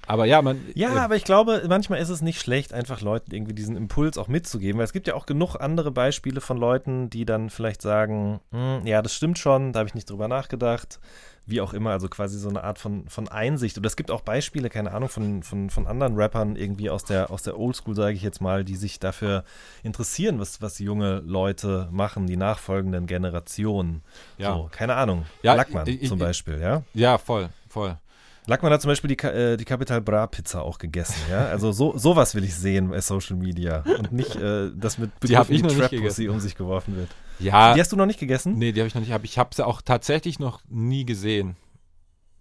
Aber 0.05 0.25
ja, 0.25 0.41
man. 0.41 0.59
Ja, 0.75 0.93
äh, 0.95 0.99
aber 0.99 1.15
ich 1.15 1.23
glaube, 1.23 1.63
manchmal 1.69 1.99
ist 1.99 2.09
es 2.09 2.21
nicht 2.21 2.39
schlecht, 2.41 2.73
einfach 2.73 3.01
Leuten 3.01 3.33
irgendwie 3.33 3.53
diesen 3.53 3.75
Impuls 3.77 4.17
auch 4.17 4.27
mitzugeben, 4.27 4.77
weil 4.77 4.85
es 4.85 4.93
gibt 4.93 5.07
ja 5.07 5.13
auch 5.15 5.25
genug 5.25 5.55
andere 5.55 5.91
Beispiele 5.91 6.41
von 6.41 6.57
Leuten, 6.57 7.09
die 7.09 7.25
dann 7.25 7.49
vielleicht 7.49 7.81
sagen, 7.81 8.39
"Hm, 8.51 8.85
ja, 8.85 9.01
das 9.01 9.13
stimmt 9.15 9.39
schon, 9.39 9.71
da 9.73 9.79
habe 9.79 9.87
ich 9.87 9.95
nicht 9.95 10.09
drüber 10.09 10.27
nachgedacht, 10.27 10.99
wie 11.45 11.59
auch 11.59 11.73
immer, 11.73 11.91
also 11.91 12.07
quasi 12.07 12.37
so 12.39 12.47
eine 12.47 12.63
Art 12.63 12.79
von, 12.79 13.07
von 13.09 13.27
Einsicht. 13.27 13.77
Oder 13.77 13.87
es 13.87 13.97
gibt 13.97 14.11
auch 14.11 14.21
Beispiele, 14.21 14.69
keine 14.69 14.93
Ahnung, 14.93 15.09
von, 15.09 15.43
von, 15.43 15.69
von 15.69 15.87
anderen 15.87 16.15
Rappern 16.15 16.55
irgendwie 16.55 16.89
aus 16.89 17.03
der, 17.03 17.31
aus 17.31 17.43
der 17.43 17.59
Oldschool, 17.59 17.95
sage 17.95 18.15
ich 18.15 18.21
jetzt 18.23 18.39
mal, 18.41 18.63
die 18.63 18.77
sich 18.77 18.97
dafür 18.99 19.43
interessieren, 19.83 20.39
was, 20.39 20.61
was 20.61 20.79
junge 20.79 21.19
Leute 21.25 21.89
machen, 21.91 22.27
die 22.27 22.37
nachfolgenden 22.37 23.07
Generationen. 23.07 24.03
Ja. 24.37 24.53
So, 24.53 24.69
keine 24.71 24.95
Ahnung. 24.95 25.25
Ja, 25.41 25.53
Lackmann 25.53 25.85
ich- 25.87 26.03
ich- 26.03 26.09
zum 26.09 26.19
Beispiel, 26.19 26.59
ja. 26.61 26.83
ja, 26.93 27.17
voll, 27.17 27.49
voll. 27.73 27.97
Lackmann 28.45 28.73
hat 28.73 28.81
zum 28.81 28.89
Beispiel 28.89 29.15
die, 29.15 29.23
äh, 29.25 29.55
die 29.55 29.63
Capital 29.63 30.01
Bra 30.01 30.27
Pizza 30.27 30.63
auch 30.63 30.77
gegessen, 30.77 31.15
ja. 31.31 31.45
Also 31.45 31.71
so, 31.71 31.97
sowas 31.97 32.35
will 32.35 32.43
ich 32.43 32.53
sehen 32.55 32.89
bei 32.89 32.99
Social 32.99 33.37
Media 33.37 33.83
und 33.97 34.11
nicht, 34.11 34.35
äh, 34.35 34.69
dass 34.75 34.97
mit 34.97 35.11
Die 35.23 35.27
Begriffen 35.27 35.55
ich 35.55 35.59
wie 35.59 35.63
noch 35.63 35.69
nicht 35.69 35.79
Trap 35.79 35.89
Pussy 35.91 35.97
gegessen. 35.97 36.29
um 36.29 36.39
sich 36.41 36.55
geworfen 36.55 36.95
wird. 36.97 37.09
Ja, 37.39 37.73
Die 37.73 37.79
hast 37.79 37.91
du 37.91 37.95
noch 37.95 38.05
nicht 38.05 38.19
gegessen? 38.19 38.57
Nee, 38.57 38.71
die 38.73 38.81
habe 38.81 38.87
ich 38.87 38.95
noch 38.95 39.01
nicht. 39.01 39.13
Ich 39.23 39.37
habe 39.37 39.55
sie 39.55 39.65
auch 39.65 39.81
tatsächlich 39.81 40.39
noch 40.39 40.59
nie 40.69 41.05
gesehen. 41.05 41.55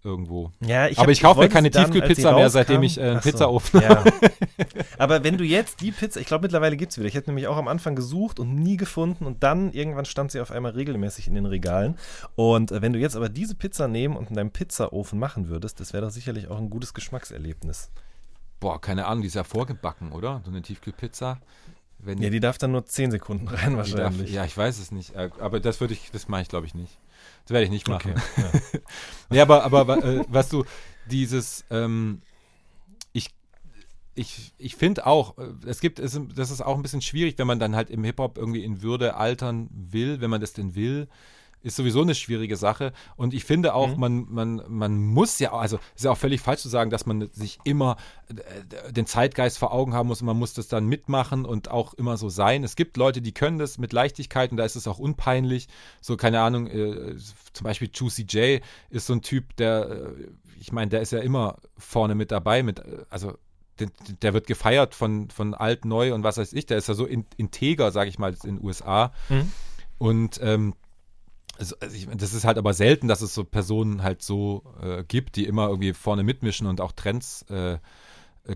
Irgendwo. 0.05 0.51
Ja, 0.59 0.89
Aber 0.97 1.11
ich 1.13 1.21
kaufe 1.21 1.39
mir 1.39 1.47
keine 1.47 1.71
Tiefkühlpizza 1.71 2.33
mehr, 2.33 2.49
seitdem 2.49 2.83
ich, 2.83 2.97
äh, 2.97 3.03
einen 3.03 3.21
so, 3.21 3.29
Pizzaofen 3.29 3.81
Ja. 3.81 4.03
Aber 4.97 5.23
wenn 5.23 5.37
du 5.37 5.45
jetzt 5.45 5.79
die 5.79 5.91
Pizza, 5.91 6.19
ich 6.19 6.27
glaube 6.27 6.41
mittlerweile 6.43 6.75
gibt 6.75 6.91
es 6.91 6.97
wieder. 6.97 7.07
Ich 7.07 7.15
hätte 7.15 7.29
nämlich 7.29 7.47
auch 7.47 7.55
am 7.55 7.69
Anfang 7.69 7.95
gesucht 7.95 8.39
und 8.41 8.53
nie 8.53 8.75
gefunden 8.75 9.25
und 9.25 9.43
dann 9.43 9.71
irgendwann 9.71 10.03
stand 10.03 10.31
sie 10.31 10.41
auf 10.41 10.51
einmal 10.51 10.73
regelmäßig 10.73 11.27
in 11.27 11.35
den 11.35 11.45
Regalen. 11.45 11.97
Und 12.35 12.73
äh, 12.73 12.81
wenn 12.81 12.91
du 12.91 12.99
jetzt 12.99 13.15
aber 13.15 13.29
diese 13.29 13.55
Pizza 13.55 13.87
nehmen 13.87 14.17
und 14.17 14.29
in 14.29 14.35
deinem 14.35 14.51
Pizzaofen 14.51 15.17
machen 15.17 15.47
würdest, 15.47 15.79
das 15.79 15.93
wäre 15.93 16.03
doch 16.05 16.11
sicherlich 16.11 16.49
auch 16.49 16.57
ein 16.57 16.69
gutes 16.69 16.93
Geschmackserlebnis. 16.93 17.89
Boah, 18.59 18.81
keine 18.81 19.05
Ahnung, 19.05 19.21
die 19.21 19.27
ist 19.27 19.35
ja 19.35 19.45
vorgebacken, 19.45 20.11
oder? 20.11 20.41
So 20.43 20.51
eine 20.51 20.61
Tiefkühlpizza. 20.61 21.39
Wenn 21.99 22.21
Ja, 22.21 22.29
die 22.29 22.41
darf 22.41 22.57
dann 22.57 22.73
nur 22.73 22.85
10 22.85 23.11
Sekunden 23.11 23.47
rein 23.49 23.71
die 23.71 23.75
darf, 23.77 23.91
wahrscheinlich. 23.93 24.33
ja, 24.33 24.43
ich 24.43 24.57
weiß 24.57 24.79
es 24.79 24.91
nicht. 24.91 25.15
Äh, 25.15 25.29
Aber 25.39 25.61
das 25.61 25.79
würde 25.79 25.93
ich, 25.93 26.11
das 26.11 26.27
mache 26.27 26.41
ich 26.41 26.49
glaube 26.49 26.65
ich 26.65 26.75
nicht. 26.75 26.97
Das 27.45 27.53
werde 27.53 27.65
ich 27.65 27.71
nicht 27.71 27.87
machen. 27.87 28.11
Okay. 28.11 28.41
Ja. 28.73 28.79
Nee, 29.29 29.41
aber, 29.41 29.63
aber 29.63 30.03
äh, 30.03 30.23
weißt 30.27 30.53
du, 30.53 30.63
dieses, 31.09 31.65
ähm, 31.71 32.21
ich, 33.13 33.29
ich, 34.13 34.53
ich 34.59 34.75
finde 34.75 35.07
auch, 35.07 35.37
äh, 35.39 35.47
es 35.65 35.79
gibt, 35.79 35.97
es, 35.97 36.19
das 36.35 36.51
ist 36.51 36.61
auch 36.61 36.75
ein 36.75 36.83
bisschen 36.83 37.01
schwierig, 37.01 37.39
wenn 37.39 37.47
man 37.47 37.57
dann 37.57 37.75
halt 37.75 37.89
im 37.89 38.03
Hip-Hop 38.03 38.37
irgendwie 38.37 38.63
in 38.63 38.83
Würde 38.83 39.15
altern 39.15 39.69
will, 39.71 40.21
wenn 40.21 40.29
man 40.29 40.39
das 40.39 40.53
denn 40.53 40.75
will 40.75 41.07
ist 41.63 41.77
sowieso 41.77 42.01
eine 42.01 42.13
schwierige 42.13 42.57
Sache. 42.57 42.93
Und 43.15 43.33
ich 43.33 43.45
finde 43.45 43.73
auch, 43.73 43.95
mhm. 43.95 43.99
man, 43.99 44.25
man, 44.29 44.61
man 44.67 44.97
muss 44.97 45.39
ja, 45.39 45.53
also 45.53 45.79
ist 45.95 46.05
ja 46.05 46.11
auch 46.11 46.17
völlig 46.17 46.41
falsch 46.41 46.61
zu 46.61 46.69
sagen, 46.69 46.89
dass 46.89 47.05
man 47.05 47.29
sich 47.31 47.57
immer 47.63 47.97
äh, 48.27 48.91
den 48.91 49.05
Zeitgeist 49.05 49.57
vor 49.57 49.73
Augen 49.73 49.93
haben 49.93 50.07
muss 50.07 50.21
und 50.21 50.27
man 50.27 50.37
muss 50.37 50.53
das 50.53 50.67
dann 50.67 50.85
mitmachen 50.85 51.45
und 51.45 51.71
auch 51.71 51.93
immer 51.93 52.17
so 52.17 52.29
sein. 52.29 52.63
Es 52.63 52.75
gibt 52.75 52.97
Leute, 52.97 53.21
die 53.21 53.31
können 53.31 53.57
das 53.57 53.77
mit 53.77 53.93
Leichtigkeit 53.93 54.51
und 54.51 54.57
da 54.57 54.65
ist 54.65 54.75
es 54.75 54.87
auch 54.87 54.99
unpeinlich. 54.99 55.67
So, 56.01 56.17
keine 56.17 56.41
Ahnung, 56.41 56.67
äh, 56.67 57.15
zum 57.53 57.63
Beispiel 57.63 57.89
Juicy 57.93 58.23
J 58.23 58.61
ist 58.89 59.07
so 59.07 59.13
ein 59.13 59.21
Typ, 59.21 59.55
der, 59.55 59.89
äh, 59.89 60.27
ich 60.59 60.71
meine, 60.71 60.89
der 60.89 61.01
ist 61.01 61.11
ja 61.11 61.19
immer 61.19 61.57
vorne 61.77 62.13
mit 62.13 62.31
dabei, 62.31 62.61
mit, 62.61 62.79
äh, 62.79 63.05
also 63.09 63.37
der 64.21 64.33
wird 64.33 64.47
gefeiert 64.47 64.93
von, 64.93 65.29
von 65.29 65.53
alt, 65.53 65.83
neu 65.85 66.13
und 66.13 66.23
was 66.23 66.37
weiß 66.37 66.53
ich. 66.53 66.65
Der 66.67 66.77
ist 66.77 66.87
ja 66.87 66.93
so 66.93 67.05
in, 67.05 67.25
integer, 67.37 67.91
sage 67.91 68.09
ich 68.09 68.19
mal, 68.19 68.35
in 68.43 68.57
den 68.57 68.63
USA. 68.63 69.11
Mhm. 69.29 69.51
Und 69.97 70.39
ähm, 70.43 70.75
also, 71.57 71.75
also 71.79 71.95
ich, 71.95 72.07
das 72.07 72.33
ist 72.33 72.45
halt 72.45 72.57
aber 72.57 72.73
selten, 72.73 73.07
dass 73.07 73.21
es 73.21 73.33
so 73.33 73.43
Personen 73.43 74.03
halt 74.03 74.21
so 74.21 74.63
äh, 74.81 75.03
gibt, 75.03 75.35
die 75.35 75.45
immer 75.45 75.67
irgendwie 75.67 75.93
vorne 75.93 76.23
mitmischen 76.23 76.67
und 76.67 76.81
auch 76.81 76.91
Trends 76.91 77.45
äh, 77.49 77.73
äh 77.73 77.79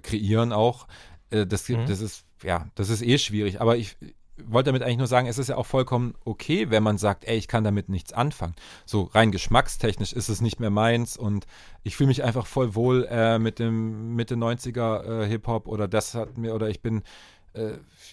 kreieren 0.02 0.52
auch. 0.52 0.88
Äh, 1.30 1.46
das, 1.46 1.68
mhm. 1.70 1.86
das 1.86 2.02
ist, 2.02 2.26
ja, 2.44 2.68
das 2.76 2.90
ist 2.90 3.02
eh 3.02 3.18
schwierig. 3.18 3.62
Aber 3.62 3.78
ich 3.78 3.98
wollte 4.46 4.68
damit 4.68 4.84
eigentlich 4.84 4.98
nur 4.98 5.08
sagen, 5.08 5.28
es 5.28 5.38
ist 5.38 5.50
ja 5.50 5.58
auch 5.58 5.66
vollkommen 5.66 6.14
okay, 6.24 6.70
wenn 6.70 6.84
man 6.84 6.98
sagt, 6.98 7.26
ey, 7.26 7.38
ich 7.38 7.48
kann 7.48 7.64
damit 7.64 7.90
nichts 7.90 8.14
anfangen. 8.14 8.56
So 8.86 9.04
rein 9.04 9.32
geschmackstechnisch 9.32 10.14
ist 10.14 10.30
es 10.30 10.42
nicht 10.42 10.60
mehr 10.60 10.70
meins 10.70 11.18
und 11.18 11.48
ich 11.84 11.96
fühle 11.96 12.08
mich 12.08 12.24
einfach 12.24 12.46
voll 12.46 12.76
wohl 12.76 13.08
äh, 13.10 13.40
mit 13.40 13.60
dem 13.60 14.16
Mitte 14.16 14.36
90er 14.36 15.24
äh, 15.24 15.28
Hip-Hop 15.28 15.68
oder 15.68 15.88
das 15.88 16.14
hat 16.14 16.38
mir, 16.38 16.54
oder 16.54 16.70
ich 16.70 16.82
bin 16.82 17.04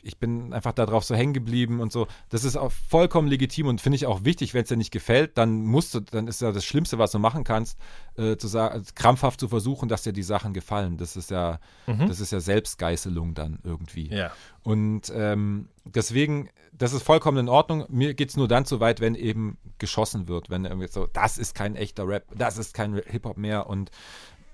ich 0.03 0.18
bin 0.18 0.53
einfach 0.53 0.72
darauf 0.72 1.05
so 1.05 1.14
hängen 1.14 1.32
geblieben 1.32 1.80
und 1.80 1.93
so. 1.93 2.07
Das 2.30 2.45
ist 2.45 2.57
auch 2.57 2.72
vollkommen 2.72 3.28
legitim 3.28 3.66
und 3.66 3.80
finde 3.80 3.97
ich 3.97 4.07
auch 4.07 4.24
wichtig, 4.24 4.55
wenn 4.55 4.62
es 4.62 4.68
dir 4.68 4.76
nicht 4.76 4.91
gefällt, 4.91 5.37
dann 5.39 5.64
musst 5.64 5.95
du, 5.95 6.01
dann 6.01 6.28
ist 6.28 6.41
ja 6.41 6.53
das 6.53 6.64
Schlimmste, 6.64 6.99
was 6.99 7.12
du 7.12 7.18
machen 7.18 7.45
kannst, 7.45 7.78
äh, 8.16 8.37
zu 8.37 8.49
sagen, 8.49 8.85
krampfhaft 8.95 9.41
zu 9.41 9.49
versuchen, 9.49 9.89
dass 9.89 10.03
dir 10.03 10.12
die 10.12 10.22
Sachen 10.22 10.53
gefallen. 10.53 10.97
Das 10.97 11.16
ist 11.16 11.30
ja, 11.30 11.59
mhm. 11.87 12.09
das 12.09 12.20
ist 12.20 12.32
ja 12.32 12.41
Selbstgeißelung 12.41 13.35
dann 13.35 13.59
irgendwie. 13.64 14.09
Ja. 14.09 14.32
Und 14.62 15.12
ähm, 15.14 15.68
deswegen, 15.85 16.49
das 16.72 16.93
ist 16.93 17.03
vollkommen 17.03 17.39
in 17.39 17.49
Ordnung. 17.49 17.85
Mir 17.89 18.14
geht 18.14 18.30
es 18.30 18.37
nur 18.37 18.49
dann 18.49 18.64
zu 18.64 18.80
weit, 18.80 19.01
wenn 19.01 19.14
eben 19.14 19.59
geschossen 19.78 20.28
wird, 20.28 20.49
wenn 20.51 20.64
irgendwie 20.64 20.89
so, 20.89 21.07
das 21.12 21.39
ist 21.39 21.55
kein 21.55 21.76
echter 21.76 22.09
Rap, 22.09 22.24
das 22.35 22.57
ist 22.57 22.74
kein 22.74 22.95
Hip-Hop 22.95 23.37
mehr 23.37 23.66
und 23.68 23.91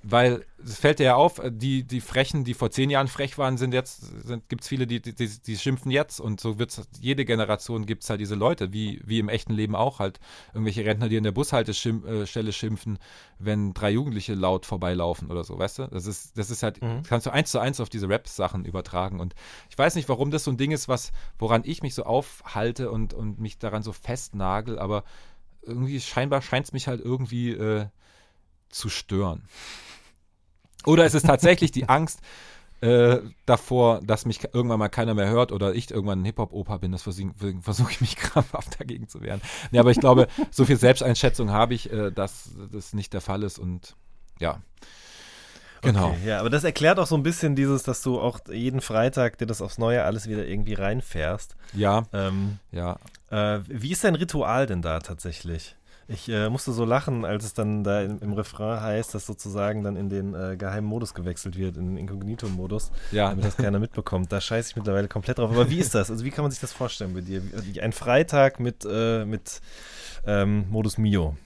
weil 0.02 0.46
es 0.64 0.78
fällt 0.78 0.98
dir 0.98 1.04
ja 1.04 1.14
auf, 1.14 1.40
die, 1.46 1.84
die 1.84 2.00
Frechen, 2.00 2.44
die 2.44 2.54
vor 2.54 2.70
zehn 2.70 2.88
Jahren 2.88 3.08
frech 3.08 3.36
waren, 3.36 3.58
sind 3.58 3.74
jetzt, 3.74 4.02
gibt 4.48 4.62
es 4.62 4.68
viele, 4.68 4.86
die, 4.86 5.00
die, 5.00 5.12
die, 5.14 5.56
schimpfen 5.56 5.90
jetzt 5.90 6.20
und 6.20 6.40
so 6.40 6.58
wird 6.58 6.70
es, 6.70 6.88
jede 7.00 7.24
Generation 7.24 7.84
gibt 7.84 8.02
es 8.02 8.10
halt 8.10 8.20
diese 8.20 8.34
Leute, 8.34 8.72
wie, 8.72 9.02
wie 9.04 9.18
im 9.18 9.28
echten 9.28 9.52
Leben 9.52 9.76
auch 9.76 9.98
halt, 9.98 10.18
irgendwelche 10.54 10.84
Rentner, 10.84 11.08
die 11.08 11.16
in 11.16 11.24
der 11.24 11.32
Bushaltestelle 11.32 12.48
äh, 12.48 12.52
schimpfen, 12.52 12.98
wenn 13.38 13.74
drei 13.74 13.90
Jugendliche 13.90 14.34
laut 14.34 14.64
vorbeilaufen 14.64 15.30
oder 15.30 15.44
so, 15.44 15.58
weißt 15.58 15.80
du? 15.80 15.86
Das 15.88 16.06
ist, 16.06 16.38
das 16.38 16.50
ist 16.50 16.62
halt, 16.62 16.80
mhm. 16.80 17.02
kannst 17.02 17.26
du 17.26 17.30
eins 17.30 17.50
zu 17.50 17.58
eins 17.58 17.80
auf 17.80 17.90
diese 17.90 18.08
Rap-Sachen 18.08 18.64
übertragen 18.64 19.20
und 19.20 19.34
ich 19.68 19.76
weiß 19.76 19.96
nicht, 19.96 20.08
warum 20.08 20.30
das 20.30 20.44
so 20.44 20.50
ein 20.50 20.56
Ding 20.56 20.70
ist, 20.70 20.88
was, 20.88 21.12
woran 21.38 21.62
ich 21.64 21.82
mich 21.82 21.94
so 21.94 22.04
aufhalte 22.04 22.90
und, 22.90 23.12
und 23.12 23.38
mich 23.38 23.58
daran 23.58 23.82
so 23.82 23.92
festnagel, 23.92 24.78
aber 24.78 25.04
irgendwie 25.62 26.00
scheinbar 26.00 26.40
scheint 26.40 26.66
es 26.66 26.72
mich 26.72 26.88
halt 26.88 27.02
irgendwie 27.02 27.50
äh, 27.50 27.86
zu 28.70 28.88
stören. 28.88 29.42
Oder 30.86 31.04
ist 31.04 31.14
es 31.14 31.22
tatsächlich 31.22 31.70
die 31.72 31.88
Angst 31.88 32.20
äh, 32.80 33.18
davor, 33.46 34.00
dass 34.02 34.24
mich 34.24 34.42
irgendwann 34.52 34.78
mal 34.78 34.88
keiner 34.88 35.14
mehr 35.14 35.28
hört 35.28 35.52
oder 35.52 35.74
ich 35.74 35.90
irgendwann 35.90 36.22
ein 36.22 36.24
Hip-Hop-Opa 36.24 36.78
bin? 36.78 36.92
Das 36.92 37.02
versuche 37.02 37.32
versuch 37.60 37.90
ich 37.90 38.00
mich 38.00 38.16
krampfhaft 38.16 38.80
dagegen 38.80 39.08
zu 39.08 39.20
wehren. 39.20 39.40
Nee, 39.70 39.78
aber 39.78 39.90
ich 39.90 40.00
glaube, 40.00 40.28
so 40.50 40.64
viel 40.64 40.76
Selbsteinschätzung 40.76 41.50
habe 41.50 41.74
ich, 41.74 41.92
äh, 41.92 42.10
dass 42.10 42.50
das 42.72 42.94
nicht 42.94 43.12
der 43.12 43.20
Fall 43.20 43.42
ist 43.42 43.58
und 43.58 43.96
ja. 44.38 44.60
Genau. 45.82 46.08
Okay, 46.08 46.28
ja, 46.28 46.40
aber 46.40 46.50
das 46.50 46.64
erklärt 46.64 46.98
auch 46.98 47.06
so 47.06 47.14
ein 47.14 47.22
bisschen 47.22 47.56
dieses, 47.56 47.82
dass 47.82 48.02
du 48.02 48.20
auch 48.20 48.40
jeden 48.50 48.80
Freitag 48.80 49.38
dir 49.38 49.46
das 49.46 49.62
aufs 49.62 49.78
Neue 49.78 50.04
alles 50.04 50.28
wieder 50.28 50.46
irgendwie 50.46 50.74
reinfährst. 50.74 51.56
Ja. 51.72 52.02
Ähm, 52.12 52.58
ja. 52.70 52.98
Äh, 53.30 53.60
wie 53.66 53.92
ist 53.92 54.04
dein 54.04 54.14
Ritual 54.14 54.66
denn 54.66 54.82
da 54.82 55.00
tatsächlich? 55.00 55.76
Ich 56.12 56.28
äh, 56.28 56.50
musste 56.50 56.72
so 56.72 56.84
lachen, 56.84 57.24
als 57.24 57.44
es 57.44 57.54
dann 57.54 57.84
da 57.84 58.02
im, 58.02 58.18
im, 58.20 58.32
Refrain 58.32 58.80
heißt, 58.80 59.14
dass 59.14 59.26
sozusagen 59.26 59.84
dann 59.84 59.96
in 59.96 60.08
den 60.08 60.34
äh, 60.34 60.56
geheimen 60.56 60.88
Modus 60.88 61.14
gewechselt 61.14 61.56
wird, 61.56 61.76
in 61.76 61.86
den 61.86 61.96
Inkognito-Modus, 61.96 62.90
ja. 63.12 63.30
damit 63.30 63.44
das 63.44 63.56
keiner 63.56 63.78
mitbekommt. 63.78 64.32
Da 64.32 64.40
scheiße 64.40 64.70
ich 64.70 64.76
mittlerweile 64.76 65.06
komplett 65.06 65.38
drauf. 65.38 65.52
Aber 65.52 65.70
wie 65.70 65.78
ist 65.78 65.94
das? 65.94 66.10
Also 66.10 66.24
wie 66.24 66.30
kann 66.30 66.42
man 66.42 66.50
sich 66.50 66.60
das 66.60 66.72
vorstellen 66.72 67.14
bei 67.14 67.20
dir? 67.20 67.42
Ein 67.80 67.92
Freitag 67.92 68.58
mit, 68.58 68.84
äh, 68.90 69.24
mit 69.24 69.60
ähm, 70.26 70.66
Modus 70.68 70.98
Mio. 70.98 71.36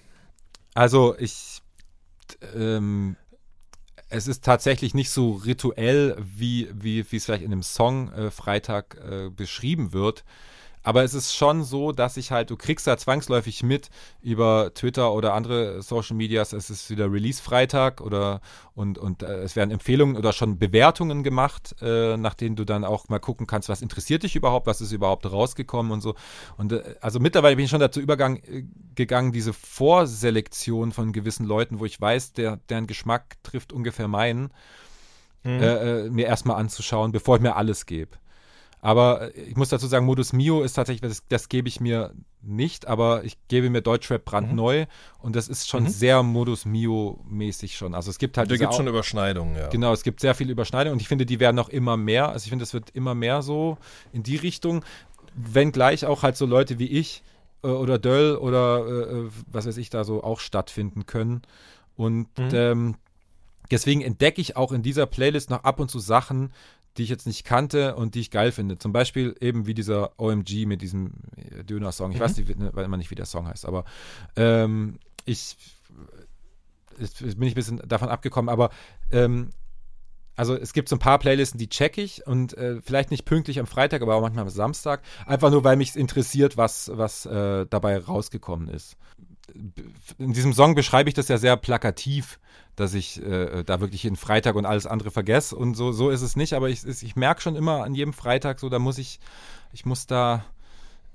Also 0.72 1.14
ich 1.18 1.60
ähm, 2.54 3.16
es 4.08 4.28
ist 4.28 4.44
tatsächlich 4.44 4.94
nicht 4.94 5.10
so 5.10 5.32
rituell, 5.32 6.16
wie, 6.18 6.68
wie, 6.72 7.10
wie 7.10 7.16
es 7.16 7.24
vielleicht 7.24 7.44
in 7.44 7.50
dem 7.50 7.62
Song 7.62 8.12
äh, 8.12 8.30
Freitag 8.30 8.96
äh, 8.96 9.28
beschrieben 9.28 9.92
wird. 9.92 10.24
Aber 10.84 11.02
es 11.02 11.14
ist 11.14 11.34
schon 11.34 11.64
so, 11.64 11.92
dass 11.92 12.18
ich 12.18 12.30
halt, 12.30 12.50
du 12.50 12.56
kriegst 12.56 12.86
da 12.86 12.98
zwangsläufig 12.98 13.62
mit 13.62 13.88
über 14.20 14.72
Twitter 14.74 15.12
oder 15.12 15.32
andere 15.32 15.80
Social 15.80 16.14
Medias, 16.14 16.52
es 16.52 16.68
ist 16.68 16.90
wieder 16.90 17.10
Release-Freitag 17.10 18.02
oder 18.02 18.42
und, 18.74 18.98
und 18.98 19.22
äh, 19.22 19.42
es 19.42 19.56
werden 19.56 19.70
Empfehlungen 19.70 20.16
oder 20.16 20.34
schon 20.34 20.58
Bewertungen 20.58 21.22
gemacht, 21.22 21.74
äh, 21.80 22.18
nach 22.18 22.34
denen 22.34 22.54
du 22.54 22.64
dann 22.64 22.84
auch 22.84 23.08
mal 23.08 23.18
gucken 23.18 23.46
kannst, 23.46 23.70
was 23.70 23.80
interessiert 23.80 24.24
dich 24.24 24.36
überhaupt, 24.36 24.66
was 24.66 24.82
ist 24.82 24.92
überhaupt 24.92 25.24
rausgekommen 25.24 25.90
und 25.90 26.02
so. 26.02 26.14
Und 26.58 26.72
äh, 26.72 26.96
also 27.00 27.18
mittlerweile 27.18 27.56
bin 27.56 27.64
ich 27.64 27.70
schon 27.70 27.80
dazu 27.80 28.00
übergang, 28.00 28.36
äh, 28.44 28.64
gegangen, 28.94 29.32
diese 29.32 29.54
Vorselektion 29.54 30.92
von 30.92 31.12
gewissen 31.12 31.46
Leuten, 31.46 31.80
wo 31.80 31.86
ich 31.86 31.98
weiß, 31.98 32.34
der, 32.34 32.58
deren 32.68 32.86
Geschmack 32.86 33.42
trifft 33.42 33.72
ungefähr 33.72 34.06
meinen, 34.06 34.50
mhm. 35.44 35.60
Äh, 35.62 36.06
äh, 36.06 36.10
mir 36.10 36.26
erstmal 36.26 36.56
anzuschauen, 36.56 37.10
bevor 37.10 37.36
ich 37.36 37.42
mir 37.42 37.56
alles 37.56 37.86
gebe. 37.86 38.18
Aber 38.84 39.34
ich 39.34 39.56
muss 39.56 39.70
dazu 39.70 39.86
sagen, 39.86 40.04
Modus 40.04 40.34
Mio 40.34 40.60
ist 40.60 40.74
tatsächlich, 40.74 41.00
das, 41.00 41.22
das 41.26 41.48
gebe 41.48 41.68
ich 41.68 41.80
mir 41.80 42.12
nicht, 42.42 42.86
aber 42.86 43.24
ich 43.24 43.38
gebe 43.48 43.70
mir 43.70 43.80
Deutschrap 43.80 44.26
brandneu 44.26 44.80
mhm. 44.82 44.86
und 45.22 45.36
das 45.36 45.48
ist 45.48 45.70
schon 45.70 45.84
mhm. 45.84 45.88
sehr 45.88 46.22
Modus 46.22 46.66
Mio-mäßig 46.66 47.78
schon. 47.78 47.94
Also 47.94 48.10
es 48.10 48.18
gibt 48.18 48.36
halt. 48.36 48.50
Da 48.50 48.58
gibt 48.58 48.74
schon 48.74 48.86
Überschneidungen, 48.86 49.56
ja. 49.56 49.68
Genau, 49.68 49.94
es 49.94 50.02
gibt 50.02 50.20
sehr 50.20 50.34
viele 50.34 50.52
Überschneidungen 50.52 50.92
und 50.92 51.00
ich 51.00 51.08
finde, 51.08 51.24
die 51.24 51.40
werden 51.40 51.56
noch 51.56 51.70
immer 51.70 51.96
mehr. 51.96 52.28
Also 52.28 52.44
ich 52.44 52.50
finde, 52.50 52.62
es 52.62 52.74
wird 52.74 52.90
immer 52.90 53.14
mehr 53.14 53.40
so 53.40 53.78
in 54.12 54.22
die 54.22 54.36
Richtung, 54.36 54.84
wenngleich 55.34 56.04
auch 56.04 56.22
halt 56.22 56.36
so 56.36 56.44
Leute 56.44 56.78
wie 56.78 56.88
ich 56.88 57.22
äh, 57.62 57.68
oder 57.68 57.98
Döll 57.98 58.36
oder 58.36 58.84
äh, 58.86 58.90
äh 59.14 59.30
was 59.50 59.64
weiß 59.64 59.78
ich 59.78 59.88
da 59.88 60.04
so 60.04 60.22
auch 60.22 60.40
stattfinden 60.40 61.06
können. 61.06 61.40
Und 61.96 62.28
mhm. 62.36 62.50
ähm, 62.52 62.94
deswegen 63.70 64.02
entdecke 64.02 64.42
ich 64.42 64.58
auch 64.58 64.72
in 64.72 64.82
dieser 64.82 65.06
Playlist 65.06 65.48
noch 65.48 65.64
ab 65.64 65.80
und 65.80 65.90
zu 65.90 66.00
Sachen, 66.00 66.52
die 66.96 67.02
ich 67.02 67.08
jetzt 67.08 67.26
nicht 67.26 67.44
kannte 67.44 67.96
und 67.96 68.14
die 68.14 68.20
ich 68.20 68.30
geil 68.30 68.52
finde. 68.52 68.78
Zum 68.78 68.92
Beispiel 68.92 69.34
eben 69.40 69.66
wie 69.66 69.74
dieser 69.74 70.18
OMG 70.18 70.66
mit 70.66 70.82
diesem 70.82 71.14
äh, 71.36 71.64
Döner-Song. 71.64 72.12
Ich 72.12 72.18
mhm. 72.18 72.22
weiß 72.22 72.36
nicht, 72.36 72.54
weil 72.58 72.88
man 72.88 72.98
nicht, 72.98 73.10
wie 73.10 73.16
der 73.16 73.26
Song 73.26 73.46
heißt, 73.46 73.66
aber 73.66 73.84
ähm, 74.36 74.98
ich 75.24 75.56
jetzt 76.98 77.18
bin 77.18 77.42
ich 77.42 77.52
ein 77.52 77.54
bisschen 77.54 77.82
davon 77.86 78.08
abgekommen, 78.08 78.48
aber 78.48 78.70
ähm, 79.10 79.50
also 80.36 80.56
es 80.56 80.72
gibt 80.72 80.88
so 80.88 80.96
ein 80.96 81.00
paar 81.00 81.18
Playlisten, 81.18 81.58
die 81.58 81.68
check 81.68 81.96
ich 81.98 82.26
und 82.26 82.56
äh, 82.56 82.80
vielleicht 82.82 83.10
nicht 83.10 83.24
pünktlich 83.24 83.60
am 83.60 83.66
Freitag, 83.66 84.02
aber 84.02 84.16
auch 84.16 84.20
manchmal 84.20 84.44
am 84.44 84.50
Samstag, 84.50 85.02
einfach 85.26 85.50
nur, 85.50 85.62
weil 85.64 85.76
mich 85.76 85.94
interessiert, 85.94 86.56
was, 86.56 86.90
was 86.94 87.26
äh, 87.26 87.66
dabei 87.68 87.98
rausgekommen 87.98 88.68
ist. 88.68 88.96
In 90.18 90.32
diesem 90.32 90.52
Song 90.52 90.74
beschreibe 90.74 91.08
ich 91.08 91.14
das 91.14 91.28
ja 91.28 91.38
sehr 91.38 91.56
plakativ, 91.56 92.38
dass 92.76 92.94
ich 92.94 93.22
äh, 93.22 93.62
da 93.64 93.80
wirklich 93.80 94.02
jeden 94.02 94.16
Freitag 94.16 94.54
und 94.54 94.66
alles 94.66 94.86
andere 94.86 95.10
vergesse. 95.10 95.54
Und 95.56 95.74
so, 95.74 95.92
so 95.92 96.10
ist 96.10 96.22
es 96.22 96.34
nicht, 96.34 96.54
aber 96.54 96.70
ich, 96.70 96.84
ich 96.86 97.16
merke 97.16 97.42
schon 97.42 97.56
immer 97.56 97.84
an 97.84 97.94
jedem 97.94 98.12
Freitag 98.12 98.58
so, 98.58 98.68
da 98.68 98.78
muss 98.78 98.98
ich, 98.98 99.20
ich 99.72 99.84
muss 99.84 100.06
da 100.06 100.44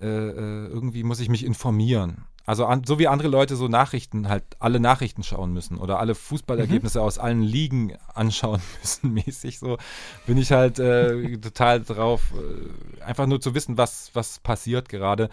äh, 0.02 0.08
äh, 0.08 0.68
irgendwie 0.68 1.04
muss 1.04 1.20
ich 1.20 1.28
mich 1.28 1.44
informieren. 1.44 2.24
Also 2.46 2.66
an, 2.66 2.84
so 2.86 3.00
wie 3.00 3.08
andere 3.08 3.28
Leute 3.28 3.58
so 3.58 3.68
Nachrichten 3.68 4.30
halt 4.30 4.44
alle 4.58 4.80
Nachrichten 4.80 5.24
schauen 5.24 5.52
müssen 5.52 5.78
oder 5.78 6.00
alle 6.00 6.16
Fußballergebnisse 6.16 7.00
mhm. 7.00 7.06
aus 7.06 7.20
allen 7.20 7.42
Ligen 7.42 7.98
anschauen 8.14 8.62
müssen, 8.82 9.14
mäßig 9.14 9.60
so, 9.60 9.78
bin 10.26 10.38
ich 10.38 10.54
halt 10.54 10.80
äh, 10.80 11.38
total 11.42 11.82
drauf, 11.82 12.34
äh, 12.34 13.04
einfach 13.04 13.28
nur 13.28 13.42
zu 13.42 13.56
wissen, 13.56 13.78
was, 13.78 14.12
was 14.14 14.40
passiert 14.40 14.88
gerade. 14.88 15.30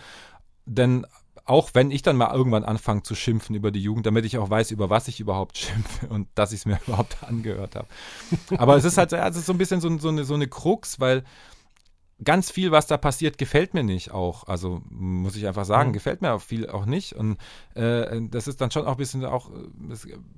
Denn 0.67 1.07
auch 1.47 1.71
wenn 1.75 1.93
ich 1.93 2.03
dann 2.03 2.17
mal 2.17 2.35
irgendwann 2.35 2.65
anfange 2.65 3.03
zu 3.03 3.15
schimpfen 3.15 3.55
über 3.55 3.71
die 3.71 3.81
Jugend, 3.81 4.05
damit 4.05 4.25
ich 4.25 4.37
auch 4.37 4.51
weiß, 4.51 4.73
über 4.73 4.91
was 4.91 5.09
ich 5.09 5.21
überhaupt 5.21 5.57
schimpfe 5.59 6.09
und 6.09 6.29
dass 6.35 6.53
ich 6.53 6.61
es 6.61 6.67
mir 6.67 6.79
überhaupt 6.87 7.23
angehört 7.23 7.77
habe. 7.77 7.89
Aber 8.59 8.77
es 8.77 8.85
ist 8.85 8.99
halt 8.99 9.15
also 9.15 9.41
so 9.41 9.53
ein 9.53 9.59
bisschen 9.59 9.81
so, 9.81 9.97
so, 9.99 10.09
eine, 10.09 10.25
so 10.25 10.35
eine 10.35 10.49
Krux, 10.49 11.01
weil 11.01 11.25
ganz 12.23 12.51
viel, 12.51 12.73
was 12.73 12.87
da 12.87 12.97
passiert, 12.97 13.39
gefällt 13.39 13.75
mir 13.75 13.85
nicht 13.85 14.11
auch. 14.11 14.49
Also 14.49 14.83
muss 14.89 15.37
ich 15.37 15.47
einfach 15.47 15.65
sagen, 15.65 15.91
mhm. 15.91 15.95
gefällt 15.95 16.21
mir 16.21 16.33
auch 16.33 16.43
viel 16.43 16.69
auch 16.69 16.85
nicht. 16.87 17.13
Und 17.13 17.37
äh, 17.75 18.21
das 18.23 18.49
ist 18.49 18.61
dann 18.61 18.71
schon 18.71 18.87
auch 18.87 18.93
ein 18.93 18.97
bisschen 18.97 19.25
auch, 19.25 19.51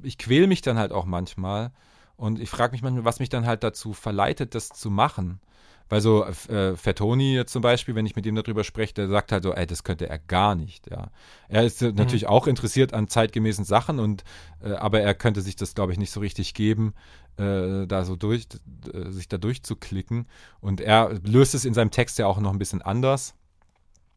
ich 0.03 0.19
quäle 0.19 0.47
mich 0.47 0.61
dann 0.61 0.79
halt 0.79 0.93
auch 0.93 1.07
manchmal. 1.07 1.73
Und 2.17 2.41
ich 2.41 2.51
frage 2.51 2.73
mich 2.73 2.83
manchmal, 2.83 3.05
was 3.05 3.21
mich 3.21 3.29
dann 3.29 3.47
halt 3.47 3.63
dazu 3.63 3.93
verleitet, 3.93 4.55
das 4.55 4.71
zu 4.71 4.91
machen. 4.91 5.41
Weil 5.89 6.01
so 6.01 6.25
äh, 6.25 6.77
Fettoni 6.77 7.35
jetzt 7.35 7.53
zum 7.53 7.63
Beispiel, 7.63 7.95
wenn 7.95 8.05
ich 8.05 8.15
mit 8.15 8.27
ihm 8.27 8.35
darüber 8.35 8.63
spreche, 8.63 8.95
der 8.95 9.09
sagt 9.09 9.33
halt 9.33 9.43
so, 9.43 9.55
ey, 9.55 9.67
das 9.67 9.85
könnte 9.85 10.09
er 10.09 10.19
gar 10.19 10.55
nicht, 10.55 10.91
ja. 10.91 11.11
Er 11.49 11.65
ist 11.65 11.81
äh, 11.81 11.93
natürlich 11.93 12.27
auch 12.27 12.47
interessiert 12.47 12.93
an 12.93 13.09
zeitgemäßen 13.09 13.65
Sachen 13.65 13.99
und 13.99 14.25
äh, 14.63 14.73
aber 14.73 15.01
er 15.01 15.15
könnte 15.15 15.41
sich 15.41 15.57
das, 15.57 15.75
glaube 15.75 15.93
ich, 15.93 15.99
nicht 15.99 16.11
so 16.11 16.21
richtig 16.21 16.53
geben, 16.53 16.95
äh, 17.39 17.87
da 17.87 18.05
so 18.05 18.17
durch, 18.17 18.47
äh, 18.93 19.11
sich 19.11 19.29
da 19.29 19.39
durchzuklicken. 19.39 20.27
Und 20.61 20.81
er 20.81 21.19
löst 21.25 21.55
es 21.55 21.65
in 21.65 21.75
seinem 21.75 21.91
Text 21.91 22.19
ja 22.19 22.27
auch 22.27 22.39
noch 22.39 22.53
ein 22.53 22.59
bisschen 22.59 22.83
anders. 22.83 23.35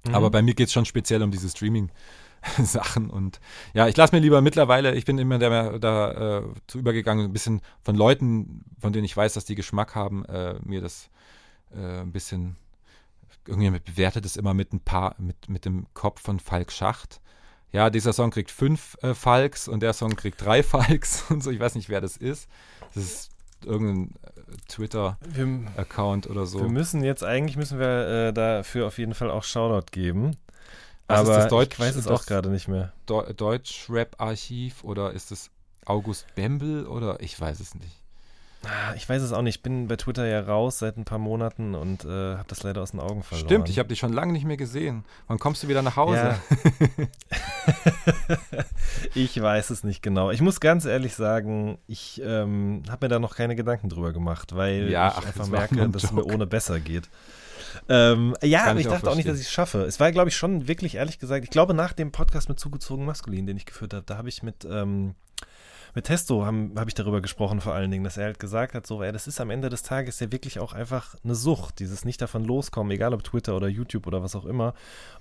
Mhm. 0.06 0.16
Aber 0.16 0.30
bei 0.30 0.42
mir 0.42 0.56
geht 0.56 0.68
es 0.68 0.74
schon 0.74 0.86
speziell 0.86 1.24
um 1.24 1.32
diese 1.32 1.50
Streaming- 1.50 1.92
Sachen 2.64 3.10
und 3.10 3.40
ja, 3.74 3.88
ich 3.88 3.96
lasse 3.96 4.16
mir 4.16 4.20
lieber 4.20 4.42
mittlerweile, 4.42 4.96
ich 4.96 5.06
bin 5.06 5.20
immer 5.20 5.38
der, 5.38 5.80
da 5.80 6.40
äh, 6.40 6.44
zu 6.68 6.80
übergegangen, 6.80 7.26
ein 7.26 7.34
bisschen 7.34 7.62
von 7.84 7.96
Leuten, 7.96 8.66
von 8.80 8.94
denen 8.94 9.06
ich 9.06 9.16
weiß, 9.16 9.34
dass 9.34 9.46
die 9.46 9.54
Geschmack 9.56 9.94
haben, 9.94 10.26
äh, 10.26 10.56
mir 10.64 10.82
das 10.82 11.12
äh, 11.76 12.02
ein 12.02 12.12
bisschen, 12.12 12.56
irgendjemand 13.48 13.86
bewertet 13.86 14.26
es 14.26 14.38
immer 14.38 14.54
mit 14.54 14.74
ein 14.74 14.80
paar, 14.80 15.16
mit, 15.18 15.50
mit 15.50 15.66
dem 15.66 15.86
Kopf 15.94 16.22
von 16.22 16.40
Falk 16.40 16.72
Schacht. 16.72 17.20
Ja, 17.72 17.90
dieser 17.90 18.12
Song 18.14 18.32
kriegt 18.32 18.52
fünf 18.52 18.98
äh, 19.02 19.14
Falks 19.14 19.68
und 19.68 19.82
der 19.82 19.94
Song 19.94 20.16
kriegt 20.16 20.42
drei 20.44 20.62
Falks 20.64 21.24
und 21.30 21.42
so, 21.42 21.52
ich 21.52 21.60
weiß 21.60 21.76
nicht, 21.76 21.90
wer 21.90 22.02
das 22.02 22.18
ist. 22.18 22.50
Das 22.94 23.04
ist 23.04 23.32
irgendein 23.64 24.16
äh, 24.24 24.58
Twitter-Account 24.68 26.30
oder 26.30 26.46
so. 26.46 26.60
Wir 26.60 26.70
müssen 26.70 27.04
jetzt, 27.04 27.24
eigentlich 27.24 27.58
müssen 27.58 27.80
wir 27.80 28.28
äh, 28.30 28.34
dafür 28.34 28.88
auf 28.88 28.98
jeden 28.98 29.14
Fall 29.14 29.32
auch 29.32 29.44
Shoutout 29.44 29.86
geben. 29.92 30.36
Was 31.08 31.22
ist 31.22 31.28
aber 31.30 31.38
das 31.38 31.48
Deutsch- 31.50 31.74
ich 31.74 31.80
weiß 31.80 31.96
es 31.96 32.08
auch 32.08 32.26
gerade 32.26 32.50
nicht 32.50 32.68
mehr. 32.68 32.92
Deu- 33.08 33.32
Deutsch-Rap-Archiv 33.34 34.84
oder 34.84 35.12
ist 35.12 35.32
es 35.32 35.50
August 35.86 36.34
Bembel 36.36 36.86
oder 36.88 37.22
ich 37.22 37.40
weiß 37.40 37.60
es 37.60 37.76
nicht. 37.76 38.01
Ah, 38.64 38.94
Ich 38.96 39.10
weiß 39.10 39.22
es 39.24 39.32
auch 39.34 39.42
nicht. 39.42 39.56
Ich 39.58 39.64
bin 39.64 39.88
bei 39.88 39.96
Twitter 39.96 40.26
ja 40.28 40.40
raus 40.42 40.80
seit 40.80 40.98
ein 40.98 41.06
paar 41.06 41.18
Monaten 41.18 41.74
und 41.74 42.06
äh, 42.06 42.08
habe 42.36 42.46
das 42.48 42.62
leider 42.64 42.82
aus 42.82 42.92
den 42.92 43.00
Augen 43.00 43.24
verloren. 43.24 43.48
Stimmt, 43.48 43.70
ich 43.70 43.80
habe 43.80 43.90
dich 43.90 44.00
schon 44.00 44.14
lange 44.14 44.34
nicht 44.34 44.46
mehr 44.46 44.58
gesehen. 44.58 45.04
Wann 45.28 45.40
kommst 45.40 45.64
du 45.64 45.68
wieder 45.68 45.82
nach 45.82 45.96
Hause? 45.96 46.36
Ja. 46.98 47.08
ich 49.16 49.42
weiß 49.42 49.70
es 49.70 49.84
nicht 49.84 50.02
genau. 50.04 50.32
Ich 50.32 50.42
muss 50.42 50.60
ganz 50.60 50.86
ehrlich 50.86 51.16
sagen, 51.16 51.78
ich 51.88 52.22
ähm, 52.24 52.84
habe 52.90 53.06
mir 53.06 53.10
da 53.10 53.20
noch 53.20 53.36
keine 53.36 53.56
Gedanken 53.56 53.90
drüber 53.90 54.14
gemacht, 54.14 54.56
weil 54.56 54.90
Ja, 54.90 55.10
ich 55.10 55.14
ach, 55.18 55.26
einfach 55.26 55.48
merke, 55.48 55.82
ein 55.82 55.92
dass 55.92 56.04
es 56.06 56.12
mir 56.12 56.26
ohne 56.26 56.46
besser 56.48 56.80
geht. 56.80 57.10
Ähm, 57.90 58.36
ja, 58.44 58.66
aber 58.66 58.80
ich 58.80 58.82
ich 58.82 58.88
auch 58.88 58.94
dachte 58.96 59.10
auch 59.12 59.16
nicht, 59.16 59.28
dass 59.28 59.40
ich 59.40 59.48
es 59.48 59.52
schaffe. 59.52 59.84
Es 59.84 60.00
war, 60.00 60.12
glaube 60.12 60.30
ich, 60.30 60.36
schon 60.36 60.68
wirklich 60.68 60.96
ehrlich 60.96 61.20
gesagt, 61.20 61.44
ich 61.44 61.50
glaube, 61.50 61.74
nach 61.74 61.94
dem 61.94 62.12
Podcast 62.12 62.50
mit 62.50 62.60
zugezogen 62.60 63.06
maskulin, 63.06 63.48
den 63.48 63.58
ich 63.58 63.66
geführt 63.66 63.94
habe, 63.94 64.04
da 64.06 64.18
habe 64.18 64.30
ich 64.30 64.44
mit, 64.44 64.66
ähm, 64.70 65.16
mit 65.94 66.06
Testo 66.06 66.46
habe 66.46 66.72
hab 66.76 66.88
ich 66.88 66.94
darüber 66.94 67.22
gesprochen, 67.22 67.62
vor 67.62 67.74
allen 67.74 67.92
Dingen, 67.92 68.04
dass 68.04 68.18
er 68.18 68.26
halt 68.26 68.40
gesagt 68.40 68.74
hat, 68.74 68.88
so, 68.88 69.02
ey, 69.04 69.12
das 69.12 69.28
ist 69.28 69.42
am 69.42 69.50
Ende 69.50 69.70
des 69.70 69.84
Tages 69.84 70.20
ja 70.20 70.32
wirklich 70.32 70.60
auch 70.60 70.74
einfach 70.74 71.16
eine 71.24 71.36
Sucht, 71.36 71.80
dieses 71.80 72.06
nicht 72.06 72.22
davon 72.22 72.46
loskommen, 72.46 72.92
egal 72.92 73.14
ob 73.14 73.24
Twitter 73.24 73.56
oder 73.56 73.68
YouTube 73.68 74.08
oder 74.08 74.24
was 74.24 74.36
auch 74.36 74.46
immer. 74.46 74.74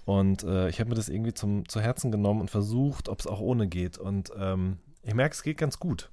Und 0.04 0.44
äh, 0.44 0.68
ich 0.68 0.80
habe 0.80 0.90
mir 0.90 0.96
das 0.96 1.08
irgendwie 1.08 1.34
zum, 1.34 1.68
zu 1.68 1.80
Herzen 1.80 2.12
genommen 2.12 2.40
und 2.40 2.50
versucht, 2.50 3.08
ob 3.08 3.20
es 3.20 3.26
auch 3.26 3.40
ohne 3.40 3.66
geht. 3.66 3.98
Und 3.98 4.32
ähm, 4.36 4.78
ich 5.02 5.14
merke, 5.14 5.34
es 5.34 5.42
geht 5.42 5.58
ganz 5.58 5.78
gut. 5.78 6.10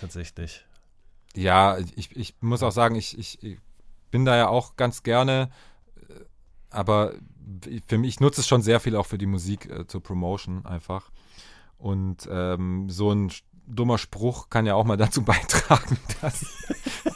Tatsächlich. 0.00 0.64
Ja, 1.36 1.78
ich, 1.96 2.14
ich 2.16 2.34
muss 2.40 2.62
auch 2.62 2.72
sagen, 2.72 2.94
ich, 2.94 3.18
ich, 3.18 3.42
ich 3.42 3.58
bin 4.10 4.24
da 4.24 4.36
ja 4.36 4.48
auch 4.48 4.76
ganz 4.76 5.02
gerne, 5.02 5.50
äh, 5.96 6.14
aber 6.70 7.14
für 7.86 7.98
mich, 7.98 8.10
ich 8.10 8.20
nutze 8.20 8.40
es 8.40 8.48
schon 8.48 8.62
sehr 8.62 8.80
viel 8.80 8.96
auch 8.96 9.06
für 9.06 9.18
die 9.18 9.26
Musik 9.26 9.68
äh, 9.68 9.86
zur 9.86 10.02
Promotion 10.02 10.64
einfach. 10.64 11.10
Und 11.76 12.28
ähm, 12.30 12.88
so 12.88 13.12
ein 13.12 13.30
dummer 13.66 13.98
Spruch 13.98 14.50
kann 14.50 14.66
ja 14.66 14.74
auch 14.74 14.84
mal 14.84 14.96
dazu 14.96 15.22
beitragen, 15.24 15.98
dass, 16.20 16.44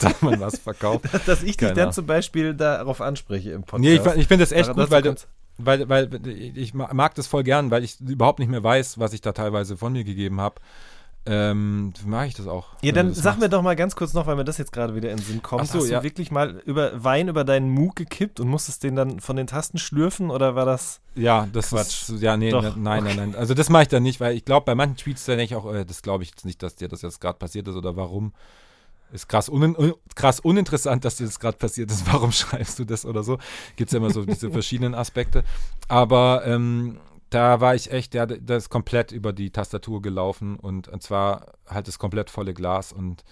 dass 0.00 0.22
man 0.22 0.40
was 0.40 0.58
verkauft. 0.58 1.06
Dass 1.26 1.42
ich 1.42 1.56
dich 1.56 1.72
dann 1.72 1.92
zum 1.92 2.06
Beispiel 2.06 2.54
darauf 2.54 3.00
anspreche 3.00 3.50
im 3.52 3.62
Podcast. 3.62 3.80
Nee, 3.82 3.94
ich, 3.94 4.20
ich 4.22 4.28
finde 4.28 4.42
das 4.42 4.52
echt 4.52 4.68
Dazu 4.68 4.80
gut, 4.80 4.90
weil, 4.90 5.88
weil, 5.88 6.12
weil 6.12 6.26
ich 6.28 6.74
ma- 6.74 6.92
mag 6.94 7.14
das 7.14 7.26
voll 7.26 7.42
gern, 7.42 7.70
weil 7.70 7.84
ich 7.84 8.00
überhaupt 8.00 8.38
nicht 8.38 8.48
mehr 8.50 8.62
weiß, 8.62 8.98
was 8.98 9.12
ich 9.12 9.20
da 9.20 9.32
teilweise 9.32 9.76
von 9.76 9.92
mir 9.92 10.04
gegeben 10.04 10.40
habe. 10.40 10.56
Ähm, 11.26 11.92
mag 12.06 12.28
ich 12.28 12.34
das 12.34 12.46
auch. 12.46 12.68
Ja, 12.80 12.92
dann 12.92 13.08
das 13.08 13.18
sag 13.18 13.24
machst. 13.32 13.40
mir 13.40 13.48
doch 13.50 13.60
mal 13.60 13.76
ganz 13.76 13.94
kurz 13.94 14.14
noch, 14.14 14.26
weil 14.26 14.36
mir 14.36 14.44
das 14.44 14.56
jetzt 14.56 14.72
gerade 14.72 14.94
wieder 14.94 15.10
in 15.10 15.18
den 15.18 15.24
Sinn 15.26 15.42
kommt. 15.42 15.62
Ach 15.62 15.66
so, 15.66 15.80
Hast 15.80 15.90
ja. 15.90 15.98
du 15.98 16.04
wirklich 16.04 16.30
mal 16.30 16.62
über 16.64 17.04
Wein 17.04 17.28
über 17.28 17.44
deinen 17.44 17.68
Mug 17.70 17.96
gekippt 17.96 18.40
und 18.40 18.48
musstest 18.48 18.82
den 18.82 18.96
dann 18.96 19.20
von 19.20 19.36
den 19.36 19.46
Tasten 19.46 19.76
schlürfen 19.76 20.30
oder 20.30 20.54
war 20.54 20.64
das? 20.64 21.00
Ja, 21.14 21.46
das 21.52 21.68
Quatsch. 21.70 22.08
ist, 22.08 22.22
ja, 22.22 22.36
nee, 22.38 22.50
Doch. 22.50 22.62
ne- 22.62 22.72
nein, 22.76 23.04
nein, 23.04 23.16
nein. 23.16 23.34
Also 23.36 23.52
das 23.52 23.68
mache 23.68 23.82
ich 23.82 23.88
dann 23.88 24.04
nicht, 24.04 24.20
weil 24.20 24.36
ich 24.36 24.44
glaube, 24.46 24.64
bei 24.64 24.74
manchen 24.74 24.96
Tweets, 24.96 25.26
da 25.26 25.36
denke 25.36 25.54
ich 25.54 25.54
auch, 25.54 25.70
äh, 25.74 25.84
das 25.84 26.00
glaube 26.00 26.22
ich 26.22 26.30
jetzt 26.30 26.46
nicht, 26.46 26.62
dass 26.62 26.76
dir 26.76 26.88
das 26.88 27.02
jetzt 27.02 27.20
gerade 27.20 27.38
passiert 27.38 27.68
ist 27.68 27.74
oder 27.76 27.94
warum. 27.96 28.32
Ist 29.10 29.26
krass, 29.26 29.48
un 29.48 29.74
un 29.74 29.94
krass 30.14 30.38
uninteressant, 30.38 31.02
dass 31.04 31.16
dir 31.16 31.24
das 31.24 31.40
gerade 31.40 31.56
passiert 31.56 31.90
ist. 31.90 32.06
Warum 32.12 32.30
schreibst 32.30 32.78
du 32.78 32.84
das 32.84 33.06
oder 33.06 33.22
so? 33.22 33.38
Gibt 33.76 33.88
es 33.88 33.92
ja 33.92 33.98
immer 33.98 34.10
so 34.10 34.22
diese 34.26 34.50
verschiedenen 34.52 34.94
Aspekte. 34.94 35.44
Aber 35.88 36.42
ähm, 36.44 36.98
da 37.30 37.60
war 37.60 37.74
ich 37.74 37.90
echt, 37.90 38.14
ja, 38.14 38.26
das 38.26 38.64
ist 38.64 38.68
komplett 38.70 39.12
über 39.12 39.32
die 39.32 39.50
Tastatur 39.50 40.00
gelaufen 40.02 40.56
und, 40.56 40.88
und 40.88 41.02
zwar 41.02 41.52
halt 41.66 41.88
das 41.88 41.98
komplett 41.98 42.30
volle 42.30 42.54
Glas 42.54 42.92
und 42.92 43.24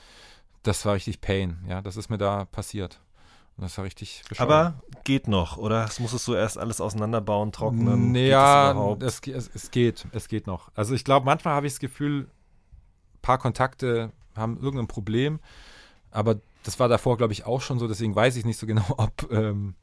das 0.63 0.85
war 0.85 0.95
richtig 0.95 1.21
Pain. 1.21 1.59
Ja, 1.69 1.81
das 1.81 1.97
ist 1.97 2.11
mir 2.11 2.19
da 2.19 2.45
passiert. 2.45 3.01
Und 3.57 3.63
das 3.63 3.79
war 3.79 3.85
richtig 3.87 4.23
bescheuert. 4.29 4.51
Aber 4.51 4.75
geht 5.05 5.29
noch, 5.29 5.57
oder? 5.57 5.83
Das 5.83 5.99
musstest 5.99 6.29
du 6.29 6.35
erst 6.35 6.59
alles 6.59 6.81
auseinanderbauen, 6.81 7.53
trocknen? 7.53 8.13
Nee, 8.13 8.25
Geht 8.25 8.33
ja, 8.33 8.67
das 8.67 8.75
überhaupt? 8.75 9.03
es, 9.03 9.21
es, 9.27 9.51
es 9.55 9.71
geht, 9.71 10.07
es 10.13 10.29
geht 10.29 10.47
noch. 10.47 10.71
Also 10.75 10.95
ich 10.95 11.05
glaube, 11.05 11.25
manchmal 11.25 11.55
habe 11.55 11.67
ich 11.67 11.73
das 11.73 11.81
Gefühl, 11.81 12.23
ein 12.25 13.23
paar 13.23 13.39
Kontakte 13.39 14.13
haben 14.35 14.59
irgendein 14.59 14.89
Problem, 14.89 15.41
aber 16.11 16.37
das 16.65 16.79
war 16.79 16.89
davor, 16.89 17.17
glaube 17.17 17.33
ich, 17.33 17.47
auch 17.47 17.63
schon 17.63 17.79
so, 17.79 17.89
deswegen 17.89 18.15
weiß 18.15 18.37
ich 18.37 18.45
nicht 18.45 18.59
so 18.59 18.67
genau, 18.67 18.85
ob 18.99 19.31
ähm, 19.31 19.75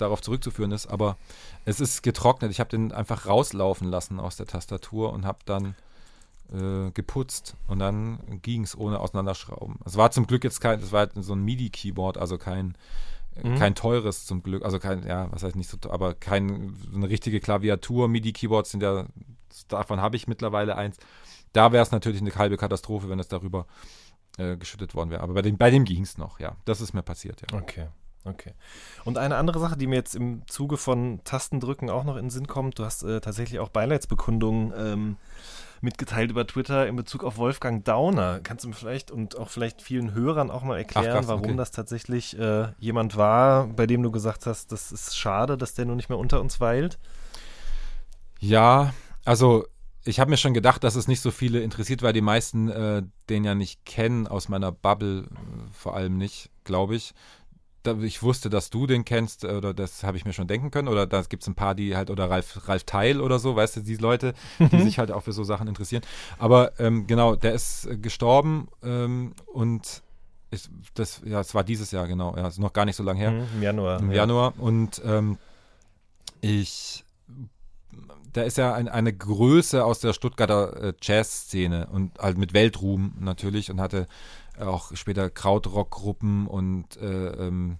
darauf 0.00 0.22
zurückzuführen 0.22 0.72
ist, 0.72 0.86
aber 0.86 1.16
es 1.64 1.80
ist 1.80 2.02
getrocknet. 2.02 2.50
Ich 2.50 2.60
habe 2.60 2.70
den 2.70 2.92
einfach 2.92 3.26
rauslaufen 3.26 3.88
lassen 3.88 4.20
aus 4.20 4.36
der 4.36 4.46
Tastatur 4.46 5.12
und 5.12 5.24
habe 5.26 5.38
dann 5.44 5.74
äh, 6.52 6.90
geputzt 6.92 7.54
und 7.68 7.78
dann 7.78 8.18
ging 8.42 8.64
es 8.64 8.76
ohne 8.76 9.00
Auseinanderschrauben. 9.00 9.78
Es 9.84 9.96
war 9.96 10.10
zum 10.10 10.26
Glück 10.26 10.44
jetzt 10.44 10.60
kein, 10.60 10.80
es 10.80 10.92
war 10.92 11.00
halt 11.00 11.12
so 11.16 11.34
ein 11.34 11.44
MIDI-Keyboard, 11.44 12.18
also 12.18 12.38
kein 12.38 12.76
Mhm. 13.42 13.56
kein 13.56 13.74
teures 13.74 14.26
zum 14.26 14.42
Glück, 14.42 14.64
also 14.64 14.78
kein, 14.78 15.06
ja, 15.06 15.28
was 15.30 15.42
heißt 15.42 15.56
nicht 15.56 15.70
so 15.70 15.78
aber 15.88 16.14
kein, 16.14 16.74
so 16.90 16.96
eine 16.96 17.08
richtige 17.08 17.40
Klaviatur, 17.40 18.08
MIDI-Keyboards 18.08 18.72
sind 18.72 18.82
ja, 18.82 19.06
davon 19.68 20.00
habe 20.00 20.16
ich 20.16 20.26
mittlerweile 20.26 20.76
eins. 20.76 20.96
Da 21.52 21.72
wäre 21.72 21.82
es 21.82 21.90
natürlich 21.90 22.20
eine 22.20 22.34
halbe 22.34 22.56
Katastrophe, 22.56 23.08
wenn 23.08 23.18
es 23.18 23.28
darüber 23.28 23.66
äh, 24.36 24.56
geschüttet 24.56 24.94
worden 24.94 25.10
wäre. 25.10 25.22
Aber 25.22 25.34
bei 25.34 25.42
dem, 25.42 25.58
bei 25.58 25.70
dem 25.70 25.84
ging 25.84 26.02
es 26.02 26.18
noch, 26.18 26.38
ja. 26.40 26.56
Das 26.64 26.80
ist 26.80 26.92
mir 26.92 27.02
passiert, 27.02 27.40
ja. 27.40 27.58
Okay, 27.58 27.86
okay. 28.24 28.52
Und 29.04 29.18
eine 29.18 29.36
andere 29.36 29.58
Sache, 29.58 29.76
die 29.76 29.86
mir 29.86 29.96
jetzt 29.96 30.14
im 30.14 30.42
Zuge 30.46 30.76
von 30.76 31.20
Tastendrücken 31.24 31.90
auch 31.90 32.04
noch 32.04 32.16
in 32.16 32.24
den 32.24 32.30
Sinn 32.30 32.46
kommt, 32.46 32.78
du 32.78 32.84
hast 32.84 33.02
äh, 33.02 33.20
tatsächlich 33.20 33.60
auch 33.60 33.68
Beileidsbekundungen 33.68 34.72
ähm, 34.76 35.16
mitgeteilt 35.80 36.30
über 36.30 36.46
Twitter 36.46 36.86
in 36.86 36.96
Bezug 36.96 37.24
auf 37.24 37.38
Wolfgang 37.38 37.84
Dauner. 37.84 38.40
Kannst 38.42 38.64
du 38.64 38.68
mir 38.68 38.74
vielleicht 38.74 39.10
und 39.10 39.36
auch 39.38 39.48
vielleicht 39.48 39.82
vielen 39.82 40.14
Hörern 40.14 40.50
auch 40.50 40.62
mal 40.62 40.76
erklären, 40.76 41.12
krass, 41.12 41.28
warum 41.28 41.44
okay. 41.44 41.56
das 41.56 41.70
tatsächlich 41.70 42.38
äh, 42.38 42.68
jemand 42.78 43.16
war, 43.16 43.66
bei 43.68 43.86
dem 43.86 44.02
du 44.02 44.10
gesagt 44.10 44.46
hast, 44.46 44.72
das 44.72 44.92
ist 44.92 45.16
schade, 45.16 45.56
dass 45.56 45.74
der 45.74 45.86
nun 45.86 45.96
nicht 45.96 46.08
mehr 46.08 46.18
unter 46.18 46.40
uns 46.40 46.60
weilt? 46.60 46.98
Ja, 48.38 48.92
also 49.24 49.66
ich 50.04 50.18
habe 50.18 50.30
mir 50.30 50.36
schon 50.36 50.54
gedacht, 50.54 50.82
dass 50.82 50.94
es 50.94 51.08
nicht 51.08 51.20
so 51.20 51.30
viele 51.30 51.60
interessiert, 51.60 52.02
weil 52.02 52.12
die 52.12 52.20
meisten 52.20 52.68
äh, 52.68 53.02
den 53.28 53.44
ja 53.44 53.54
nicht 53.54 53.84
kennen, 53.84 54.26
aus 54.26 54.48
meiner 54.48 54.72
Bubble 54.72 55.24
äh, 55.24 55.26
vor 55.72 55.94
allem 55.94 56.16
nicht, 56.16 56.50
glaube 56.64 56.96
ich. 56.96 57.14
Ich 58.02 58.22
wusste, 58.22 58.50
dass 58.50 58.70
du 58.70 58.86
den 58.86 59.04
kennst, 59.04 59.44
äh, 59.44 59.48
oder 59.48 59.72
das 59.72 60.02
habe 60.04 60.16
ich 60.16 60.24
mir 60.24 60.32
schon 60.32 60.46
denken 60.46 60.70
können, 60.70 60.88
oder 60.88 61.06
da 61.06 61.22
gibt 61.22 61.42
es 61.42 61.48
ein 61.48 61.54
paar, 61.54 61.74
die 61.74 61.96
halt, 61.96 62.10
oder 62.10 62.28
Ralf, 62.28 62.68
Ralf 62.68 62.84
Teil 62.84 63.20
oder 63.20 63.38
so, 63.38 63.56
weißt 63.56 63.76
du, 63.76 63.80
die 63.80 63.96
Leute, 63.96 64.34
die 64.58 64.80
sich 64.82 64.98
halt 64.98 65.10
auch 65.10 65.22
für 65.22 65.32
so 65.32 65.44
Sachen 65.44 65.68
interessieren. 65.68 66.02
Aber 66.38 66.78
ähm, 66.78 67.06
genau, 67.06 67.36
der 67.36 67.54
ist 67.54 67.86
äh, 67.86 67.96
gestorben 67.96 68.68
ähm, 68.82 69.32
und 69.46 70.02
ist, 70.50 70.70
das, 70.94 71.22
ja, 71.24 71.40
es 71.40 71.54
war 71.54 71.64
dieses 71.64 71.90
Jahr, 71.90 72.06
genau, 72.06 72.36
ja, 72.36 72.48
ist 72.48 72.58
noch 72.58 72.72
gar 72.72 72.84
nicht 72.84 72.96
so 72.96 73.02
lange 73.02 73.20
her 73.20 73.30
Mhm, 73.30 73.46
Im 73.54 73.62
Januar. 73.62 74.00
im 74.00 74.10
ja. 74.10 74.16
Januar 74.18 74.54
und 74.58 75.00
ähm, 75.04 75.38
ich 76.40 77.04
da 78.32 78.42
ist 78.42 78.58
ja 78.58 78.74
ein, 78.74 78.88
eine 78.88 79.12
Größe 79.12 79.84
aus 79.84 80.00
der 80.00 80.12
Stuttgarter 80.12 80.82
äh, 80.82 80.92
Jazzszene 81.02 81.88
und 81.90 82.18
halt 82.18 82.38
mit 82.38 82.52
Weltruhm 82.52 83.14
natürlich 83.18 83.70
und 83.70 83.80
hatte 83.80 84.06
auch 84.62 84.94
später 84.94 85.30
Krautrock-Gruppen 85.30 86.46
und 86.46 86.96
äh, 86.96 87.46
ähm, 87.46 87.78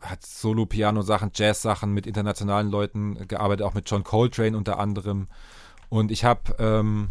hat 0.00 0.24
Solo-Piano-Sachen, 0.24 1.30
Jazz-Sachen 1.34 1.92
mit 1.92 2.06
internationalen 2.06 2.70
Leuten 2.70 3.28
gearbeitet, 3.28 3.66
auch 3.66 3.74
mit 3.74 3.90
John 3.90 4.04
Coltrane 4.04 4.56
unter 4.56 4.78
anderem. 4.78 5.28
Und 5.88 6.10
ich 6.10 6.24
habe 6.24 6.54
ähm, 6.58 7.10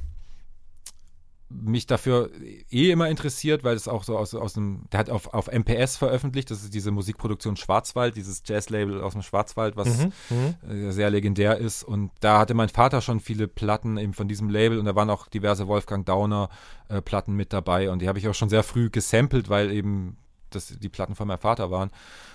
mich 1.49 1.87
dafür 1.87 2.29
eh 2.69 2.91
immer 2.91 3.09
interessiert, 3.09 3.63
weil 3.63 3.75
es 3.75 3.87
auch 3.87 4.03
so 4.03 4.17
aus, 4.17 4.35
aus 4.35 4.53
dem, 4.53 4.83
der 4.91 4.99
hat 4.99 5.09
auf, 5.09 5.33
auf 5.33 5.51
MPS 5.51 5.97
veröffentlicht, 5.97 6.51
das 6.51 6.63
ist 6.63 6.73
diese 6.73 6.91
Musikproduktion 6.91 7.55
Schwarzwald, 7.55 8.15
dieses 8.15 8.43
Jazzlabel 8.45 9.01
aus 9.01 9.13
dem 9.13 9.23
Schwarzwald, 9.23 9.75
was 9.75 9.89
Mhm, 10.29 10.55
äh, 10.69 10.91
sehr 10.91 11.09
legendär 11.09 11.57
ist. 11.57 11.83
Und 11.83 12.11
da 12.19 12.39
hatte 12.39 12.53
mein 12.53 12.69
Vater 12.69 13.01
schon 13.01 13.19
viele 13.19 13.47
Platten 13.47 13.97
eben 13.97 14.13
von 14.13 14.27
diesem 14.27 14.49
Label 14.49 14.77
und 14.77 14.85
da 14.85 14.95
waren 14.95 15.09
auch 15.09 15.27
diverse 15.27 15.67
Wolfgang 15.67 16.05
Downer 16.05 16.49
äh, 16.87 17.01
Platten 17.01 17.33
mit 17.33 17.51
dabei 17.51 17.89
und 17.89 18.01
die 18.01 18.07
habe 18.07 18.19
ich 18.19 18.27
auch 18.27 18.35
schon 18.35 18.49
sehr 18.49 18.63
früh 18.63 18.89
gesampelt, 18.89 19.49
weil 19.49 19.71
eben 19.71 20.17
das 20.51 20.67
die 20.79 20.89
Platten 20.89 21.15
von 21.15 21.27
meinem 21.27 21.39
Vater 21.39 21.71
waren. 21.71 21.91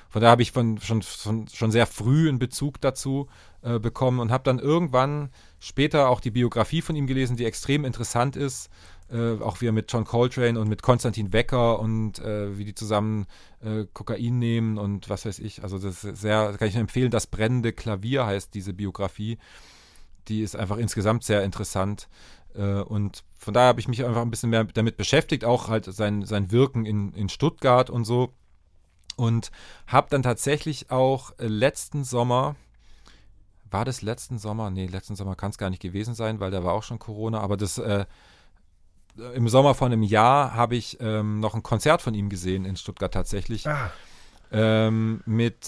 Von 0.09 0.21
daher 0.21 0.31
habe 0.33 0.43
ich 0.43 0.53
von, 0.53 0.79
schon, 0.79 1.03
schon, 1.03 1.49
schon 1.49 1.73
sehr 1.73 1.87
früh 1.87 2.29
einen 2.29 2.39
Bezug 2.39 2.81
dazu 2.81 3.29
äh, 3.63 3.81
bekommen 3.81 4.21
und 4.21 4.31
habe 4.31 4.45
dann 4.45 4.61
irgendwann 4.61 5.31
später 5.59 6.09
auch 6.09 6.21
die 6.21 6.31
Biografie 6.31 6.83
von 6.83 6.95
ihm 6.95 7.09
gelesen, 7.09 7.37
die 7.37 7.45
extrem 7.45 7.85
interessant 7.85 8.37
ist. 8.37 8.71
Äh, 9.13 9.41
auch 9.43 9.61
wie 9.61 9.69
er 9.69 9.73
mit 9.73 9.93
John 9.93 10.05
Coltrane 10.05 10.59
und 10.59 10.69
mit 10.69 10.83
Konstantin 10.83 11.33
Wecker 11.33 11.79
und 11.79 12.19
äh, 12.21 12.57
wie 12.57 12.65
die 12.65 12.75
zusammen 12.75 13.27
äh, 13.63 13.85
Kokain 13.93 14.39
nehmen 14.39 14.79
und 14.79 15.11
was 15.11 15.27
weiß 15.27 15.41
ich. 15.41 15.63
Also 15.63 15.79
das 15.79 16.05
ist 16.05 16.21
sehr, 16.23 16.55
kann 16.59 16.69
ich 16.69 16.77
empfehlen. 16.77 17.11
Das 17.11 17.27
brennende 17.27 17.73
Klavier 17.73 18.25
heißt 18.25 18.55
diese 18.55 18.73
Biografie. 18.73 19.39
Die 20.29 20.41
ist 20.41 20.57
einfach 20.57 20.79
insgesamt 20.79 21.23
sehr 21.25 21.45
interessant. 21.45 22.09
Äh, 22.55 22.81
und 22.81 23.25
von 23.37 23.53
daher 23.53 23.69
habe 23.69 23.81
ich 23.81 23.89
mich 23.89 24.05
einfach 24.05 24.23
ein 24.23 24.31
bisschen 24.31 24.51
mehr 24.51 24.65
damit 24.65 24.97
beschäftigt, 24.97 25.45
auch 25.45 25.69
halt 25.69 25.85
sein, 25.85 26.25
sein 26.25 26.51
Wirken 26.51 26.87
in, 26.87 27.13
in 27.13 27.29
Stuttgart 27.29 27.91
und 27.91 28.05
so. 28.05 28.33
Und 29.17 29.51
habe 29.87 30.09
dann 30.11 30.23
tatsächlich 30.23 30.91
auch 30.91 31.33
äh, 31.39 31.47
letzten 31.47 32.05
Sommer, 32.05 32.57
war 33.71 33.85
das 33.85 34.01
letzten 34.01 34.39
Sommer? 34.39 34.71
Nee, 34.71 34.87
letzten 34.87 35.15
Sommer 35.15 35.35
kann 35.37 35.51
es 35.51 35.59
gar 35.59 35.69
nicht 35.69 35.83
gewesen 35.83 36.15
sein, 36.15 36.41
weil 36.41 36.51
da 36.51 36.65
war 36.65 36.73
auch 36.73 36.83
schon 36.83 36.99
Corona, 36.99 37.41
aber 37.41 37.57
das 37.57 37.77
äh, 37.79 38.07
im 39.35 39.49
Sommer 39.49 39.75
von 39.75 39.93
einem 39.93 40.03
Jahr 40.03 40.55
habe 40.55 40.77
ich 40.77 40.99
ähm, 41.01 41.41
noch 41.41 41.55
ein 41.55 41.63
Konzert 41.63 42.03
von 42.03 42.15
ihm 42.15 42.29
gesehen 42.29 42.65
in 42.65 42.77
Stuttgart 42.77 43.13
tatsächlich. 43.13 43.67
Ah, 43.67 43.91
Ähm, 44.53 45.23
mit 45.27 45.67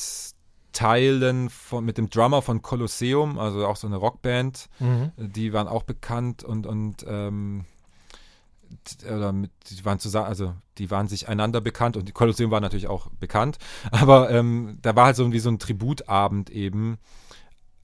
Teilen 0.72 1.48
von, 1.48 1.84
mit 1.84 1.96
dem 1.96 2.10
Drummer 2.10 2.42
von 2.42 2.60
Colosseum, 2.60 3.38
also 3.38 3.66
auch 3.66 3.76
so 3.76 3.86
eine 3.86 3.96
Rockband. 3.96 4.68
mhm. 4.78 5.10
Die 5.16 5.52
waren 5.52 5.68
auch 5.68 5.84
bekannt 5.84 6.44
und, 6.44 6.66
und 6.66 7.04
ähm, 7.08 7.64
oder 9.04 9.32
mit, 9.32 9.50
die 9.70 9.84
waren 9.84 9.98
zusammen, 9.98 10.26
also 10.26 10.54
die 10.78 10.90
waren 10.90 11.08
sich 11.08 11.28
einander 11.28 11.60
bekannt 11.60 11.96
und 11.96 12.08
die 12.08 12.12
Kolosseum 12.12 12.50
war 12.50 12.60
natürlich 12.60 12.88
auch 12.88 13.08
bekannt, 13.20 13.58
aber 13.90 14.30
ähm, 14.30 14.78
da 14.82 14.96
war 14.96 15.06
halt 15.06 15.16
so 15.16 15.32
wie 15.32 15.38
so 15.38 15.48
ein 15.48 15.58
Tributabend 15.58 16.50
eben 16.50 16.98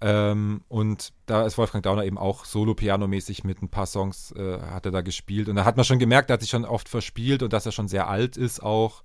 ähm, 0.05 0.63
und 0.67 1.13
da 1.27 1.47
ist 1.47 1.57
Wolfgang 1.59 1.85
Dauner 1.85 2.05
eben 2.05 2.19
auch 2.19 2.45
solo-pianomäßig 2.45 3.45
mit 3.45 3.63
ein 3.63 3.69
paar 3.69 3.87
Songs 3.87 4.33
äh, 4.33 4.59
hat 4.61 4.85
er 4.85 4.91
da 4.91 5.01
gespielt. 5.01 5.49
Und 5.49 5.55
da 5.55 5.65
hat 5.65 5.77
man 5.77 5.85
schon 5.85 6.01
gemerkt, 6.01 6.29
er 6.29 6.35
hat 6.35 6.41
sich 6.41 6.51
schon 6.51 6.65
oft 6.65 6.89
verspielt 6.89 7.45
und 7.45 7.53
dass 7.53 7.67
er 7.67 7.73
schon 7.73 7.87
sehr 7.87 8.09
alt 8.09 8.37
ist 8.37 8.61
auch. 8.65 9.05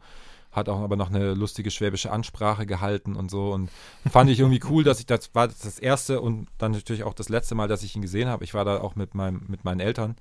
Hat 0.51 0.69
auch 0.69 0.79
aber 0.79 0.95
noch 0.95 1.11
eine 1.11 1.35
lustige 1.35 1.69
schwäbische 1.69 2.11
Ansprache 2.11 2.65
gehalten 2.65 3.15
und 3.15 3.29
so. 3.29 3.53
Und 3.53 3.69
fand 4.09 4.31
ich 4.31 4.39
irgendwie 4.39 4.61
cool, 4.69 4.83
dass 4.83 4.99
ich 4.99 5.05
das 5.05 5.35
war 5.35 5.47
das 5.47 5.77
erste 5.77 6.19
und 6.19 6.47
dann 6.57 6.71
natürlich 6.71 7.03
auch 7.03 7.13
das 7.13 7.29
letzte 7.29 7.53
Mal, 7.53 7.67
dass 7.67 7.83
ich 7.83 7.95
ihn 7.95 8.01
gesehen 8.01 8.27
habe. 8.27 8.43
Ich 8.43 8.55
war 8.55 8.65
da 8.65 8.79
auch 8.81 8.95
mit 8.95 9.13
meinem 9.13 9.43
mit 9.47 9.65
meinen 9.65 9.81
Eltern. 9.81 10.15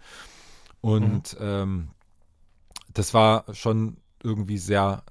Und 0.83 1.39
ähm, 1.41 1.89
das 2.93 3.15
war 3.15 3.47
schon 3.55 3.97
irgendwie 4.23 4.59
sehr 4.59 5.05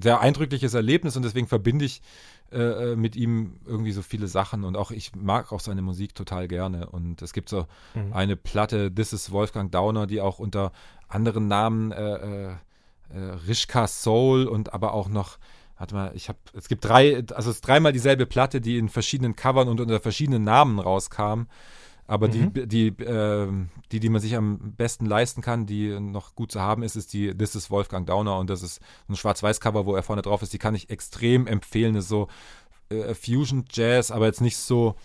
sehr 0.00 0.20
eindrückliches 0.20 0.72
Erlebnis 0.72 1.16
und 1.16 1.24
deswegen 1.24 1.46
verbinde 1.46 1.84
ich 1.84 2.00
äh, 2.52 2.92
äh, 2.92 2.96
mit 2.96 3.16
ihm 3.16 3.60
irgendwie 3.64 3.92
so 3.92 4.02
viele 4.02 4.26
Sachen 4.26 4.64
und 4.64 4.76
auch 4.76 4.90
ich 4.90 5.14
mag 5.14 5.52
auch 5.52 5.60
seine 5.60 5.82
Musik 5.82 6.14
total 6.14 6.48
gerne 6.48 6.88
und 6.88 7.22
es 7.22 7.32
gibt 7.32 7.48
so 7.48 7.66
Mhm. 7.94 8.12
eine 8.12 8.36
Platte 8.36 8.92
This 8.94 9.12
is 9.12 9.30
Wolfgang 9.30 9.70
Dauner, 9.70 10.06
die 10.06 10.20
auch 10.20 10.38
unter 10.38 10.72
anderen 11.08 11.48
Namen 11.48 11.92
äh, 11.92 12.14
äh, 12.14 12.46
äh, 12.48 13.18
Rishka 13.46 13.86
Soul 13.86 14.46
und 14.46 14.72
aber 14.72 14.94
auch 14.94 15.08
noch, 15.08 15.38
warte 15.78 15.94
mal, 15.94 16.12
ich 16.14 16.28
habe, 16.28 16.38
es 16.52 16.68
gibt 16.68 16.84
drei, 16.84 17.16
also 17.34 17.50
es 17.50 17.56
ist 17.56 17.66
dreimal 17.66 17.92
dieselbe 17.92 18.26
Platte, 18.26 18.60
die 18.60 18.78
in 18.78 18.88
verschiedenen 18.88 19.34
Covern 19.36 19.68
und 19.68 19.80
unter 19.80 20.00
verschiedenen 20.00 20.44
Namen 20.44 20.78
rauskam. 20.78 21.42
Aber 22.10 22.26
Mhm. 22.26 22.52
die, 22.52 22.66
die, 22.66 23.04
ähm, 23.04 23.68
die, 23.92 24.00
die 24.00 24.08
man 24.08 24.20
sich 24.20 24.34
am 24.34 24.72
besten 24.76 25.06
leisten 25.06 25.42
kann, 25.42 25.66
die 25.66 26.00
noch 26.00 26.34
gut 26.34 26.50
zu 26.50 26.60
haben 26.60 26.82
ist, 26.82 26.96
ist 26.96 27.12
die 27.12 27.32
This 27.32 27.54
is 27.54 27.70
Wolfgang 27.70 28.04
Dauner 28.04 28.36
und 28.38 28.50
das 28.50 28.62
ist 28.62 28.80
ein 29.08 29.14
Schwarz-Weiß-Cover, 29.14 29.86
wo 29.86 29.94
er 29.94 30.02
vorne 30.02 30.22
drauf 30.22 30.42
ist. 30.42 30.52
Die 30.52 30.58
kann 30.58 30.74
ich 30.74 30.90
extrem 30.90 31.46
empfehlen. 31.46 31.94
Das 31.94 32.04
ist 32.04 32.08
so 32.10 32.26
äh, 32.88 33.14
Fusion 33.14 33.64
Jazz, 33.70 34.10
aber 34.10 34.26
jetzt 34.26 34.40
nicht 34.40 34.56
so, 34.56 34.96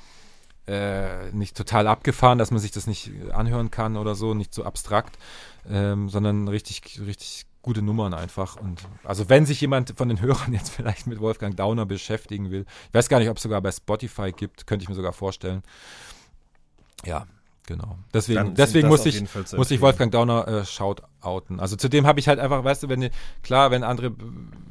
äh, 0.68 1.30
nicht 1.32 1.56
total 1.56 1.86
abgefahren, 1.86 2.40
dass 2.40 2.49
man 2.49 2.60
sich 2.60 2.72
das 2.72 2.88
nicht 2.88 3.11
anhören 3.32 3.69
kann 3.69 3.98
oder 3.98 4.15
so, 4.15 4.34
nicht 4.34 4.52
so 4.52 4.64
abstrakt, 4.64 5.15
ähm, 5.69 6.10
sondern 6.10 6.48
richtig, 6.48 6.99
richtig 7.06 7.45
gute 7.61 7.84
Nummern 7.84 8.15
einfach. 8.15 8.56
Und 8.56 8.82
also 9.03 9.30
wenn 9.30 9.45
sich 9.45 9.61
jemand 9.61 9.94
von 9.95 10.10
den 10.10 10.22
Hörern 10.22 10.53
jetzt 10.53 10.72
vielleicht 10.72 11.06
mit 11.06 11.19
Wolfgang 11.19 11.56
Dauner 11.56 11.86
beschäftigen 11.86 12.49
will, 12.49 12.65
ich 12.88 12.94
weiß 12.95 13.10
gar 13.10 13.19
nicht, 13.19 13.30
ob 13.30 13.38
es 13.38 13.44
sogar 13.44 13.61
bei 13.61 13.72
Spotify 13.72 14.32
gibt, 14.32 14.65
könnte 14.65 14.82
ich 14.82 14.90
mir 14.90 14.95
sogar 14.95 15.14
vorstellen. 15.14 15.61
Ja, 17.06 17.26
genau. 17.68 17.98
Deswegen, 18.14 18.36
Dann 18.38 18.56
deswegen 18.56 18.88
muss 18.88 19.06
ich, 19.06 19.23
muss 19.56 19.72
ich. 19.72 19.82
Wolfgang 19.82 20.11
Dauner 20.11 20.48
äh, 20.48 20.65
shoutouten. 20.65 21.60
Also 21.60 21.76
zudem 21.76 22.06
habe 22.06 22.19
ich 22.19 22.27
halt 22.27 22.40
einfach, 22.40 22.64
weißt 22.64 22.84
du, 22.84 22.90
wenn 22.90 23.10
klar, 23.44 23.72
wenn 23.72 23.84
andere 23.84 24.07
äh, 24.07 24.14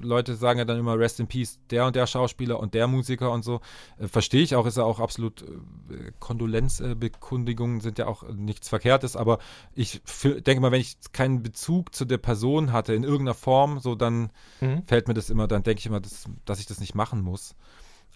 Leute 0.01 0.35
sagen 0.37 0.59
ja 0.59 0.65
dann 0.65 0.79
immer 0.79 0.99
Rest 0.99 1.21
in 1.21 1.27
Peace, 1.27 1.59
der 1.71 1.87
und 1.87 1.97
der 1.97 2.07
Schauspieler 2.07 2.61
und 2.61 2.75
der 2.75 2.87
Musiker 2.87 3.31
und 3.31 3.43
so, 3.45 3.61
äh, 3.99 4.09
verstehe 4.09 4.43
ich 4.43 4.55
auch, 4.57 4.67
ist 4.67 4.77
ja 4.77 4.85
auch 4.85 5.01
absolut 5.01 5.43
äh, 5.43 6.13
Kondolenzbekundigungen 6.21 7.81
sind 7.81 7.99
ja 7.99 8.07
auch 8.07 8.23
äh, 8.23 8.33
nichts 8.33 8.69
Verkehrtes, 8.69 9.17
aber 9.17 9.39
ich 9.75 10.01
denke 10.25 10.61
mal, 10.61 10.73
wenn 10.73 10.81
ich 10.81 10.97
keinen 11.13 11.43
Bezug 11.43 11.95
zu 11.95 12.05
der 12.05 12.19
Person 12.19 12.73
hatte 12.73 12.95
in 12.95 13.05
irgendeiner 13.05 13.35
Form, 13.35 13.81
so 13.81 13.95
dann 13.95 14.31
Mhm. 14.61 14.83
fällt 14.87 15.09
mir 15.09 15.15
das 15.15 15.31
immer, 15.31 15.49
dann 15.49 15.63
denke 15.63 15.81
ich 15.81 15.87
immer, 15.87 16.01
dass, 16.01 16.25
dass 16.45 16.61
ich 16.61 16.67
das 16.67 16.81
nicht 16.81 16.95
machen 16.95 17.21
muss. 17.21 17.55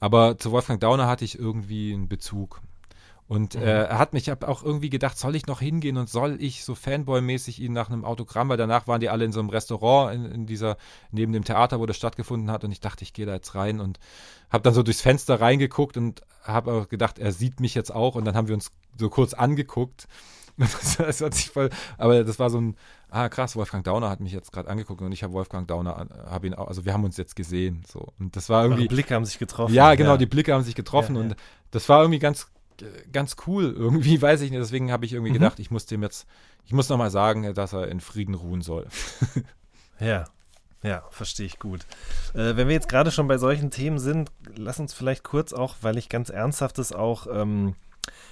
Aber 0.01 0.39
zu 0.39 0.53
Wolfgang 0.53 0.81
Dauner 0.81 1.07
hatte 1.09 1.25
ich 1.25 1.39
irgendwie 1.39 1.93
einen 1.93 2.09
Bezug. 2.09 2.61
Und 3.29 3.55
Mhm. 3.55 3.61
äh, 3.63 3.83
er 3.85 3.99
hat 3.99 4.15
mich, 4.15 4.23
ich 4.25 4.31
habe 4.31 4.49
auch 4.49 4.63
irgendwie 4.63 4.89
gedacht, 4.89 5.19
soll 5.19 5.37
ich 5.37 5.47
noch 5.47 5.61
hingehen 5.61 5.99
und 5.99 6.09
soll 6.09 6.39
ich 6.41 6.65
so 6.65 6.75
Fanboy-mäßig 6.75 7.61
ihn 7.61 7.75
nach 7.75 7.91
einem 7.91 8.05
Autogramm, 8.07 8.49
weil 8.49 8.57
danach 8.57 8.87
waren 8.89 9.01
die 9.01 9.11
alle 9.11 9.27
in 9.27 9.33
so 9.33 9.41
einem 9.41 9.51
Restaurant 9.51 10.15
in, 10.15 10.25
in 10.25 10.47
dieser, 10.47 10.79
neben 11.11 11.33
dem 11.35 11.45
Theater, 11.45 11.79
wo 11.79 11.85
das 11.85 11.99
stattgefunden 11.99 12.51
hat 12.51 12.65
und 12.65 12.73
ich 12.73 12.81
dachte, 12.81 13.05
ich 13.05 13.13
gehe 13.13 13.27
da 13.27 13.35
jetzt 13.35 13.55
rein 13.55 13.81
und 13.81 13.99
habe 14.51 14.63
dann 14.63 14.73
so 14.73 14.83
durchs 14.83 15.03
Fenster 15.03 15.41
reingeguckt 15.43 15.99
und 15.99 16.23
habe 16.43 16.73
auch 16.73 16.89
gedacht, 16.89 17.19
er 17.19 17.33
sieht 17.33 17.61
mich 17.61 17.75
jetzt 17.75 17.95
auch 17.95 18.15
und 18.15 18.25
dann 18.25 18.35
haben 18.35 18.49
wir 18.49 18.55
uns 18.55 18.71
so 18.99 19.11
kurz 19.11 19.35
angeguckt. 19.35 20.09
Das, 20.61 20.97
das 20.97 21.21
hat 21.21 21.35
sich 21.35 21.51
voll, 21.51 21.71
aber 21.99 22.25
das 22.25 22.41
war 22.41 22.51
so 22.51 22.61
ein, 22.61 22.75
ah 23.11 23.29
krass, 23.29 23.55
Wolfgang 23.55 23.85
Dauner 23.85 24.11
hat 24.11 24.19
mich 24.19 24.33
jetzt 24.33 24.51
gerade 24.51 24.69
angeguckt 24.69 25.01
und 25.01 25.13
ich 25.13 25.23
habe 25.23 25.33
Wolfgang 25.33 25.69
Dauner, 25.69 26.09
habe 26.29 26.49
ihn 26.49 26.55
auch, 26.55 26.67
also 26.67 26.85
wir 26.85 26.93
haben 26.93 27.05
uns 27.05 27.17
jetzt 27.17 27.37
gesehen, 27.37 27.85
so 27.89 28.09
und 28.19 28.35
das 28.35 28.49
war 28.49 28.65
irgendwie, 28.65 28.89
Blicke 28.89 29.15
haben 29.15 29.25
sich 29.25 29.39
getroffen. 29.39 29.73
ja, 29.73 29.95
genau, 29.95 30.17
die 30.17 30.27
Blicke 30.27 30.53
haben 30.53 30.65
sich 30.65 30.75
getroffen 30.75 31.15
Ja, 31.15 31.23
ja. 31.23 31.29
und 31.29 31.37
das 31.71 31.89
war 31.89 32.01
irgendwie 32.03 32.19
ganz, 32.19 32.49
ganz 33.13 33.37
cool. 33.47 33.73
Irgendwie 33.77 34.21
weiß 34.23 34.41
ich 34.43 34.51
nicht. 34.51 34.61
Deswegen 34.61 34.91
habe 34.93 35.05
ich 35.05 35.13
irgendwie 35.13 35.31
Mhm. 35.31 35.35
gedacht, 35.35 35.59
ich 35.59 35.71
muss 35.71 35.87
dem 35.87 36.03
jetzt, 36.03 36.27
ich 36.65 36.73
muss 36.73 36.89
nochmal 36.89 37.11
sagen, 37.11 37.55
dass 37.55 37.73
er 37.73 37.89
in 37.89 38.01
Frieden 38.01 38.35
ruhen 38.35 38.61
soll. 38.63 38.87
Ja, 40.01 40.27
ja, 40.85 41.03
verstehe 41.11 41.47
ich 41.47 41.59
gut. 41.59 41.81
Äh, 42.35 42.55
wenn 42.55 42.69
wir 42.69 42.75
jetzt 42.75 42.89
gerade 42.89 43.11
schon 43.11 43.27
bei 43.27 43.37
solchen 43.37 43.73
Themen 43.73 43.99
sind, 43.99 44.31
lass 44.55 44.79
uns 44.79 44.95
vielleicht 44.95 45.25
kurz 45.25 45.53
auch, 45.53 45.75
weil 45.83 45.99
ich 45.99 46.09
ganz 46.09 46.31
ernsthaftes 46.31 46.93
auch 46.93 47.27
ähm, 47.29 47.75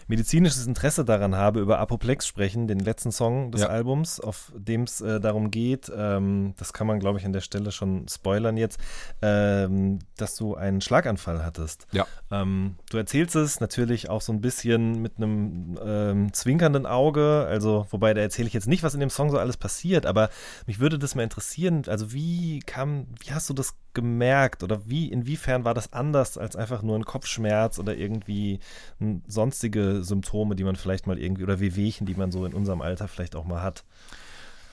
medizinisches 0.08 0.66
Interesse 0.66 1.04
daran 1.04 1.34
habe, 1.34 1.60
über 1.60 1.78
Apoplex 1.78 2.26
sprechen, 2.26 2.68
den 2.68 2.78
letzten 2.80 3.12
Song 3.12 3.50
des 3.52 3.62
Ja. 3.62 3.68
Albums, 3.68 4.20
auf 4.20 4.52
dem 4.56 4.82
es 4.82 5.00
äh, 5.00 5.20
darum 5.20 5.50
geht. 5.50 5.90
Ähm, 5.94 6.54
das 6.56 6.72
kann 6.72 6.86
man, 6.86 7.00
glaube 7.00 7.18
ich, 7.18 7.24
an 7.26 7.32
der 7.32 7.40
Stelle 7.40 7.72
schon 7.72 8.06
spoilern 8.08 8.56
jetzt, 8.56 8.78
ähm, 9.22 9.98
dass 10.16 10.36
du 10.36 10.54
einen 10.54 10.80
Schlaganfall 10.80 11.44
hattest. 11.44 11.86
Ja. 11.92 12.06
Ähm, 12.30 12.76
du 12.90 12.96
erzählst 12.98 13.36
es 13.36 13.60
natürlich 13.60 14.08
auch 14.10 14.20
so 14.20 14.32
ein 14.32 14.40
bisschen 14.40 15.02
mit 15.02 15.16
einem 15.16 15.78
ähm, 15.84 16.32
zwinkernden 16.32 16.86
Auge, 16.86 17.46
also 17.48 17.86
wobei 17.90 18.14
da 18.14 18.20
erzähle 18.20 18.48
ich 18.48 18.54
jetzt 18.54 18.68
nicht, 18.68 18.82
was 18.82 18.94
in 18.94 19.00
dem 19.00 19.10
Song 19.10 19.30
so 19.30 19.38
alles 19.38 19.56
passiert, 19.56 20.06
aber 20.06 20.30
mich 20.66 20.80
würde 20.80 20.98
das 20.98 21.14
mal 21.14 21.22
interessieren, 21.22 21.82
also 21.86 22.12
wie 22.12 22.60
kam, 22.60 23.06
wie 23.20 23.32
hast 23.32 23.48
du 23.50 23.54
das 23.54 23.74
gemerkt 23.94 24.62
oder 24.62 24.86
wie, 24.86 25.10
inwiefern 25.10 25.64
war 25.64 25.72
das 25.72 25.92
anders 25.94 26.36
als 26.36 26.54
einfach 26.54 26.82
nur 26.82 26.96
ein 26.96 27.04
Kopfschmerz 27.04 27.78
oder 27.78 27.96
irgendwie 27.96 28.60
n- 29.00 29.22
sonstige 29.72 30.04
Symptome, 30.04 30.56
die 30.56 30.64
man 30.64 30.76
vielleicht 30.76 31.06
mal 31.06 31.18
irgendwie 31.18 31.42
oder 31.42 31.60
Wehwehchen, 31.60 32.06
die 32.06 32.14
man 32.14 32.30
so 32.32 32.44
in 32.44 32.54
unserem 32.54 32.82
Alter 32.82 33.08
vielleicht 33.08 33.36
auch 33.36 33.44
mal 33.44 33.62
hat? 33.62 33.84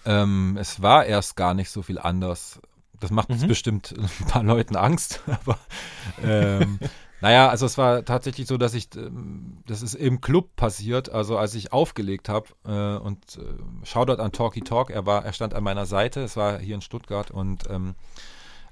Ähm, 0.06 0.58
es 0.60 0.82
war 0.82 1.06
erst 1.06 1.36
gar 1.36 1.54
nicht 1.54 1.70
so 1.70 1.82
viel 1.82 1.98
anders. 2.00 2.60
Das 3.00 3.12
macht 3.12 3.30
Mhm. 3.30 3.48
bestimmt 3.48 3.94
ein 3.98 4.28
paar 4.28 4.44
Leuten 4.44 4.76
Angst, 4.76 5.22
aber 5.28 5.58
ähm, 6.22 6.80
naja, 7.22 7.50
also 7.50 7.66
es 7.66 7.78
war 7.78 8.04
tatsächlich 8.04 8.48
so, 8.48 8.58
dass 8.58 8.74
ich, 8.74 8.90
ähm, 8.96 9.64
das 9.66 9.82
ist 9.82 9.96
im 9.96 10.20
Club 10.22 10.56
passiert, 10.56 11.10
also 11.10 11.38
als 11.38 11.56
ich 11.56 11.72
aufgelegt 11.72 12.30
habe 12.30 12.48
äh, 12.66 12.98
und 13.02 13.38
äh, 13.38 13.86
Shoutout 13.86 14.22
an 14.22 14.32
Talky 14.32 14.62
Talk, 14.62 14.90
er 14.90 15.06
war, 15.06 15.24
er 15.26 15.34
stand 15.34 15.54
an 15.54 15.64
meiner 15.64 15.86
Seite, 15.86 16.22
es 16.22 16.36
war 16.36 16.60
hier 16.60 16.76
in 16.76 16.82
Stuttgart 16.82 17.32
und 17.32 17.64
ähm, 17.70 17.96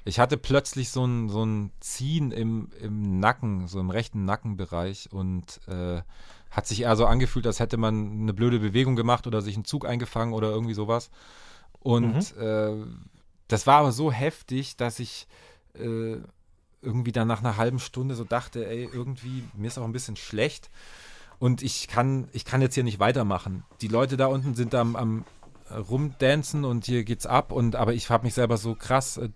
ich 0.03 0.19
hatte 0.19 0.37
plötzlich 0.37 0.89
so 0.89 1.05
ein, 1.05 1.29
so 1.29 1.45
ein 1.45 1.71
Ziehen 1.79 2.31
im, 2.31 2.69
im 2.79 3.19
Nacken, 3.19 3.67
so 3.67 3.79
im 3.79 3.89
rechten 3.89 4.25
Nackenbereich 4.25 5.09
und 5.11 5.59
äh, 5.67 6.01
hat 6.49 6.67
sich 6.67 6.81
eher 6.81 6.95
so 6.95 7.05
angefühlt, 7.05 7.45
als 7.47 7.59
hätte 7.59 7.77
man 7.77 8.21
eine 8.21 8.33
blöde 8.33 8.59
Bewegung 8.59 8.95
gemacht 8.95 9.27
oder 9.27 9.41
sich 9.41 9.55
einen 9.55 9.65
Zug 9.65 9.85
eingefangen 9.85 10.33
oder 10.33 10.49
irgendwie 10.49 10.73
sowas. 10.73 11.11
Und 11.79 12.35
mhm. 12.35 12.41
äh, 12.41 12.85
das 13.47 13.67
war 13.67 13.79
aber 13.79 13.91
so 13.91 14.11
heftig, 14.11 14.75
dass 14.75 14.99
ich 14.99 15.27
äh, 15.75 16.17
irgendwie 16.81 17.11
dann 17.11 17.27
nach 17.27 17.39
einer 17.39 17.57
halben 17.57 17.79
Stunde 17.79 18.15
so 18.15 18.23
dachte, 18.23 18.67
ey, 18.67 18.89
irgendwie, 18.91 19.43
mir 19.53 19.67
ist 19.67 19.77
auch 19.77 19.85
ein 19.85 19.93
bisschen 19.93 20.15
schlecht. 20.15 20.69
Und 21.37 21.61
ich 21.61 21.87
kann, 21.87 22.27
ich 22.33 22.45
kann 22.45 22.61
jetzt 22.61 22.75
hier 22.75 22.83
nicht 22.83 22.99
weitermachen. 22.99 23.63
Die 23.81 23.87
Leute 23.87 24.17
da 24.17 24.27
unten 24.27 24.55
sind 24.55 24.75
am, 24.75 24.95
am 24.95 25.25
rumdancen 25.71 26.65
und 26.65 26.85
hier 26.85 27.03
geht's 27.03 27.25
ab. 27.25 27.51
Und 27.51 27.75
aber 27.75 27.93
ich 27.93 28.09
habe 28.09 28.25
mich 28.25 28.33
selber 28.33 28.57
so 28.57 28.75
krass 28.75 29.17
äh, 29.17 29.29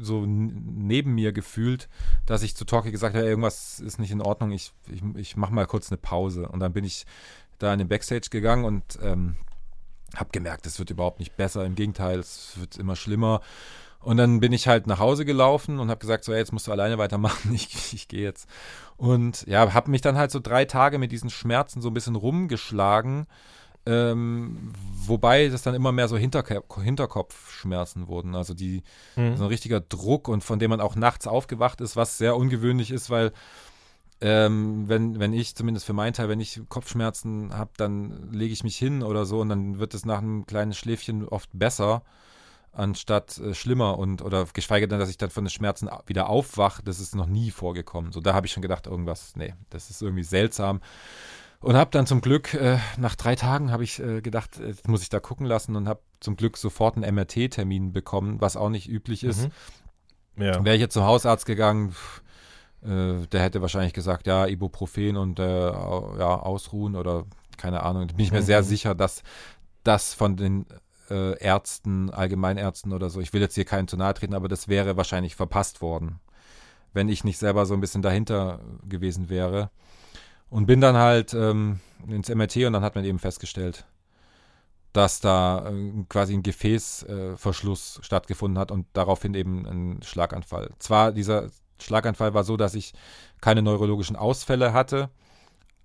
so 0.00 0.24
neben 0.26 1.14
mir 1.14 1.32
gefühlt, 1.32 1.88
dass 2.26 2.42
ich 2.42 2.56
zu 2.56 2.64
Torki 2.64 2.90
gesagt 2.90 3.14
habe, 3.14 3.26
irgendwas 3.26 3.80
ist 3.80 3.98
nicht 3.98 4.10
in 4.10 4.22
Ordnung, 4.22 4.52
ich, 4.52 4.72
ich, 4.90 5.02
ich 5.16 5.36
mache 5.36 5.54
mal 5.54 5.66
kurz 5.66 5.90
eine 5.90 5.98
Pause. 5.98 6.48
Und 6.48 6.60
dann 6.60 6.72
bin 6.72 6.84
ich 6.84 7.06
da 7.58 7.72
in 7.72 7.78
den 7.78 7.88
Backstage 7.88 8.28
gegangen 8.30 8.64
und 8.64 8.98
ähm, 9.02 9.36
habe 10.16 10.30
gemerkt, 10.32 10.66
es 10.66 10.78
wird 10.78 10.90
überhaupt 10.90 11.20
nicht 11.20 11.36
besser. 11.36 11.64
Im 11.64 11.74
Gegenteil, 11.74 12.18
es 12.18 12.58
wird 12.58 12.76
immer 12.76 12.96
schlimmer. 12.96 13.40
Und 14.00 14.16
dann 14.16 14.40
bin 14.40 14.52
ich 14.52 14.66
halt 14.66 14.86
nach 14.86 14.98
Hause 14.98 15.24
gelaufen 15.24 15.78
und 15.78 15.88
habe 15.88 16.00
gesagt, 16.00 16.24
so, 16.24 16.32
hey, 16.32 16.40
jetzt 16.40 16.52
musst 16.52 16.66
du 16.66 16.72
alleine 16.72 16.98
weitermachen, 16.98 17.54
ich, 17.54 17.94
ich 17.94 18.08
gehe 18.08 18.22
jetzt. 18.22 18.48
Und 18.96 19.46
ja, 19.46 19.72
habe 19.72 19.90
mich 19.90 20.00
dann 20.00 20.16
halt 20.16 20.30
so 20.30 20.40
drei 20.40 20.64
Tage 20.64 20.98
mit 20.98 21.12
diesen 21.12 21.30
Schmerzen 21.30 21.80
so 21.80 21.88
ein 21.88 21.94
bisschen 21.94 22.16
rumgeschlagen 22.16 23.26
ähm, 23.84 24.72
wobei 25.06 25.48
das 25.48 25.62
dann 25.62 25.74
immer 25.74 25.92
mehr 25.92 26.08
so 26.08 26.16
Hinterk 26.16 26.52
Hinterkopfschmerzen 26.82 28.06
wurden. 28.06 28.34
Also 28.34 28.54
die 28.54 28.82
mhm. 29.16 29.36
so 29.36 29.44
ein 29.44 29.48
richtiger 29.48 29.80
Druck 29.80 30.28
und 30.28 30.44
von 30.44 30.58
dem 30.58 30.70
man 30.70 30.80
auch 30.80 30.94
nachts 30.94 31.26
aufgewacht 31.26 31.80
ist, 31.80 31.96
was 31.96 32.18
sehr 32.18 32.36
ungewöhnlich 32.36 32.90
ist, 32.90 33.10
weil 33.10 33.32
ähm, 34.20 34.88
wenn, 34.88 35.18
wenn 35.18 35.32
ich, 35.32 35.56
zumindest 35.56 35.84
für 35.84 35.94
meinen 35.94 36.12
Teil, 36.12 36.28
wenn 36.28 36.38
ich 36.38 36.60
Kopfschmerzen 36.68 37.52
habe, 37.58 37.72
dann 37.76 38.32
lege 38.32 38.52
ich 38.52 38.62
mich 38.62 38.76
hin 38.76 39.02
oder 39.02 39.26
so 39.26 39.40
und 39.40 39.48
dann 39.48 39.80
wird 39.80 39.94
es 39.94 40.04
nach 40.04 40.18
einem 40.18 40.46
kleinen 40.46 40.74
Schläfchen 40.74 41.26
oft 41.26 41.50
besser, 41.52 42.02
anstatt 42.70 43.38
äh, 43.38 43.52
schlimmer 43.52 43.98
und 43.98 44.22
oder 44.22 44.46
geschweige 44.52 44.86
denn, 44.86 45.00
dass 45.00 45.10
ich 45.10 45.18
dann 45.18 45.30
von 45.30 45.44
den 45.44 45.50
Schmerzen 45.50 45.90
wieder 46.06 46.28
aufwache, 46.28 46.84
das 46.84 47.00
ist 47.00 47.16
noch 47.16 47.26
nie 47.26 47.50
vorgekommen. 47.50 48.12
So, 48.12 48.20
da 48.20 48.32
habe 48.32 48.46
ich 48.46 48.52
schon 48.52 48.62
gedacht, 48.62 48.86
irgendwas, 48.86 49.34
nee, 49.34 49.54
das 49.70 49.90
ist 49.90 50.00
irgendwie 50.00 50.22
seltsam. 50.22 50.80
Und 51.62 51.76
habe 51.76 51.90
dann 51.92 52.06
zum 52.06 52.20
Glück, 52.20 52.54
äh, 52.54 52.78
nach 52.98 53.14
drei 53.14 53.36
Tagen 53.36 53.70
habe 53.70 53.84
ich 53.84 54.00
äh, 54.00 54.20
gedacht, 54.20 54.58
äh, 54.58 54.68
jetzt 54.68 54.88
muss 54.88 55.02
ich 55.02 55.08
da 55.08 55.20
gucken 55.20 55.46
lassen 55.46 55.76
und 55.76 55.88
habe 55.88 56.00
zum 56.20 56.36
Glück 56.36 56.56
sofort 56.56 56.96
einen 56.96 57.14
MRT-Termin 57.14 57.92
bekommen, 57.92 58.40
was 58.40 58.56
auch 58.56 58.68
nicht 58.68 58.88
üblich 58.88 59.22
ist. 59.22 59.48
Mhm. 60.36 60.44
Ja. 60.44 60.64
Wäre 60.64 60.74
ich 60.74 60.80
jetzt 60.80 60.94
zum 60.94 61.04
Hausarzt 61.04 61.46
gegangen, 61.46 61.92
pff, 61.92 62.22
äh, 62.82 63.26
der 63.28 63.42
hätte 63.42 63.62
wahrscheinlich 63.62 63.92
gesagt, 63.92 64.26
ja, 64.26 64.46
Ibuprofen 64.46 65.16
und 65.16 65.38
äh, 65.38 65.66
ja, 65.66 66.36
ausruhen 66.40 66.96
oder 66.96 67.26
keine 67.56 67.82
Ahnung. 67.84 68.08
Da 68.08 68.14
bin 68.14 68.24
ich 68.24 68.32
mir 68.32 68.40
mhm. 68.40 68.46
sehr 68.46 68.62
sicher, 68.64 68.94
dass 68.94 69.22
das 69.84 70.14
von 70.14 70.36
den 70.36 70.66
äh, 71.10 71.38
Ärzten, 71.38 72.10
Allgemeinärzten 72.10 72.92
oder 72.92 73.08
so, 73.08 73.20
ich 73.20 73.32
will 73.32 73.40
jetzt 73.40 73.54
hier 73.54 73.64
keinen 73.64 73.86
zu 73.86 73.96
nahe 73.96 74.14
treten, 74.14 74.34
aber 74.34 74.48
das 74.48 74.66
wäre 74.66 74.96
wahrscheinlich 74.96 75.36
verpasst 75.36 75.80
worden, 75.80 76.18
wenn 76.92 77.08
ich 77.08 77.22
nicht 77.22 77.38
selber 77.38 77.66
so 77.66 77.74
ein 77.74 77.80
bisschen 77.80 78.02
dahinter 78.02 78.60
gewesen 78.88 79.28
wäre. 79.28 79.70
Und 80.52 80.66
bin 80.66 80.82
dann 80.82 80.98
halt 80.98 81.32
ähm, 81.32 81.80
ins 82.06 82.28
MRT 82.28 82.58
und 82.66 82.74
dann 82.74 82.82
hat 82.82 82.94
man 82.94 83.06
eben 83.06 83.18
festgestellt, 83.18 83.86
dass 84.92 85.20
da 85.20 85.66
äh, 85.66 86.04
quasi 86.10 86.34
ein 86.34 86.42
Gefäßverschluss 86.42 88.00
äh, 88.00 88.04
stattgefunden 88.04 88.58
hat 88.58 88.70
und 88.70 88.86
daraufhin 88.92 89.32
eben 89.32 89.64
ein 89.64 90.02
Schlaganfall. 90.02 90.68
Zwar 90.78 91.12
dieser 91.12 91.48
Schlaganfall 91.80 92.34
war 92.34 92.44
so, 92.44 92.58
dass 92.58 92.74
ich 92.74 92.92
keine 93.40 93.62
neurologischen 93.62 94.14
Ausfälle 94.14 94.74
hatte, 94.74 95.08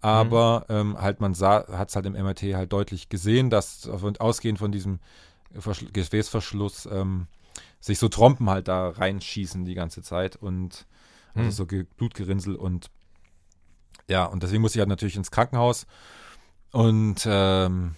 aber 0.02 0.66
mhm. 0.68 0.76
ähm, 0.76 1.02
halt 1.02 1.22
man 1.22 1.34
sah, 1.34 1.66
hat 1.70 1.88
es 1.88 1.96
halt 1.96 2.06
im 2.06 2.22
MRT 2.22 2.42
halt 2.54 2.74
deutlich 2.74 3.08
gesehen, 3.08 3.50
dass 3.50 3.88
ausgehend 4.20 4.60
von 4.60 4.74
diesem 4.74 5.00
Verschl 5.58 5.90
Gefäßverschluss 5.94 6.90
ähm, 6.92 7.28
sich 7.80 8.00
so 8.00 8.10
Trompen 8.10 8.50
halt 8.50 8.68
da 8.68 8.90
reinschießen 8.90 9.64
die 9.64 9.76
ganze 9.76 10.02
Zeit 10.02 10.36
und 10.36 10.86
also 11.36 11.64
mhm. 11.64 11.70
so 11.70 11.86
Blutgerinnsel 11.96 12.56
und 12.56 12.92
ja, 14.08 14.26
und 14.26 14.44
deswegen 14.44 14.62
musste 14.62 14.78
ich 14.78 14.82
halt 14.82 14.90
natürlich 14.90 15.16
ins 15.16 15.32
Krankenhaus. 15.32 15.86
Und 16.72 17.26
ähm, 17.26 17.96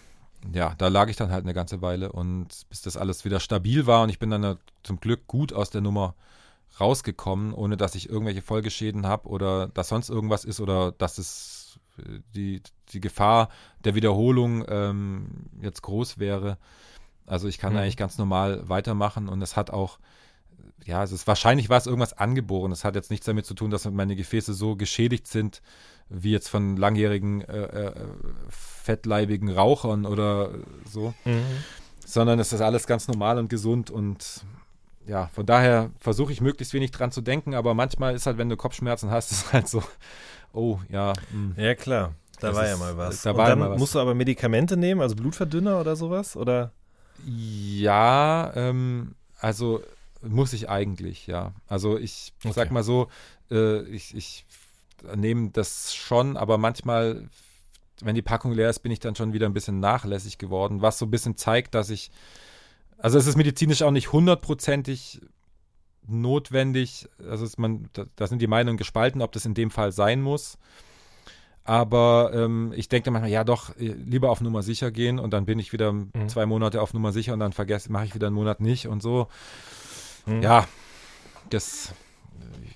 ja, 0.54 0.74
da 0.78 0.88
lag 0.88 1.10
ich 1.10 1.16
dann 1.16 1.32
halt 1.32 1.44
eine 1.44 1.54
ganze 1.54 1.82
Weile 1.82 2.12
und 2.12 2.48
bis 2.70 2.82
das 2.82 2.98
alles 2.98 3.26
wieder 3.26 3.40
stabil 3.40 3.88
war 3.88 4.04
und 4.04 4.10
ich 4.10 4.20
bin 4.20 4.30
dann 4.30 4.58
zum 4.84 5.00
Glück 5.00 5.28
gut 5.28 5.54
aus 5.54 5.70
der 5.70 5.82
Nummer 5.82 6.16
rausgekommen, 6.80 7.54
ohne 7.54 7.78
dass 7.78 7.96
ich 7.96 8.10
irgendwelche 8.10 8.42
Folgeschäden 8.42 9.06
habe 9.06 9.28
oder 9.28 9.68
dass 9.68 9.90
sonst 9.90 10.10
irgendwas 10.10 10.46
ist 10.46 10.62
oder 10.62 10.92
dass 10.94 11.18
es 11.18 11.80
äh, 11.98 12.20
die, 12.36 12.62
die 12.90 13.02
Gefahr 13.02 13.50
der 13.84 13.96
Wiederholung 13.96 14.64
ähm, 14.70 15.50
jetzt 15.62 15.82
groß 15.82 16.20
wäre. 16.20 16.58
Also 17.26 17.48
ich 17.48 17.58
kann 17.58 17.74
mhm. 17.74 17.80
eigentlich 17.80 17.98
ganz 17.98 18.18
normal 18.18 18.68
weitermachen 18.70 19.28
und 19.28 19.42
es 19.42 19.58
hat 19.58 19.72
auch 19.72 20.00
ja, 20.86 21.04
es 21.04 21.12
ist 21.12 21.28
wahrscheinlich 21.28 21.70
war 21.70 21.78
es 21.78 21.86
irgendwas 21.86 22.14
angeboren. 22.14 22.72
Es 22.72 22.86
hat 22.86 22.96
jetzt 22.96 23.12
nichts 23.12 23.26
damit 23.26 23.46
zu 23.46 23.54
tun, 23.54 23.70
dass 23.70 23.90
meine 23.90 24.16
Gefäße 24.16 24.54
so 24.54 24.76
geschädigt 24.76 25.28
sind, 25.28 25.62
wie 26.10 26.32
jetzt 26.32 26.50
von 26.50 26.76
langjährigen 26.78 27.42
äh, 27.42 27.88
äh, 27.88 27.94
fettleibigen 28.50 29.50
Rauchern 29.50 30.06
oder 30.06 30.52
so. 30.86 31.14
Mhm. 31.26 31.44
Sondern 32.06 32.40
es 32.40 32.54
ist 32.54 32.62
alles 32.62 32.88
ganz 32.88 33.08
normal 33.08 33.38
und 33.38 33.50
gesund 33.50 33.92
und 33.92 34.44
ja, 35.06 35.28
von 35.28 35.46
daher 35.46 35.90
versuche 36.00 36.32
ich 36.32 36.42
möglichst 36.42 36.74
wenig 36.74 36.92
dran 36.92 37.12
zu 37.12 37.22
denken, 37.22 37.56
aber 37.56 37.74
manchmal 37.74 38.16
ist 38.16 38.26
halt, 38.26 38.38
wenn 38.38 38.50
du 38.50 38.58
Kopfschmerzen 38.58 39.10
hast, 39.10 39.32
ist 39.32 39.54
halt 39.54 39.68
so, 39.68 39.84
oh 40.54 40.80
ja. 40.90 41.14
Mh. 41.32 41.56
Hm. 41.56 41.64
Ja, 41.64 41.76
klar. 41.76 42.14
Da 42.40 42.48
das 42.48 42.56
war 42.56 42.64
ist, 42.64 42.70
ja 42.70 42.78
mal 42.78 42.98
was. 42.98 43.22
Da 43.24 43.32
und 43.32 43.38
dann 43.38 43.60
mal 43.60 43.72
was. 43.72 43.80
musst 43.80 43.96
du 43.96 44.00
aber 44.00 44.16
Medikamente 44.16 44.78
nehmen, 44.78 45.02
also 45.02 45.16
Blutverdünner 45.16 45.80
oder 45.80 45.96
sowas? 45.96 46.38
Oder? 46.38 46.72
Ja, 47.26 48.52
ähm, 48.56 49.16
also 49.40 49.84
muss 50.22 50.54
ich 50.54 50.70
eigentlich, 50.70 51.28
ja. 51.28 51.54
Also 51.68 51.98
ich 51.98 52.34
okay. 52.44 52.54
sag 52.54 52.72
mal 52.72 52.84
so, 52.84 53.10
äh, 53.52 53.82
ich, 53.84 54.16
ich 54.16 54.46
nehme 55.16 55.50
das 55.52 55.96
schon, 55.96 56.38
aber 56.38 56.58
manchmal, 56.58 57.30
wenn 58.02 58.16
die 58.16 58.22
Packung 58.22 58.52
leer 58.52 58.70
ist, 58.70 58.80
bin 58.80 58.92
ich 58.92 59.00
dann 59.00 59.16
schon 59.16 59.34
wieder 59.34 59.46
ein 59.46 59.54
bisschen 59.54 59.80
nachlässig 59.80 60.38
geworden, 60.38 60.82
was 60.82 61.00
so 61.00 61.06
ein 61.06 61.12
bisschen 61.12 61.38
zeigt, 61.38 61.76
dass 61.76 61.90
ich, 61.90 62.12
also 62.98 63.18
es 63.18 63.28
ist 63.28 63.36
medizinisch 63.36 63.82
auch 63.82 63.92
nicht 63.92 64.12
hundertprozentig 64.12 65.22
notwendig, 66.08 67.08
also 67.28 67.46
ist 67.46 67.60
man, 67.60 67.90
da, 67.94 68.06
da, 68.16 68.28
sind 68.28 68.42
die 68.42 68.48
Meinungen 68.48 68.78
gespalten, 68.78 69.22
ob 69.22 69.32
das 69.32 69.46
in 69.46 69.54
dem 69.54 69.70
Fall 69.72 69.92
sein 69.92 70.22
muss. 70.22 70.58
Aber 71.64 72.32
ähm, 72.34 72.74
ich 72.76 72.90
denke 72.90 73.12
manchmal, 73.12 73.30
ja 73.30 73.44
doch, 73.44 73.76
lieber 73.78 74.32
auf 74.32 74.42
Nummer 74.42 74.64
sicher 74.64 74.90
gehen 74.90 75.20
und 75.20 75.32
dann 75.34 75.46
bin 75.46 75.60
ich 75.60 75.72
wieder 75.72 75.92
mhm. 75.92 76.10
zwei 76.28 76.48
Monate 76.48 76.82
auf 76.82 76.94
Nummer 76.94 77.12
sicher 77.12 77.34
und 77.34 77.40
dann 77.40 77.54
vergesse, 77.54 77.92
mache 77.92 78.06
ich 78.06 78.16
wieder 78.16 78.28
einen 78.28 78.36
Monat 78.36 78.60
nicht 78.60 78.88
und 78.88 79.04
so. 79.04 79.28
Mhm. 80.26 80.42
Ja, 80.42 80.68
das, 81.52 81.94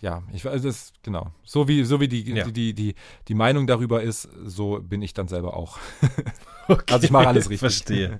ja, 0.04 0.22
ich 0.34 0.44
weiß 0.44 0.66
es, 0.66 0.92
genau. 1.02 1.32
So 1.46 1.70
wie, 1.70 1.86
so 1.86 2.02
wie 2.02 2.10
die, 2.10 2.30
ja. 2.30 2.44
die, 2.44 2.52
die, 2.52 2.74
die, 2.74 2.96
die 3.30 3.34
Meinung 3.34 3.68
darüber 3.68 4.04
ist, 4.04 4.28
so 4.44 4.82
bin 4.82 5.02
ich 5.02 5.14
dann 5.14 5.30
selber 5.30 5.56
auch. 5.56 5.80
okay. 6.68 6.94
Also 6.94 7.06
ich 7.06 7.12
mache 7.12 7.30
alles 7.30 7.50
richtig. 7.50 7.60
Verstehe. 7.60 8.20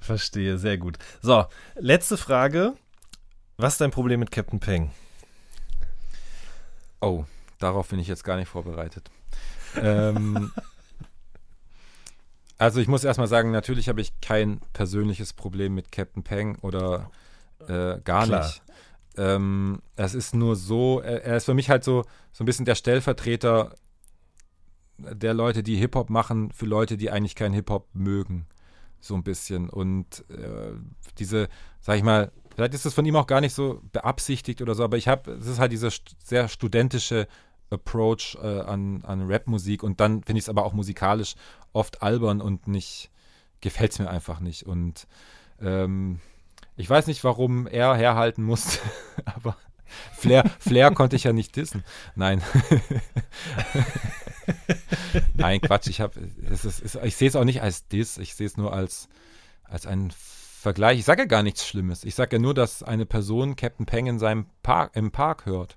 Verstehe, 0.00 0.58
sehr 0.58 0.76
gut. 0.76 0.98
So, 1.22 1.46
letzte 1.76 2.18
Frage. 2.18 2.74
Was 3.56 3.74
ist 3.74 3.80
dein 3.80 3.90
Problem 3.90 4.20
mit 4.20 4.30
Captain 4.30 4.60
Peng? 4.60 4.90
Oh, 7.00 7.24
darauf 7.58 7.88
bin 7.88 7.98
ich 7.98 8.06
jetzt 8.06 8.22
gar 8.22 8.36
nicht 8.36 8.48
vorbereitet. 8.48 9.10
ähm, 9.76 10.52
also 12.58 12.80
ich 12.80 12.88
muss 12.88 13.02
erstmal 13.02 13.28
sagen, 13.28 13.50
natürlich 13.50 13.88
habe 13.88 14.02
ich 14.02 14.20
kein 14.20 14.60
persönliches 14.74 15.32
Problem 15.32 15.74
mit 15.74 15.90
Captain 15.90 16.22
Peng 16.22 16.56
oder 16.56 17.10
äh, 17.66 17.98
gar 18.04 18.26
Klar. 18.26 18.44
nicht. 18.44 18.62
Ähm, 19.16 19.82
es 19.96 20.14
ist 20.14 20.34
nur 20.34 20.56
so, 20.56 21.00
er, 21.00 21.24
er, 21.24 21.36
ist 21.36 21.44
für 21.44 21.54
mich 21.54 21.70
halt 21.70 21.84
so, 21.84 22.04
so 22.32 22.42
ein 22.42 22.46
bisschen 22.46 22.64
der 22.64 22.74
Stellvertreter 22.74 23.74
der 24.98 25.34
Leute, 25.34 25.62
die 25.62 25.76
Hip-Hop 25.76 26.10
machen, 26.10 26.50
für 26.52 26.66
Leute, 26.66 26.96
die 26.96 27.10
eigentlich 27.10 27.34
keinen 27.34 27.54
Hip-Hop 27.54 27.88
mögen. 27.92 28.46
So 29.00 29.14
ein 29.14 29.24
bisschen. 29.24 29.68
Und 29.68 30.24
äh, 30.30 30.72
diese, 31.18 31.48
sag 31.80 31.96
ich 31.96 32.02
mal, 32.02 32.30
vielleicht 32.54 32.74
ist 32.74 32.86
das 32.86 32.94
von 32.94 33.04
ihm 33.04 33.16
auch 33.16 33.26
gar 33.26 33.40
nicht 33.40 33.54
so 33.54 33.80
beabsichtigt 33.92 34.62
oder 34.62 34.74
so, 34.74 34.84
aber 34.84 34.96
ich 34.96 35.08
habe, 35.08 35.32
es 35.32 35.46
ist 35.46 35.58
halt 35.58 35.72
dieser 35.72 35.90
st 35.90 36.16
sehr 36.22 36.48
studentische 36.48 37.26
Approach 37.70 38.38
äh, 38.40 38.60
an, 38.60 39.02
an 39.04 39.26
Rap-Musik 39.26 39.82
und 39.82 40.00
dann 40.00 40.22
finde 40.22 40.38
ich 40.38 40.44
es 40.44 40.48
aber 40.48 40.64
auch 40.64 40.72
musikalisch 40.72 41.34
oft 41.72 42.02
albern 42.02 42.40
und 42.40 42.68
nicht, 42.68 43.10
gefällt 43.60 43.92
es 43.92 43.98
mir 43.98 44.10
einfach 44.10 44.40
nicht. 44.40 44.64
Und 44.64 45.08
ähm, 45.60 46.20
ich 46.82 46.90
weiß 46.90 47.06
nicht, 47.06 47.22
warum 47.22 47.68
er 47.68 47.94
herhalten 47.94 48.42
musste, 48.42 48.80
aber 49.24 49.56
Flair, 50.18 50.44
Flair 50.58 50.90
konnte 50.90 51.14
ich 51.14 51.22
ja 51.24 51.32
nicht 51.32 51.54
dissen. 51.54 51.84
Nein. 52.16 52.42
Nein, 55.34 55.60
Quatsch. 55.60 55.86
Ich, 55.86 56.00
hab, 56.00 56.14
es 56.50 56.64
ist, 56.64 56.96
ich 57.04 57.14
sehe 57.16 57.28
es 57.28 57.36
auch 57.36 57.44
nicht 57.44 57.62
als 57.62 57.86
Diss. 57.86 58.18
Ich 58.18 58.34
sehe 58.34 58.46
es 58.46 58.56
nur 58.56 58.72
als, 58.72 59.08
als 59.64 59.86
einen 59.86 60.10
Vergleich. 60.10 60.98
Ich 60.98 61.04
sage 61.04 61.22
ja 61.22 61.26
gar 61.26 61.44
nichts 61.44 61.66
Schlimmes. 61.66 62.02
Ich 62.02 62.16
sage 62.16 62.36
ja 62.36 62.42
nur, 62.42 62.54
dass 62.54 62.82
eine 62.82 63.06
Person 63.06 63.54
Captain 63.54 63.86
Peng 63.86 64.06
in 64.06 64.18
seinem 64.18 64.46
Park, 64.64 64.92
im 64.94 65.12
Park 65.12 65.46
hört. 65.46 65.76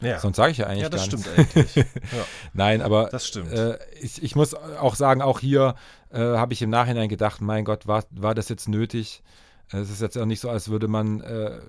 Ja. 0.00 0.18
Sonst 0.18 0.38
sage 0.38 0.50
ich 0.52 0.58
ja 0.58 0.66
eigentlich 0.66 0.82
Ja, 0.82 0.88
das 0.88 1.08
gar 1.08 1.18
stimmt 1.20 1.36
nichts. 1.38 1.56
eigentlich. 1.56 1.76
Ja, 1.76 2.24
Nein, 2.52 2.82
aber 2.82 3.10
das 3.12 3.28
stimmt. 3.28 3.52
äh, 3.52 3.78
ich, 4.00 4.22
ich 4.22 4.34
muss 4.34 4.54
auch 4.54 4.96
sagen, 4.96 5.22
auch 5.22 5.38
hier 5.38 5.74
äh, 6.10 6.18
habe 6.18 6.52
ich 6.52 6.62
im 6.62 6.70
Nachhinein 6.70 7.08
gedacht, 7.08 7.40
mein 7.40 7.64
Gott, 7.64 7.86
war, 7.86 8.02
war 8.10 8.34
das 8.34 8.48
jetzt 8.48 8.68
nötig? 8.68 9.22
Es 9.72 9.90
ist 9.90 10.02
jetzt 10.02 10.18
auch 10.18 10.26
nicht 10.26 10.40
so, 10.40 10.50
als 10.50 10.68
würde 10.68 10.88
man 10.88 11.20
äh, 11.20 11.60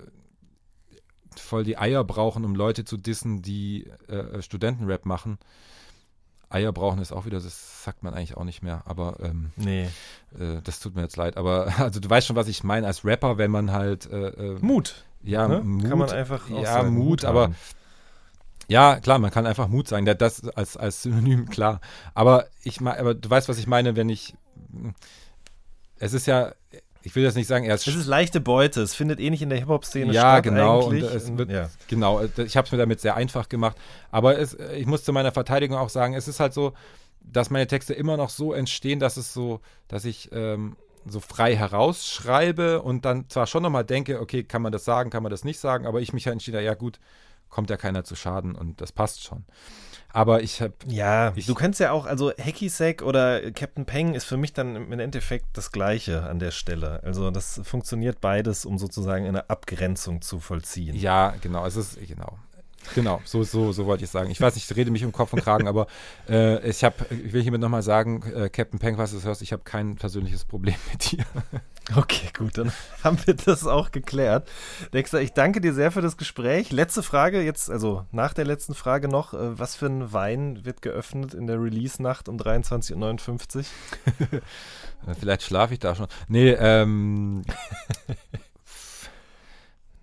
voll 1.36 1.64
die 1.64 1.78
Eier 1.78 2.04
brauchen, 2.04 2.46
um 2.46 2.56
Leute 2.56 2.84
zu 2.84 2.98
dissen, 2.98 3.42
die 3.42 3.88
äh, 4.08 4.42
Studentenrap 4.42 5.06
machen. 5.06 5.38
Eier 6.50 6.74
brauchen 6.74 7.00
ist 7.00 7.14
auch 7.14 7.26
wieder, 7.26 7.40
das 7.40 7.84
sagt 7.84 8.04
man 8.04 8.14
eigentlich 8.14 8.36
auch 8.36 8.44
nicht 8.44 8.62
mehr, 8.62 8.84
aber 8.86 9.18
ähm, 9.22 9.52
nee. 9.56 9.84
äh, 10.38 10.62
das 10.64 10.80
tut 10.80 10.96
mir 10.96 11.02
jetzt 11.02 11.16
leid. 11.16 11.38
Aber 11.38 11.74
also 11.78 12.00
du 12.00 12.10
weißt 12.10 12.28
schon, 12.28 12.36
was 12.36 12.48
ich 12.48 12.64
meine 12.64 12.88
als 12.88 13.06
Rapper, 13.06 13.38
wenn 13.38 13.52
man 13.52 13.72
halt 13.72 14.10
äh, 14.12 14.30
äh, 14.30 14.58
Mut. 14.62 15.06
ja, 15.24 15.48
ne? 15.48 15.62
Mut, 15.62 15.90
Kann 15.90 15.98
man 15.98 16.10
einfach 16.10 16.52
auch 16.52 16.64
ja, 16.64 16.74
sagen. 16.74 16.94
Mut, 16.94 17.24
aber 17.24 17.52
ja, 18.68 19.00
klar, 19.00 19.20
man 19.20 19.32
kann 19.32 19.46
einfach 19.46 19.68
Mut 19.68 19.88
sagen, 19.88 20.06
das 20.06 20.48
als, 20.50 20.78
als 20.78 21.04
Synonym, 21.04 21.50
klar. 21.50 21.82
Aber 22.14 22.48
ich 22.64 22.82
aber 22.82 23.14
du 23.14 23.30
weißt, 23.30 23.50
was 23.50 23.58
ich 23.58 23.68
meine, 23.68 23.96
wenn 23.96 24.10
ich 24.10 24.36
es 26.00 26.14
ist 26.14 26.26
ja, 26.26 26.54
ich 27.04 27.16
will 27.16 27.24
jetzt 27.24 27.36
nicht 27.36 27.48
sagen, 27.48 27.66
er 27.66 27.76
ist 27.76 27.88
Es 27.88 27.96
ist 27.96 28.06
leichte 28.08 28.40
Beute. 28.42 28.82
Es 28.82 28.94
findet 28.94 29.20
eh 29.20 29.30
nicht 29.30 29.42
in 29.42 29.50
der 29.50 29.58
Hip-Hop-Szene 29.60 30.14
Ja, 30.14 30.22
statt 30.34 30.44
genau, 30.44 30.86
eigentlich. 30.88 31.04
und 31.04 31.12
es 31.16 31.38
wird- 31.38 31.50
ja. 31.52 31.70
Genau, 31.88 32.20
äh, 32.20 32.30
ich 32.46 32.56
habe 32.58 32.66
es 32.66 32.72
mir 32.72 32.78
damit 32.78 33.02
sehr 33.02 33.16
einfach 33.16 33.50
gemacht. 33.50 33.78
Aber 34.12 34.38
es, 34.38 34.54
äh, 34.54 34.76
ich 34.76 34.86
muss 34.86 35.04
zu 35.04 35.12
meiner 35.14 35.32
Verteidigung 35.32 35.78
auch 35.78 35.90
sagen, 35.90 36.14
es 36.14 36.28
ist 36.28 36.40
halt 36.40 36.54
so, 36.54 36.74
dass 37.22 37.50
meine 37.50 37.68
Texte 37.68 37.94
immer 37.94 38.18
noch 38.18 38.30
so 38.30 38.54
entstehen, 38.54 39.00
dass 39.00 39.18
es 39.18 39.34
so, 39.34 39.60
dass 39.88 40.06
ich 40.06 40.30
ähm, 40.32 40.76
so 41.06 41.20
frei 41.20 41.56
herausschreibe 41.56 42.82
und 42.82 43.06
dann 43.06 43.30
zwar 43.30 43.48
schon 43.48 43.64
nochmal 43.64 43.84
denke, 43.86 44.20
okay, 44.22 44.44
kann 44.44 44.62
man 44.62 44.72
das 44.72 44.86
sagen, 44.86 45.10
kann 45.10 45.24
man 45.24 45.32
das 45.32 45.44
nicht 45.44 45.60
sagen, 45.60 45.86
aber 45.86 46.02
ich 46.02 46.14
mich 46.14 46.26
halt 46.26 46.34
entschieden, 46.34 46.64
ja 46.64 46.74
gut, 46.74 47.00
kommt 47.50 47.70
ja 47.70 47.78
keiner 47.78 48.04
zu 48.04 48.16
Schaden 48.16 48.56
und 48.56 48.82
das 48.82 48.92
passt 48.92 49.24
schon. 49.24 49.44
Aber 50.14 50.42
ich 50.44 50.62
habe, 50.62 50.74
Ja, 50.88 51.34
Ich- 51.36 51.46
du 51.46 51.54
kannst 51.56 51.80
ja 51.80 51.92
auch, 51.92 52.06
also 52.06 52.32
Hacky 52.32 52.70
Sack 52.70 53.02
oder 53.02 53.52
Captain 53.52 53.86
Peng 53.86 54.14
ist 54.14 54.26
für 54.26 54.38
mich 54.38 54.54
dann 54.54 54.76
im 54.76 55.00
Endeffekt 55.00 55.46
das 55.54 55.72
Gleiche 55.72 56.24
an 56.24 56.40
der 56.40 56.52
Stelle. 56.52 57.02
Also 57.04 57.32
das 57.32 57.62
funktioniert 57.64 58.20
beides, 58.22 58.66
um 58.66 58.78
sozusagen 58.78 59.26
eine 59.28 59.50
Abgrenzung 59.50 60.22
zu 60.22 60.40
vollziehen. 60.40 60.96
ja, 60.96 61.34
genau, 61.42 61.66
es 61.66 61.76
ist, 61.76 61.98
genau. 62.08 62.38
Genau, 62.96 63.22
so, 63.24 63.44
so, 63.44 63.72
so 63.72 63.86
wollte 63.86 64.04
ich 64.04 64.10
sagen. 64.10 64.30
Ich 64.32 64.42
weiß 64.42 64.56
nicht, 64.56 64.70
ich 64.70 64.78
rede 64.78 64.92
mich 64.92 65.06
um 65.06 65.12
Kopf 65.12 65.34
und 65.34 65.42
Kragen, 65.42 65.68
aber 65.68 65.88
äh, 66.30 66.68
ich 66.68 66.84
habe, 66.84 66.96
ich 67.10 67.32
will 67.32 67.42
hiermit 67.42 67.62
nochmal 67.62 67.84
sagen, 67.84 68.24
äh, 68.34 68.50
Captain 68.50 68.80
Peng, 68.80 68.98
was 68.98 69.12
du 69.12 69.22
hörst, 69.24 69.42
ich 69.42 69.54
habe 69.54 69.64
kein 69.64 69.96
persönliches 69.96 70.46
Problem 70.46 70.76
mit 70.92 71.12
dir. 71.12 71.26
Okay, 71.96 72.30
gut, 72.38 72.58
dann 72.58 72.72
haben 73.04 73.18
wir 73.26 73.34
das 73.34 73.66
auch 73.66 73.92
geklärt. 73.92 74.50
Dexter, 74.94 75.22
ich 75.22 75.34
danke 75.34 75.62
dir 75.62 75.74
sehr 75.74 75.92
für 75.92 76.02
das 76.02 76.18
Gespräch. 76.18 76.72
Letzte 76.72 77.04
Frage 77.04 77.42
jetzt, 77.42 77.70
also 77.70 78.06
nach 78.12 78.34
der 78.34 78.46
letzten 78.46 78.74
Frage 78.74 79.08
noch, 79.08 79.34
äh, 79.34 79.58
was 79.60 79.76
für 79.76 79.88
ein 79.88 80.12
Wein 80.14 80.66
wird 80.66 80.82
geöffnet 80.82 81.34
in 81.34 81.48
der 81.48 81.62
Release-Nacht 81.62 82.30
um 82.30 82.38
23.59 82.38 83.58
Uhr? 83.58 84.42
Vielleicht 85.20 85.44
schlafe 85.44 85.74
ich 85.74 85.80
da 85.80 85.96
schon. 85.96 86.08
Nee, 86.28 86.52
ähm. 86.52 87.44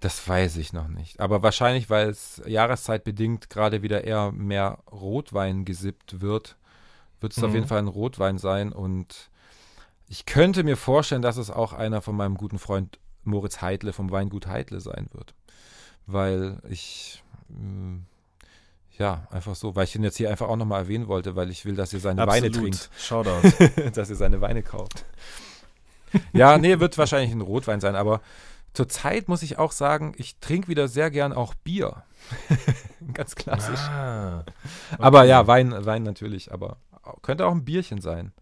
Das 0.00 0.26
weiß 0.28 0.56
ich 0.58 0.72
noch 0.72 0.88
nicht. 0.88 1.20
Aber 1.20 1.42
wahrscheinlich, 1.42 1.90
weil 1.90 2.08
es 2.08 2.40
jahreszeitbedingt 2.46 3.50
gerade 3.50 3.82
wieder 3.82 4.04
eher 4.04 4.30
mehr 4.32 4.78
Rotwein 4.90 5.64
gesippt 5.64 6.20
wird, 6.20 6.56
wird 7.20 7.32
es 7.36 7.42
auf 7.42 7.50
Mhm. 7.50 7.54
jeden 7.56 7.66
Fall 7.66 7.78
ein 7.78 7.88
Rotwein 7.88 8.38
sein. 8.38 8.72
Und 8.72 9.30
ich 10.08 10.24
könnte 10.26 10.62
mir 10.62 10.76
vorstellen, 10.76 11.22
dass 11.22 11.36
es 11.36 11.50
auch 11.50 11.72
einer 11.72 12.00
von 12.00 12.14
meinem 12.16 12.36
guten 12.36 12.58
Freund 12.58 12.98
Moritz 13.24 13.60
Heidle 13.60 13.92
vom 13.92 14.10
Weingut 14.10 14.46
Heidle 14.46 14.80
sein 14.80 15.08
wird. 15.12 15.34
Weil 16.06 16.58
ich. 16.68 17.22
mh, 17.48 18.00
ja, 18.98 19.28
einfach 19.30 19.54
so, 19.54 19.76
weil 19.76 19.84
ich 19.84 19.94
ihn 19.94 20.02
jetzt 20.02 20.16
hier 20.16 20.28
einfach 20.28 20.48
auch 20.48 20.56
nochmal 20.56 20.82
erwähnen 20.82 21.06
wollte, 21.06 21.36
weil 21.36 21.50
ich 21.50 21.64
will, 21.64 21.76
dass 21.76 21.92
ihr 21.92 22.00
seine 22.00 22.26
Weine 22.26 22.50
trinkt. 22.50 22.90
Shoutout. 22.98 23.48
dass 23.94 24.10
ihr 24.10 24.16
seine 24.16 24.40
Weine 24.40 24.62
kauft. 24.64 25.04
Ja, 26.32 26.58
nee, 26.58 26.80
wird 26.80 26.98
wahrscheinlich 26.98 27.30
ein 27.30 27.40
Rotwein 27.42 27.80
sein, 27.80 27.94
aber 27.94 28.20
zurzeit 28.74 29.28
muss 29.28 29.42
ich 29.42 29.58
auch 29.58 29.72
sagen, 29.72 30.14
ich 30.16 30.38
trinke 30.38 30.68
wieder 30.68 30.88
sehr 30.88 31.10
gern 31.10 31.32
auch 31.32 31.54
Bier. 31.54 32.02
Ganz 33.14 33.34
klassisch. 33.34 33.80
ah, 33.80 34.44
Aber 34.98 35.24
ja, 35.24 35.46
Wein, 35.46 35.74
Wein 35.86 36.02
natürlich, 36.02 36.52
aber 36.52 36.76
könnte 37.22 37.46
auch 37.46 37.52
ein 37.52 37.64
Bierchen 37.64 38.00
sein. 38.00 38.32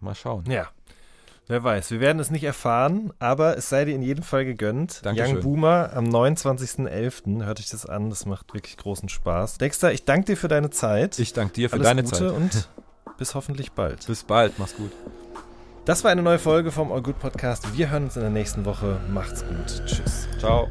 Mal 0.00 0.14
schauen. 0.14 0.44
ja. 0.50 0.68
Wer 1.46 1.62
weiß, 1.62 1.90
wir 1.90 2.00
werden 2.00 2.20
es 2.20 2.30
nicht 2.30 2.44
erfahren, 2.44 3.12
aber 3.18 3.58
es 3.58 3.68
sei 3.68 3.84
dir 3.84 3.94
in 3.94 4.00
jedem 4.00 4.24
Fall 4.24 4.46
gegönnt. 4.46 5.04
Dankeschön. 5.04 5.36
Young 5.36 5.42
Boomer 5.42 5.90
am 5.92 6.06
29.11. 6.06 7.44
Hört 7.44 7.60
euch 7.60 7.68
das 7.68 7.84
an, 7.84 8.08
das 8.08 8.24
macht 8.24 8.54
wirklich 8.54 8.78
großen 8.78 9.10
Spaß. 9.10 9.58
Dexter, 9.58 9.92
ich 9.92 10.06
danke 10.06 10.24
dir 10.24 10.36
für 10.38 10.48
deine 10.48 10.70
Zeit. 10.70 11.18
Ich 11.18 11.34
danke 11.34 11.52
dir 11.52 11.68
für 11.68 11.74
Alles 11.76 11.86
deine 11.86 12.02
Gute 12.04 12.16
Zeit. 12.16 12.30
und 12.30 12.68
bis 13.18 13.34
hoffentlich 13.34 13.72
bald. 13.72 14.06
Bis 14.06 14.24
bald, 14.24 14.58
mach's 14.58 14.74
gut. 14.74 14.90
Das 15.84 16.02
war 16.02 16.10
eine 16.10 16.22
neue 16.22 16.38
Folge 16.38 16.70
vom 16.70 16.90
All 16.90 17.02
Good 17.02 17.18
Podcast. 17.18 17.76
Wir 17.76 17.90
hören 17.90 18.04
uns 18.04 18.16
in 18.16 18.22
der 18.22 18.30
nächsten 18.30 18.64
Woche. 18.64 18.98
Macht's 19.12 19.44
gut. 19.44 19.82
Tschüss. 19.84 20.26
Ciao. 20.38 20.68